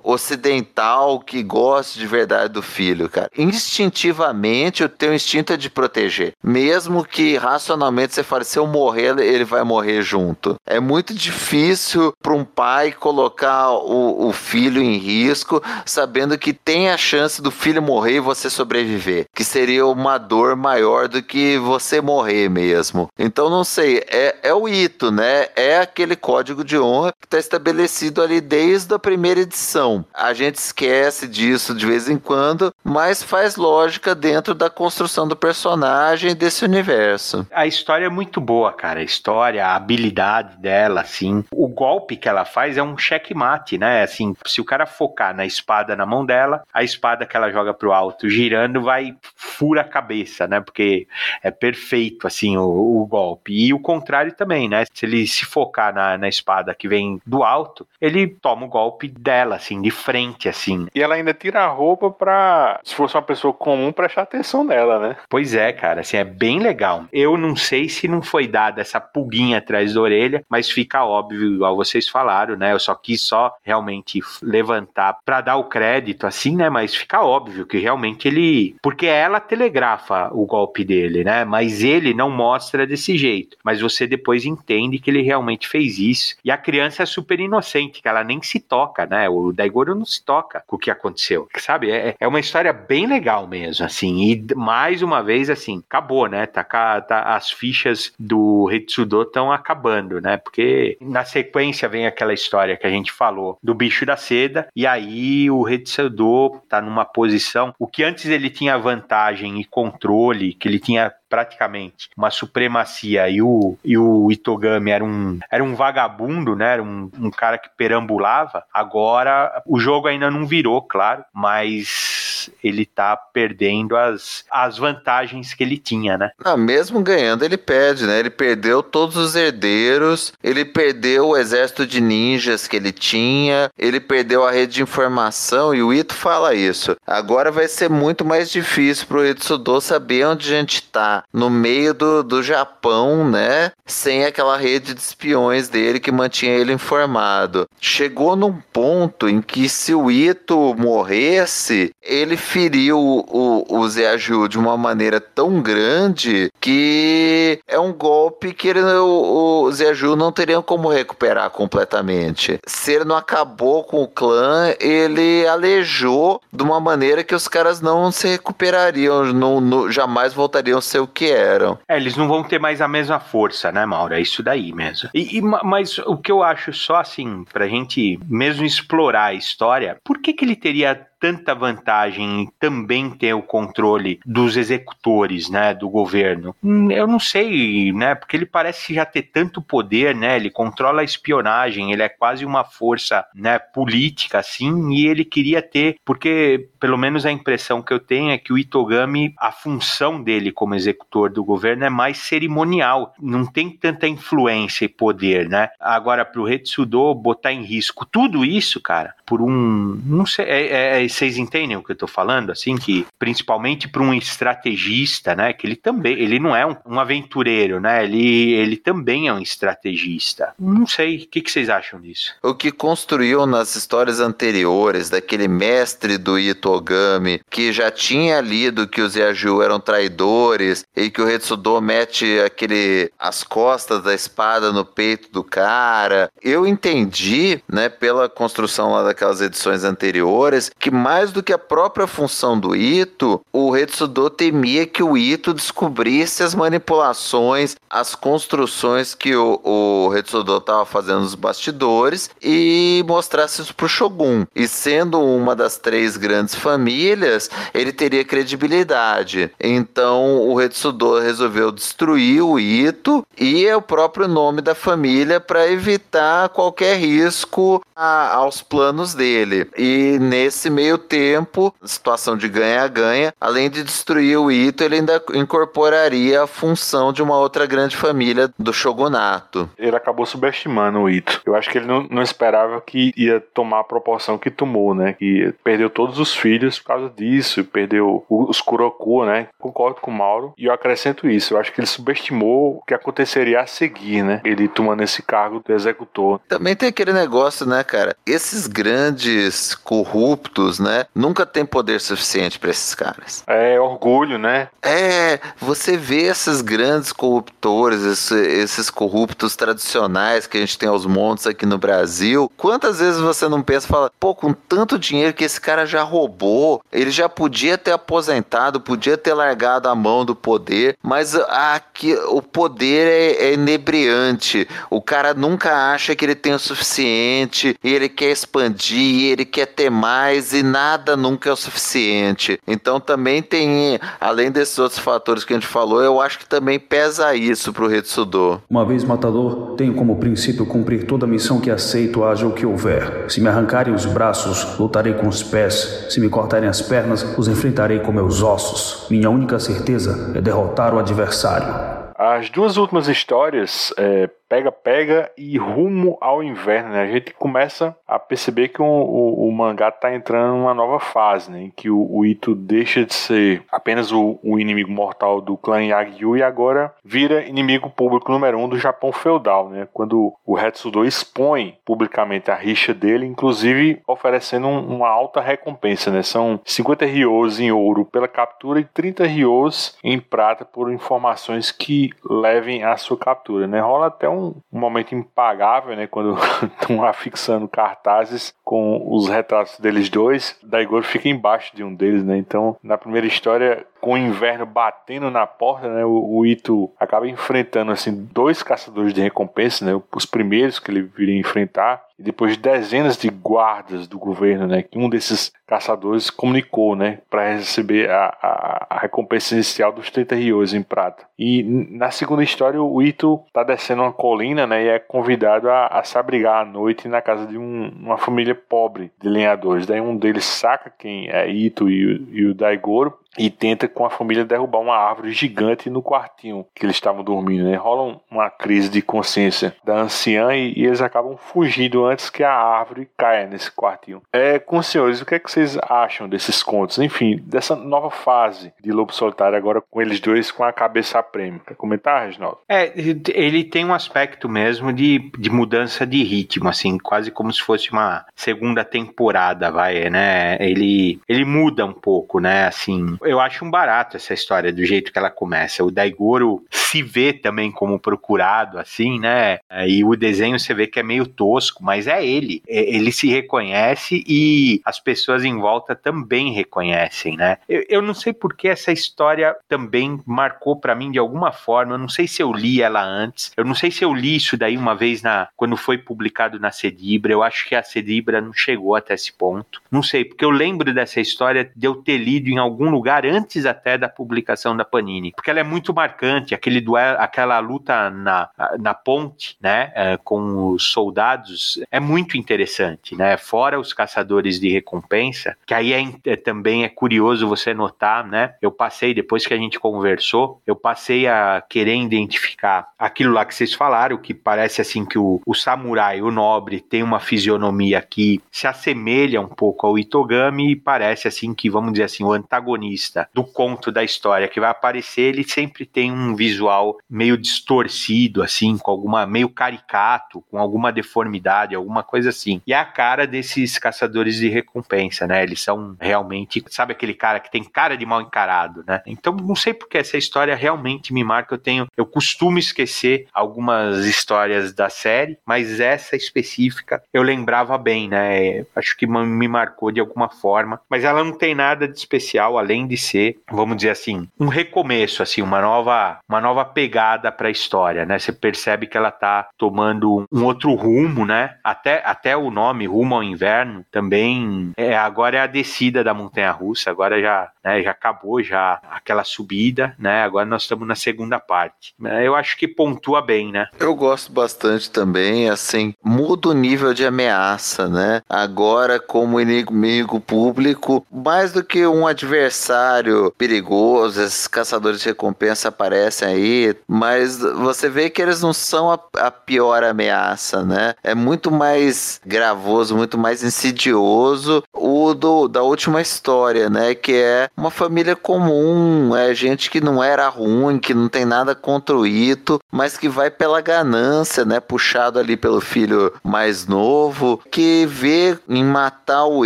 ocidental 0.04 1.20
que 1.20 1.44
goste 1.44 2.00
de 2.00 2.08
verdade 2.08 2.54
do 2.54 2.62
filho, 2.62 3.10
cara. 3.10 3.30
Instintivamente, 3.38 4.84
o 4.84 4.90
teu 4.90 5.14
instinto 5.14 5.54
é 5.54 5.58
de 5.58 5.70
proteger 5.70 6.00
proteger. 6.00 6.34
Mesmo 6.44 7.04
que 7.04 7.36
racionalmente 7.36 8.14
você 8.14 8.24
fale, 8.24 8.46
se 8.46 8.58
eu 8.58 8.66
morrer, 8.66 9.18
ele 9.20 9.44
vai 9.44 9.64
morrer 9.64 10.02
junto. 10.02 10.56
É 10.66 10.80
muito 10.80 11.14
difícil 11.14 12.14
para 12.22 12.34
um 12.34 12.46
pai 12.46 12.92
colocar 12.92 13.72
o, 13.72 14.28
o 14.28 14.34
filho 14.34 14.82
em 14.82 14.98
risco, 14.98 15.62
sabendo 15.86 16.38
que 16.38 16.54
tem 16.54 16.90
a 16.90 16.98
chance 16.98 17.42
do 17.42 17.52
filho 17.52 17.82
morrer 17.82 18.16
e 18.16 18.20
você 18.20 18.50
sobreviver. 18.50 19.26
Que 19.36 19.44
seria 19.44 19.86
uma 19.86 20.18
dor 20.18 20.56
maior 20.56 21.08
do 21.08 21.22
que 21.22 21.58
você 21.58 22.02
morrer 22.02 22.50
mesmo. 22.50 23.10
Então, 23.18 23.50
não 23.50 23.64
sei, 23.64 24.04
é, 24.08 24.36
é 24.44 24.54
o 24.54 24.68
Ito, 24.68 25.12
né? 25.12 25.48
É 25.56 25.80
aquele 25.80 26.16
código 26.16 26.64
de 26.64 26.78
honra 26.78 27.14
que 27.20 27.26
está 27.26 27.38
estabelecido 27.38 28.22
ali 28.22 28.40
desde 28.40 28.94
a 28.94 29.00
primeira 29.00 29.29
edição. 29.38 30.06
A 30.14 30.34
gente 30.34 30.56
esquece 30.56 31.28
disso 31.28 31.74
de 31.74 31.86
vez 31.86 32.10
em 32.10 32.18
quando, 32.18 32.74
mas 32.84 33.22
faz 33.22 33.56
lógica 33.56 34.16
dentro 34.16 34.54
da 34.54 34.70
construção 34.70 35.28
do 35.28 35.36
personagem 35.36 36.36
desse 36.36 36.66
universo. 36.66 37.46
A 37.52 37.68
história 37.68 38.06
é 38.06 38.10
muito 38.10 38.42
boa, 38.42 38.74
cara. 38.74 39.00
A 39.00 39.04
história, 39.04 39.66
a 39.66 39.76
habilidade 39.76 40.58
dela, 40.58 41.02
assim. 41.02 41.44
O 41.52 41.68
golpe 41.68 42.16
que 42.16 42.28
ela 42.28 42.46
faz 42.46 42.78
é 42.78 42.84
um 42.84 42.98
checkmate, 42.98 43.78
né? 43.78 44.04
Assim, 44.04 44.36
se 44.46 44.62
o 44.62 44.66
cara 44.66 44.86
focar 44.86 45.36
na 45.36 45.46
espada 45.46 45.96
na 45.96 46.06
mão 46.06 46.26
dela, 46.26 46.64
a 46.74 46.84
espada 46.84 47.26
que 47.26 47.36
ela 47.36 47.52
joga 47.52 47.74
pro 47.74 47.92
alto 47.92 48.30
girando 48.30 48.82
vai 48.82 49.16
fura 49.36 49.82
a 49.82 49.86
cabeça, 49.86 50.48
né? 50.48 50.60
Porque 50.60 51.08
é 51.44 51.52
perfeito, 51.52 52.28
assim, 52.28 52.58
o, 52.58 53.02
o 53.02 53.06
golpe. 53.06 53.54
E 53.54 53.74
o 53.74 53.80
contrário 53.80 54.34
também, 54.34 54.70
né? 54.70 54.86
Se 54.94 55.06
ele 55.06 55.26
se 55.28 55.46
focar 55.46 55.94
na, 55.94 56.18
na 56.18 56.28
espada 56.28 56.74
que 56.74 56.88
vem 56.88 57.22
do 57.26 57.44
alto, 57.44 57.88
ele 58.00 58.28
toma 58.28 58.66
o 58.66 58.70
golpe 58.70 59.08
dela, 59.20 59.56
assim, 59.56 59.82
de 59.82 59.92
frente, 59.92 60.48
assim. 60.48 60.88
E 60.96 61.02
ela 61.02 61.16
ainda 61.16 61.34
tira 61.34 61.64
a 61.64 61.68
roupa 61.68 62.10
pra, 62.10 62.80
se 62.84 62.96
fosse 62.96 63.16
uma 63.16 63.22
pessoa 63.22 63.54
comum, 63.54 63.92
prestar 63.92 64.24
atenção 64.24 64.64
nela, 64.64 65.00
né? 65.00 65.16
Pois 65.30 65.54
é, 65.54 65.72
cara, 65.72 66.02
assim, 66.02 66.18
é 66.18 66.24
bem 66.24 66.60
legal. 66.60 67.06
Eu 67.12 67.38
não 67.38 67.56
sei 67.56 67.90
se 67.90 68.08
não 68.08 68.22
foi 68.22 68.48
dada 68.48 68.82
essa 68.82 69.00
pulguinha 69.00 69.58
atrás 69.58 69.94
da 69.94 70.02
orelha, 70.02 70.44
mas 70.50 70.70
fica 70.70 71.04
óbvio, 71.04 71.56
igual 71.56 71.76
vocês 71.76 72.08
falaram, 72.08 72.56
né? 72.56 72.74
Eu 72.74 72.80
só 72.80 72.96
quis 72.96 73.22
só 73.22 73.56
realmente 73.64 74.22
levantar 74.42 75.18
para 75.26 75.42
dar 75.42 75.58
o 75.58 75.66
crédito, 75.66 76.26
assim, 76.26 76.56
né? 76.56 76.70
Mas 76.70 76.96
fica 76.96 77.22
óbvio 77.22 77.66
que 77.66 77.78
realmente 77.78 78.28
ele. 78.28 78.76
Porque 78.82 79.06
ela 79.06 79.40
telegrafa 79.40 80.30
o 80.32 80.46
golpe 80.46 80.84
dele, 80.84 81.24
né? 81.24 81.44
Mas 81.46 81.84
ele 81.84 82.14
não 82.14 82.30
mostra 82.30 82.88
desse 82.88 83.18
jeito. 83.18 83.58
Mas 83.64 83.82
você 83.82 84.08
depois 84.08 84.46
entende 84.46 85.00
que 85.00 85.10
ele 85.10 85.22
realmente 85.22 85.68
fez 85.68 86.00
isso. 86.00 86.36
E 86.44 86.52
a 86.52 86.58
criança 86.58 87.04
é 87.04 87.06
super 87.06 87.40
inocente, 87.40 88.02
que 88.02 88.08
ela 88.08 88.24
nem 88.24 88.42
se 88.42 88.60
toca, 88.60 89.06
né? 89.10 89.30
O 89.30 89.52
Daigoro 89.52 89.96
não 89.96 90.06
se 90.06 90.24
toca 90.24 90.64
com 90.66 90.76
o 90.76 90.80
que 90.80 90.92
aconteceu. 90.92 91.48
Sabe? 91.58 91.92
É, 91.92 92.16
é 92.20 92.28
uma 92.28 92.40
história 92.40 92.72
bem 92.72 93.08
legal 93.08 93.48
mesmo, 93.48 93.86
assim. 93.86 94.32
E 94.32 94.56
mais 94.56 95.02
uma 95.02 95.22
vez, 95.22 95.50
assim, 95.50 95.84
acabou, 95.88 96.28
né? 96.28 96.46
Tá, 96.46 96.64
tá 96.64 97.36
as 97.36 97.52
fichas 97.52 98.14
do 98.20 98.70
Hetsudo 98.72 99.24
estão 99.24 99.52
acabando, 99.52 100.22
né? 100.22 100.38
Porque 100.38 100.98
na 101.02 101.26
sequência 101.26 101.90
vem 101.90 102.06
aquela 102.06 102.34
história 102.34 102.78
que 102.78 102.88
a 102.88 102.90
gente 102.90 103.12
falou 103.12 103.58
do 103.62 103.74
bicho 103.74 104.06
da 104.06 104.16
seda, 104.16 104.68
e 104.76 104.86
aí 104.86 105.50
o 105.50 105.68
Hetsudo 105.68 106.62
tá 106.70 106.82
numa 106.82 107.06
posição. 107.06 107.74
O 107.80 107.88
que 107.88 108.04
antes 108.04 108.26
ele 108.26 108.50
tinha 108.50 108.78
vantagem 108.78 109.60
e 109.60 109.66
controle, 109.66 110.54
que 110.54 110.68
ele 110.68 110.80
tinha 110.80 111.12
praticamente 111.30 112.10
uma 112.18 112.30
supremacia 112.30 113.30
e 113.30 113.42
o, 113.42 113.78
e 113.84 113.98
o 113.98 114.32
Itogami 114.32 114.92
era 114.92 115.04
um, 115.06 115.40
era 115.52 115.64
um 115.64 115.76
vagabundo, 115.76 116.56
né? 116.56 116.74
Era 116.74 116.84
um, 116.84 117.10
um 117.20 117.30
cara 117.30 117.58
que 117.58 117.70
perambulava. 117.78 118.64
Agora 118.74 119.62
o 119.66 119.80
jogo 119.80 120.08
ainda 120.08 120.32
não 120.32 120.46
virou, 120.46 120.82
claro, 120.82 121.24
mas 121.34 122.39
ele 122.64 122.86
tá 122.86 123.16
perdendo 123.18 123.98
as, 123.98 124.44
as 124.52 124.78
vantagens 124.78 125.54
que 125.54 125.64
ele 125.64 125.78
tinha, 125.78 126.18
né? 126.18 126.32
Ah, 126.44 126.56
mesmo 126.56 127.02
ganhando, 127.02 127.44
ele 127.44 127.58
perde, 127.58 128.06
né? 128.06 128.20
Ele 128.20 128.30
perdeu 128.30 128.84
todos 128.84 129.18
os 129.18 129.36
herdeiros, 129.36 130.34
ele 130.44 130.64
perdeu 130.64 131.30
o 131.30 131.38
exército 131.38 131.86
de 131.86 132.00
ninjas 132.00 132.68
que 132.68 132.76
ele 132.76 132.92
tinha, 132.92 133.70
ele 133.78 134.00
perdeu 134.00 134.46
a 134.46 134.52
rede 134.52 134.76
de 134.76 134.84
informação 134.84 135.74
e 135.74 135.82
o 135.82 135.94
Ito 135.94 136.14
fala 136.14 136.54
isso. 136.54 136.96
Agora 137.06 137.52
vai 137.52 137.68
ser 137.68 137.90
muito 137.90 138.24
mais 138.24 138.52
difícil 138.52 139.08
pro 139.08 139.26
Itsudo 139.26 139.80
saber 139.82 140.26
onde 140.26 140.54
a 140.54 140.58
gente 140.58 140.84
tá 140.84 141.24
no 141.34 141.50
meio 141.50 141.94
do, 141.94 142.24
do 142.24 142.44
Japão, 142.44 143.30
né? 143.30 143.72
Sem 143.86 144.26
aquela 144.26 144.58
rede 144.58 144.94
de 144.94 145.00
espiões 145.00 145.70
dele 145.70 146.00
que 146.00 146.12
mantinha 146.12 146.54
ele 146.54 146.74
informado. 146.74 147.68
Chegou 147.80 148.36
num 148.36 148.54
ponto 148.54 149.28
em 149.28 149.42
que 149.42 149.68
se 149.68 149.94
o 149.94 150.10
Ito 150.10 150.76
morresse, 150.78 151.92
ele 152.02 152.38
feriu 152.40 152.98
o, 153.00 153.66
o 153.70 153.88
Zeaju 153.88 154.48
de 154.48 154.58
uma 154.58 154.78
maneira 154.78 155.20
tão 155.20 155.62
grande 155.62 156.52
que 156.60 157.60
é 157.68 157.80
um 157.80 157.94
golpe 157.94 158.54
que 158.54 158.70
ele, 158.70 158.82
o, 158.82 159.64
o 159.64 159.72
Zeaju 159.72 160.16
não 160.16 160.32
teria 160.32 160.62
como 160.62 160.90
recuperar 160.90 161.50
completamente. 161.50 162.60
Se 162.66 162.94
ele 162.94 163.06
não 163.06 163.16
acabou 163.16 163.84
com 163.84 164.02
o 164.02 164.08
clã, 164.08 164.74
ele 164.80 165.46
alejou 165.48 166.42
de 166.52 166.64
uma 166.64 166.80
maneira 166.80 167.24
que 167.24 167.36
os 167.36 167.48
caras 167.48 167.82
não 167.82 168.12
se 168.12 168.28
recuperariam, 168.28 169.26
não, 169.34 169.62
não 169.62 169.92
jamais 169.92 170.34
voltariam 170.34 170.80
a 170.80 170.82
ser 170.82 171.00
o 171.00 171.08
que 171.08 171.32
eram. 171.32 171.78
É, 171.88 171.98
eles 171.98 172.16
não 172.16 172.28
vão 172.28 172.44
ter 172.44 172.60
mais 172.60 172.82
a 172.82 172.88
mesma 172.88 173.20
força, 173.20 173.72
né, 173.72 173.86
Mauro? 173.86 174.14
É 174.14 174.22
isso 174.22 174.42
daí 174.42 174.74
mesmo. 174.74 175.10
E, 175.14 175.38
e, 175.38 175.42
mas 175.42 175.98
o 176.00 176.18
que 176.18 176.32
eu 176.32 176.42
acho 176.42 176.74
só 176.74 176.98
assim, 176.98 177.44
pra 177.52 177.68
gente 177.68 178.20
mesmo 178.28 178.66
explorar 178.66 179.26
a 179.26 179.34
história, 179.34 179.98
por 180.04 180.20
que 180.20 180.34
que 180.34 180.46
ele 180.46 180.56
teria 180.56 181.09
tanta 181.20 181.54
vantagem 181.54 182.42
em 182.42 182.52
também 182.60 183.10
ter 183.10 183.34
o 183.34 183.42
controle 183.42 184.20
dos 184.26 184.56
executores, 184.56 185.50
né, 185.50 185.74
do 185.74 185.90
governo? 185.90 186.56
Hum, 186.64 186.92
eu 186.92 187.06
não 187.08 187.20
sei, 187.20 187.92
né, 187.92 188.16
porque 188.16 188.38
ele 188.38 188.46
parece 188.46 188.94
já 188.94 189.06
ter 189.06 189.24
tanto 189.24 189.62
poder, 189.62 190.16
né, 190.16 190.36
ele 190.36 190.50
controla 190.50 191.02
a 191.02 191.04
espionagem, 191.04 191.92
ele 191.92 192.04
é 192.04 192.10
quase 192.10 192.46
uma 192.46 192.64
força, 192.64 193.26
né, 193.36 193.60
política, 193.60 194.40
assim, 194.40 194.92
e 194.92 195.08
ele 195.08 195.26
queria 195.26 195.62
ter, 195.62 195.98
porque 196.06 196.70
pelo 196.80 196.98
menos 196.98 197.26
a 197.26 197.32
impressão 197.32 197.82
que 197.82 197.94
eu 197.94 198.00
tenho 198.00 198.32
é 198.32 198.38
que 198.38 198.54
o 198.54 198.58
Itogami, 198.58 199.34
a 199.38 199.52
função 199.52 200.22
dele 200.22 200.52
como 200.52 200.76
executor 200.76 201.30
do 201.30 201.44
governo 201.44 201.86
é 201.86 201.90
mais 201.90 202.18
cerimonial, 202.18 203.14
não 203.20 203.46
tem 203.46 203.70
tanta 203.70 204.08
influência 204.08 204.86
e 204.86 204.90
poder, 204.90 205.50
né? 205.50 205.70
Agora, 205.80 206.24
para 206.24 206.42
o 206.42 206.46
Retsudo 206.46 207.14
botar 207.14 207.52
em 207.52 207.64
risco 207.64 208.06
tudo 208.06 208.46
isso, 208.46 208.80
cara, 208.82 209.14
por 209.26 209.42
um, 209.42 210.00
não 210.06 210.26
sei, 210.26 210.46
é, 210.46 210.98
é 210.98 211.04
vocês 211.10 211.38
entendem 211.38 211.78
o 211.78 211.84
que 211.84 211.92
eu 211.92 211.96
tô 211.96 212.08
falando? 212.08 212.52
Assim, 212.52 212.78
que 212.78 213.06
principalmente 213.18 213.88
para 213.88 214.02
um 214.02 214.14
estrategista, 214.14 215.36
né? 215.36 215.54
Que 215.54 215.68
ele 215.68 215.76
também, 215.76 216.20
ele 216.20 216.40
não 216.40 216.56
é 216.56 216.66
um, 216.66 216.76
um, 216.86 217.00
aventureiro, 217.00 217.80
né? 217.80 218.04
Ele, 218.04 218.54
ele 218.54 218.78
também 218.78 219.28
é 219.28 219.34
um 219.34 219.40
estrategista. 219.40 220.54
Não 220.60 220.86
sei, 220.86 221.18
o 221.18 221.28
que, 221.28 221.42
que 221.42 221.52
vocês 221.52 221.70
acham 221.70 222.00
disso? 222.00 222.34
O 222.44 222.54
que 222.54 222.72
construiu 222.72 223.46
nas 223.46 223.76
histórias 223.76 224.20
anteriores 224.20 225.10
daquele 225.10 225.48
mestre 225.48 226.18
do 226.18 226.40
Itogami, 226.40 227.42
que 227.50 227.72
já 227.72 227.92
tinha 227.92 228.42
lido 228.42 228.88
que 228.88 229.02
os 229.02 229.16
Yaju 229.16 229.62
eram 229.62 229.80
traidores 229.80 230.86
e 230.96 231.10
que 231.10 231.22
o 231.22 231.26
Retsudo 231.26 231.82
mete 231.82 232.40
aquele 232.40 233.12
as 233.18 233.44
costas 233.44 234.04
da 234.04 234.14
espada 234.14 234.72
no 234.72 234.86
peito 234.86 235.32
do 235.32 235.44
cara. 235.44 236.30
Eu 236.42 236.66
entendi, 236.66 237.62
né, 237.68 237.90
pela 237.90 238.30
construção 238.30 238.92
lá 238.92 239.04
daquelas 239.04 239.42
edições 239.42 239.84
anteriores, 239.84 240.72
que 240.80 240.92
mais 241.00 241.32
do 241.32 241.42
que 241.42 241.54
a 241.54 241.58
própria 241.58 242.06
função 242.06 242.60
do 242.60 242.76
Ito, 242.76 243.42
o 243.54 243.72
Retsudo 243.72 244.30
temia 244.30 244.86
que 244.86 245.02
o 245.02 245.18
Ito 245.18 245.54
descobrisse 245.54 246.44
as 246.44 246.54
manipulações, 246.54 247.76
as 247.90 248.14
construções 248.14 249.16
que 249.16 249.36
o, 249.36 249.60
o 249.64 250.10
Retsudo 250.10 250.58
estava 250.58 250.86
fazendo 250.86 251.22
nos 251.22 251.36
bastidores 251.36 252.30
e 252.42 253.04
mostrasse 253.08 253.62
isso 253.62 253.74
para 253.74 253.86
o 253.86 253.90
Shogun. 253.90 254.46
E 254.54 254.68
sendo 254.68 255.22
uma 255.22 255.56
das 255.56 255.78
três 255.78 256.18
grandes 256.18 256.54
famílias, 256.54 257.50
ele 257.74 257.94
teria 257.94 258.26
credibilidade. 258.26 259.52
Então 259.60 260.48
o 260.48 260.56
Retsudo 260.56 261.20
resolveu 261.20 261.72
destruir 261.72 262.42
o 262.42 262.60
Ito 262.60 263.26
e 263.38 263.66
é 263.66 263.76
o 263.76 263.82
próprio 263.82 264.28
nome 264.28 264.62
da 264.62 264.76
família 264.76 265.40
para 265.40 265.72
evitar 265.72 266.50
qualquer 266.50 266.98
risco 266.98 267.82
a, 267.96 268.34
aos 268.36 268.62
planos 268.62 269.14
dele. 269.14 269.70
E 269.78 270.18
nesse 270.20 270.70
meio 270.70 270.89
tempo, 270.98 271.74
situação 271.84 272.36
de 272.38 272.48
ganha-ganha, 272.48 273.34
além 273.40 273.70
de 273.70 273.84
destruir 273.84 274.38
o 274.38 274.52
Ito, 274.52 274.84
ele 274.84 274.96
ainda 274.96 275.22
incorporaria 275.34 276.44
a 276.44 276.48
função 276.48 277.12
de 277.14 277.22
uma 277.22 277.38
outra 277.38 277.66
grande 277.66 277.96
família 277.96 278.50
do 278.58 278.74
shogunato. 278.74 279.70
Ele 279.78 279.96
acabou 279.96 280.26
subestimando 280.26 281.00
o 281.00 281.10
Ito. 281.10 281.42
Eu 281.46 281.56
acho 281.56 281.70
que 281.70 281.78
ele 281.78 281.88
não, 281.88 282.04
não 282.10 282.22
esperava 282.22 282.82
que 282.82 283.14
ia 283.16 283.40
tomar 283.54 283.80
a 283.80 283.84
proporção 283.84 284.38
que 284.38 284.50
tomou, 284.50 284.94
né? 284.94 285.14
Que 285.14 285.54
perdeu 285.64 285.90
todos 285.90 286.20
os 286.20 286.36
filhos 286.36 286.80
por 286.80 286.88
causa 286.88 287.10
disso, 287.10 287.64
perdeu 287.64 288.26
os 288.30 288.62
Kuroku, 288.62 289.26
né? 289.26 289.48
Concordo 289.58 290.02
com 290.02 290.12
o 290.12 290.14
Mauro. 290.14 290.54
E 290.58 290.66
eu 290.66 290.74
acrescento 290.74 291.30
isso. 291.30 291.54
Eu 291.54 291.60
acho 291.60 291.72
que 291.72 291.80
ele 291.80 291.88
subestimou 291.88 292.78
o 292.78 292.82
que 292.86 292.94
aconteceria 292.94 293.62
a 293.62 293.66
seguir, 293.66 294.24
né? 294.24 294.42
Ele 294.44 294.68
tomando 294.68 295.04
esse 295.04 295.22
cargo 295.22 295.62
do 295.66 295.74
executor. 295.74 296.40
Também 296.48 296.76
tem 296.76 296.90
aquele 296.90 297.14
negócio, 297.14 297.66
né, 297.66 297.84
cara? 297.84 298.16
Esses 298.26 298.68
grandes 298.68 299.76
corruptos, 299.76 300.79
né? 300.80 301.06
Nunca 301.14 301.46
tem 301.46 301.66
poder 301.66 302.00
suficiente 302.02 302.60
para 302.60 302.70
esses 302.70 302.96
caras. 302.96 303.44
É 303.48 303.80
orgulho, 303.80 304.38
né? 304.38 304.70
É, 304.82 305.40
você 305.60 305.98
vê 305.98 306.24
esses 306.24 306.62
grandes 306.62 307.12
corruptores, 307.12 308.04
esse, 308.04 308.36
esses 308.36 308.90
corruptos 308.90 309.56
tradicionais 309.56 310.48
que 310.48 310.58
a 310.58 310.60
gente 310.62 310.78
tem 310.78 310.90
aos 310.90 311.06
montes 311.06 311.48
aqui 311.48 311.66
no 311.66 311.78
Brasil. 311.78 312.52
Quantas 312.58 313.00
vezes 313.00 313.20
você 313.20 313.48
não 313.48 313.62
pensa 313.62 313.86
e 313.86 313.90
fala, 313.90 314.12
pô, 314.20 314.34
com 314.34 314.54
tanto 314.54 314.98
dinheiro 314.98 315.34
que 315.34 315.44
esse 315.44 315.60
cara 315.60 315.86
já 315.86 316.04
roubou, 316.04 316.82
ele 316.92 317.12
já 317.12 317.28
podia 317.28 317.78
ter 317.78 317.92
aposentado, 317.92 318.82
podia 318.82 319.18
ter 319.18 319.34
largado 319.34 319.88
a 319.90 319.96
mão 319.96 320.26
do 320.26 320.36
poder, 320.36 320.98
mas 321.02 321.36
aqui 321.36 322.14
o 322.28 322.42
poder 322.42 323.08
é, 323.08 323.50
é 323.50 323.54
inebriante. 323.54 324.68
O 324.90 325.02
cara 325.02 325.34
nunca 325.34 325.92
acha 325.92 326.16
que 326.16 326.26
ele 326.26 326.36
tem 326.36 326.54
o 326.54 326.60
suficiente, 326.60 327.78
ele 327.84 328.10
quer 328.10 328.32
expandir, 328.32 329.32
ele 329.32 329.46
quer 329.46 329.66
ter 329.66 329.90
mais 329.90 330.54
e 330.54 330.64
nada 330.70 331.18
nunca 331.18 331.50
é 331.50 331.54
o 331.54 331.56
suficiente. 331.56 332.60
Então 332.68 333.00
também 333.00 333.42
tem, 333.42 334.00
além 334.20 334.52
desses 334.52 334.78
outros 334.78 335.00
fatores 335.00 335.44
que 335.44 335.54
a 335.54 335.56
gente 335.56 335.68
falou, 335.68 336.02
eu 336.02 336.22
acho 336.22 336.40
que 336.40 336.46
também 336.46 336.80
pesa 336.80 337.36
isso 337.36 337.74
pro 337.74 337.88
Retsudo. 337.88 338.62
Uma 338.70 338.86
vez 338.86 339.04
matador, 339.04 339.76
tenho 339.76 339.94
como 339.94 340.18
princípio 340.18 340.66
cumprir 340.66 341.06
toda 341.06 341.26
a 341.26 341.30
missão 341.30 341.60
que 341.60 341.72
aceito, 341.72 342.24
haja 342.24 342.46
o 342.46 342.54
que 342.54 342.66
houver. 342.66 343.26
Se 343.30 343.42
me 343.42 343.48
arrancarem 343.48 343.94
os 343.94 344.06
braços, 344.06 344.78
lutarei 344.80 345.14
com 345.14 345.28
os 345.28 345.44
pés. 345.44 346.08
Se 346.10 346.20
me 346.20 346.30
cortarem 346.30 346.70
as 346.70 346.82
pernas, 346.82 347.24
os 347.38 347.48
enfrentarei 347.48 348.00
com 348.00 348.12
meus 348.12 348.42
ossos. 348.42 349.08
Minha 349.10 349.30
única 349.30 349.60
certeza 349.60 350.34
é 350.36 350.42
derrotar 350.42 350.94
o 350.94 351.00
adversário. 351.00 352.00
As 352.18 352.50
duas 352.50 352.76
últimas 352.76 353.08
histórias, 353.08 353.94
é, 353.98 354.30
pega, 354.50 354.72
pega 354.72 355.32
e 355.38 355.58
rumo 355.58 356.18
ao 356.20 356.44
inverno, 356.44 356.90
né? 356.90 357.04
A 357.04 357.08
gente 357.08 357.34
começa 357.34 357.96
a 358.08 358.18
perceber 358.18 358.70
que 358.70 358.82
o, 358.82 358.86
o, 358.86 359.48
o 359.48 359.52
mangá 359.52 359.90
está 359.90 360.14
entrando 360.14 360.58
numa 360.58 360.74
nova 360.74 361.00
fase, 361.00 361.52
né? 361.52 361.62
Em 361.62 361.70
que 361.70 361.90
o, 361.90 362.08
o 362.12 362.26
Ito 362.26 362.56
deixa 362.56 363.06
de 363.06 363.14
ser 363.14 363.64
apenas 363.72 364.12
o, 364.12 364.40
o 364.44 364.60
inimigo 364.60 364.92
mortal 364.92 365.40
do 365.40 365.56
clã 365.56 365.84
Yagyu 365.84 366.36
e 366.36 366.44
agora 366.44 366.94
vira 367.06 367.44
inimigo 367.44 367.90
público 367.90 368.32
número 368.32 368.58
um 368.58 368.68
do 368.68 368.80
Japão 368.80 369.12
feudal, 369.12 369.70
né? 369.70 369.88
Quando 369.94 370.34
o 370.46 370.58
Hetsudo 370.58 371.06
expõe 371.06 371.78
publicamente 371.86 372.50
a 372.50 372.56
rixa 372.56 372.94
dele, 372.94 373.26
inclusive 373.26 374.02
oferecendo 374.08 374.68
um, 374.68 374.96
uma 374.96 375.08
alta 375.08 375.40
recompensa, 375.40 376.10
né? 376.10 376.24
São 376.24 376.60
50 376.66 377.06
ryos 377.06 377.60
em 377.60 377.72
ouro 377.72 378.04
pela 378.06 378.28
captura 378.28 378.80
e 378.80 378.86
30 378.86 379.26
ryos 379.26 379.98
em 380.04 380.20
prata 380.20 380.66
por 380.66 380.92
informações 380.92 381.72
que 381.72 382.10
levem 382.28 382.84
à 382.84 382.98
sua 382.98 383.18
captura, 383.18 383.68
né? 383.68 383.80
Rola 383.80 384.08
até 384.08 384.28
um, 384.28 384.39
um 384.40 384.80
momento 384.80 385.14
impagável, 385.14 385.96
né? 385.96 386.08
Quando 386.08 386.38
estão 386.82 387.04
afixando 387.04 387.68
cartazes 387.68 388.54
com 388.64 389.14
os 389.14 389.28
retratos 389.28 389.80
deles 389.80 390.10
dois, 390.10 390.58
Daigoro 390.64 391.04
fica 391.04 391.30
embaixo 391.30 391.76
de 391.76 391.84
um 391.84 391.94
deles, 391.94 392.24
né? 392.24 392.38
Então, 392.38 392.78
na 392.84 392.98
primeira 392.98 393.28
história, 393.28 393.86
com 394.00 394.14
o 394.14 394.18
inverno 394.18 394.66
batendo 394.66 395.30
na 395.30 395.46
porta, 395.46 395.88
né, 395.88 396.06
o, 396.06 396.38
o, 396.38 396.46
Ito 396.46 396.92
acaba 397.00 397.28
enfrentando 397.28 397.92
assim 397.92 398.28
dois 398.34 398.64
caçadores 398.64 399.14
de 399.14 399.22
recompensa, 399.22 399.86
né, 399.86 400.02
os 400.16 400.26
primeiros 400.26 400.80
que 400.80 400.92
ele 400.92 401.02
viria 401.02 401.38
enfrentar, 401.38 402.02
e 402.18 402.24
depois 402.24 402.58
dezenas 402.58 403.18
de 403.18 403.30
guardas 403.30 404.08
do 404.08 404.20
governo, 404.20 404.68
né, 404.68 404.84
que 404.84 404.98
um 404.98 405.10
desses 405.10 405.52
caçadores 405.66 406.30
comunicou, 406.30 406.96
né, 406.96 407.20
para 407.30 407.54
receber 407.54 408.10
a, 408.10 408.36
a, 408.42 408.88
a, 408.90 409.00
recompensa 409.00 409.54
inicial 409.54 409.92
dos 409.92 410.10
30 410.10 410.36
rios 410.36 410.74
em 410.74 410.82
prata. 410.82 411.24
E 411.38 411.64
na 411.64 412.12
segunda 412.12 412.44
história, 412.44 412.82
o 412.82 413.02
Ito 413.02 413.42
está 413.48 413.64
descendo 413.64 414.02
uma 414.02 414.12
colina, 414.12 414.66
né, 414.66 414.84
e 414.84 414.88
é 414.88 415.00
convidado 415.00 415.70
a, 415.70 415.88
a 415.88 416.04
se 416.04 416.18
abrigar 416.18 416.62
à 416.62 416.66
noite 416.66 417.08
na 417.08 417.22
casa 417.22 417.46
de 417.46 417.58
um, 417.58 417.90
uma 417.90 418.18
família 418.18 418.56
pobre 418.56 419.12
de 419.22 419.30
lenhadores. 419.30 419.86
Daí 419.86 420.02
um 420.02 420.18
deles 420.18 420.46
saca 420.46 420.92
quem 420.98 421.30
é 421.30 421.50
Ito 421.50 421.90
e, 421.90 422.28
e 422.32 422.46
o 422.46 422.54
Daigoro 422.54 423.18
e 423.38 423.50
tenta 423.50 423.88
com 423.88 424.06
a 424.06 424.10
família 424.10 424.46
derrubar 424.46 424.80
uma 424.80 424.96
árvore 424.96 425.32
gigante 425.32 425.90
no 425.90 426.02
quartinho 426.02 426.66
que 426.74 426.86
eles 426.86 426.96
estavam 426.96 427.24
dormindo. 427.24 427.66
Né? 427.66 427.76
Rola 427.76 428.20
uma 428.30 428.50
crise 428.50 428.90
de 428.90 429.02
consciência 429.02 429.76
da 429.84 429.96
anciã 429.96 430.54
e, 430.54 430.74
e, 430.76 430.86
eles 430.86 431.02
acabam 431.02 431.38
fugindo 431.38 432.06
antes 432.06 432.30
que 432.30 432.44
a 432.44 432.54
árvore 432.54 433.10
caia 433.18 433.48
nesse 433.48 433.72
quartinho. 433.72 434.22
É, 434.34 434.58
com 434.58 434.78
os 434.78 434.88
senhores, 434.88 435.22
o 435.22 435.26
que 435.26 435.36
é 435.36 435.40
que 435.40 435.52
vocês 435.52 435.78
acham 435.84 436.28
desses 436.28 436.64
contos? 436.64 436.98
Enfim, 437.00 437.38
dessa 437.46 437.76
nova 437.76 438.10
fase 438.10 438.74
de 438.82 438.92
Lobo 438.92 439.14
Solitário 439.14 439.58
agora 439.58 439.82
com 439.82 440.02
eles 440.02 440.20
dois 440.20 440.52
com 440.52 440.64
a 440.64 440.74
cabeça 440.74 441.20
a 441.20 441.24
prêmio. 441.24 441.62
Quer 441.66 441.76
comentar, 441.76 442.26
Reginaldo? 442.26 442.60
É, 442.68 442.92
ele 442.96 443.64
tem 443.64 443.86
um 443.86 443.94
aspecto 443.94 444.50
mesmo 444.50 444.92
de, 444.92 445.32
de 445.38 445.50
mudança 445.50 446.06
de 446.06 446.24
ritmo, 446.24 446.68
assim, 446.68 446.98
quase 446.98 447.32
como 447.32 447.52
se 447.54 447.62
fosse 447.62 447.92
uma 447.92 448.26
segunda 448.36 448.84
temporada, 448.84 449.72
vai, 449.72 450.10
né? 450.10 450.58
Ele, 450.60 451.20
ele 451.28 451.46
muda 451.46 451.86
um 451.86 451.94
pouco, 451.94 452.40
né? 452.40 452.66
Assim, 452.66 453.19
eu 453.22 453.40
acho 453.40 453.66
um 453.66 453.72
barato 453.72 454.18
essa 454.18 454.34
história 454.34 454.72
do 454.72 454.84
jeito 454.86 455.12
que 455.12 455.18
ela 455.18 455.30
começa. 455.30 455.84
O 455.84 455.92
Daigoro 455.92 456.64
se 456.72 457.02
vê 457.02 457.34
também 457.34 457.72
como 457.72 458.00
procurado, 458.00 458.78
assim, 458.78 459.20
né? 459.20 459.60
E 459.88 460.04
o 460.04 460.16
desenho 460.16 460.60
você 460.60 460.74
vê 460.74 460.88
que 460.88 461.00
é 461.00 461.04
meio 461.04 461.26
tosco, 461.26 461.84
mas 461.84 462.08
é 462.08 462.26
ele. 462.26 462.62
Ele 462.68 463.12
se 463.12 463.30
reconhece 463.30 464.24
e 464.28 464.82
as 464.84 465.00
pessoas 465.00 465.44
em 465.44 465.58
volta 465.58 465.96
também 465.96 466.54
reconhecem, 466.54 467.38
né? 467.38 467.58
Eu, 467.68 467.84
eu 467.90 468.02
não 468.02 468.14
sei 468.14 468.34
porque 468.34 468.68
essa 468.68 468.92
história 468.92 469.56
também 469.68 470.20
marcou 470.26 470.76
para 470.76 470.96
mim 470.96 471.12
de 471.12 471.20
alguma 471.20 471.52
forma. 471.52 471.94
Eu 471.94 472.00
não 472.00 472.10
sei 472.10 472.28
se 472.28 472.42
eu 472.42 472.52
li 472.52 472.82
ela 472.82 473.04
antes. 473.04 473.52
Eu 473.56 473.66
não 473.66 473.76
sei 473.76 473.92
se 473.92 474.04
eu 474.04 474.14
li 474.14 474.36
isso 474.36 474.58
daí 474.58 474.78
uma 474.78 474.96
vez 474.96 475.22
na 475.22 475.48
quando 475.56 475.78
foi 475.78 475.98
publicado 475.98 476.60
na 476.60 476.72
Cedibra. 476.72 477.32
Eu 477.32 477.44
acho 477.44 477.68
que 477.68 477.76
a 477.76 477.84
Cedibra 477.84 478.42
não 478.42 478.54
chegou 478.54 478.96
até 478.96 479.14
esse 479.14 479.32
ponto. 479.32 479.82
Não 479.92 480.02
sei, 480.02 480.26
porque 480.26 480.46
eu 480.46 480.50
lembro 480.50 480.94
dessa 480.94 481.20
história 481.20 481.70
de 481.76 481.88
eu 481.88 481.96
ter 481.96 482.18
lido 482.18 482.50
em 482.50 482.58
algum 482.58 482.90
lugar 482.90 483.09
lugar 483.10 483.26
antes 483.26 483.66
até 483.66 483.98
da 483.98 484.08
publicação 484.08 484.78
da 484.78 484.86
Panini, 484.86 485.32
porque 485.36 485.50
ela 485.50 485.60
é 485.60 485.64
muito 485.64 485.94
marcante, 485.94 486.54
aquele 486.54 486.80
duelo, 486.80 487.18
aquela 487.20 487.58
luta 487.60 488.10
na, 488.12 488.50
na 488.80 488.94
ponte, 488.94 489.58
né, 489.60 489.92
é, 489.96 490.18
com 490.18 490.72
os 490.74 490.92
soldados, 490.92 491.80
é 491.92 492.00
muito 492.00 492.38
interessante, 492.38 493.16
né, 493.16 493.36
fora 493.36 493.80
os 493.80 493.94
caçadores 493.94 494.60
de 494.60 494.70
recompensa, 494.70 495.58
que 495.66 495.74
aí 495.74 495.92
é, 495.92 496.04
é, 496.26 496.36
também 496.36 496.84
é 496.84 496.90
curioso 496.90 497.48
você 497.48 497.74
notar, 497.74 498.28
né, 498.28 498.54
eu 498.62 498.72
passei, 498.72 499.14
depois 499.14 499.46
que 499.48 499.54
a 499.56 499.58
gente 499.58 499.80
conversou, 499.80 500.62
eu 500.68 500.76
passei 500.76 501.28
a 501.28 501.64
querer 501.68 501.96
identificar 501.96 502.90
aquilo 502.98 503.34
lá 503.34 503.44
que 503.44 503.56
vocês 503.56 503.74
falaram, 503.74 504.18
que 504.18 504.36
parece 504.36 504.82
assim 504.82 505.04
que 505.04 505.18
o, 505.18 505.42
o 505.46 505.56
samurai, 505.56 506.22
o 506.22 506.30
nobre, 506.30 506.80
tem 506.80 507.02
uma 507.02 507.20
fisionomia 507.20 508.02
que 508.08 508.40
se 508.52 508.68
assemelha 508.68 509.42
um 509.42 509.48
pouco 509.48 509.88
ao 509.88 509.98
Itogami 509.98 510.72
e 510.72 510.76
parece 510.76 511.28
assim 511.28 511.56
que, 511.56 511.70
vamos 511.70 511.94
dizer 511.94 512.04
assim, 512.04 512.24
o 512.24 512.32
antagonista 512.32 512.99
do 513.34 513.44
conto 513.44 513.92
da 513.92 514.04
história 514.04 514.48
que 514.48 514.60
vai 514.60 514.70
aparecer, 514.70 515.22
ele 515.22 515.44
sempre 515.44 515.86
tem 515.86 516.12
um 516.12 516.36
visual 516.36 516.98
meio 517.10 517.38
distorcido, 517.38 518.42
assim, 518.42 518.78
com 518.78 518.92
alguma 518.92 519.26
meio 519.26 519.50
caricato, 519.50 520.44
com 520.50 520.58
alguma 520.58 520.92
deformidade, 520.92 521.76
alguma 521.76 522.04
coisa 522.04 522.30
assim. 522.30 522.62
E 522.66 522.74
é 522.74 522.78
a 522.78 522.86
cara 522.86 523.26
desses 523.26 523.78
caçadores 523.78 524.38
de 524.38 524.50
recompensa, 524.50 525.28
né? 525.28 525.44
Eles 525.44 525.62
são 525.62 525.96
realmente, 526.00 526.64
sabe 526.70 526.94
aquele 526.94 527.14
cara 527.14 527.40
que 527.40 527.52
tem 527.52 527.64
cara 527.64 527.96
de 527.96 528.06
mal 528.06 528.22
encarado, 528.22 528.84
né? 528.88 529.02
Então, 529.06 529.36
não 529.36 529.56
sei 529.56 529.74
porque 529.74 529.98
essa 529.98 530.18
história 530.18 530.56
realmente 530.56 531.14
me 531.14 531.24
marca. 531.24 531.54
Eu 531.54 531.60
tenho, 531.60 531.88
eu 531.96 532.06
costumo 532.06 532.60
esquecer 532.60 533.28
algumas 533.34 534.06
histórias 534.06 534.74
da 534.74 534.90
série, 534.90 535.38
mas 535.46 535.80
essa 535.80 536.16
específica 536.16 537.02
eu 537.14 537.22
lembrava 537.22 537.78
bem, 537.78 538.08
né? 538.08 538.66
Acho 538.76 538.96
que 538.98 539.08
me 539.08 539.48
marcou 539.48 539.92
de 539.92 540.00
alguma 540.00 540.30
forma, 540.30 540.82
mas 540.90 541.04
ela 541.04 541.24
não 541.24 541.38
tem 541.38 541.56
nada 541.56 541.88
de 541.88 541.98
especial 541.98 542.58
além 542.58 542.88
de 542.90 542.98
ser, 542.98 543.38
vamos 543.50 543.78
dizer 543.78 543.92
assim, 543.92 544.28
um 544.40 544.48
recomeço, 544.48 545.22
assim, 545.22 545.42
uma 545.42 545.62
nova, 545.62 546.20
uma 546.28 546.42
nova 546.42 546.66
pegada 546.66 547.32
para 547.32 547.48
a 547.48 547.52
história, 547.52 548.06
né? 548.06 548.18
Você 548.18 548.32
percebe 548.32 548.88
que 548.88 548.98
ela 548.98 549.12
tá 549.12 549.48
tomando 549.58 550.26
um 550.32 550.44
outro 550.44 550.74
rumo, 550.74 551.26
né? 551.26 551.56
Até, 551.64 552.02
até 552.04 552.36
o 552.36 552.50
nome 552.50 552.88
Rumo 552.88 553.16
ao 553.16 553.24
Inverno 553.24 553.86
também 553.92 554.72
é 554.76 554.98
agora 554.98 555.38
é 555.38 555.42
a 555.42 555.48
descida 555.48 556.04
da 556.04 556.14
montanha 556.14 556.52
russa, 556.52 556.90
agora 556.90 557.22
já, 557.22 557.52
né, 557.64 557.84
já 557.84 557.92
acabou 557.92 558.42
já 558.42 558.80
aquela 558.90 559.24
subida, 559.24 559.96
né? 560.00 560.24
Agora 560.24 560.46
nós 560.46 560.64
estamos 560.64 560.88
na 560.88 560.96
segunda 560.96 561.40
parte. 561.40 561.94
Eu 562.24 562.36
acho 562.36 562.58
que 562.58 562.68
pontua 562.68 563.22
bem, 563.22 563.52
né? 563.52 563.68
Eu 563.80 563.94
gosto 563.96 564.32
bastante 564.32 564.90
também, 564.90 565.50
assim, 565.50 565.94
muda 566.04 566.50
o 566.50 566.54
nível 566.54 566.94
de 566.94 567.06
ameaça, 567.06 567.88
né? 567.88 568.22
Agora 568.28 569.00
como 569.00 569.40
inimigo 569.40 570.20
público, 570.20 571.06
mais 571.12 571.54
do 571.54 571.64
que 571.64 571.86
um 571.86 572.08
adversário 572.08 572.79
adversário 572.80 573.34
perigoso, 573.38 574.22
esses 574.22 574.48
caçadores 574.48 575.02
de 575.02 575.08
recompensa 575.08 575.68
aparecem 575.68 576.28
aí, 576.28 576.76
mas 576.88 577.40
você 577.40 577.90
vê 577.90 578.10
que 578.10 578.22
eles 578.22 578.42
não 578.42 578.54
são 578.54 578.92
a, 578.92 579.00
a 579.18 579.32
pior 579.32 579.84
ameaça, 579.84 580.64
né? 580.64 580.96
É 581.04 581.14
muito 581.14 581.52
mais 581.52 582.20
gravoso, 582.26 582.96
muito 582.96 583.18
mais 583.18 583.44
insidioso 583.44 584.64
o 584.74 585.14
do, 585.14 585.48
da 585.48 585.62
última 585.62 586.02
história, 586.02 586.70
né? 586.70 586.96
Que 586.96 587.16
é 587.16 587.50
uma 587.56 587.72
família 587.72 588.16
comum, 588.16 589.16
é 589.16 589.34
gente 589.34 589.70
que 589.70 589.82
não 589.82 590.04
era 590.04 590.28
ruim, 590.30 590.80
que 590.80 590.94
não 590.94 591.10
tem 591.10 591.26
nada 591.26 591.54
contra 591.54 591.96
o 591.96 592.08
Ito, 592.08 592.60
mas 592.72 592.98
que 592.98 593.10
vai 593.10 593.30
pela 593.30 593.62
ganância, 593.62 594.46
né? 594.46 594.60
Puxado 594.60 595.20
ali 595.20 595.36
pelo 595.36 595.62
filho 595.62 596.14
mais 596.24 596.66
novo, 596.66 597.42
que 597.52 597.86
vê 597.86 598.38
em 598.48 598.64
matar 598.64 599.26
o 599.26 599.46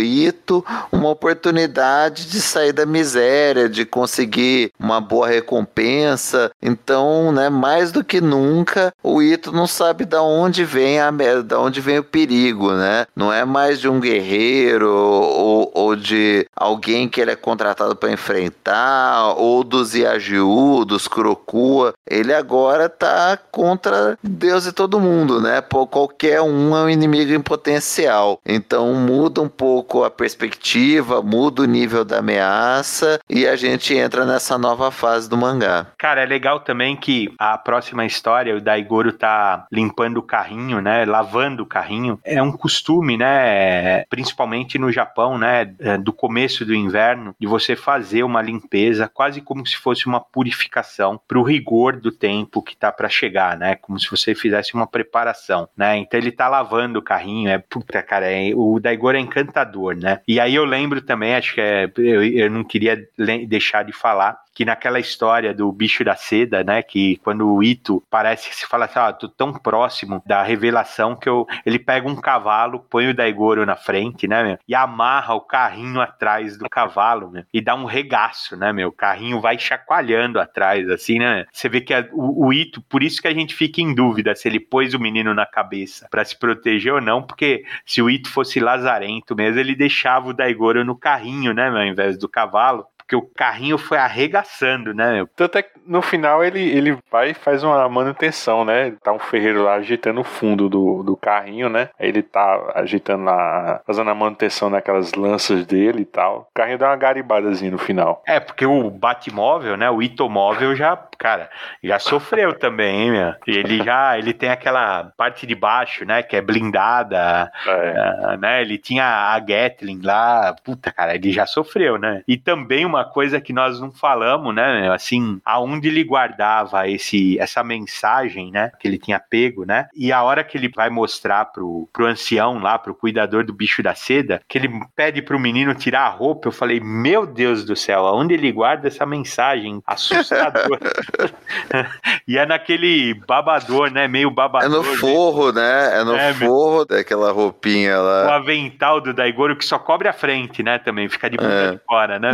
Ito 0.00 0.64
uma 0.92 1.08
oportunidade 1.08 2.26
de 2.26 2.40
sair 2.40 2.72
da 2.72 2.86
miséria 2.86 3.23
miséria, 3.24 3.68
de 3.68 3.84
conseguir 3.84 4.72
uma 4.78 5.00
boa 5.00 5.26
recompensa. 5.26 6.50
Então, 6.62 7.32
né, 7.32 7.48
mais 7.48 7.90
do 7.90 8.04
que 8.04 8.20
nunca, 8.20 8.92
o 9.02 9.22
Ito 9.22 9.50
não 9.50 9.66
sabe 9.66 10.04
da 10.04 10.22
onde 10.22 10.64
vem 10.64 11.00
a 11.00 11.10
da 11.44 11.60
onde 11.60 11.80
vem 11.80 11.98
o 11.98 12.04
perigo, 12.04 12.72
né? 12.72 13.06
Não 13.14 13.32
é 13.32 13.44
mais 13.44 13.80
de 13.80 13.88
um 13.88 14.00
guerreiro 14.00 14.90
ou, 14.90 15.70
ou 15.72 15.96
de 15.96 16.46
alguém 16.56 17.08
que 17.08 17.20
ele 17.20 17.30
é 17.30 17.36
contratado 17.36 17.94
para 17.94 18.12
enfrentar, 18.12 19.34
ou 19.36 19.62
dos 19.62 19.94
Yajiu, 19.94 20.84
dos 20.84 21.06
Kurokua. 21.06 21.94
Ele 22.08 22.34
agora 22.34 22.88
tá 22.88 23.38
contra 23.50 24.18
Deus 24.22 24.66
e 24.66 24.72
todo 24.72 25.00
mundo, 25.00 25.40
né? 25.40 25.60
Por 25.60 25.86
qualquer 25.86 26.42
um 26.42 26.76
é 26.76 26.82
um 26.82 26.90
inimigo 26.90 27.32
em 27.32 27.40
potencial. 27.40 28.40
Então 28.44 28.92
muda 28.94 29.40
um 29.40 29.48
pouco 29.48 30.02
a 30.04 30.10
perspectiva, 30.10 31.22
muda 31.22 31.62
o 31.62 31.66
nível 31.66 32.04
da 32.04 32.18
ameaça 32.18 33.13
e 33.28 33.46
a 33.46 33.56
gente 33.56 33.94
entra 33.94 34.24
nessa 34.24 34.58
nova 34.58 34.90
fase 34.90 35.28
do 35.28 35.36
mangá. 35.36 35.86
Cara, 35.98 36.22
é 36.22 36.26
legal 36.26 36.60
também 36.60 36.96
que 36.96 37.32
a 37.38 37.56
próxima 37.58 38.04
história, 38.04 38.56
o 38.56 38.60
Daigoro 38.60 39.12
tá 39.12 39.66
limpando 39.70 40.18
o 40.18 40.22
carrinho, 40.22 40.80
né? 40.80 41.04
Lavando 41.04 41.62
o 41.62 41.66
carrinho. 41.66 42.18
É 42.24 42.42
um 42.42 42.52
costume, 42.52 43.16
né? 43.16 44.04
Principalmente 44.04 44.78
no 44.78 44.92
Japão, 44.92 45.38
né? 45.38 45.74
É, 45.78 45.98
do 45.98 46.12
começo 46.12 46.64
do 46.64 46.74
inverno, 46.74 47.34
de 47.38 47.46
você 47.46 47.76
fazer 47.76 48.22
uma 48.22 48.42
limpeza, 48.42 49.10
quase 49.12 49.40
como 49.40 49.66
se 49.66 49.76
fosse 49.76 50.06
uma 50.06 50.20
purificação 50.20 51.20
para 51.26 51.38
o 51.38 51.42
rigor 51.42 51.96
do 51.96 52.10
tempo 52.10 52.62
que 52.62 52.76
tá 52.76 52.90
para 52.92 53.08
chegar, 53.08 53.56
né? 53.56 53.74
Como 53.76 53.98
se 53.98 54.10
você 54.10 54.34
fizesse 54.34 54.74
uma 54.74 54.86
preparação, 54.86 55.68
né? 55.76 55.96
Então 55.96 56.18
ele 56.18 56.32
tá 56.32 56.48
lavando 56.48 56.98
o 56.98 57.02
carrinho, 57.02 57.50
é 57.50 57.58
puta, 57.58 58.02
cara, 58.02 58.30
é, 58.30 58.52
o 58.54 58.78
Daigoro 58.80 59.16
é 59.16 59.20
encantador, 59.20 59.96
né? 59.96 60.20
E 60.26 60.40
aí 60.40 60.54
eu 60.54 60.64
lembro 60.64 61.00
também, 61.00 61.34
acho 61.34 61.54
que 61.54 61.60
é, 61.60 61.90
eu, 61.96 62.24
eu 62.24 62.50
não 62.50 62.64
queria 62.64 63.03
deixar 63.46 63.84
de 63.84 63.92
falar 63.92 64.44
que 64.54 64.64
naquela 64.64 65.00
história 65.00 65.52
do 65.52 65.70
bicho 65.72 66.04
da 66.04 66.14
seda, 66.14 66.62
né, 66.62 66.82
que 66.82 67.16
quando 67.18 67.52
o 67.52 67.62
Ito 67.62 68.02
parece 68.08 68.48
que 68.48 68.54
se 68.54 68.66
fala 68.66 68.84
assim, 68.84 68.98
ah, 68.98 69.12
tô 69.12 69.28
tão 69.28 69.52
próximo 69.52 70.22
da 70.24 70.42
revelação 70.42 71.16
que 71.16 71.28
eu, 71.28 71.46
ele 71.66 71.78
pega 71.78 72.08
um 72.08 72.14
cavalo, 72.14 72.78
põe 72.88 73.08
o 73.08 73.14
Daigoro 73.14 73.66
na 73.66 73.74
frente, 73.74 74.28
né, 74.28 74.44
meu, 74.44 74.58
e 74.68 74.74
amarra 74.74 75.34
o 75.34 75.40
carrinho 75.40 76.00
atrás 76.00 76.56
do 76.56 76.68
cavalo, 76.70 77.30
meu, 77.30 77.44
e 77.52 77.60
dá 77.60 77.74
um 77.74 77.84
regaço, 77.84 78.56
né, 78.56 78.72
meu, 78.72 78.88
o 78.88 78.92
carrinho 78.92 79.40
vai 79.40 79.58
chacoalhando 79.58 80.38
atrás, 80.38 80.88
assim, 80.88 81.18
né, 81.18 81.44
você 81.52 81.68
vê 81.68 81.80
que 81.80 81.92
a, 81.92 82.08
o, 82.12 82.46
o 82.46 82.52
Ito, 82.52 82.80
por 82.82 83.02
isso 83.02 83.20
que 83.20 83.28
a 83.28 83.34
gente 83.34 83.54
fica 83.54 83.80
em 83.80 83.92
dúvida 83.92 84.36
se 84.36 84.46
ele 84.46 84.60
pôs 84.60 84.94
o 84.94 85.00
menino 85.00 85.34
na 85.34 85.46
cabeça 85.46 86.06
para 86.08 86.24
se 86.24 86.38
proteger 86.38 86.92
ou 86.92 87.00
não, 87.00 87.22
porque 87.22 87.64
se 87.84 88.00
o 88.00 88.08
Ito 88.08 88.30
fosse 88.30 88.60
lazarento 88.60 89.34
mesmo, 89.34 89.58
ele 89.58 89.74
deixava 89.74 90.28
o 90.28 90.32
Daigoro 90.32 90.84
no 90.84 90.96
carrinho, 90.96 91.52
né, 91.52 91.68
meu, 91.70 91.80
ao 91.80 91.86
invés 91.86 92.16
do 92.16 92.28
cavalo, 92.28 92.86
porque 93.04 93.16
o 93.16 93.22
carrinho 93.22 93.76
foi 93.76 93.98
arregaçando, 93.98 94.94
né? 94.94 95.24
Tanto 95.36 95.58
é 95.58 95.62
que 95.62 95.70
no 95.86 96.00
final 96.00 96.42
ele, 96.42 96.60
ele 96.60 96.98
vai 97.10 97.30
e 97.30 97.34
faz 97.34 97.62
uma 97.62 97.86
manutenção, 97.88 98.64
né? 98.64 98.94
Tá 99.02 99.12
um 99.12 99.18
ferreiro 99.18 99.62
lá 99.62 99.74
ajeitando 99.74 100.20
o 100.20 100.24
fundo 100.24 100.68
do, 100.68 101.02
do 101.02 101.16
carrinho, 101.16 101.68
né? 101.68 101.90
Aí 101.98 102.08
ele 102.08 102.22
tá 102.22 102.72
ajeitando 102.74 103.24
lá, 103.24 103.82
fazendo 103.86 104.10
a 104.10 104.14
manutenção 104.14 104.70
naquelas 104.70 105.12
lanças 105.12 105.66
dele 105.66 106.02
e 106.02 106.04
tal. 106.06 106.48
O 106.50 106.54
carrinho 106.54 106.78
dá 106.78 106.88
uma 106.88 106.96
garibadazinha 106.96 107.70
no 107.70 107.78
final. 107.78 108.22
É, 108.26 108.40
porque 108.40 108.64
o 108.64 108.90
Batmóvel, 108.90 109.76
né? 109.76 109.90
O 109.90 110.02
Itomóvel 110.02 110.74
já, 110.74 110.96
cara, 111.18 111.50
já 111.82 111.98
sofreu 111.98 112.54
também, 112.58 113.02
hein, 113.02 113.10
meu? 113.10 113.34
Ele 113.46 113.84
já, 113.84 114.18
ele 114.18 114.32
tem 114.32 114.48
aquela 114.48 115.12
parte 115.16 115.46
de 115.46 115.54
baixo, 115.54 116.06
né? 116.06 116.22
Que 116.22 116.36
é 116.36 116.40
blindada, 116.40 117.50
é. 117.66 118.34
Uh, 118.34 118.38
né? 118.38 118.62
Ele 118.62 118.78
tinha 118.78 119.04
a 119.04 119.38
Gatling 119.38 120.00
lá, 120.02 120.54
puta, 120.64 120.90
cara, 120.90 121.14
ele 121.14 121.30
já 121.30 121.44
sofreu, 121.44 121.98
né? 121.98 122.22
E 122.26 122.38
também 122.38 122.86
uma 122.86 122.93
coisa 123.02 123.40
que 123.40 123.50
nós 123.50 123.80
não 123.80 123.90
falamos, 123.90 124.54
né? 124.54 124.90
Assim, 124.92 125.40
aonde 125.42 125.88
ele 125.88 126.04
guardava 126.04 126.86
esse, 126.86 127.38
essa 127.38 127.64
mensagem, 127.64 128.50
né? 128.52 128.70
Que 128.78 128.86
ele 128.86 128.98
tinha 128.98 129.18
pego, 129.18 129.64
né? 129.64 129.88
E 129.96 130.12
a 130.12 130.22
hora 130.22 130.44
que 130.44 130.58
ele 130.58 130.68
vai 130.68 130.90
mostrar 130.90 131.46
pro, 131.46 131.88
pro 131.90 132.06
ancião 132.06 132.58
lá, 132.58 132.78
pro 132.78 132.94
cuidador 132.94 133.44
do 133.44 133.54
bicho 133.54 133.82
da 133.82 133.94
seda, 133.94 134.42
que 134.46 134.58
ele 134.58 134.68
pede 134.94 135.22
pro 135.22 135.40
menino 135.40 135.74
tirar 135.74 136.02
a 136.02 136.10
roupa, 136.10 136.48
eu 136.48 136.52
falei, 136.52 136.78
meu 136.78 137.26
Deus 137.26 137.64
do 137.64 137.74
céu, 137.74 138.06
aonde 138.06 138.34
ele 138.34 138.52
guarda 138.52 138.88
essa 138.88 139.06
mensagem 139.06 139.82
assustadora? 139.86 140.92
e 142.28 142.36
é 142.36 142.44
naquele 142.44 143.14
babador, 143.26 143.90
né? 143.90 144.06
Meio 144.06 144.30
babador. 144.30 144.68
É 144.68 144.68
no 144.68 144.84
forro, 144.98 145.52
né? 145.52 146.00
É 146.00 146.04
no 146.04 146.14
é, 146.14 146.34
forro 146.34 146.84
daquela 146.84 147.32
roupinha 147.32 147.98
lá. 147.98 148.26
O 148.26 148.30
avental 148.32 149.00
do 149.00 149.14
Daigoro 149.14 149.56
que 149.56 149.64
só 149.64 149.78
cobre 149.78 150.08
a 150.08 150.12
frente, 150.12 150.62
né? 150.62 150.78
Também 150.78 151.08
fica 151.08 151.30
de 151.30 151.36
bunda 151.36 151.52
é. 151.52 151.70
de 151.72 151.80
fora, 151.86 152.18
né? 152.18 152.30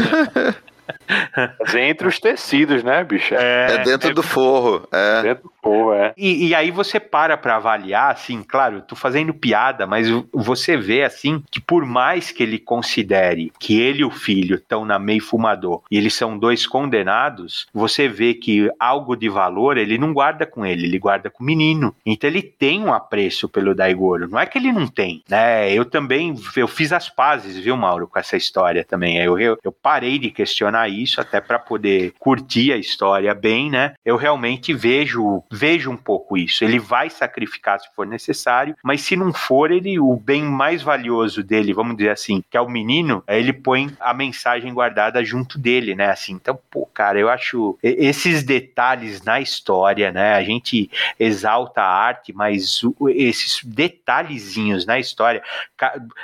Mas 1.60 1.74
entre 1.74 2.08
os 2.08 2.18
tecidos, 2.18 2.82
né, 2.82 3.02
bicho? 3.04 3.34
É, 3.34 3.74
é 3.74 3.78
dentro 3.78 4.10
é, 4.10 4.14
do 4.14 4.22
forro. 4.22 4.86
É. 4.92 5.22
Dentro 5.22 5.44
do 5.44 5.52
forro, 5.62 5.92
é. 5.92 6.12
E, 6.16 6.48
e 6.48 6.54
aí 6.54 6.70
você 6.70 6.98
para 6.98 7.36
pra 7.36 7.56
avaliar, 7.56 8.12
assim, 8.12 8.42
claro, 8.42 8.76
eu 8.76 8.82
tô 8.82 8.96
fazendo 8.96 9.32
piada, 9.34 9.86
mas 9.86 10.08
você 10.32 10.76
vê, 10.76 11.02
assim, 11.02 11.42
que 11.50 11.60
por 11.60 11.84
mais 11.84 12.30
que 12.30 12.42
ele 12.42 12.58
considere 12.58 13.52
que 13.58 13.80
ele 13.80 14.00
e 14.00 14.04
o 14.04 14.10
filho 14.10 14.56
estão 14.56 14.84
na 14.84 14.98
meio 14.98 15.22
fumador 15.22 15.82
e 15.90 15.96
eles 15.96 16.14
são 16.14 16.38
dois 16.38 16.66
condenados, 16.66 17.66
você 17.72 18.08
vê 18.08 18.34
que 18.34 18.70
algo 18.78 19.16
de 19.16 19.28
valor 19.28 19.76
ele 19.76 19.98
não 19.98 20.12
guarda 20.12 20.46
com 20.46 20.64
ele, 20.64 20.86
ele 20.86 20.98
guarda 20.98 21.30
com 21.30 21.42
o 21.42 21.46
menino. 21.46 21.94
Então 22.04 22.28
ele 22.28 22.42
tem 22.42 22.82
um 22.82 22.92
apreço 22.92 23.48
pelo 23.48 23.74
Daigoro. 23.74 24.28
Não 24.28 24.38
é 24.38 24.46
que 24.46 24.58
ele 24.58 24.72
não 24.72 24.86
tem, 24.86 25.22
né? 25.28 25.72
Eu 25.72 25.84
também, 25.84 26.34
eu 26.56 26.68
fiz 26.68 26.92
as 26.92 27.08
pazes, 27.08 27.56
viu, 27.56 27.76
Mauro, 27.76 28.06
com 28.06 28.18
essa 28.18 28.36
história 28.36 28.84
também. 28.84 29.18
Eu, 29.18 29.38
eu, 29.38 29.58
eu 29.62 29.72
parei 29.72 30.18
de 30.18 30.30
questionar 30.30 30.79
isso, 30.88 31.20
até 31.20 31.40
para 31.40 31.58
poder 31.58 32.12
curtir 32.18 32.72
a 32.72 32.76
história 32.76 33.34
bem, 33.34 33.70
né? 33.70 33.94
Eu 34.04 34.16
realmente 34.16 34.72
vejo, 34.72 35.42
vejo 35.50 35.90
um 35.90 35.96
pouco 35.96 36.36
isso. 36.36 36.64
Ele 36.64 36.78
vai 36.78 37.10
sacrificar 37.10 37.80
se 37.80 37.88
for 37.94 38.06
necessário, 38.06 38.76
mas 38.82 39.00
se 39.02 39.16
não 39.16 39.32
for, 39.32 39.70
ele 39.70 39.98
o 39.98 40.16
bem 40.16 40.42
mais 40.42 40.82
valioso 40.82 41.42
dele, 41.42 41.72
vamos 41.72 41.96
dizer 41.96 42.10
assim, 42.10 42.42
que 42.50 42.56
é 42.56 42.60
o 42.60 42.68
menino, 42.68 43.22
ele 43.28 43.52
põe 43.52 43.94
a 44.00 44.12
mensagem 44.14 44.72
guardada 44.72 45.24
junto 45.24 45.58
dele, 45.58 45.94
né? 45.94 46.10
Assim, 46.10 46.32
então, 46.32 46.58
pô, 46.70 46.86
cara, 46.86 47.18
eu 47.18 47.28
acho 47.28 47.78
esses 47.82 48.42
detalhes 48.42 49.22
na 49.22 49.40
história, 49.40 50.10
né? 50.12 50.34
A 50.34 50.42
gente 50.42 50.90
exalta 51.18 51.82
a 51.82 51.92
arte, 51.92 52.32
mas 52.32 52.80
esses 53.14 53.62
detalhezinhos 53.64 54.86
na 54.86 54.98
história, 54.98 55.42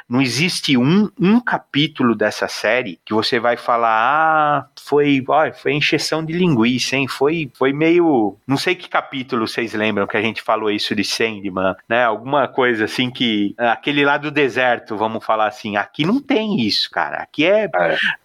não 0.08 0.20
existe 0.20 0.76
um, 0.76 1.10
um 1.18 1.40
capítulo 1.40 2.14
dessa 2.14 2.48
série 2.48 2.98
que 3.04 3.14
você 3.14 3.38
vai 3.38 3.56
falar, 3.56 3.88
ah, 3.90 4.35
foi, 4.78 5.22
ó, 5.28 5.52
foi 5.52 5.72
encheção 5.72 6.24
de 6.24 6.32
linguiça, 6.32 6.96
hein? 6.96 7.08
Foi, 7.08 7.50
foi 7.54 7.72
meio. 7.72 8.36
Não 8.46 8.56
sei 8.56 8.74
que 8.74 8.88
capítulo 8.88 9.46
vocês 9.46 9.72
lembram 9.74 10.06
que 10.06 10.16
a 10.16 10.22
gente 10.22 10.42
falou 10.42 10.70
isso 10.70 10.94
de 10.94 11.04
Sandman, 11.04 11.74
né? 11.88 12.04
Alguma 12.04 12.48
coisa 12.48 12.84
assim 12.84 13.10
que. 13.10 13.54
Aquele 13.58 14.04
lá 14.04 14.16
do 14.16 14.30
deserto, 14.30 14.96
vamos 14.96 15.24
falar 15.24 15.46
assim. 15.46 15.76
Aqui 15.76 16.04
não 16.04 16.20
tem 16.20 16.60
isso, 16.60 16.90
cara. 16.90 17.18
Aqui 17.18 17.46
é. 17.46 17.68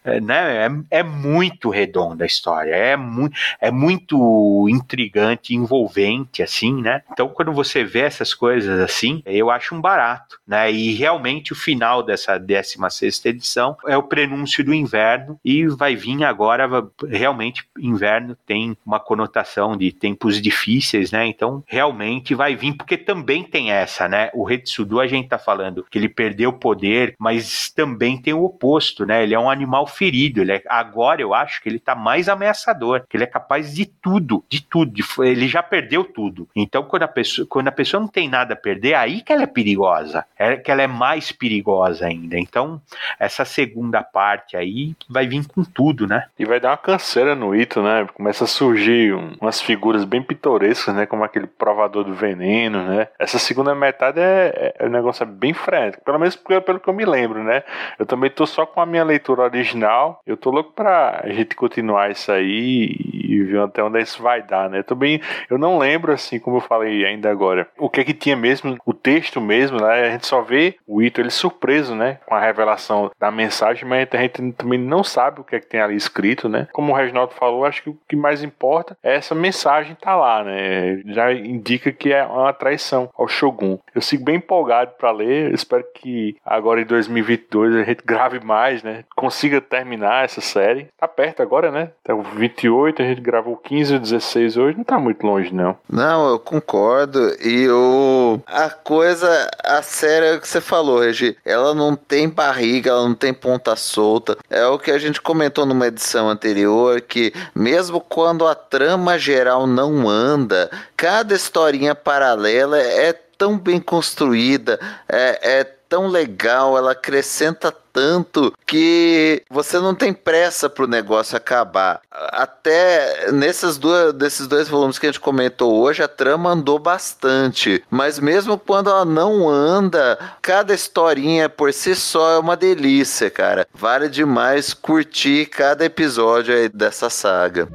é. 0.04 0.20
né, 0.20 0.68
é, 0.90 1.00
é 1.00 1.04
muito 1.04 1.70
redonda 1.70 2.24
a 2.24 2.28
história. 2.28 2.74
É, 2.76 2.96
mu 2.96 3.30
é 3.60 3.72
muito 3.72 4.68
intrigante, 4.70 5.56
envolvente, 5.56 6.44
assim, 6.44 6.82
né? 6.82 7.02
Então, 7.12 7.28
quando 7.30 7.52
você 7.52 7.84
vê 7.84 8.00
essas 8.00 8.34
coisas 8.34 8.80
assim, 8.80 9.22
eu 9.26 9.50
acho 9.50 9.76
um 9.76 9.82
barato, 9.82 10.40
né? 10.48 10.72
E 10.72 10.94
realmente 10.94 11.54
o 11.54 11.56
final 11.56 12.04
dessa 12.04 12.38
16 12.38 13.26
edição 13.26 13.78
é 13.88 13.96
o 13.98 14.04
prenúncio 14.04 14.64
do 14.64 14.74
inverno 14.74 15.40
e 15.44 15.68
vai 15.68 15.96
vir 16.02 16.24
agora, 16.24 16.68
realmente, 17.08 17.66
inverno 17.78 18.36
tem 18.46 18.76
uma 18.86 19.00
conotação 19.00 19.78
de 19.78 19.92
tempos 19.92 20.42
difíceis, 20.42 21.12
né? 21.12 21.26
Então, 21.28 21.64
realmente 21.68 22.34
vai 22.34 22.56
vir, 22.56 22.74
porque 22.74 22.98
também 22.98 23.44
tem 23.44 23.72
essa, 23.72 24.08
né? 24.08 24.30
O 24.34 24.44
Retsudu, 24.44 25.00
a 25.00 25.08
gente 25.08 25.30
tá 25.30 25.38
falando 25.38 25.86
que 25.90 25.98
ele 25.98 26.10
perdeu 26.10 26.50
o 26.50 26.54
poder, 26.54 27.16
mas 27.20 27.70
também 27.70 28.20
tem 28.20 28.34
o 28.34 28.44
oposto, 28.44 29.06
né? 29.06 29.24
Ele 29.24 29.36
é 29.36 29.40
um 29.40 29.50
animal 29.50 29.86
ferido. 29.88 30.42
Ele 30.42 30.54
é, 30.54 30.64
agora 30.68 31.22
eu 31.22 31.34
acho 31.34 31.62
que 31.62 31.70
ele 31.70 31.80
tá 31.80 31.96
mais 31.96 32.28
ameaçador, 32.28 33.06
que 33.08 33.16
ele 33.16 33.24
é 33.24 33.28
capaz 33.28 33.74
de 33.74 33.86
tudo, 33.86 34.44
de 34.50 34.62
tudo. 34.62 34.92
De, 34.92 35.04
ele 35.20 35.48
já 35.48 35.62
perdeu 35.62 36.04
tudo. 36.04 36.48
Então, 36.56 36.84
quando 36.84 37.04
a, 37.04 37.08
pessoa, 37.08 37.48
quando 37.48 37.68
a 37.68 37.72
pessoa 37.72 38.02
não 38.02 38.08
tem 38.08 38.28
nada 38.28 38.54
a 38.54 38.58
perder, 38.58 38.96
aí 38.96 39.22
que 39.22 39.32
ela 39.32 39.44
é 39.44 39.48
perigosa. 39.48 40.26
É 40.38 40.56
que 40.56 40.72
ela 40.72 40.82
é 40.82 40.88
mais 40.88 41.32
perigosa 41.32 42.08
ainda. 42.08 42.38
Então, 42.38 42.82
essa 43.20 43.46
segunda 43.46 44.04
parte 44.04 44.58
aí 44.58 44.96
vai 45.10 45.28
vir 45.28 45.46
com 45.48 45.64
tudo 45.64 45.91
tudo, 45.92 46.08
né? 46.08 46.26
E 46.40 46.46
vai 46.46 46.60
dar 46.60 46.70
uma 46.70 46.78
canseira 46.78 47.36
no 47.36 47.54
Ito, 47.54 47.82
né? 47.82 48.08
Começa 48.14 48.46
a 48.46 48.48
surgir 48.48 49.14
um, 49.14 49.36
umas 49.42 49.62
figuras 49.62 50.06
bem 50.06 50.24
pitorescas, 50.24 50.96
né? 50.96 51.06
Como 51.06 51.24
aquele 51.24 51.48
provador 51.48 52.04
do 52.06 52.14
veneno, 52.14 52.84
né? 52.84 53.10
Essa 53.20 53.38
segunda 53.38 53.76
metade 53.76 54.20
é, 54.20 54.74
é, 54.80 54.86
é 54.86 54.88
um 54.88 54.90
negócio 54.90 55.26
bem 55.26 55.54
frenético, 55.54 56.04
pelo 56.04 56.18
menos 56.18 56.36
pelo, 56.36 56.62
pelo 56.62 56.80
que 56.80 56.90
eu 56.90 56.94
me 56.94 57.06
lembro, 57.06 57.44
né? 57.44 57.64
Eu 58.00 58.06
também 58.06 58.30
tô 58.30 58.46
só 58.46 58.66
com 58.66 58.80
a 58.82 58.86
minha 58.86 59.04
leitura 59.04 59.44
original. 59.44 60.22
Eu 60.26 60.38
tô 60.38 60.50
louco 60.50 60.72
pra 60.72 61.24
gente 61.28 61.56
continuar 61.56 62.10
isso 62.10 62.32
aí 62.32 62.96
e 63.32 63.44
ver 63.44 63.62
até 63.62 63.84
onde 63.84 64.00
isso 64.00 64.22
vai 64.24 64.42
dar, 64.42 64.70
né? 64.70 64.80
Eu 64.80 64.84
também, 64.84 65.22
eu 65.50 65.58
não 65.58 65.78
lembro, 65.78 66.14
assim, 66.14 66.40
como 66.40 66.58
eu 66.58 66.62
falei 66.62 67.06
ainda 67.06 67.30
agora, 67.30 67.68
o 67.78 67.90
que 67.90 68.00
é 68.00 68.04
que 68.04 68.14
tinha 68.14 68.36
mesmo, 68.36 68.78
o 68.86 68.94
texto 68.94 69.42
mesmo, 69.42 69.80
né? 69.80 70.08
A 70.08 70.12
gente 70.12 70.26
só 70.26 70.42
vê 70.42 70.76
o 70.88 71.02
Ito, 71.02 71.20
ele 71.20 71.30
surpreso, 71.30 71.96
né? 71.96 72.20
Com 72.26 72.36
a 72.36 72.40
revelação 72.40 73.12
da 73.20 73.30
mensagem, 73.30 73.86
mas 73.86 74.08
a 74.12 74.18
gente 74.18 74.54
também 74.54 74.80
não 74.80 75.04
sabe 75.04 75.42
o 75.42 75.44
que 75.44 75.56
é 75.56 75.60
que 75.60 75.68
tem 75.68 75.81
ali 75.82 75.96
escrito, 75.96 76.48
né? 76.48 76.68
Como 76.72 76.92
o 76.92 76.96
Reginaldo 76.96 77.34
falou, 77.34 77.66
acho 77.66 77.84
que 77.84 77.90
o 77.90 77.98
que 78.08 78.16
mais 78.16 78.44
importa 78.44 78.98
é 79.04 79.16
essa 79.16 79.36
mensagem 79.36 79.96
tá 79.96 80.16
lá, 80.16 80.44
né? 80.44 81.02
Já 81.08 81.34
indica 81.34 81.92
que 81.92 82.12
é 82.12 82.24
uma 82.24 82.54
traição 82.54 83.10
ao 83.18 83.28
Shogun. 83.28 83.78
Eu 83.94 84.02
sigo 84.02 84.24
bem 84.24 84.36
empolgado 84.36 84.92
para 84.98 85.12
ler, 85.12 85.54
espero 85.54 85.86
que 85.96 86.36
agora 86.46 86.82
em 86.82 86.86
2022 86.86 87.76
a 87.76 87.84
gente 87.84 88.04
grave 88.06 88.40
mais, 88.40 88.84
né? 88.84 89.04
Consiga 89.16 89.62
terminar 89.62 90.26
essa 90.26 90.42
série. 90.42 90.88
Tá 90.98 91.08
perto 91.08 91.42
agora, 91.42 91.72
né? 91.72 91.92
Tá 92.04 92.14
28, 92.14 93.02
a 93.02 93.06
gente 93.06 93.22
gravou 93.22 93.58
15 93.58 93.94
ou 93.94 94.00
16 94.00 94.58
hoje, 94.58 94.78
não 94.78 94.84
tá 94.84 95.00
muito 95.00 95.26
longe, 95.26 95.54
não. 95.54 95.78
Não, 95.90 96.30
eu 96.30 96.40
concordo. 96.40 97.20
E 97.42 97.70
o... 97.70 98.40
a 98.48 98.70
coisa, 98.70 99.50
a 99.64 99.82
série 99.82 100.26
é 100.28 100.36
o 100.36 100.42
que 100.42 100.48
você 100.48 100.62
falou, 100.62 101.00
Regi. 101.00 101.38
Ela 101.46 101.74
não 101.74 101.96
tem 101.96 102.30
barriga, 102.30 102.92
ela 102.92 103.08
não 103.08 103.16
tem 103.16 103.34
ponta 103.34 103.76
solta. 103.76 104.38
É 104.50 104.66
o 104.66 104.80
que 104.80 104.92
a 104.92 104.98
gente 104.98 105.22
comentou 105.22 105.66
numa 105.74 105.88
edição 105.88 106.30
anterior, 106.30 107.02
que 107.02 107.34
mesmo 107.56 108.02
quando 108.02 108.46
a 108.46 108.54
trama 108.54 109.18
geral 109.18 109.66
não 109.66 110.10
anda, 110.10 110.70
cada 110.98 111.34
historinha 111.34 111.96
paralela 111.96 112.78
é 112.78 113.14
tão 113.38 113.58
bem 113.58 113.80
construída, 113.80 114.80
é, 115.08 115.60
é 115.60 115.76
tão 115.92 116.08
legal, 116.08 116.78
ela 116.78 116.94
acrescenta 116.94 117.70
tanto 117.92 118.54
que 118.66 119.44
você 119.50 119.78
não 119.78 119.94
tem 119.94 120.14
pressa 120.14 120.70
pro 120.70 120.88
negócio 120.88 121.36
acabar. 121.36 122.00
Até 122.10 123.30
nesses 123.34 123.78
dois, 123.78 124.14
desses 124.14 124.48
dois 124.48 124.70
volumes 124.70 124.98
que 124.98 125.06
a 125.06 125.10
gente 125.12 125.20
comentou 125.20 125.82
hoje, 125.82 126.02
a 126.02 126.08
trama 126.08 126.52
andou 126.52 126.80
bastante. 126.80 127.84
Mas 127.90 128.20
mesmo 128.20 128.58
quando 128.58 128.90
ela 128.90 129.04
não 129.04 129.50
anda, 129.50 130.18
cada 130.42 130.74
historinha 130.74 131.50
por 131.50 131.74
si 131.74 131.94
só 131.94 132.32
é 132.32 132.40
uma 132.40 132.56
delícia, 132.56 133.30
cara. 133.30 133.68
Vale 133.74 134.08
demais 134.08 134.74
curtir 134.74 135.48
cada 135.48 135.84
episódio 135.84 136.56
aí 136.56 136.70
dessa 136.70 137.10
saga. 137.10 137.68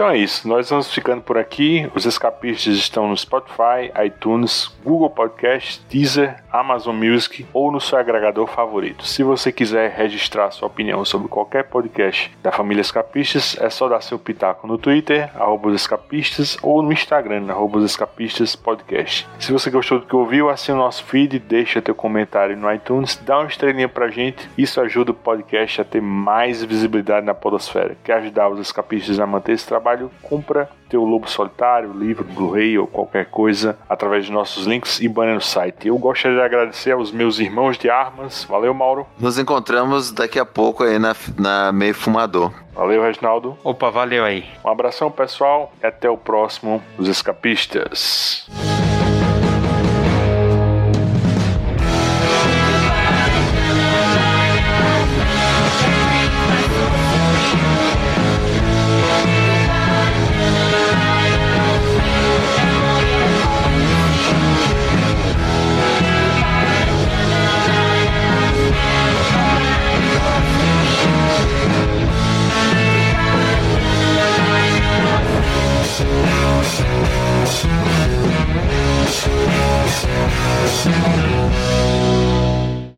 Então 0.00 0.08
é 0.08 0.16
isso, 0.16 0.48
nós 0.48 0.70
vamos 0.70 0.90
ficando 0.90 1.20
por 1.20 1.36
aqui. 1.36 1.86
Os 1.94 2.06
escapistas 2.06 2.74
estão 2.74 3.06
no 3.06 3.14
Spotify, 3.14 3.92
iTunes, 4.02 4.74
Google 4.82 5.10
Podcast, 5.10 5.84
Deezer, 5.90 6.42
Amazon 6.50 6.96
Music 6.96 7.46
ou 7.52 7.70
no 7.70 7.82
seu 7.82 7.98
agregador 7.98 8.46
favorito. 8.46 9.06
Se 9.06 9.22
você 9.22 9.52
quiser 9.52 9.90
registrar 9.90 10.52
sua 10.52 10.68
opinião 10.68 11.04
sobre 11.04 11.28
qualquer 11.28 11.64
podcast 11.64 12.34
da 12.42 12.50
família 12.50 12.80
Escapistas, 12.80 13.58
é 13.60 13.68
só 13.68 13.90
dar 13.90 14.00
seu 14.00 14.18
pitaco 14.18 14.66
no 14.66 14.78
Twitter, 14.78 15.30
escapistas, 15.74 16.56
ou 16.62 16.80
no 16.80 16.94
Instagram, 16.94 17.50
arroba 17.50 17.80
escapistas 17.80 18.56
podcast. 18.56 19.28
Se 19.38 19.52
você 19.52 19.68
gostou 19.68 19.98
do 19.98 20.06
que 20.06 20.16
ouviu, 20.16 20.48
assine 20.48 20.78
o 20.78 20.80
nosso 20.80 21.04
feed, 21.04 21.38
deixa 21.38 21.82
teu 21.82 21.94
comentário 21.94 22.56
no 22.56 22.72
iTunes, 22.72 23.20
dá 23.22 23.38
uma 23.38 23.48
estrelinha 23.48 23.86
pra 23.86 24.08
gente. 24.08 24.48
Isso 24.56 24.80
ajuda 24.80 25.10
o 25.10 25.14
podcast 25.14 25.82
a 25.82 25.84
ter 25.84 26.00
mais 26.00 26.64
visibilidade 26.64 27.26
na 27.26 27.34
podosfera. 27.34 27.98
Quer 28.02 28.14
ajudar 28.14 28.48
os 28.48 28.58
escapistas 28.58 29.20
a 29.20 29.26
manter 29.26 29.52
esse 29.52 29.66
trabalho? 29.66 29.89
Trabalho, 29.90 30.10
compra 30.22 30.68
teu 30.88 31.04
Lobo 31.04 31.28
Solitário, 31.28 31.92
livro, 31.92 32.24
Blu-ray 32.24 32.78
ou 32.78 32.86
qualquer 32.86 33.26
coisa 33.26 33.78
através 33.88 34.24
de 34.24 34.32
nossos 34.32 34.66
links 34.66 35.00
e 35.00 35.08
banner 35.08 35.34
no 35.34 35.40
site. 35.40 35.88
Eu 35.88 35.98
gostaria 35.98 36.36
de 36.36 36.42
agradecer 36.42 36.92
aos 36.92 37.12
meus 37.12 37.38
irmãos 37.38 37.78
de 37.78 37.88
armas. 37.88 38.44
Valeu, 38.44 38.74
Mauro. 38.74 39.06
Nos 39.18 39.38
encontramos 39.38 40.10
daqui 40.10 40.38
a 40.38 40.44
pouco 40.44 40.82
aí 40.82 40.98
na, 40.98 41.14
na 41.38 41.72
Meio 41.72 41.94
Fumador. 41.94 42.52
Valeu, 42.74 43.02
Reginaldo. 43.02 43.56
Opa, 43.62 43.90
valeu 43.90 44.24
aí. 44.24 44.44
Um 44.64 44.68
abração, 44.70 45.10
pessoal, 45.10 45.72
e 45.82 45.86
até 45.86 46.08
o 46.08 46.16
próximo 46.16 46.82
Os 46.98 47.08
Escapistas. 47.08 48.48